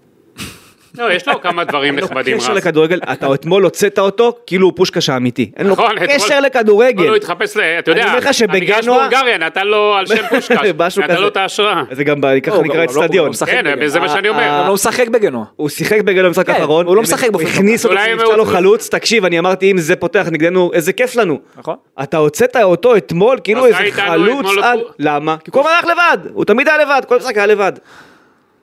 לא, 0.98 1.12
יש 1.12 1.28
לו 1.28 1.40
כמה 1.40 1.64
דברים 1.64 1.96
נחמדים 1.96 2.36
קשר. 2.38 2.52
לכדורגל, 2.54 3.00
אתה 3.12 3.34
אתמול 3.34 3.62
הוצאת 3.64 3.98
אותו 3.98 4.36
כאילו 4.46 4.66
הוא 4.66 4.72
פושקש 4.76 5.08
האמיתי. 5.08 5.50
אין 5.56 5.66
לו 5.66 5.72
נכון, 5.72 6.06
קשר 6.06 6.40
לא, 6.40 6.46
לכדורגל. 6.46 7.08
הוא 7.08 7.16
התחפש, 7.16 7.56
ל- 7.56 7.60
אתה 7.60 7.90
יודע, 7.90 8.02
אני 8.02 8.08
אומר 8.10 8.18
לך 8.18 8.26
המגרש 8.26 8.38
שבגנוע- 8.78 8.98
בהונגריה 8.98 9.38
נתן 9.38 9.66
לו 9.66 9.94
על 9.94 10.06
שם 10.06 10.14
פושקש, 10.30 10.98
נתן. 10.98 11.16
לו 11.20 11.28
את 11.28 11.36
ההשראה. 11.36 11.82
זה 11.92 12.04
גם 12.04 12.20
ב- 12.20 12.40
ככה 12.40 12.56
לא, 12.56 12.62
נקרא 12.62 12.76
לא- 12.76 12.84
אצטדיון. 12.84 13.30
לא 13.40 13.46
כן, 13.46 13.64
בגנוע. 13.64 13.88
זה 13.88 14.00
מה 14.00 14.08
שאני 14.08 14.28
אומר. 14.28 14.40
אה, 14.40 14.58
הוא 14.60 14.68
לא 14.68 14.74
משחק 14.74 15.08
בגנוע. 15.08 15.44
הוא 15.56 15.68
שיחק 15.68 16.00
בגלל 16.00 16.26
במשחק 16.26 16.46
כן, 16.46 16.52
האחרון. 16.52 16.86
הוא 16.86 16.96
לא 16.96 17.02
משחק 17.02 17.30
באופן 17.30 17.46
הכניס 17.46 17.84
אותו, 17.84 17.94
נפצע 18.16 18.36
לו 18.36 18.44
חלוץ, 18.44 18.88
תקשיב, 18.88 19.24
אני 19.24 19.38
אמרתי 19.38 19.70
אם 19.70 19.78
זה 19.78 19.96
פותח 19.96 20.26
נגדנו, 20.30 20.70
איזה 20.74 20.92
כיף 20.92 21.16
לנו. 21.16 21.38
נכון. 21.58 21.74
אתה 22.02 22.16
הוצאת 22.16 22.56
אותו 22.56 22.96
אתמול, 22.96 23.38
כאילו 23.44 23.66
איזה 23.66 23.78
חלוץ 23.90 24.46
על... 24.62 24.80
למה? 24.98 25.36
כי 25.44 25.50
כל 25.50 25.60
הזמן 25.60 25.72
הלך 25.72 25.84
לבד, 25.84 26.30
הוא 26.32 26.44
תמיד 26.44 26.68
היה 26.68 26.78
לבד, 26.78 27.02
כל 27.08 27.16
משחק 27.16 27.36
היה 27.36 27.46
לבד. 27.46 27.72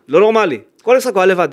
לא 0.09 0.19
נורמלי, 0.19 0.59
כל 0.84 0.97
משחק 0.97 1.13
הוא 1.13 1.19
היה 1.19 1.25
לבד. 1.25 1.47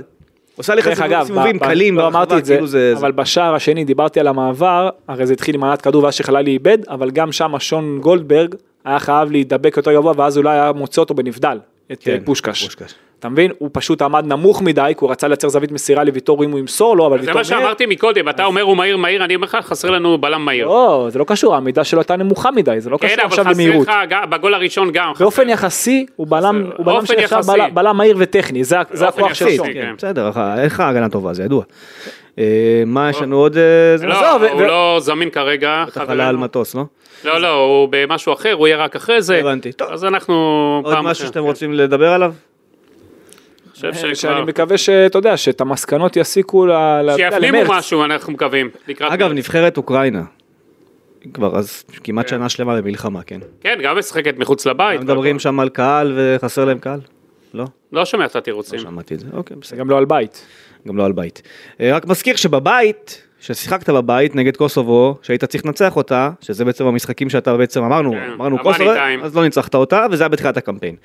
עושה 0.56 0.74
לך 0.74 0.90
סיבובים 1.24 1.58
קלים, 1.58 1.98
לא 1.98 2.06
אמרתי 2.06 2.38
את 2.38 2.44
זה, 2.44 2.54
כאילו 2.54 2.66
זה... 2.66 2.94
אבל 2.96 3.12
בשער 3.12 3.54
השני 3.54 3.84
דיברתי 3.84 4.20
על 4.20 4.26
המעבר, 4.26 4.88
הרי 5.08 5.26
זה 5.26 5.32
התחיל 5.32 5.54
עם 5.54 5.60
מנת 5.60 5.82
כדור 5.82 6.04
ואז 6.04 6.14
שחללי 6.14 6.50
איבד, 6.50 6.78
אבל 6.88 7.10
גם 7.10 7.32
שם 7.32 7.58
שון 7.58 7.98
גולדברג 8.00 8.54
היה 8.84 8.98
חייב 8.98 9.30
להידבק 9.30 9.76
יותר 9.76 9.92
גבוה 9.92 10.12
ואז 10.16 10.38
אולי 10.38 10.58
היה 10.58 10.72
מוצא 10.72 11.00
אותו 11.00 11.14
בנבדל, 11.14 11.58
את 11.92 12.02
כן, 12.02 12.12
אה, 12.12 12.18
פושקש. 12.24 12.86
אתה 13.18 13.28
מבין? 13.28 13.50
הוא 13.58 13.70
פשוט 13.72 14.02
עמד 14.02 14.26
נמוך 14.26 14.62
מדי, 14.62 14.92
כי 14.98 15.04
הוא 15.04 15.10
רצה 15.10 15.28
לייצר 15.28 15.48
זווית 15.48 15.72
מסירה 15.72 16.04
לוויטור 16.04 16.44
אם 16.44 16.50
הוא 16.50 16.58
ימסור 16.58 16.96
לו, 16.96 17.06
אבל 17.06 17.16
זה 17.18 17.26
ויטור... 17.26 17.34
מה 17.38 17.44
שאמרתי 17.44 17.86
מקודם, 17.86 18.28
אתה 18.28 18.44
אומר 18.44 18.62
הוא 18.62 18.76
מהיר 18.76 18.96
מהיר, 18.96 19.24
אני 19.24 19.34
אומר 19.34 19.46
לך 19.46 19.56
חסר 19.60 19.90
לנו 19.90 20.18
בלם 20.18 20.44
מהיר. 20.44 20.66
לא, 20.66 21.06
זה 21.10 21.18
לא 21.18 21.24
קשור, 21.24 21.54
העמידה 21.54 21.84
שלו 21.84 22.00
הייתה 22.00 22.16
נמוכה 22.16 22.50
מדי, 22.50 22.76
זה 22.80 22.90
לא 22.90 22.96
כן, 22.96 23.06
קשור 23.06 23.16
אבל 23.18 23.24
עכשיו 23.26 23.44
חסר 23.44 23.52
למהירות. 23.52 23.88
לך, 23.88 23.94
גם- 24.08 24.30
בגול 24.30 24.54
הראשון 24.54 24.90
גם. 24.92 25.12
באופן 25.18 25.48
יחסי, 25.48 26.06
הוא 26.16 26.26
בלם, 26.30 26.70
הוא 26.76 26.86
בלם 26.86 27.06
שנחשב. 27.06 27.36
בלם- 27.74 27.96
מהיר 27.96 28.16
וטכני, 28.18 28.64
זה 28.64 28.76
זה 28.92 29.08
הכוח 29.08 29.34
של 29.34 29.44
יחסי, 29.44 29.56
שון. 29.56 29.66
כן. 29.66 29.72
כן, 29.72 29.94
בסדר, 29.96 30.30
אין 30.58 30.66
לך 30.66 30.80
הגנה 30.80 31.08
טובה, 31.08 31.34
זה 31.34 31.42
ידוע. 31.42 31.62
אה, 32.38 32.44
מה 32.86 33.10
יש 33.10 33.22
לנו 33.22 33.36
עוד? 33.36 33.56
אה, 33.56 33.62
זה? 33.96 34.06
לא, 34.06 34.30
הוא 34.52 34.62
לא 34.62 34.96
זמין 35.00 35.30
כרגע. 35.30 35.84
בטח 35.86 36.00
עלה 36.08 36.28
על. 36.28 36.36
מטוס, 36.36 36.74
לא? 36.74 36.84
לא, 37.24 37.40
לא, 37.40 37.48
הוא 37.48 37.88
במשהו 37.90 38.32
אחר, 38.32 38.52
הוא 38.52 38.66
יהיה 38.66 38.76
רק 38.76 38.96
אחרי 38.96 39.22
זה. 39.22 39.36
הבנתי. 39.40 39.72
טוב. 39.72 39.88
אז 39.90 40.04
אנחנו 40.04 40.34
עוד 40.84 41.00
משהו. 41.00 41.26
שאתם 41.26 41.40
רוצים 41.42 41.72
לדבר 41.72 42.12
עליו? 42.12 42.32
אני 43.82 43.92
חושב 43.92 44.02
שאני 44.02 44.14
שכבר... 44.14 44.44
מקווה 44.44 44.78
שאתה 44.78 45.18
יודע, 45.18 45.36
שאת 45.36 45.60
המסקנות 45.60 46.16
יסיקו 46.16 46.66
ל- 46.66 47.16
שיפנימו 47.16 47.56
למרץ. 47.58 47.70
משהו, 47.70 48.04
אנחנו 48.04 48.32
מקווים. 48.32 48.70
אגב, 49.00 49.28
מרץ. 49.28 49.38
נבחרת 49.38 49.76
אוקראינה. 49.76 50.22
כבר 51.34 51.58
אז 51.58 51.84
כמעט 52.04 52.24
כן. 52.24 52.30
שנה 52.30 52.48
שלמה 52.48 52.80
במלחמה, 52.80 53.22
כן. 53.22 53.40
כן, 53.60 53.78
גם 53.82 53.98
משחקת 53.98 54.38
מחוץ 54.38 54.66
לבית. 54.66 55.00
מדברים 55.00 55.38
שם 55.38 55.60
על 55.60 55.68
קהל 55.68 56.12
וחסר 56.16 56.64
להם 56.64 56.78
קהל? 56.78 57.00
לא? 57.54 57.64
לא 57.92 58.04
שומע 58.04 58.24
את 58.24 58.36
התירוצים. 58.36 58.78
שמעתי 58.78 59.14
את 59.14 59.20
זה. 59.20 59.26
אוקיי, 59.32 59.56
בסדר. 59.56 59.78
גם 59.78 59.90
לא 59.90 59.98
על 59.98 60.04
בית. 60.04 60.46
גם 60.88 60.96
לא 60.96 61.04
על 61.04 61.12
בית. 61.12 61.42
אה, 61.80 61.96
רק 61.96 62.06
מזכיר 62.06 62.36
שבבית, 62.36 63.22
ששיחקת 63.40 63.90
בבית 63.90 64.36
נגד 64.36 64.56
קוסובו, 64.56 65.16
שהיית 65.22 65.44
צריך 65.44 65.66
לנצח 65.66 65.96
אותה, 65.96 66.30
שזה 66.40 66.64
בעצם 66.64 66.86
המשחקים 66.86 67.30
שאתה 67.30 67.56
בעצם 67.56 67.82
אמרנו, 67.82 68.12
כן, 68.12 68.30
אמרנו 68.34 68.58
קוסובו. 68.58 68.90
אז 69.22 69.36
לא 69.36 69.42
ניצחת 69.44 69.74
אותה, 69.74 70.06
וזה 70.10 70.22
היה 70.24 70.28
בתחילת 70.28 70.56
הקמפיין. 70.56 70.96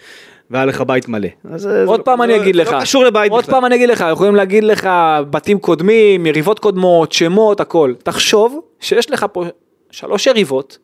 והיה 0.51 0.65
לך 0.65 0.81
בית 0.81 1.07
מלא. 1.07 1.27
אז, 1.51 1.69
עוד 1.85 2.01
פעם 2.01 2.19
לא- 2.19 2.23
אני 2.23 2.35
אגיד 2.35 2.55
לא 2.55 2.63
לך, 2.63 2.75
קשור 2.81 3.03
לבית 3.05 3.31
עוד. 3.31 3.45
פעם 3.45 3.65
אני 3.65 3.75
אגיד 3.75 3.89
לך, 3.89 4.05
יכולים 4.11 4.35
להגיד 4.35 4.63
לך 4.63 4.89
בתים 5.29 5.59
קודמים, 5.59 6.25
יריבות 6.25 6.59
קודמות, 6.59 7.11
שמות, 7.11 7.59
הכל. 7.59 7.93
תחשוב 8.03 8.59
שיש 8.79 9.11
לך 9.11 9.25
פה 9.31 9.43
שלוש 9.91 10.27
יריבות, 10.27 10.77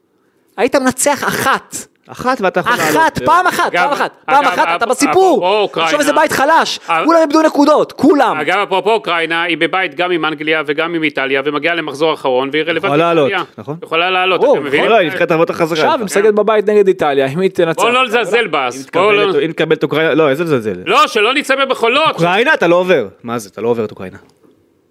היית 0.57 0.75
מנצח 0.75 1.23
אחת. 1.27 1.75
אחת 2.07 2.41
ואתה 2.41 2.59
יכול 2.59 2.73
אחת, 2.73 2.93
לעלות. 2.93 3.21
אה, 3.21 3.25
פעם 3.25 3.47
אחת, 3.47 3.71
פעם 3.75 3.91
אחת, 3.91 4.11
פעם 4.25 4.45
אחת, 4.45 4.67
אתה 4.75 4.85
בסיפור. 4.85 5.37
אפרופו 5.37 5.57
אוקראינה- 5.61 5.85
עכשיו 5.85 5.99
איזה 5.99 6.13
בית 6.13 6.31
חלש, 6.31 6.79
אבל- 6.89 7.05
כולם 7.05 7.19
איבדו 7.21 7.41
נקודות, 7.41 7.91
כולם. 7.91 8.37
אגב, 8.39 8.57
אפרופו 8.67 8.91
אוקראינה, 8.91 9.43
היא 9.43 9.57
בבית 9.57 9.95
גם 9.95 10.11
עם 10.11 10.25
אנגליה 10.25 10.61
וגם 10.65 10.93
עם 10.95 11.03
איטליה, 11.03 11.41
ומגיעה 11.45 11.75
למחזור 11.75 12.13
אחרון, 12.13 12.49
והיא 12.51 12.63
רלוונטית. 12.63 12.83
יכולה 12.85 12.97
לעלות. 13.13 13.31
נכון? 13.57 13.77
יכולה 13.83 14.09
לעלות, 14.09 14.43
אתם 14.43 14.63
מבינים? 14.63 14.89
לא, 14.89 14.95
היא 14.95 15.09
נבחרת 15.09 15.31
הרבה 15.31 15.41
יותר 15.41 15.53
חזקה. 15.53 15.73
עכשיו 15.81 15.93
היא 15.97 16.05
משחקת 16.05 16.33
בבית 16.33 16.69
נגד 16.69 16.87
איטליה, 16.87 17.27
אם 17.27 17.39
היא 17.39 17.49
תנצח. 17.49 17.81
בואו 17.81 17.93
לא 17.93 18.05
נזלזל 18.05 18.47
בה, 18.47 18.69
לא... 18.95 19.39
אם 19.45 19.51
תקבל 19.51 19.75
את 19.75 19.83
אוקראינה, 19.83 20.13
לא, 20.13 20.29
איזה 20.29 20.43
לזלזל. 20.43 20.73
לא, 20.85 21.07
שלא 21.07 21.33
נצא 21.33 21.55
בבחולות. 21.55 22.09
אוקראינה 22.13 22.53
אתה 22.53 22.67
לא 22.67 22.75
עובר. 22.75 23.07
מה 23.23 23.37
זה, 23.39 23.49
אתה 23.53 23.61
לא 23.61 23.69
עובר 23.69 23.85
את 23.85 23.91
אוקראינה. 23.91 24.17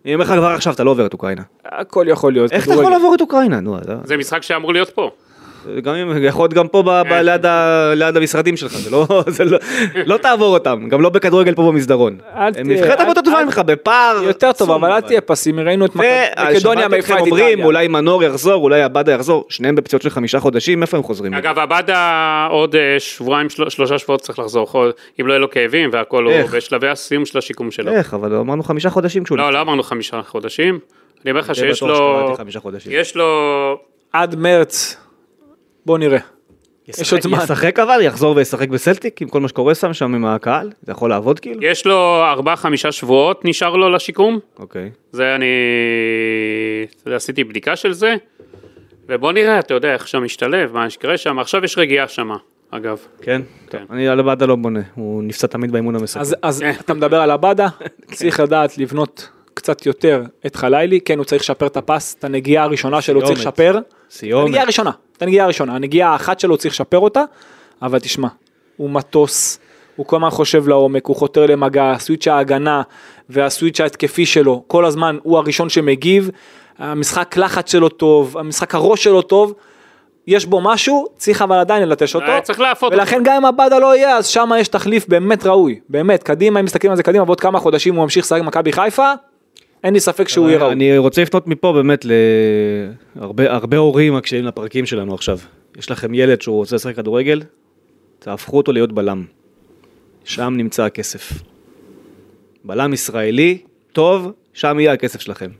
אני 0.04 0.14
אומר 0.14 0.24
לך 0.24 0.30
כבר 0.32 0.46
עכשיו, 0.46 0.72
אתה 0.72 0.84
לא 0.84 0.90
עובר 0.90 1.06
את 1.06 1.12
אוקראינה. 1.12 1.42
הכל 1.64 2.04
יכול 2.08 2.32
להיות. 2.32 2.52
איך 2.52 2.64
אתה 2.66 2.74
יכול. 2.74 2.90
לעבור 2.92 3.14
את 3.14 3.20
אוקראינה? 3.20 3.60
זה 4.04 4.16
משחק 4.16 4.42
שאמור 4.42 4.72
להיות 4.72 4.90
פה. 4.90 5.10
גם 5.82 5.94
אם, 5.94 6.24
יכול 6.24 6.42
להיות 6.44 6.54
גם 6.54 6.68
פה 6.68 6.82
ב- 6.82 6.86
ב- 6.88 7.02
כן. 7.08 7.24
ליד 7.24 7.46
ה- 7.46 7.92
ליד 7.94 8.16
המשרדים 8.16 8.56
שלך, 8.56 8.72
זה 8.72 8.90
לא, 8.90 9.06
זה 9.26 9.44
לא, 9.44 9.58
לא 10.06 10.16
תעבור 10.16 10.54
אותם, 10.54 10.88
גם 10.88 11.00
לא 11.00 11.08
בכדורגל 11.08 11.54
פה 11.54 11.62
במסדרון. 11.62 12.18
נבחרת 12.64 13.00
הרבה 13.00 13.10
יותר 13.10 13.20
טובה 13.20 13.44
ממך, 13.44 13.58
בפער 13.66 14.20
יותר 14.22 14.52
טוב, 14.52 14.70
אבל 14.70 14.92
אל 14.92 15.00
תהיה 15.00 15.20
פסימי, 15.20 15.62
ראינו 15.62 15.84
את 15.86 15.90
מקדוניה 15.96 16.88
מעיפה 16.88 17.12
אתכם 17.14 17.24
את 17.24 17.30
אומרים, 17.30 17.46
איטליה. 17.48 17.64
אולי 17.66 17.88
מנור 17.88 18.22
יחזור, 18.24 18.62
אולי 18.62 18.82
עבדה 18.82 19.12
יחזור, 19.12 19.44
שניהם 19.48 19.74
בפציעות 19.74 20.02
של 20.02 20.10
חמישה 20.10 20.40
חודשים, 20.40 20.82
איפה 20.82 20.96
הם 20.96 21.02
חוזרים? 21.02 21.34
אגב, 21.34 21.58
עבדה 21.58 22.46
עוד 22.50 22.76
אה, 22.76 22.96
שבועיים, 22.98 23.50
של- 23.50 23.68
שלושה 23.70 23.98
שבועות 23.98 24.20
צריך 24.20 24.38
לחזור, 24.38 24.66
אם 25.20 25.26
לא 25.26 25.32
יהיה 25.32 25.38
לו 25.38 25.50
כאבים 25.50 25.90
והכל, 25.92 26.24
הוא? 26.24 26.32
בשלבי 26.52 26.88
הסיום 26.88 27.24
של 27.24 27.38
השיקום 27.38 27.70
שלו. 27.70 27.92
איך, 27.92 28.14
אבל 28.14 28.34
אמרנו 28.34 28.62
חמישה 28.62 28.90
חודשים 28.90 29.24
כשהוא 29.24 29.38
לא, 29.38 29.52
לא 29.52 29.60
אמרנו 29.60 29.82
חמישה 29.82 30.22
חודשים. 30.22 30.78
אני 31.24 31.30
אומר 31.30 31.40
לך 31.40 31.54
שיש 31.54 31.82
לו... 31.82 32.34
יש 32.90 33.16
לו... 33.16 33.78
עד 34.12 34.34
מרץ 34.34 34.96
בוא 35.86 35.98
נראה. 35.98 36.18
יש 36.88 37.12
עוד 37.12 37.22
זמן. 37.22 37.38
ישחק 37.38 37.78
אבל? 37.78 38.00
יחזור 38.02 38.36
וישחק 38.36 38.68
בסלטיק 38.68 39.22
עם 39.22 39.28
כל 39.28 39.40
מה 39.40 39.48
שקורה 39.48 39.74
שם 39.74 39.92
שם 39.92 40.14
עם 40.14 40.24
הקהל? 40.24 40.70
זה 40.82 40.92
יכול 40.92 41.10
לעבוד 41.10 41.40
כאילו? 41.40 41.64
יש 41.64 41.86
לו 41.86 42.22
ארבעה 42.24 42.56
חמישה 42.56 42.92
שבועות 42.92 43.44
נשאר 43.44 43.76
לו 43.76 43.90
לשיקום, 43.90 44.38
אוקיי. 44.58 44.90
זה 45.12 45.34
אני, 45.34 45.46
אתה 47.00 47.08
יודע, 47.08 47.16
עשיתי 47.16 47.44
בדיקה 47.44 47.76
של 47.76 47.92
זה, 47.92 48.14
ובוא 49.08 49.32
נראה, 49.32 49.58
אתה 49.58 49.74
יודע, 49.74 49.92
איך 49.92 50.08
שם 50.08 50.24
משתלב, 50.24 50.72
מה 50.72 50.90
שקורה 50.90 51.16
שם, 51.16 51.38
עכשיו 51.38 51.64
יש 51.64 51.78
רגיעה 51.78 52.08
שם, 52.08 52.30
אגב. 52.70 52.98
כן? 53.22 53.42
כן. 53.70 53.78
טוב, 53.78 53.92
אני 53.92 54.08
על 54.08 54.20
עבדה 54.20 54.46
לא 54.46 54.56
בונה, 54.56 54.80
הוא 54.94 55.22
נפצע 55.22 55.46
תמיד 55.46 55.72
באימון 55.72 55.96
המסכם. 55.96 56.20
אז, 56.20 56.36
אז 56.42 56.64
אתה 56.80 56.94
מדבר 56.94 57.20
על 57.20 57.30
עבדה, 57.30 57.68
צריך 58.16 58.40
לדעת 58.40 58.78
לבנות 58.78 59.28
קצת 59.54 59.86
יותר 59.86 60.22
את 60.46 60.56
חלילי, 60.56 61.00
כן 61.00 61.18
הוא 61.18 61.24
צריך 61.24 61.42
לשפר 61.42 61.66
את 61.66 61.76
הפס, 61.76 62.16
את 62.18 62.24
הנגיעה 62.24 62.64
הראשונה 62.64 63.00
שלו 63.00 63.22
צריך. 63.22 63.38
לשפר. 63.38 63.78
סיומת. 64.10 64.46
הנגיעה 64.46 64.62
הראשונה, 64.62 64.90
את 65.16 65.22
הנגיעה 65.22 65.44
הראשונה, 65.44 65.74
הנגיעה 65.74 66.12
האחת 66.12 66.40
שלו 66.40 66.56
צריך 66.56 66.74
לשפר 66.74 66.98
אותה, 66.98 67.22
אבל 67.82 67.98
תשמע, 67.98 68.28
הוא 68.76 68.90
מטוס, 68.90 69.58
הוא 69.96 70.06
כל 70.06 70.16
הזמן 70.16 70.30
חושב 70.30 70.68
לעומק, 70.68 71.06
הוא 71.06 71.16
חותר 71.16 71.46
למגע, 71.46 71.90
הסוויץ' 71.90 72.28
ההגנה 72.28 72.82
והסוויץ' 73.28 73.80
ההתקפי 73.80 74.26
שלו, 74.26 74.62
כל 74.66 74.84
הזמן 74.84 75.18
הוא 75.22 75.38
הראשון 75.38 75.68
שמגיב, 75.68 76.30
המשחק 76.78 77.36
לחץ 77.36 77.72
שלו 77.72 77.88
טוב, 77.88 78.38
המשחק 78.38 78.74
הראש 78.74 79.04
שלו 79.04 79.22
טוב, 79.22 79.54
יש 80.26 80.46
בו 80.46 80.60
משהו, 80.60 81.06
צריך 81.16 81.42
אבל 81.42 81.56
עדיין 81.56 81.82
ללטש 81.82 82.14
אותו, 82.14 82.26
אה, 82.26 82.40
צריך 82.40 82.60
להפות 82.60 82.92
ולכן 82.92 83.20
גם 83.24 83.36
אם 83.36 83.44
עבדה 83.44 83.78
לא 83.78 83.96
יהיה, 83.96 84.16
אז 84.16 84.26
שם 84.26 84.50
יש 84.58 84.68
תחליף 84.68 85.08
באמת 85.08 85.46
ראוי, 85.46 85.80
באמת, 85.88 86.22
קדימה, 86.22 86.60
אם 86.60 86.64
מסתכלים 86.64 86.90
על 86.90 86.96
זה 86.96 87.02
קדימה, 87.02 87.24
בעוד 87.24 87.40
כמה 87.40 87.60
חודשים 87.60 87.94
הוא 87.94 88.02
ממשיך 88.02 88.24
לשחק 88.24 88.40
במכבי 88.40 88.72
חיפה, 88.72 89.12
אין 89.84 89.94
לי 89.94 90.00
ספק 90.00 90.28
שהוא 90.28 90.48
יהיה 90.48 90.58
ראוי. 90.58 90.72
אני 90.72 90.98
רוצה 90.98 91.22
לפנות 91.22 91.46
מפה 91.46 91.72
באמת 91.72 92.06
להרבה 93.16 93.52
הרבה 93.52 93.76
הורים 93.76 94.14
מקשיבים 94.14 94.46
לפרקים 94.46 94.86
שלנו 94.86 95.14
עכשיו. 95.14 95.38
יש 95.78 95.90
לכם 95.90 96.14
ילד 96.14 96.42
שהוא 96.42 96.56
רוצה 96.56 96.76
לשחק 96.76 96.96
כדורגל, 96.96 97.42
תהפכו 98.18 98.56
אותו 98.56 98.72
להיות 98.72 98.92
בלם. 98.92 99.24
שם 100.24 100.54
נמצא 100.56 100.84
הכסף. 100.84 101.32
בלם 102.64 102.92
ישראלי, 102.92 103.58
טוב, 103.92 104.32
שם 104.52 104.80
יהיה 104.80 104.92
הכסף 104.92 105.20
שלכם. 105.20 105.50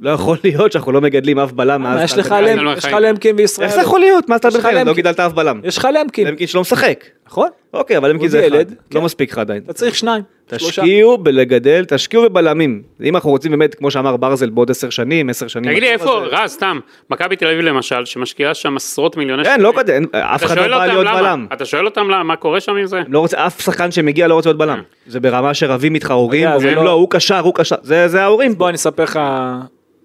לא 0.00 0.10
יכול 0.10 0.38
להיות 0.44 0.72
שאנחנו 0.72 0.92
לא 0.92 1.00
מגדלים 1.00 1.38
אף 1.38 1.52
בלם 1.52 1.82
מאז... 1.82 2.00
יש 2.02 2.18
לך 2.18 2.34
יש 2.76 2.84
לך 2.84 2.96
למקין 3.00 3.36
בישראל, 3.36 3.66
איך 3.66 3.74
זה 3.74 3.82
יכול 3.82 4.00
להיות? 4.00 4.28
מה 4.28 4.36
אתה 4.36 4.50
בן 4.50 4.60
חיים? 4.60 4.86
לא. 4.86 4.94
גידלת 4.94 5.20
אף 5.20 5.32
בלם. 5.32 5.60
יש 5.64 5.78
לך 5.78 5.88
למקין, 5.94 6.26
למקין 6.26 6.46
שלא 6.46 6.60
משחק. 6.60 7.04
נכון? 7.26 7.48
אוקיי, 7.72 7.96
אבל 7.96 8.10
למקין 8.10 8.28
זה 8.28 8.38
אחד. 8.38 8.46
ילד, 8.54 8.68
כן. 8.90 8.98
לא 8.98 9.04
מספיק 9.04 9.32
לך 9.32 9.38
עדיין. 9.38 9.62
אתה 9.64 9.72
צריך 9.72 9.94
שניים. 9.94 10.22
תשקיעו 10.46 11.18
בלגדל, 11.18 11.84
תשקיעו 11.88 12.22
בבלמים. 12.22 12.82
אם 13.02 13.14
אנחנו 13.16 13.30
רוצים 13.30 13.50
באמת, 13.50 13.74
כמו 13.74 13.90
שאמר 13.90 14.16
ברזל, 14.16 14.50
בעוד 14.50 14.70
עשר 14.70 14.90
שנים, 14.90 15.30
עשר 15.30 15.48
שנים. 15.48 15.70
תגיד 15.70 15.82
לי 15.82 15.90
איפה, 15.90 16.10
רז, 16.30 16.50
סתם, 16.50 16.78
מכבי 17.10 17.36
תל 17.36 17.46
אביב 17.46 17.60
למשל, 17.60 18.04
שמשקיעה 18.04 18.54
שם 18.54 18.76
עשרות 18.76 19.16
מיליוני 19.16 19.44
כן, 19.44 19.60
לא 19.60 19.72
כזה, 19.76 19.94
אין- 19.94 20.06
אף 20.12 20.44
אחד 20.44 20.58
לא 20.58 20.78
בא 20.78 20.86
להיות? 20.86 21.06
בלם. 21.06 21.46
אתה 21.52 21.64
שואל 21.64 21.84
אותם 21.86 22.10
למה, 22.10 22.22
מה 22.22 22.36
קורה 22.36 22.60
שם 22.60 22.76
עם 22.76 22.86
זה? 22.86 23.02
לא 23.08 23.18
רוצה, 23.18 23.46
אף 23.46 23.60
שחקן 23.62 23.90
שמגיע 23.90 24.28
לא 24.28 24.34
רוצה 24.34 24.48
להיות 24.48 24.58
בלם. 24.58 24.82
זה 25.06 25.20
ברמה 25.20 25.54
שרבים 25.54 25.94
איתך 25.94 26.10
הורים, 26.10 26.42
יודע, 26.42 26.50
זה 26.58 26.64
אומרים 26.64 26.76
לא- 26.76 26.84
לא, 26.84 26.90
הוא 26.90 27.10
קשר, 27.10 27.38
הוא 27.38 27.54
קשר, 27.54 27.76
זה 27.82 28.08
זה 28.08 28.22
ההורים. 28.22 28.54
בוא 28.58 28.68
אני 28.68 28.76
אספר 28.76 29.02
לך, 29.02 29.20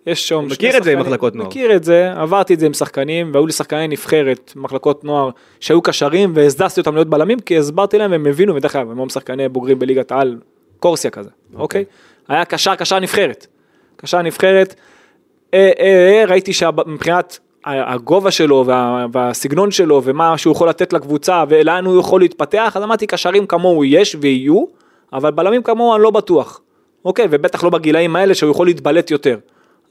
יש 0.10 0.28
שם 0.28 0.46
מכיר 0.52 0.78
את 0.78 0.84
זה 0.84 0.92
עם 0.92 1.00
מחלקות 1.00 1.36
נוער. 1.36 1.48
מכיר 1.48 1.76
את 1.76 1.84
זה, 1.84 2.12
עברתי 2.16 2.54
את 2.54 2.60
זה 2.60 2.66
עם 2.66 2.74
שחקנים, 2.74 3.30
והיו 3.34 3.46
לי 3.46 3.54
שחקני 3.54 3.88
נבחרת, 3.88 4.54
מחלקות 4.56 5.04
נוער, 5.04 5.30
שהיו 5.60 5.82
קשרים, 5.82 6.32
והזדזתי 6.36 6.80
אותם 6.80 6.96
להיות 6.96 7.10
בלמים, 7.10 7.40
כי 7.40 7.58
הסברתי 7.58 7.98
להם, 7.98 8.14
הם 8.14 8.26
הבינו, 8.26 8.56
ודרך 8.56 8.76
אגב, 8.76 8.92
הם 8.92 9.00
היו 9.00 9.10
שחקני 9.10 9.50
בוגרים 9.50 9.80
בליגת 9.80 10.12
העל, 10.12 10.38
קורסיה 10.80 11.12
כזה, 11.12 11.30
אוקיי? 11.56 11.86
היה 12.28 12.46
קשר, 12.46 12.76
קשר 12.76 13.00
נבחרת. 13.00 13.48
קשר 13.96 14.22
נבחרת, 14.22 14.76
אה, 15.54 15.72
אה, 15.80 16.20
אה, 16.20 16.26
ראיתי 16.28 16.54
שמבחינת 16.54 17.40
הגובה 17.66 18.32
שלו 18.32 18.64
וה, 18.68 19.06
והסגנון 19.12 19.72
שלו 19.72 20.02
ומה 20.04 20.38
שהוא 20.38 20.52
יכול 20.52 20.70
לתת 20.70 20.94
לקבוצה 20.94 21.44
ולאן 21.50 21.86
הוא 21.86 22.00
יכול 22.00 22.22
להתפתח, 22.22 22.74
אז 22.76 22.84
אמרתי 22.84 23.08
קשרים 23.08 23.48
כמוהו 23.48 23.86
יש 23.86 24.16
ויהיו, 24.22 24.64
אבל 25.14 25.32
בלמים 25.32 25.64
כמוהו 25.64 25.96
אני 25.96 26.04
לא 26.04 26.10
בטוח. 26.12 26.62
אוקיי, 27.06 27.28
ובטח 27.30 27.64
לא 27.64 27.70
בגילאים 27.70 28.16
האלה 28.16 28.36
שהוא 28.36 28.52
יכול 28.52 28.68
להתבלט 28.68 29.12
יותר. 29.12 29.38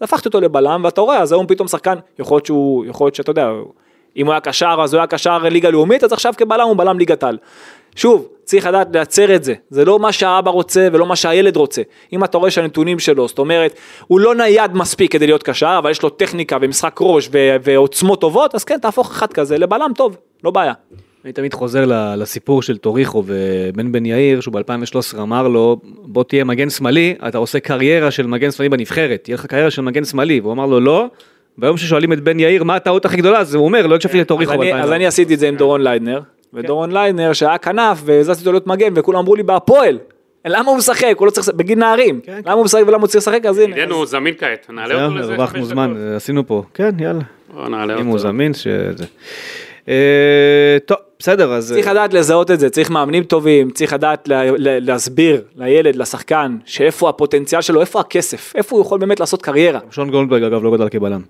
הפכתי 0.01 0.29
אותו 0.29 0.41
לבלם 0.41 0.81
ואתה 0.85 1.01
רואה, 1.01 1.19
אז 1.19 1.33
היום 1.33 1.47
פתאום 1.47 1.69
שחקן, 1.69 1.95
יכול 2.19 2.35
להיות 2.35 2.47
שהוא, 2.47 2.85
יכול 2.85 3.07
להיות 3.07 3.15
שאתה 3.15 3.31
יודע, 3.31 3.51
אם 4.17 4.27
הוא 4.27 4.33
היה 4.33 4.41
קשר 4.41 4.77
אז 4.83 4.95
הוא 4.95 4.99
היה 4.99 5.07
קשר 5.07 5.39
ליגה 5.39 5.71
לאומית, 5.71 6.05
אז 6.05 6.13
עכשיו 6.13 6.35
כבלם 6.37 6.67
הוא 6.67 6.77
בלם 6.77 6.99
ליגת 6.99 7.25
על. 7.25 7.39
שוב, 7.97 8.29
צריך 8.45 8.67
לדעת 8.67 8.89
לייצר 8.93 9.35
את 9.35 9.45
זה, 9.45 9.55
זה 9.71 9.85
לא 9.85 9.99
מה 9.99 10.13
שהאבא 10.13 10.51
רוצה 10.51 10.89
ולא 10.93 11.07
מה 11.07 11.17
שהילד 11.17 11.57
רוצה. 11.57 11.83
אם 12.13 12.25
אתה 12.25 12.39
רואה 12.39 12.51
שהנתונים 12.51 12.99
שלו, 12.99 13.29
זאת 13.29 13.39
אומרת, 13.39 13.79
הוא 14.07 14.21
לא 14.21 14.35
נייד 14.35 14.75
מספיק 14.75 15.13
כדי 15.13 15.27
להיות 15.27 15.43
קשר, 15.43 15.77
אבל 15.79 15.91
יש 15.91 16.03
לו 16.03 16.11
טכניקה 16.11 16.57
ומשחק 16.61 16.99
ראש 17.01 17.29
ו- 17.33 17.57
ועוצמות 17.63 18.21
טובות, 18.21 18.55
אז 18.55 18.65
כן, 18.65 18.79
תהפוך 18.79 19.11
אחד 19.11 19.33
כזה 19.33 19.59
לבלם 19.59 19.91
טוב, 19.97 20.17
לא 20.45 20.51
בעיה. 20.51 20.73
אני 21.29 21.33
תמיד 21.33 21.55
חוזר 21.55 21.85
ל- 21.85 22.15
לסיפור 22.23 22.63
של 22.63 22.77
טוריחו 22.77 23.23
ובן 23.27 23.93
בן 23.93 24.07
יאיר, 24.07 24.41
שהוא 24.41 24.55
ב-2013 24.55 25.19
אמר 25.19 25.49
לו, 25.49 25.81
בוא 25.85 26.25
תהיה 26.25 26.45
מגן 26.45 26.71
שמאלי, 26.71 27.15
אתה 27.29 27.39
עושה 27.39 27.61
קריירה 27.61 28.11
של 28.11 28.27
מגן 28.27 28.51
שמאלי 28.51 28.69
בנבחרת, 28.69 29.21
תהיה 29.25 29.35
לך 29.35 29.47
קריירה 29.47 29.71
של 29.71 29.83
מגן 29.83 30.05
שמאלי, 30.05 30.41
והוא 30.41 30.53
אמר 30.53 30.67
לו 30.67 30.81
לא, 30.81 31.07
והיום 31.59 31.77
ששואלים 31.77 32.13
את 32.13 32.21
בן 32.21 32.41
יאיר 32.41 32.65
מה 32.65 32.77
הטעות 32.77 33.05
הכי 33.05 33.17
גדולה, 33.17 33.39
אז 33.39 33.55
הוא 33.55 33.65
אומר, 33.65 33.87
לא 33.87 33.95
הקשבתי 33.95 34.17
אז 34.17 34.21
לטוריחו 34.21 34.53
אני, 34.53 34.75
אז 34.75 34.91
אני 34.93 35.05
ב-2013. 35.05 35.09
עשיתי 35.09 35.35
את 35.35 35.39
זה 35.39 35.49
עם 35.49 35.57
דורון 35.57 35.83
ליידנר, 35.83 36.21
ודורון 36.55 36.93
ליידנר 36.93 37.33
שהיה 37.33 37.59
כנף 37.59 38.03
והזזתי 38.05 38.41
אותו 38.41 38.53
להיות 38.53 38.67
מגן 38.67 38.93
וכולם 38.95 39.19
אמרו 39.19 39.35
לי 39.35 39.43
בהפועל, 39.43 39.99
למה 40.47 40.71
הוא 40.71 40.79
משחק? 40.79 41.15
הוא 41.19 41.27
לא 41.27 41.31
צריך 41.31 41.47
לשחק, 41.47 41.59
בגיל 41.59 41.79
נערים, 41.79 42.21
למה 42.45 42.53
הוא 42.53 42.65
משחק 42.65 42.83
ולמה 42.87 43.01
הוא 43.01 43.07
צריך 43.07 43.29
לשחק? 43.29 43.47
אז 43.47 43.59
הנה. 43.59 43.77
עידן 43.77 43.91
הוא 43.91 44.07
זמין 44.07 44.35
כעת, 44.39 44.67
נעלה 44.71 45.05
אותו 45.05 45.15
לזה 45.17 45.33
הרווחנו 45.33 45.65
זמן, 45.65 45.91
דקות. 45.91 46.17
עשינו 46.17 46.47
פה, 46.47 46.63
כן 46.75 46.91
יאללה, 46.99 47.23
בוא 47.55 47.69
נעלה 47.69 48.01
אם 48.01 48.07
הוא. 48.07 48.19
זמין, 48.19 48.55
שזה. 48.55 49.05
אה, 49.89 49.95
טוב, 50.87 50.97
בסדר, 51.21 51.53
אז... 51.53 51.73
צריך 51.73 51.87
לדעת 51.87 52.15
לזהות 52.15 52.51
את 52.51 52.61
זה, 52.61 52.71
צריך 52.71 52.91
מאמנים 52.91 53.25
טובים, 53.25 53.71
צריך 53.71 53.93
לדעת 53.93 54.29
לה, 54.29 54.45
לה, 54.45 54.81
להסביר 54.81 55.43
לילד, 55.57 55.97
לשחקן, 55.97 56.57
שאיפה 56.65 57.09
הפוטנציאל 57.09 57.61
שלו, 57.61 57.81
איפה 57.81 58.01
הכסף, 58.01 58.53
איפה 58.57 58.77
הוא 58.77 58.85
יכול 58.85 58.99
באמת 58.99 59.21
לעשות 59.21 59.43
קריירה. 59.43 59.81
שון 59.91 60.11
גולדברג 60.11 60.43
אגב 60.43 60.63
לא 60.63 60.77
גדל 60.77 60.89
כבלם. 60.89 61.21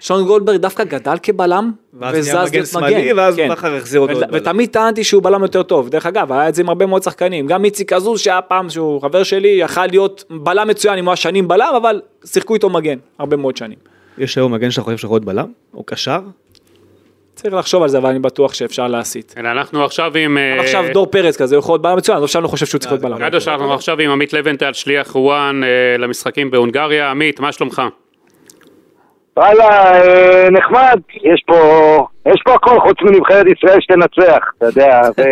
שון 0.00 0.26
גולדברג 0.26 0.56
דווקא 0.56 0.84
גדל 0.84 1.16
כבלם, 1.22 1.72
ואז 1.94 2.28
נהיה 2.28 2.42
וזז 2.42 2.48
מגן 2.48 2.58
להיות 2.58 2.66
שמאלי, 2.66 3.04
מגן. 3.04 3.18
ואז 3.18 3.36
כן. 3.36 3.48
בכר 3.48 3.76
החזיר 3.76 4.00
אותו 4.00 4.14
בלם. 4.14 4.28
ותמיד 4.32 4.70
טענתי 4.70 5.04
שהוא 5.04 5.22
בלם 5.22 5.42
יותר 5.42 5.62
טוב, 5.62 5.88
דרך 5.88 6.06
אגב, 6.06 6.32
היה 6.32 6.48
את 6.48 6.54
זה 6.54 6.62
עם 6.62 6.68
הרבה 6.68 6.86
מאוד 6.86 7.02
שחקנים, 7.02 7.46
גם 7.46 7.64
איציק 7.64 7.92
עזוז 7.92 8.20
שהיה 8.20 8.42
פעם 8.42 8.70
שהוא 8.70 9.02
חבר 9.02 9.22
שלי, 9.22 9.48
יכל 9.48 9.86
להיות 9.86 10.24
בלם 10.30 10.68
מצוין 10.68 10.98
אם 10.98 11.04
הוא 11.04 11.10
היה 11.10 11.16
שנים 11.16 11.48
בלם, 11.48 11.72
אבל 11.76 12.00
שיחקו 12.24 12.54
איתו 12.54 12.70
מגן, 12.70 12.98
הרבה 13.18 13.36
מאוד 13.36 13.56
שנים. 13.56 13.78
יש 14.18 14.38
היום 14.38 14.52
מגן 14.52 14.70
שאתה 14.70 14.82
חושב 14.82 14.96
שיכול 14.96 15.14
להיות 15.14 15.24
בלם? 15.24 15.46
או 15.74 15.82
קשר? 15.84 16.20
צריך 17.36 17.54
לחשוב 17.54 17.82
על 17.82 17.88
זה, 17.88 17.98
אבל 17.98 18.10
אני 18.10 18.18
בטוח 18.18 18.54
שאפשר 18.54 18.86
להסיט. 18.88 19.38
אלא 19.38 19.48
אנחנו 19.48 19.84
עכשיו 19.84 20.12
עם... 20.16 20.38
אה, 20.38 20.60
עכשיו 20.60 20.84
דור 20.92 21.06
פרץ 21.06 21.36
כזה, 21.36 21.56
הוא 21.56 21.60
יכול 21.60 21.72
להיות 21.72 21.82
בלם 21.82 21.96
מצוין, 21.96 22.18
אז 22.18 22.24
עכשיו 22.24 22.40
אני 22.40 22.44
לא 22.44 22.48
חושב 22.48 22.66
שהוא 22.66 22.78
צריך 22.78 22.92
להיות 22.92 23.02
בלם. 23.02 23.18
קדוש, 23.18 23.48
אנחנו 23.48 23.74
עכשיו 23.74 24.00
עם 24.00 24.10
עמית 24.10 24.32
לבנטל, 24.32 24.72
שליח 24.72 25.10
רואן 25.10 25.64
אה, 25.64 25.96
למשחקים 25.98 26.50
בהונגריה. 26.50 27.10
עמית, 27.10 27.40
מה 27.40 27.52
שלומך? 27.52 27.82
וואלה, 29.36 29.94
אה, 29.94 30.50
נחמד, 30.50 31.00
יש 31.14 31.42
פה, 31.46 31.56
יש 32.26 32.42
פה 32.44 32.54
הכל 32.54 32.80
חוץ 32.80 32.96
מנבחרת 33.02 33.46
ישראל 33.58 33.80
שתנצח, 33.80 34.38
אתה 34.58 34.66
יודע, 34.66 35.00
ו... 35.18 35.22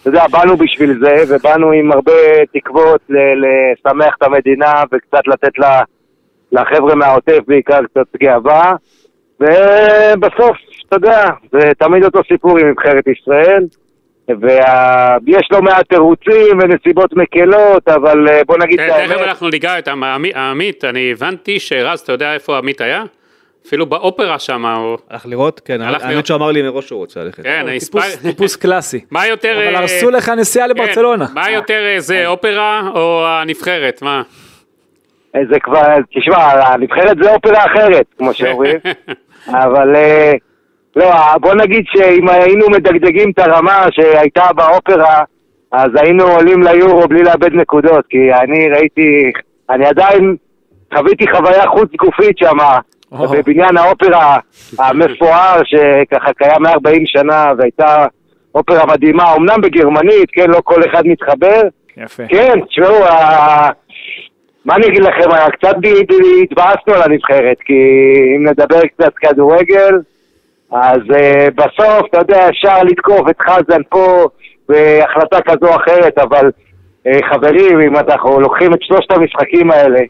אתה 0.00 0.08
יודע, 0.08 0.24
באנו 0.30 0.56
בשביל 0.56 0.98
זה, 1.00 1.34
ובאנו 1.34 1.72
עם 1.72 1.92
הרבה 1.92 2.12
תקוות 2.54 3.00
ל- 3.08 3.16
לשמח 3.16 4.14
את 4.18 4.22
המדינה 4.22 4.82
וקצת 4.92 5.26
לתת 5.26 5.58
לה, 5.58 5.82
לחבר'ה 6.52 6.94
מהעוטף 6.94 7.38
בעיקר 7.46 7.80
קצת 7.84 8.06
גאווה, 8.22 8.72
ובסוף, 9.40 10.56
אתה 10.88 10.96
יודע, 10.96 11.24
זה 11.52 11.70
תמיד 11.78 12.04
אותו 12.04 12.20
סיפור 12.32 12.58
עם 12.58 12.68
נבחרת 12.68 13.04
ישראל, 13.06 13.64
ויש 14.28 15.48
לא 15.50 15.62
מעט 15.62 15.88
תירוצים 15.88 16.58
ונסיבות 16.62 17.12
מקלות, 17.16 17.88
אבל 17.88 18.28
אה, 18.28 18.40
בוא 18.46 18.56
נגיד 18.58 18.80
את 18.80 18.86
תכף 18.88 18.98
האמת. 18.98 19.20
אנחנו 19.28 19.48
ניגע 19.48 19.78
את 19.78 19.88
עמית, 19.88 20.36
עמית, 20.36 20.84
אני 20.84 21.10
הבנתי 21.12 21.60
שרז, 21.60 22.00
אתה 22.00 22.12
יודע 22.12 22.34
איפה 22.34 22.58
עמית 22.58 22.80
היה? 22.80 23.04
אפילו 23.66 23.86
באופרה 23.86 24.38
שם, 24.38 24.66
הוא... 24.66 24.98
הלך 25.10 25.26
לראות? 25.26 25.60
כן, 25.64 25.80
הלך 25.80 26.02
האמת 26.02 26.12
לראות. 26.12 26.26
שהוא 26.26 26.36
אמר 26.36 26.50
לי 26.50 26.62
מראש 26.62 26.86
שהוא 26.86 26.98
רוצה 26.98 27.20
ללכת. 27.24 27.42
כן, 27.42 27.66
טיפוס- 28.22 28.56
קלאסי. 28.56 29.00
מה 29.10 29.26
יותר... 29.26 29.52
אבל 29.56 29.74
אה, 29.74 29.80
הרסו 29.80 30.10
לך 30.10 30.28
נסיעה 30.28 30.68
כן, 30.68 30.74
לברצלונה. 30.74 31.26
מה 31.34 31.50
יותר 31.50 31.82
אה, 31.94 32.00
זה, 32.00 32.26
אופרה 32.26 32.90
או 32.94 33.26
הנבחרת? 33.26 34.02
מה? 34.02 34.22
זה 35.50 35.60
כבר, 35.60 35.82
תשמע, 36.18 36.36
הנבחרת 36.66 37.16
זה 37.22 37.34
אופרה 37.34 37.64
אחרת, 37.64 38.06
כמו 38.18 38.34
שאומרים, 38.34 38.76
אבל 39.64 39.94
לא, 40.98 41.10
בוא 41.40 41.54
נגיד 41.54 41.84
שאם 41.88 42.28
היינו 42.28 42.70
מדגדגים 42.70 43.30
את 43.30 43.38
הרמה 43.38 43.86
שהייתה 43.90 44.42
באופרה, 44.56 45.22
אז 45.72 45.90
היינו 46.00 46.24
עולים 46.24 46.62
ליורו 46.62 47.08
בלי 47.08 47.22
לאבד 47.22 47.54
נקודות, 47.54 48.06
כי 48.10 48.32
אני 48.34 48.68
ראיתי, 48.68 49.30
אני 49.70 49.86
עדיין 49.86 50.36
חוויתי 50.94 51.24
חוויה 51.36 51.66
חוץ 51.66 51.90
גופית 51.98 52.38
שם, 52.38 52.56
או. 53.12 53.28
בבניין 53.28 53.76
האופרה 53.76 54.38
המפואר 54.78 55.60
שככה 55.64 56.32
קיים 56.32 56.62
140 56.62 57.02
שנה, 57.06 57.52
והייתה 57.58 58.06
אופרה 58.54 58.86
מדהימה, 58.86 59.34
אמנם 59.36 59.60
בגרמנית, 59.60 60.30
כן, 60.32 60.50
לא 60.50 60.60
כל 60.64 60.80
אחד 60.90 61.06
מתחבר, 61.06 61.60
יפה. 61.96 62.22
כן, 62.28 62.60
תשמעו, 62.68 63.04
ה- 63.04 63.70
מה 64.64 64.74
אני 64.76 64.86
אגיד 64.86 65.02
לכם, 65.02 65.28
קצת 65.52 65.74
התבאסנו 66.42 66.94
על 66.94 67.02
הנבחרת, 67.02 67.56
כי 67.64 67.72
אם 68.36 68.46
נדבר 68.48 68.80
קצת 68.80 69.12
כדורגל, 69.20 69.94
אז 70.72 70.98
uh, 70.98 71.50
בסוף, 71.54 72.06
אתה 72.10 72.18
יודע, 72.18 72.48
אפשר 72.48 72.82
לתקוף 72.82 73.30
את 73.30 73.36
חזן 73.40 73.82
פה 73.88 74.24
בהחלטה 74.68 75.42
כזו 75.42 75.68
או 75.68 75.76
אחרת, 75.76 76.18
אבל 76.18 76.50
uh, 77.08 77.26
חברים, 77.32 77.80
אם 77.80 77.96
אנחנו 77.96 78.40
לוקחים 78.40 78.74
את 78.74 78.82
שלושת 78.82 79.12
המשחקים 79.12 79.70
האלה, 79.70 80.00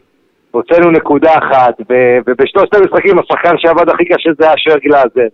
הוצאנו 0.51 0.91
נקודה 0.91 1.31
אחת, 1.37 1.75
ובשלושת 2.27 2.73
המשחקים 2.73 3.19
השחקן 3.19 3.57
שעבד 3.57 3.89
הכי 3.89 4.05
קשה 4.05 4.29
זה 4.39 4.45
היה 4.45 4.53
שר 4.57 4.77
גלאזר, 4.77 5.27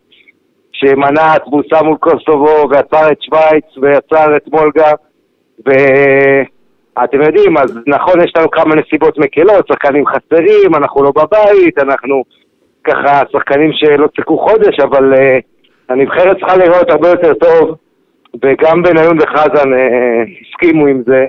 שמנע 0.71 1.37
תבוסה 1.37 1.81
מול 1.83 1.97
קוסובו, 1.97 2.69
ועצר 2.69 3.11
את 3.11 3.21
שווייץ, 3.21 3.65
ועצר 3.81 4.37
את 4.37 4.47
מולגה, 4.47 4.91
ואתם 5.65 7.21
יודעים, 7.21 7.57
אז 7.57 7.79
נכון, 7.87 8.21
יש 8.23 8.33
לנו 8.37 8.51
כמה 8.51 8.75
נסיבות 8.75 9.17
מקלות, 9.17 9.67
שחקנים 9.67 10.05
חסרים, 10.05 10.75
אנחנו 10.75 11.03
לא 11.03 11.11
בבית, 11.11 11.77
אנחנו 11.79 12.23
ככה 12.85 13.21
שחקנים 13.31 13.71
שלא 13.73 14.07
צחקו 14.17 14.37
חודש, 14.37 14.79
אבל 14.79 15.13
uh, 15.13 15.17
הנבחרת 15.89 16.37
צריכה 16.39 16.57
לראות 16.57 16.89
הרבה 16.89 17.09
יותר 17.09 17.33
טוב, 17.33 17.75
וגם 18.43 18.83
בניון 18.83 19.17
וחזן 19.21 19.73
uh, 19.73 20.29
הסכימו 20.41 20.87
עם 20.87 21.03
זה, 21.05 21.25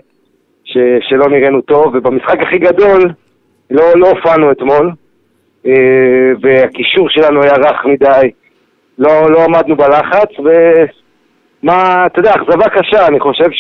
ש, 0.65 0.79
שלא 1.01 1.29
נראינו 1.29 1.61
טוב, 1.61 1.95
ובמשחק 1.95 2.43
הכי 2.43 2.59
גדול 2.59 3.11
לא, 3.71 3.93
לא 3.95 4.11
הופענו 4.11 4.53
אתמול, 4.53 4.91
uh, 5.65 5.69
והקישור 6.41 7.09
שלנו 7.09 7.43
היה 7.43 7.53
רך 7.53 7.85
מדי, 7.85 8.31
לא, 8.99 9.31
לא 9.31 9.45
עמדנו 9.45 9.77
בלחץ, 9.77 10.31
ומה, 10.39 12.07
אתה 12.07 12.21
יודע, 12.21 12.31
אכזבה 12.31 12.69
קשה, 12.69 13.07
אני 13.07 13.21
חושב 13.21 13.51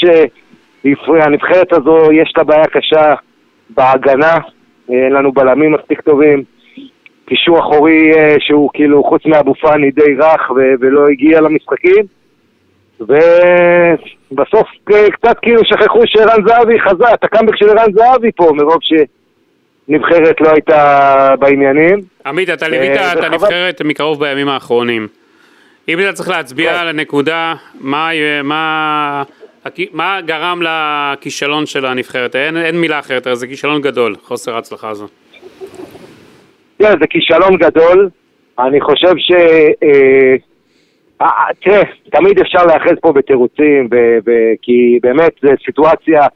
שהנבחרת 0.84 1.72
הזו 1.72 2.12
יש 2.12 2.32
לה 2.36 2.44
בעיה 2.44 2.64
קשה 2.64 3.14
בהגנה, 3.70 4.38
אין 4.88 5.12
לנו 5.12 5.32
בלמים 5.32 5.72
מספיק 5.72 6.00
טובים. 6.00 6.55
קישור 7.26 7.60
אחורי 7.60 8.12
אה, 8.16 8.36
שהוא 8.38 8.70
כאילו 8.74 9.04
חוץ 9.04 9.26
מאבו 9.26 9.54
פאני 9.54 9.90
די 9.90 10.14
רך 10.18 10.50
ו- 10.50 10.74
ולא 10.80 11.06
הגיע 11.08 11.40
למשחקים 11.40 12.04
ובסוף 13.00 14.68
אה, 14.92 15.10
קצת 15.10 15.36
כאילו 15.42 15.60
שכחו 15.64 16.00
שערן 16.06 16.46
זהבי 16.48 16.80
חזר, 16.80 17.14
את 17.14 17.24
הקאמבק 17.24 17.56
של 17.56 17.68
ערן 17.68 17.92
זהבי 17.92 18.32
פה 18.36 18.50
מרוב 18.54 18.78
שנבחרת 18.82 20.40
לא 20.40 20.50
הייתה 20.50 21.34
בעניינים. 21.38 22.00
עמית, 22.26 22.50
אתה 22.50 22.68
ליווית 22.68 22.90
אה, 22.90 23.12
את 23.12 23.18
וחבל. 23.18 23.26
הנבחרת 23.26 23.82
מקרוב 23.82 24.20
בימים 24.20 24.48
האחרונים. 24.48 25.08
אם 25.88 26.00
אתה 26.00 26.12
צריך 26.12 26.28
להצביע 26.28 26.72
כן. 26.72 26.78
על 26.78 26.88
הנקודה, 26.88 27.54
מה, 27.80 28.10
מה, 28.44 29.22
מה 29.92 30.20
גרם 30.26 30.62
לכישלון 30.62 31.66
של 31.66 31.86
הנבחרת? 31.86 32.36
אין, 32.36 32.56
אין 32.56 32.80
מילה 32.80 32.98
אחרת, 32.98 33.26
זה 33.32 33.46
כישלון 33.46 33.82
גדול, 33.82 34.16
חוסר 34.22 34.54
ההצלחה 34.54 34.88
הזו. 34.88 35.06
תראה, 36.76 36.92
זה 37.00 37.06
כישלון 37.06 37.56
גדול, 37.56 38.08
אני 38.58 38.80
חושב 38.80 39.14
ש... 39.18 39.32
אה, 39.82 40.34
אה, 41.22 41.28
תראה, 41.62 41.82
תמיד 42.10 42.38
אפשר 42.38 42.66
להיאחז 42.66 42.94
פה 43.00 43.12
בתירוצים, 43.12 43.88
כי 44.62 44.98
באמת 45.02 45.32
זו 45.42 45.48
סיטואציה 45.66 46.26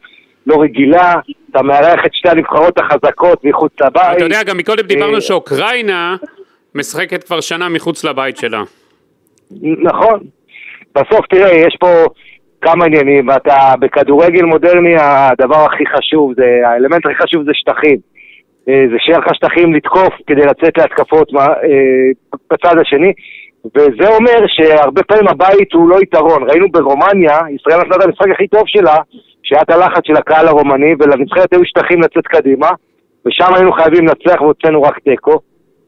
לא 0.47 0.61
רגילה, 0.61 1.13
אתה 1.51 1.61
מארח 1.61 2.05
את 2.05 2.13
שתי 2.13 2.29
הנבחרות 2.29 2.79
החזקות 2.79 3.43
מחוץ 3.43 3.71
לבית. 3.81 4.17
אתה 4.17 4.23
יודע, 4.23 4.43
גם 4.43 4.57
מקודם 4.57 4.83
אה, 4.83 4.87
דיברנו 4.87 5.21
שאוקראינה 5.21 6.15
משחקת 6.75 7.23
כבר 7.23 7.41
שנה 7.41 7.69
מחוץ 7.69 8.03
לבית 8.03 8.37
שלה. 8.37 8.63
נכון. 9.61 10.19
בסוף 10.95 11.25
תראה, 11.29 11.51
יש 11.51 11.77
פה 11.79 12.05
כמה 12.61 12.85
עניינים, 12.85 13.27
ואתה 13.27 13.73
בכדורגל 13.79 14.43
מודרני 14.43 14.95
הדבר 14.97 15.65
הכי 15.65 15.83
חשוב, 15.97 16.33
זה, 16.35 16.61
האלמנט 16.65 17.05
הכי 17.05 17.15
חשוב 17.15 17.43
זה 17.43 17.51
שטחים. 17.53 17.97
אה, 18.69 18.83
זה 18.91 18.95
שיהיה 18.99 19.19
לך 19.19 19.35
שטחים 19.35 19.73
לתקוף 19.73 20.13
כדי 20.27 20.41
לצאת 20.41 20.77
להתקפות 20.77 21.33
מה- 21.33 21.45
אה, 21.63 22.09
בצד 22.51 22.77
השני, 22.81 23.13
וזה 23.75 24.07
אומר 24.17 24.39
שהרבה 24.47 25.03
פעמים 25.03 25.27
הבית 25.27 25.73
הוא 25.73 25.89
לא 25.89 26.01
יתרון. 26.01 26.49
ראינו 26.49 26.71
ברומניה, 26.71 27.37
ישראל 27.55 27.79
נתנה 27.79 27.95
את 27.95 28.01
המשחק 28.05 28.29
הכי 28.33 28.47
טוב 28.47 28.63
שלה, 28.65 28.95
שהיה 29.43 29.61
את 29.61 29.69
הלחץ 29.69 30.01
של 30.05 30.15
הקהל 30.15 30.47
הרומני, 30.47 30.93
ולנבחרת 30.99 31.53
היו 31.53 31.65
שטחים 31.65 32.01
לצאת 32.01 32.27
קדימה, 32.27 32.69
ושם 33.25 33.53
היינו 33.55 33.71
חייבים 33.71 34.07
לנצח 34.07 34.41
והוצאנו 34.41 34.81
רק 34.81 34.99
תיקו. 34.99 35.39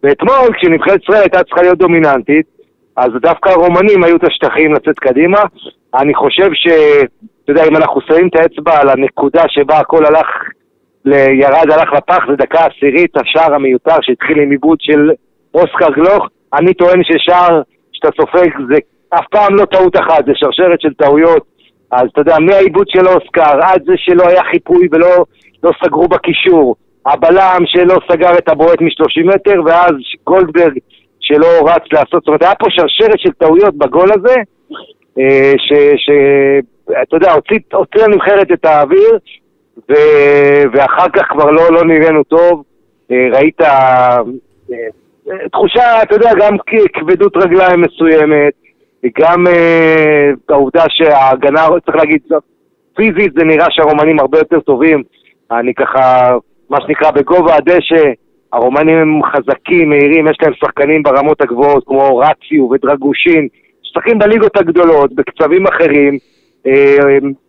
ואתמול, 0.03 0.53
כשנבחרת 0.57 1.03
ישראל 1.03 1.19
הייתה 1.19 1.43
צריכה 1.43 1.61
להיות 1.61 1.77
דומיננטית, 1.77 2.45
אז 2.97 3.09
דווקא 3.21 3.49
הרומנים 3.49 4.03
היו 4.03 4.15
את 4.15 4.23
השטחים 4.23 4.73
לצאת 4.73 4.99
קדימה. 4.99 5.39
אני 5.95 6.13
חושב 6.13 6.49
ש... 6.53 6.67
אתה 7.43 7.51
יודע, 7.51 7.63
אם 7.67 7.75
אנחנו 7.75 8.01
שמים 8.01 8.27
את 8.27 8.35
האצבע 8.35 8.81
על 8.81 8.89
הנקודה 8.89 9.41
שבה 9.47 9.77
הכל 9.77 10.05
הלך, 10.05 10.27
ירד, 11.11 11.71
הלך 11.71 11.93
לפח, 11.93 12.23
זה 12.29 12.35
דקה 12.35 12.59
עשירית, 12.65 13.17
השער 13.17 13.53
המיותר 13.53 13.95
שהתחיל 14.01 14.39
עם 14.39 14.51
עיבוד 14.51 14.77
של 14.81 15.09
אוסקר 15.53 15.91
גלוך. 15.91 16.27
אני 16.53 16.73
טוען 16.73 17.01
ששער 17.03 17.61
שאתה 17.93 18.09
סופג 18.21 18.49
זה 18.69 18.77
אף 19.09 19.25
פעם 19.31 19.55
לא 19.55 19.65
טעות 19.65 19.95
אחת, 19.95 20.25
זה 20.25 20.31
שרשרת 20.35 20.81
של 20.81 20.93
טעויות. 20.93 21.43
אז 21.91 22.07
אתה 22.11 22.21
יודע, 22.21 22.35
מהעיבוד 22.39 22.87
של 22.89 23.07
אוסקר 23.07 23.61
עד 23.61 23.83
זה 23.85 23.93
שלא 23.97 24.23
היה 24.27 24.43
חיפוי 24.43 24.87
ולא 24.91 25.25
לא 25.63 25.71
סגרו 25.83 26.07
בקישור, 26.07 26.75
הבלם 27.05 27.63
שלא 27.65 27.95
סגר 28.11 28.37
את 28.37 28.49
הבועט 28.49 28.81
מ-30 28.81 29.35
מטר, 29.35 29.61
ואז 29.65 29.91
גולדברג 30.23 30.77
שלא 31.19 31.47
רץ 31.65 31.83
לעשות, 31.91 32.09
זאת 32.11 32.27
אומרת, 32.27 32.43
היה 32.43 32.55
פה 32.55 32.65
שרשרת 32.69 33.19
של 33.19 33.31
טעויות 33.31 33.75
בגול 33.75 34.09
הזה, 34.13 34.35
אה, 35.19 35.53
ש... 35.57 35.73
ש 35.95 36.09
אתה 37.01 37.15
יודע, 37.15 37.31
הוציא, 37.31 38.03
לנבחרת 38.07 38.51
את 38.51 38.65
האוויר, 38.65 39.17
ו, 39.77 39.93
ואחר 40.73 41.09
כך 41.13 41.25
כבר 41.29 41.51
לא, 41.51 41.71
לא 41.71 41.85
נראינו 41.85 42.23
טוב. 42.23 42.63
אה, 43.11 43.27
ראית 43.31 43.61
אה, 43.61 44.17
אה, 44.71 45.47
תחושה, 45.51 46.01
אתה 46.03 46.15
יודע, 46.15 46.29
גם 46.39 46.57
כבדות 46.93 47.37
רגליים 47.37 47.81
מסוימת, 47.81 48.53
גם 49.19 49.45
העובדה 50.49 50.83
שההגנה, 50.89 51.67
צריך 51.85 51.97
להגיד, 51.97 52.21
פיזית 52.95 53.33
זה 53.33 53.43
נראה 53.43 53.65
שהרומנים 53.69 54.19
הרבה 54.19 54.37
יותר 54.37 54.59
טובים. 54.59 55.03
אני 55.51 55.73
ככה, 55.73 56.31
מה 56.69 56.77
שנקרא, 56.81 57.11
בגובה 57.11 57.55
הדשא, 57.55 58.11
הרומנים 58.53 58.97
הם 58.97 59.21
חזקים, 59.23 59.89
מהירים, 59.89 60.27
יש 60.27 60.37
להם 60.41 60.53
שחקנים 60.53 61.03
ברמות 61.03 61.41
הגבוהות, 61.41 61.83
כמו 61.87 62.17
רציו 62.17 62.69
ודרגושין, 62.69 63.47
שחקים 63.83 64.19
בליגות 64.19 64.57
הגדולות, 64.57 65.13
בקצבים 65.15 65.67
אחרים, 65.67 66.17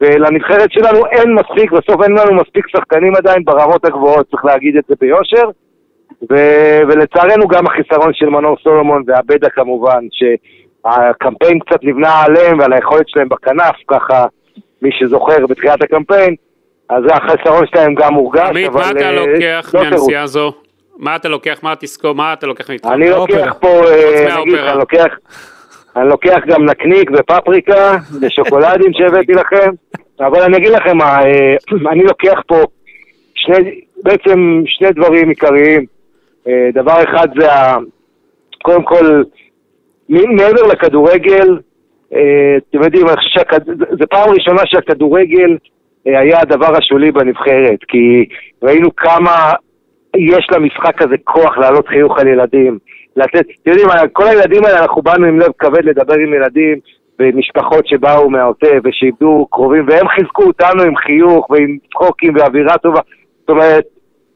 ולנבחרת 0.01 0.73
שלנו 0.73 1.07
אין 1.07 1.35
מספיק, 1.35 1.73
בסוף 1.73 2.03
אין 2.03 2.13
לנו 2.13 2.35
מספיק 2.35 2.69
שחקנים 2.69 3.17
עדיין 3.17 3.45
ברמות 3.45 3.85
הגבוהות, 3.85 4.31
צריך 4.31 4.45
להגיד 4.45 4.77
את 4.77 4.85
זה 4.89 4.95
ביושר. 5.01 5.49
ו- 6.31 6.81
ולצערנו 6.89 7.49
גם 7.49 7.67
החיסרון 7.67 8.15
של 8.15 8.29
מנור 8.29 8.57
סולומון 8.63 9.03
ועבדה 9.07 9.49
כמובן, 9.49 10.07
שהקמפיין 10.11 11.59
קצת 11.59 11.79
נבנה 11.83 12.23
עליהם 12.23 12.59
ועל 12.59 12.73
היכולת 12.73 13.09
שלהם 13.09 13.29
בכנף, 13.29 13.77
ככה 13.89 14.27
מי 14.83 14.91
שזוכר 14.93 15.47
בתחילת 15.47 15.83
הקמפיין, 15.83 16.35
אז 16.89 17.05
החיסרון 17.11 17.67
שלהם 17.67 17.95
גם 17.95 18.15
מורגש, 18.15 18.49
עמית, 18.49 18.69
אבל... 18.69 18.81
מה 18.81 18.91
אתה 18.91 19.01
אה, 19.01 19.13
לוקח 19.13 19.75
לא. 19.75 19.83
מהנסיעה 19.83 20.23
הזו? 20.23 20.53
מה 20.99 21.17
אתה 21.17 21.29
לוקח, 21.29 21.61
מה 21.63 21.75
תזכור, 21.81 22.15
מה 22.15 22.33
אתה 22.33 22.47
לוקח 22.47 22.71
מאיתך? 22.71 22.89
אני 22.93 23.09
האופרה. 23.09 23.39
לוקח 23.39 23.55
פה, 23.61 23.69
אה, 23.69 24.41
נגיד. 24.41 24.55
אני 24.55 24.79
לוקח, 24.79 25.19
אני 25.97 26.09
לוקח 26.09 26.39
גם 26.47 26.65
נקניק 26.65 27.11
ופפריקה 27.13 27.97
ושוקולדים 28.21 28.93
שהבאתי 28.97 29.33
לכם, 29.33 29.71
אבל 30.21 30.43
אני 30.43 30.57
אגיד 30.57 30.69
לכם 30.69 30.97
מה, 30.97 31.23
אה, 31.25 31.57
אני 31.93 32.03
לוקח 32.05 32.41
פה 32.47 32.57
שני, 33.35 33.81
בעצם 34.03 34.63
שני 34.67 34.93
דברים 34.93 35.29
עיקריים. 35.29 35.85
אה, 36.49 36.69
דבר 36.75 37.03
אחד 37.03 37.29
זה, 37.41 37.53
ה- 37.53 37.77
קודם 38.63 38.83
כל, 38.83 39.23
מעבר 40.09 40.63
לכדורגל, 40.73 41.59
אה, 42.15 42.57
אתם 42.71 42.83
יודעים, 42.83 43.07
זה 43.99 44.07
פעם 44.11 44.31
ראשונה 44.31 44.63
שהכדורגל 44.65 45.57
היה 46.05 46.39
הדבר 46.41 46.77
השולי 46.77 47.13
בנבחרת, 47.13 47.79
כי 47.89 48.25
ראינו 48.63 48.97
כמה 48.97 49.53
יש 50.17 50.47
למשחק 50.53 51.03
הזה 51.03 51.15
כוח 51.25 51.59
להעלות 51.59 51.89
חיוך 51.89 52.19
על 52.19 52.27
ילדים. 52.29 52.79
לתת, 53.17 53.47
אתם 53.63 53.71
יודעים, 53.71 53.89
כל 54.13 54.27
הילדים 54.27 54.65
האלה, 54.65 54.79
אנחנו 54.79 55.03
באנו 55.03 55.27
עם 55.27 55.41
לב 55.41 55.53
כבד 55.59 55.85
לדבר 55.85 56.15
עם 56.15 56.35
ילדים 56.35 56.79
ומשפחות 57.19 57.87
שבאו 57.87 58.31
מהעוטף 58.31 58.79
ושאיבדו 58.85 59.47
קרובים, 59.51 59.87
והם 59.89 60.09
חיזקו 60.09 60.43
אותנו 60.43 60.83
עם 60.83 60.97
חיוך 60.97 61.51
ועם 61.51 61.79
צחוקים 61.93 62.37
ואווירה 62.37 62.79
טובה. 62.79 63.01
זאת 63.41 63.51
אומרת, 63.51 63.85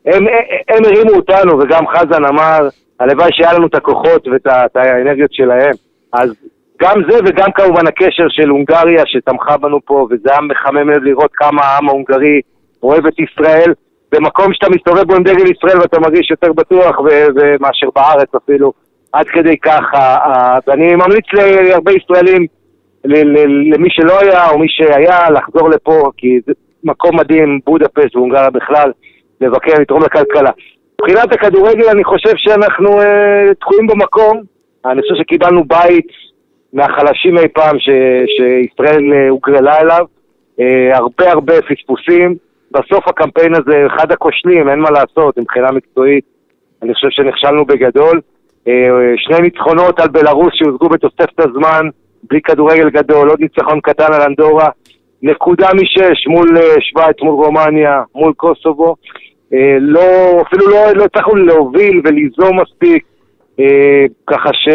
הם, 0.06 0.26
הם 0.68 0.84
הרימו 0.84 1.10
אותנו, 1.10 1.58
וגם 1.58 1.86
חזן 1.88 2.24
אמר, 2.24 2.68
הלוואי 3.00 3.28
שהיה 3.32 3.52
לנו 3.52 3.66
את 3.66 3.74
הכוחות 3.74 4.28
ואת 4.28 4.46
את 4.46 4.76
האנרגיות 4.76 5.32
שלהם. 5.32 5.72
אז 6.12 6.34
גם 6.82 7.02
זה 7.10 7.18
וגם 7.26 7.52
כמובן 7.52 7.86
הקשר 7.86 8.28
של 8.28 8.48
הונגריה 8.48 9.02
שתמכה 9.06 9.56
בנו 9.56 9.80
פה, 9.84 10.06
וזה 10.10 10.30
היה 10.30 10.40
מחמם 10.40 10.90
לב 10.90 11.02
לראות 11.02 11.30
כמה 11.34 11.62
העם 11.62 11.88
ההונגרי 11.88 12.40
אוהב 12.82 13.06
את 13.06 13.14
ישראל. 13.18 13.72
במקום 14.12 14.52
שאתה 14.52 14.66
מסתובב 14.70 15.02
בו 15.02 15.14
עם 15.14 15.22
דגל 15.22 15.50
ישראל 15.50 15.80
ואתה 15.80 16.00
מרגיש 16.00 16.30
יותר 16.30 16.52
בטוח 16.52 17.00
ו- 17.00 17.56
מאשר 17.60 17.88
בארץ 17.94 18.34
אפילו, 18.36 18.72
עד 19.12 19.26
כדי 19.26 19.56
כך. 19.58 19.84
ואני 20.66 20.94
ממליץ 20.94 21.24
להרבה 21.32 21.92
ישראלים, 21.92 22.46
ל- 23.04 23.38
ל- 23.38 23.74
למי 23.74 23.88
שלא 23.90 24.20
היה 24.20 24.50
או 24.50 24.58
מי 24.58 24.66
שהיה, 24.68 25.30
לחזור 25.30 25.70
לפה, 25.70 26.10
כי 26.16 26.40
זה 26.46 26.52
מקום 26.84 27.16
מדהים, 27.16 27.60
בודפשט 27.66 28.16
והונגריה 28.16 28.50
בכלל, 28.50 28.92
לבקר, 29.40 29.72
לתרום 29.80 30.02
לכלכלה. 30.02 30.50
מבחינת 31.00 31.32
הכדורגל 31.32 31.88
אני 31.88 32.04
חושב 32.04 32.32
שאנחנו 32.36 33.00
אה, 33.00 33.54
תקועים 33.60 33.86
במקום, 33.86 34.42
אני 34.86 35.02
חושב 35.02 35.14
שקיבלנו 35.22 35.64
בית 35.64 36.06
מהחלשים 36.72 37.38
אי 37.38 37.48
פעם 37.48 37.78
ש, 37.78 37.88
שישראל 38.36 39.12
אה, 39.12 39.28
הוגרלה 39.28 39.80
אליו, 39.80 40.06
אה, 40.60 40.96
הרבה 40.96 41.32
הרבה 41.32 41.54
פספוסים. 41.62 42.47
בסוף 42.70 43.08
הקמפיין 43.08 43.54
הזה 43.54 43.86
אחד 43.86 44.12
הכושלים, 44.12 44.68
אין 44.68 44.78
מה 44.78 44.90
לעשות, 44.90 45.38
מבחינה 45.38 45.72
מקצועית. 45.72 46.24
אני 46.82 46.94
חושב 46.94 47.08
שנכשלנו 47.10 47.64
בגדול. 47.64 48.20
אה, 48.68 49.12
שני 49.16 49.40
ניצחונות 49.40 50.00
על 50.00 50.08
בלרוס 50.08 50.52
שהושגו 50.54 50.88
בתוספת 50.88 51.40
הזמן, 51.40 51.88
בלי 52.22 52.40
כדורגל 52.40 52.90
גדול, 52.90 53.28
עוד 53.28 53.40
ניצחון 53.40 53.80
קטן 53.80 54.12
על 54.12 54.22
אנדורה. 54.22 54.68
נקודה 55.22 55.68
משש 55.74 56.26
מול 56.26 56.58
אה, 56.58 56.80
שווייץ, 56.80 57.16
מול 57.22 57.34
רומניה, 57.34 58.02
מול 58.14 58.32
קוסובו. 58.32 58.96
אה, 59.54 59.76
לא, 59.80 60.40
אפילו 60.46 60.68
לא, 60.68 60.92
לא 60.94 61.04
הצלחנו 61.04 61.36
להוביל 61.36 62.00
וליזום 62.04 62.60
מספיק, 62.60 63.04
ככה 64.26 64.50
ש... 64.52 64.68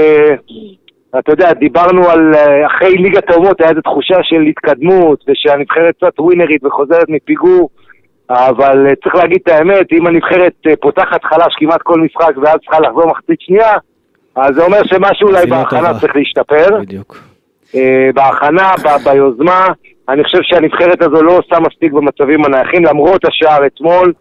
אתה 1.19 1.31
יודע, 1.31 1.53
דיברנו 1.53 2.09
על 2.09 2.31
אחרי 2.65 2.97
ליגת 2.97 3.31
האומות, 3.31 3.61
היה 3.61 3.69
איזו 3.69 3.81
תחושה 3.81 4.15
של 4.23 4.41
התקדמות, 4.41 5.23
ושהנבחרת 5.27 5.95
קצת 5.95 6.19
ווינרית 6.19 6.65
וחוזרת 6.65 7.09
מפיגור, 7.09 7.69
אבל 8.29 8.87
אה, 8.87 8.95
צריך 9.03 9.15
להגיד 9.15 9.39
את 9.43 9.47
האמת, 9.47 9.93
אם 9.93 10.07
הנבחרת 10.07 10.53
אה, 10.67 10.75
פותחת 10.75 11.23
חלש 11.23 11.55
כמעט 11.57 11.81
כל 11.81 11.99
משחק 12.01 12.37
ואז 12.37 12.55
צריכה 12.59 12.79
לחזור 12.79 13.07
מחצית 13.07 13.41
שנייה, 13.41 13.71
אז 14.35 14.55
זה 14.55 14.65
אומר 14.65 14.79
שמשהו 14.83 15.27
אולי 15.27 15.45
בהכנה 15.45 15.87
טובה. 15.87 15.99
צריך 15.99 16.15
להשתפר. 16.15 16.79
בדיוק. 16.81 17.17
אה, 17.75 18.09
בהכנה, 18.13 18.71
ב- 18.83 19.09
ביוזמה, 19.09 19.67
אני 20.09 20.23
חושב 20.23 20.39
שהנבחרת 20.41 21.01
הזו 21.01 21.23
לא 21.23 21.37
עושה 21.37 21.59
מספיק 21.59 21.93
במצבים 21.93 22.45
הנייחים, 22.45 22.85
למרות 22.85 23.21
השער 23.25 23.65
אתמול, 23.65 24.13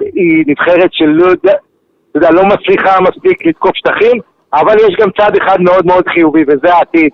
היא 0.00 0.44
נבחרת 0.46 0.92
שלא 0.92 1.24
יודע, 1.24 1.52
אתה 2.10 2.18
יודע, 2.18 2.30
לא 2.30 2.42
מצליחה 2.44 3.00
מספיק 3.00 3.46
לתקוף 3.46 3.70
שטחים, 3.74 4.20
אבל 4.54 4.76
יש 4.76 4.96
גם 5.00 5.08
צד 5.18 5.36
אחד 5.42 5.60
מאוד 5.60 5.86
מאוד 5.86 6.04
חיובי, 6.08 6.44
וזה 6.48 6.74
העתיד. 6.74 7.12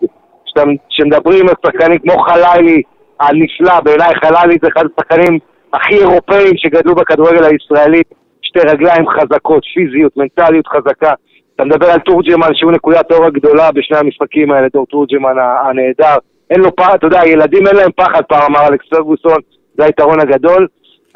כשמדברים 0.90 1.48
על 1.48 1.54
שחקנים 1.66 1.98
כמו 1.98 2.22
חלילי, 2.22 2.82
הנפלא, 3.20 3.80
בעיניי 3.80 4.14
חלילי 4.14 4.58
זה 4.62 4.68
אחד 4.68 4.84
השחקנים 4.86 5.38
הכי 5.72 5.94
אירופאים 5.94 6.56
שגדלו 6.56 6.94
בכדורגל 6.94 7.44
הישראלי, 7.44 8.02
שתי 8.42 8.58
רגליים 8.58 9.08
חזקות, 9.08 9.62
פיזיות, 9.74 10.16
מנטליות 10.16 10.66
חזקה. 10.66 11.12
אתה 11.56 11.64
מדבר 11.64 11.86
על 11.86 11.98
תורג'מן 11.98 12.54
שהוא 12.54 12.72
נקודת 12.72 13.12
אור 13.12 13.24
הגדולה 13.24 13.72
בשני 13.72 13.98
המשחקים 13.98 14.50
האלה, 14.52 14.66
דור 14.72 14.86
תורג'מן 14.86 15.36
הנהדר. 15.64 16.16
אין 16.50 16.60
לו 16.60 16.76
פחד, 16.76 16.94
אתה 16.94 17.06
יודע, 17.06 17.20
ילדים 17.26 17.66
אין 17.66 17.76
להם 17.76 17.90
פחד, 17.96 18.22
פעם 18.28 18.42
אמר 18.42 18.68
אלכס 18.68 18.88
פרגוסון, 18.88 19.38
זה 19.78 19.84
היתרון 19.84 20.20
הגדול. 20.20 20.66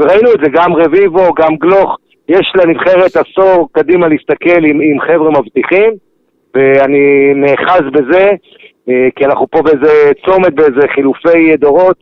וראינו 0.00 0.32
את 0.32 0.40
זה, 0.44 0.50
גם 0.52 0.74
רביבו, 0.74 1.34
גם 1.34 1.56
גלוך, 1.56 1.98
יש 2.28 2.52
לנבחרת 2.54 3.16
עשור 3.16 3.68
קדימה 3.72 4.08
להסתכל 4.08 4.64
עם, 4.64 4.80
עם 4.80 5.00
חבר'ה 5.00 5.30
מבטיחים, 5.30 5.92
ואני 6.54 7.32
נאחז 7.34 7.82
בזה, 7.92 8.30
כי 9.16 9.24
אנחנו 9.24 9.46
פה 9.50 9.62
באיזה 9.62 10.12
צומת, 10.24 10.54
באיזה 10.54 10.80
חילופי 10.94 11.56
דורות, 11.56 11.96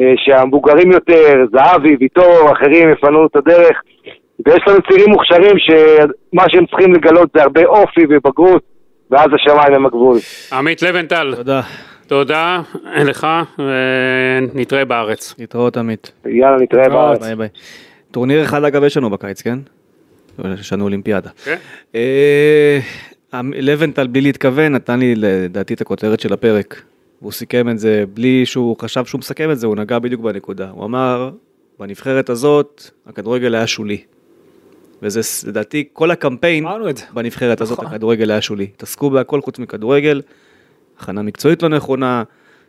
אה, 0.00 0.12
שהמבוגרים 0.16 0.92
יותר, 0.92 1.44
זהבי, 1.52 1.96
ויטור, 2.00 2.52
אחרים 2.52 2.92
יפנו 2.92 3.26
את 3.26 3.36
הדרך, 3.36 3.82
ויש 4.46 4.60
לנו 4.66 4.78
צעירים 4.88 5.10
מוכשרים 5.10 5.56
שמה 5.58 6.42
שהם 6.48 6.66
צריכים 6.66 6.94
לגלות 6.94 7.28
זה 7.34 7.42
הרבה 7.42 7.64
אופי 7.64 8.00
ובגרות, 8.08 8.62
ואז 9.10 9.26
השמיים 9.34 9.74
הם 9.74 9.86
הגבול. 9.86 10.18
עמית 10.52 10.82
לבנטל, 10.82 11.34
תודה. 11.36 11.60
תודה 12.06 12.60
לך, 12.96 13.26
ונתראה 13.58 14.84
בארץ. 14.84 15.34
להתראות 15.38 15.76
עמית. 15.76 16.12
יאללה, 16.26 16.56
נתראה 16.56 16.88
בארץ. 16.88 17.22
ביי 17.22 17.36
ביי. 17.36 17.48
טורניר 18.10 18.42
אחד 18.44 18.64
אגב 18.64 18.84
יש 18.84 18.96
לנו 18.96 19.10
בקיץ, 19.10 19.42
כן? 19.42 19.58
יש 20.60 20.72
לנו 20.72 20.84
אולימפיאדה. 20.84 21.30
כן. 21.44 21.56
אה, 23.34 23.40
לבנטל 23.54 24.06
בלי 24.06 24.20
להתכוון 24.20 24.72
נתן 24.72 24.98
לי 24.98 25.14
לדעתי 25.14 25.74
את 25.74 25.80
הכותרת 25.80 26.20
של 26.20 26.32
הפרק. 26.32 26.82
הוא 27.20 27.32
סיכם 27.32 27.68
את 27.68 27.78
זה 27.78 28.04
בלי 28.14 28.46
שהוא 28.46 28.76
חשב 28.80 29.04
שהוא 29.04 29.18
מסכם 29.18 29.50
את 29.50 29.58
זה, 29.58 29.66
הוא 29.66 29.76
נגע 29.76 29.98
בדיוק 29.98 30.20
בנקודה. 30.20 30.70
הוא 30.70 30.84
אמר, 30.84 31.30
בנבחרת 31.78 32.30
הזאת 32.30 32.90
הכדורגל 33.06 33.54
היה 33.54 33.66
שולי. 33.66 34.02
וזה 35.02 35.20
לדעתי 35.48 35.84
כל 35.92 36.10
הקמפיין. 36.10 36.64
בנבחרת 37.14 37.60
הזאת 37.60 37.78
נכון. 37.78 37.86
הכדורגל 37.86 38.30
היה 38.30 38.40
שולי. 38.40 38.66
התעסקו 38.74 39.10
בהכל 39.10 39.40
חוץ 39.40 39.58
מכדורגל, 39.58 40.22
הכנה 40.98 41.22
מקצועית 41.22 41.62
לא 41.62 41.68
נכונה, 41.68 42.22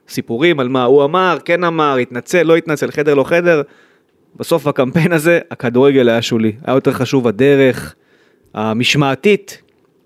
סיפורים 0.10 0.60
על 0.60 0.70
מה 0.70 0.84
הוא 0.84 1.04
אמר, 1.04 1.38
כן 1.46 1.64
אמר, 1.64 1.98
התנצל, 1.98 2.44
לא 2.44 2.56
התנצל, 2.56 2.92
חדר 2.92 3.14
לא 3.14 3.24
חדר. 3.24 3.62
בסוף 4.36 4.68
הקמפיין 4.68 5.14
הזה 5.14 5.40
הכדורגל 5.52 6.10
היה 6.10 6.22
שולי. 6.22 6.52
היה 6.64 6.76
יותר 6.76 6.92
חשוב 6.92 7.28
הדרך 7.28 7.96
המשמעתית 8.54 9.62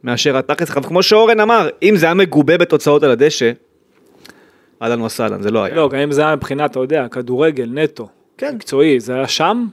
מאשר 0.05 0.37
התכלס. 0.37 0.69
כמו 0.69 1.03
שאורן 1.03 1.39
אמר, 1.39 1.69
אם 1.83 1.95
זה 1.95 2.05
היה 2.05 2.13
מגובה 2.15 2.57
בתוצאות 2.57 3.03
על 3.03 3.11
הדשא, 3.11 3.51
אהלן 4.81 5.01
וסהלן, 5.01 5.41
זה 5.41 5.51
לא 5.51 5.63
היה. 5.63 5.75
לא, 5.75 5.89
גם 5.89 5.99
אם 5.99 6.11
זה 6.11 6.21
היה 6.21 6.35
מבחינת, 6.35 6.71
אתה 6.71 6.79
יודע, 6.79 7.07
כדורגל 7.07 7.69
נטו, 7.73 8.07
כן. 8.37 8.55
מקצועי, 8.55 8.99
זה 8.99 9.13
היה 9.13 9.27
שם, 9.27 9.65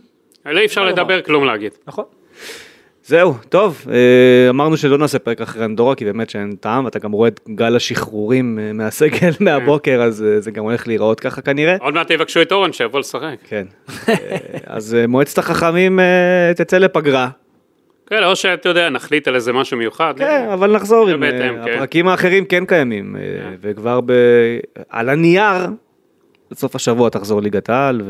אי 0.47 0.67
אפשר 0.67 0.85
לדבר 0.85 1.23
כלום 1.23 1.45
להגיד. 1.45 1.73
נכון. 1.87 2.05
זהו, 3.05 3.35
טוב, 3.49 3.87
אה, 3.91 4.51
אמרנו 4.51 4.77
שלא 4.77 4.99
נעשה 4.99 5.19
פרק 5.19 5.41
אחרי 5.41 5.65
אנדורה, 5.65 5.95
כי 5.95 6.05
באמת 6.05 6.31
שאין 6.31 6.53
טעם, 6.61 6.85
ואתה 6.85 6.99
גם 6.99 7.13
רואה 7.13 7.29
את 7.29 7.41
גל 7.55 7.77
השחרורים 7.77 8.59
אה, 8.59 8.73
מהסגל 8.73 9.31
מהבוקר, 9.41 10.03
אז 10.03 10.23
אה, 10.23 10.41
זה 10.41 10.51
גם 10.51 10.65
הולך 10.65 10.87
להיראות 10.87 11.21
ככה 11.21 11.43
כנראה. 11.43 11.77
עוד 11.81 11.95
מעט 11.95 12.11
יבקשו 12.11 12.43
את 12.43 12.53
אורן 12.53 12.73
שיבוא 12.73 13.01
לשחק. 13.01 13.37
כן. 13.49 13.67
אז 14.67 14.97
מועצת 15.09 15.39
החכמים 15.39 16.01
תצא 16.57 16.79
לפגרה. 16.79 17.29
כן, 18.07 18.25
או 18.25 18.37
שאתה 18.37 18.69
יודע, 18.69 18.91
נחליט 18.91 19.29
על 19.29 19.35
איזה 19.35 19.53
משהו 19.53 19.77
מיוחד. 19.79 20.15
כן, 20.19 20.49
אבל 20.53 20.73
נחזור 20.73 21.09
עם... 21.09 21.23
אה, 21.23 21.31
כן. 21.31 21.55
הפרקים 21.61 22.09
האחרים 22.09 22.45
כן 22.45 22.65
קיימים, 22.65 23.17
אה, 23.17 23.21
וכבר 23.61 24.01
ב... 24.07 24.13
על 24.91 25.09
הנייר, 25.09 25.67
בסוף 26.51 26.77
השבוע 26.77 27.11
תחזור 27.11 27.43
ליגת 27.43 27.71
העל. 27.71 28.03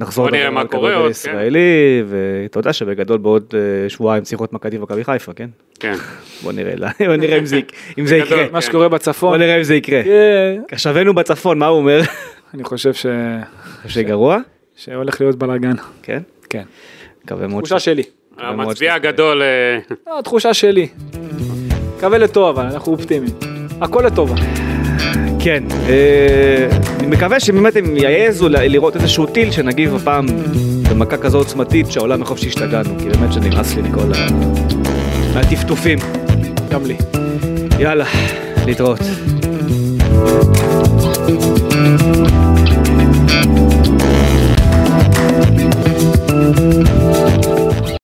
נחזור 0.00 0.24
בוא 0.24 0.36
נראה 0.36 0.44
לדבר 0.44 0.54
מה 0.54 0.60
על 0.60 0.66
קורה 0.66 0.90
כדורגל 0.90 0.96
עוד, 0.96 1.04
כן. 1.06 1.10
ישראלי, 1.10 2.02
ואתה 2.06 2.58
יודע 2.58 2.72
שבגדול 2.72 3.18
בעוד 3.18 3.54
אה, 3.54 3.88
שבועיים 3.88 4.24
צריך 4.24 4.40
להיות 4.40 4.52
מכבי 4.52 4.78
ומכבי 4.78 5.04
חיפה, 5.04 5.32
כן? 5.32 5.48
כן. 5.80 5.94
בוא 6.42 6.52
נראה, 6.52 6.74
בוא 7.06 7.16
נראה 7.16 7.38
אם 7.38 7.46
זה, 8.06 8.16
יקרה. 8.16 8.46
כן. 8.46 8.46
מה 8.52 8.60
שקורה 8.60 8.88
בוא 8.88 8.98
בצפון, 8.98 9.38
נראה 9.38 9.58
אם 9.58 9.62
זה 9.62 9.74
יקרה. 9.74 10.02
כן, 10.02 10.62
קשבנו 10.68 11.14
בצפון, 11.14 11.58
מה 11.58 11.66
הוא 11.66 11.78
אומר? 11.78 12.00
אני 12.54 12.64
חושב 12.64 12.94
ש... 12.94 13.06
שגרוע? 13.86 14.38
שהולך 14.76 15.20
להיות 15.20 15.36
בלאגן. 15.36 15.74
כן? 16.02 16.20
כן. 16.50 16.64
מקווה 17.24 17.46
מאוד. 17.46 17.64
תחושה 17.64 17.78
שלי. 17.80 18.02
המצביע 18.38 18.94
הגדול. 18.94 19.42
אה, 19.42 19.78
לא, 20.06 20.18
התחושה 20.18 20.54
שלי. 20.54 20.88
מקווה 21.96 22.18
לטוב, 22.18 22.58
אבל 22.58 22.66
אנחנו 22.66 22.92
אופטימיים. 22.92 23.32
הכל 23.80 24.02
לטובה. 24.06 24.34
כן, 25.38 25.64
אה, 25.88 26.68
אני 26.98 27.06
מקווה 27.06 27.40
שבאמת 27.40 27.76
הם 27.76 27.96
יעזו 27.96 28.48
לראות 28.48 28.96
איזשהו 28.96 29.26
טיל 29.26 29.50
שנגיב 29.50 29.94
הפעם 29.94 30.26
במכה 30.90 31.16
כזו 31.16 31.38
עוצמתית 31.38 31.86
שהעולם 31.90 32.22
החופשי 32.22 32.48
השתגענו, 32.48 32.98
כי 32.98 33.08
באמת 33.08 33.32
שנמאס 33.32 33.74
לי 33.74 33.82
מכל 33.82 34.12
ה... 34.14 34.26
מהטפטופים. 35.34 35.98
גם 36.70 36.86
לי. 36.86 36.96
יאללה, 37.78 38.04
להתראות. 38.66 39.00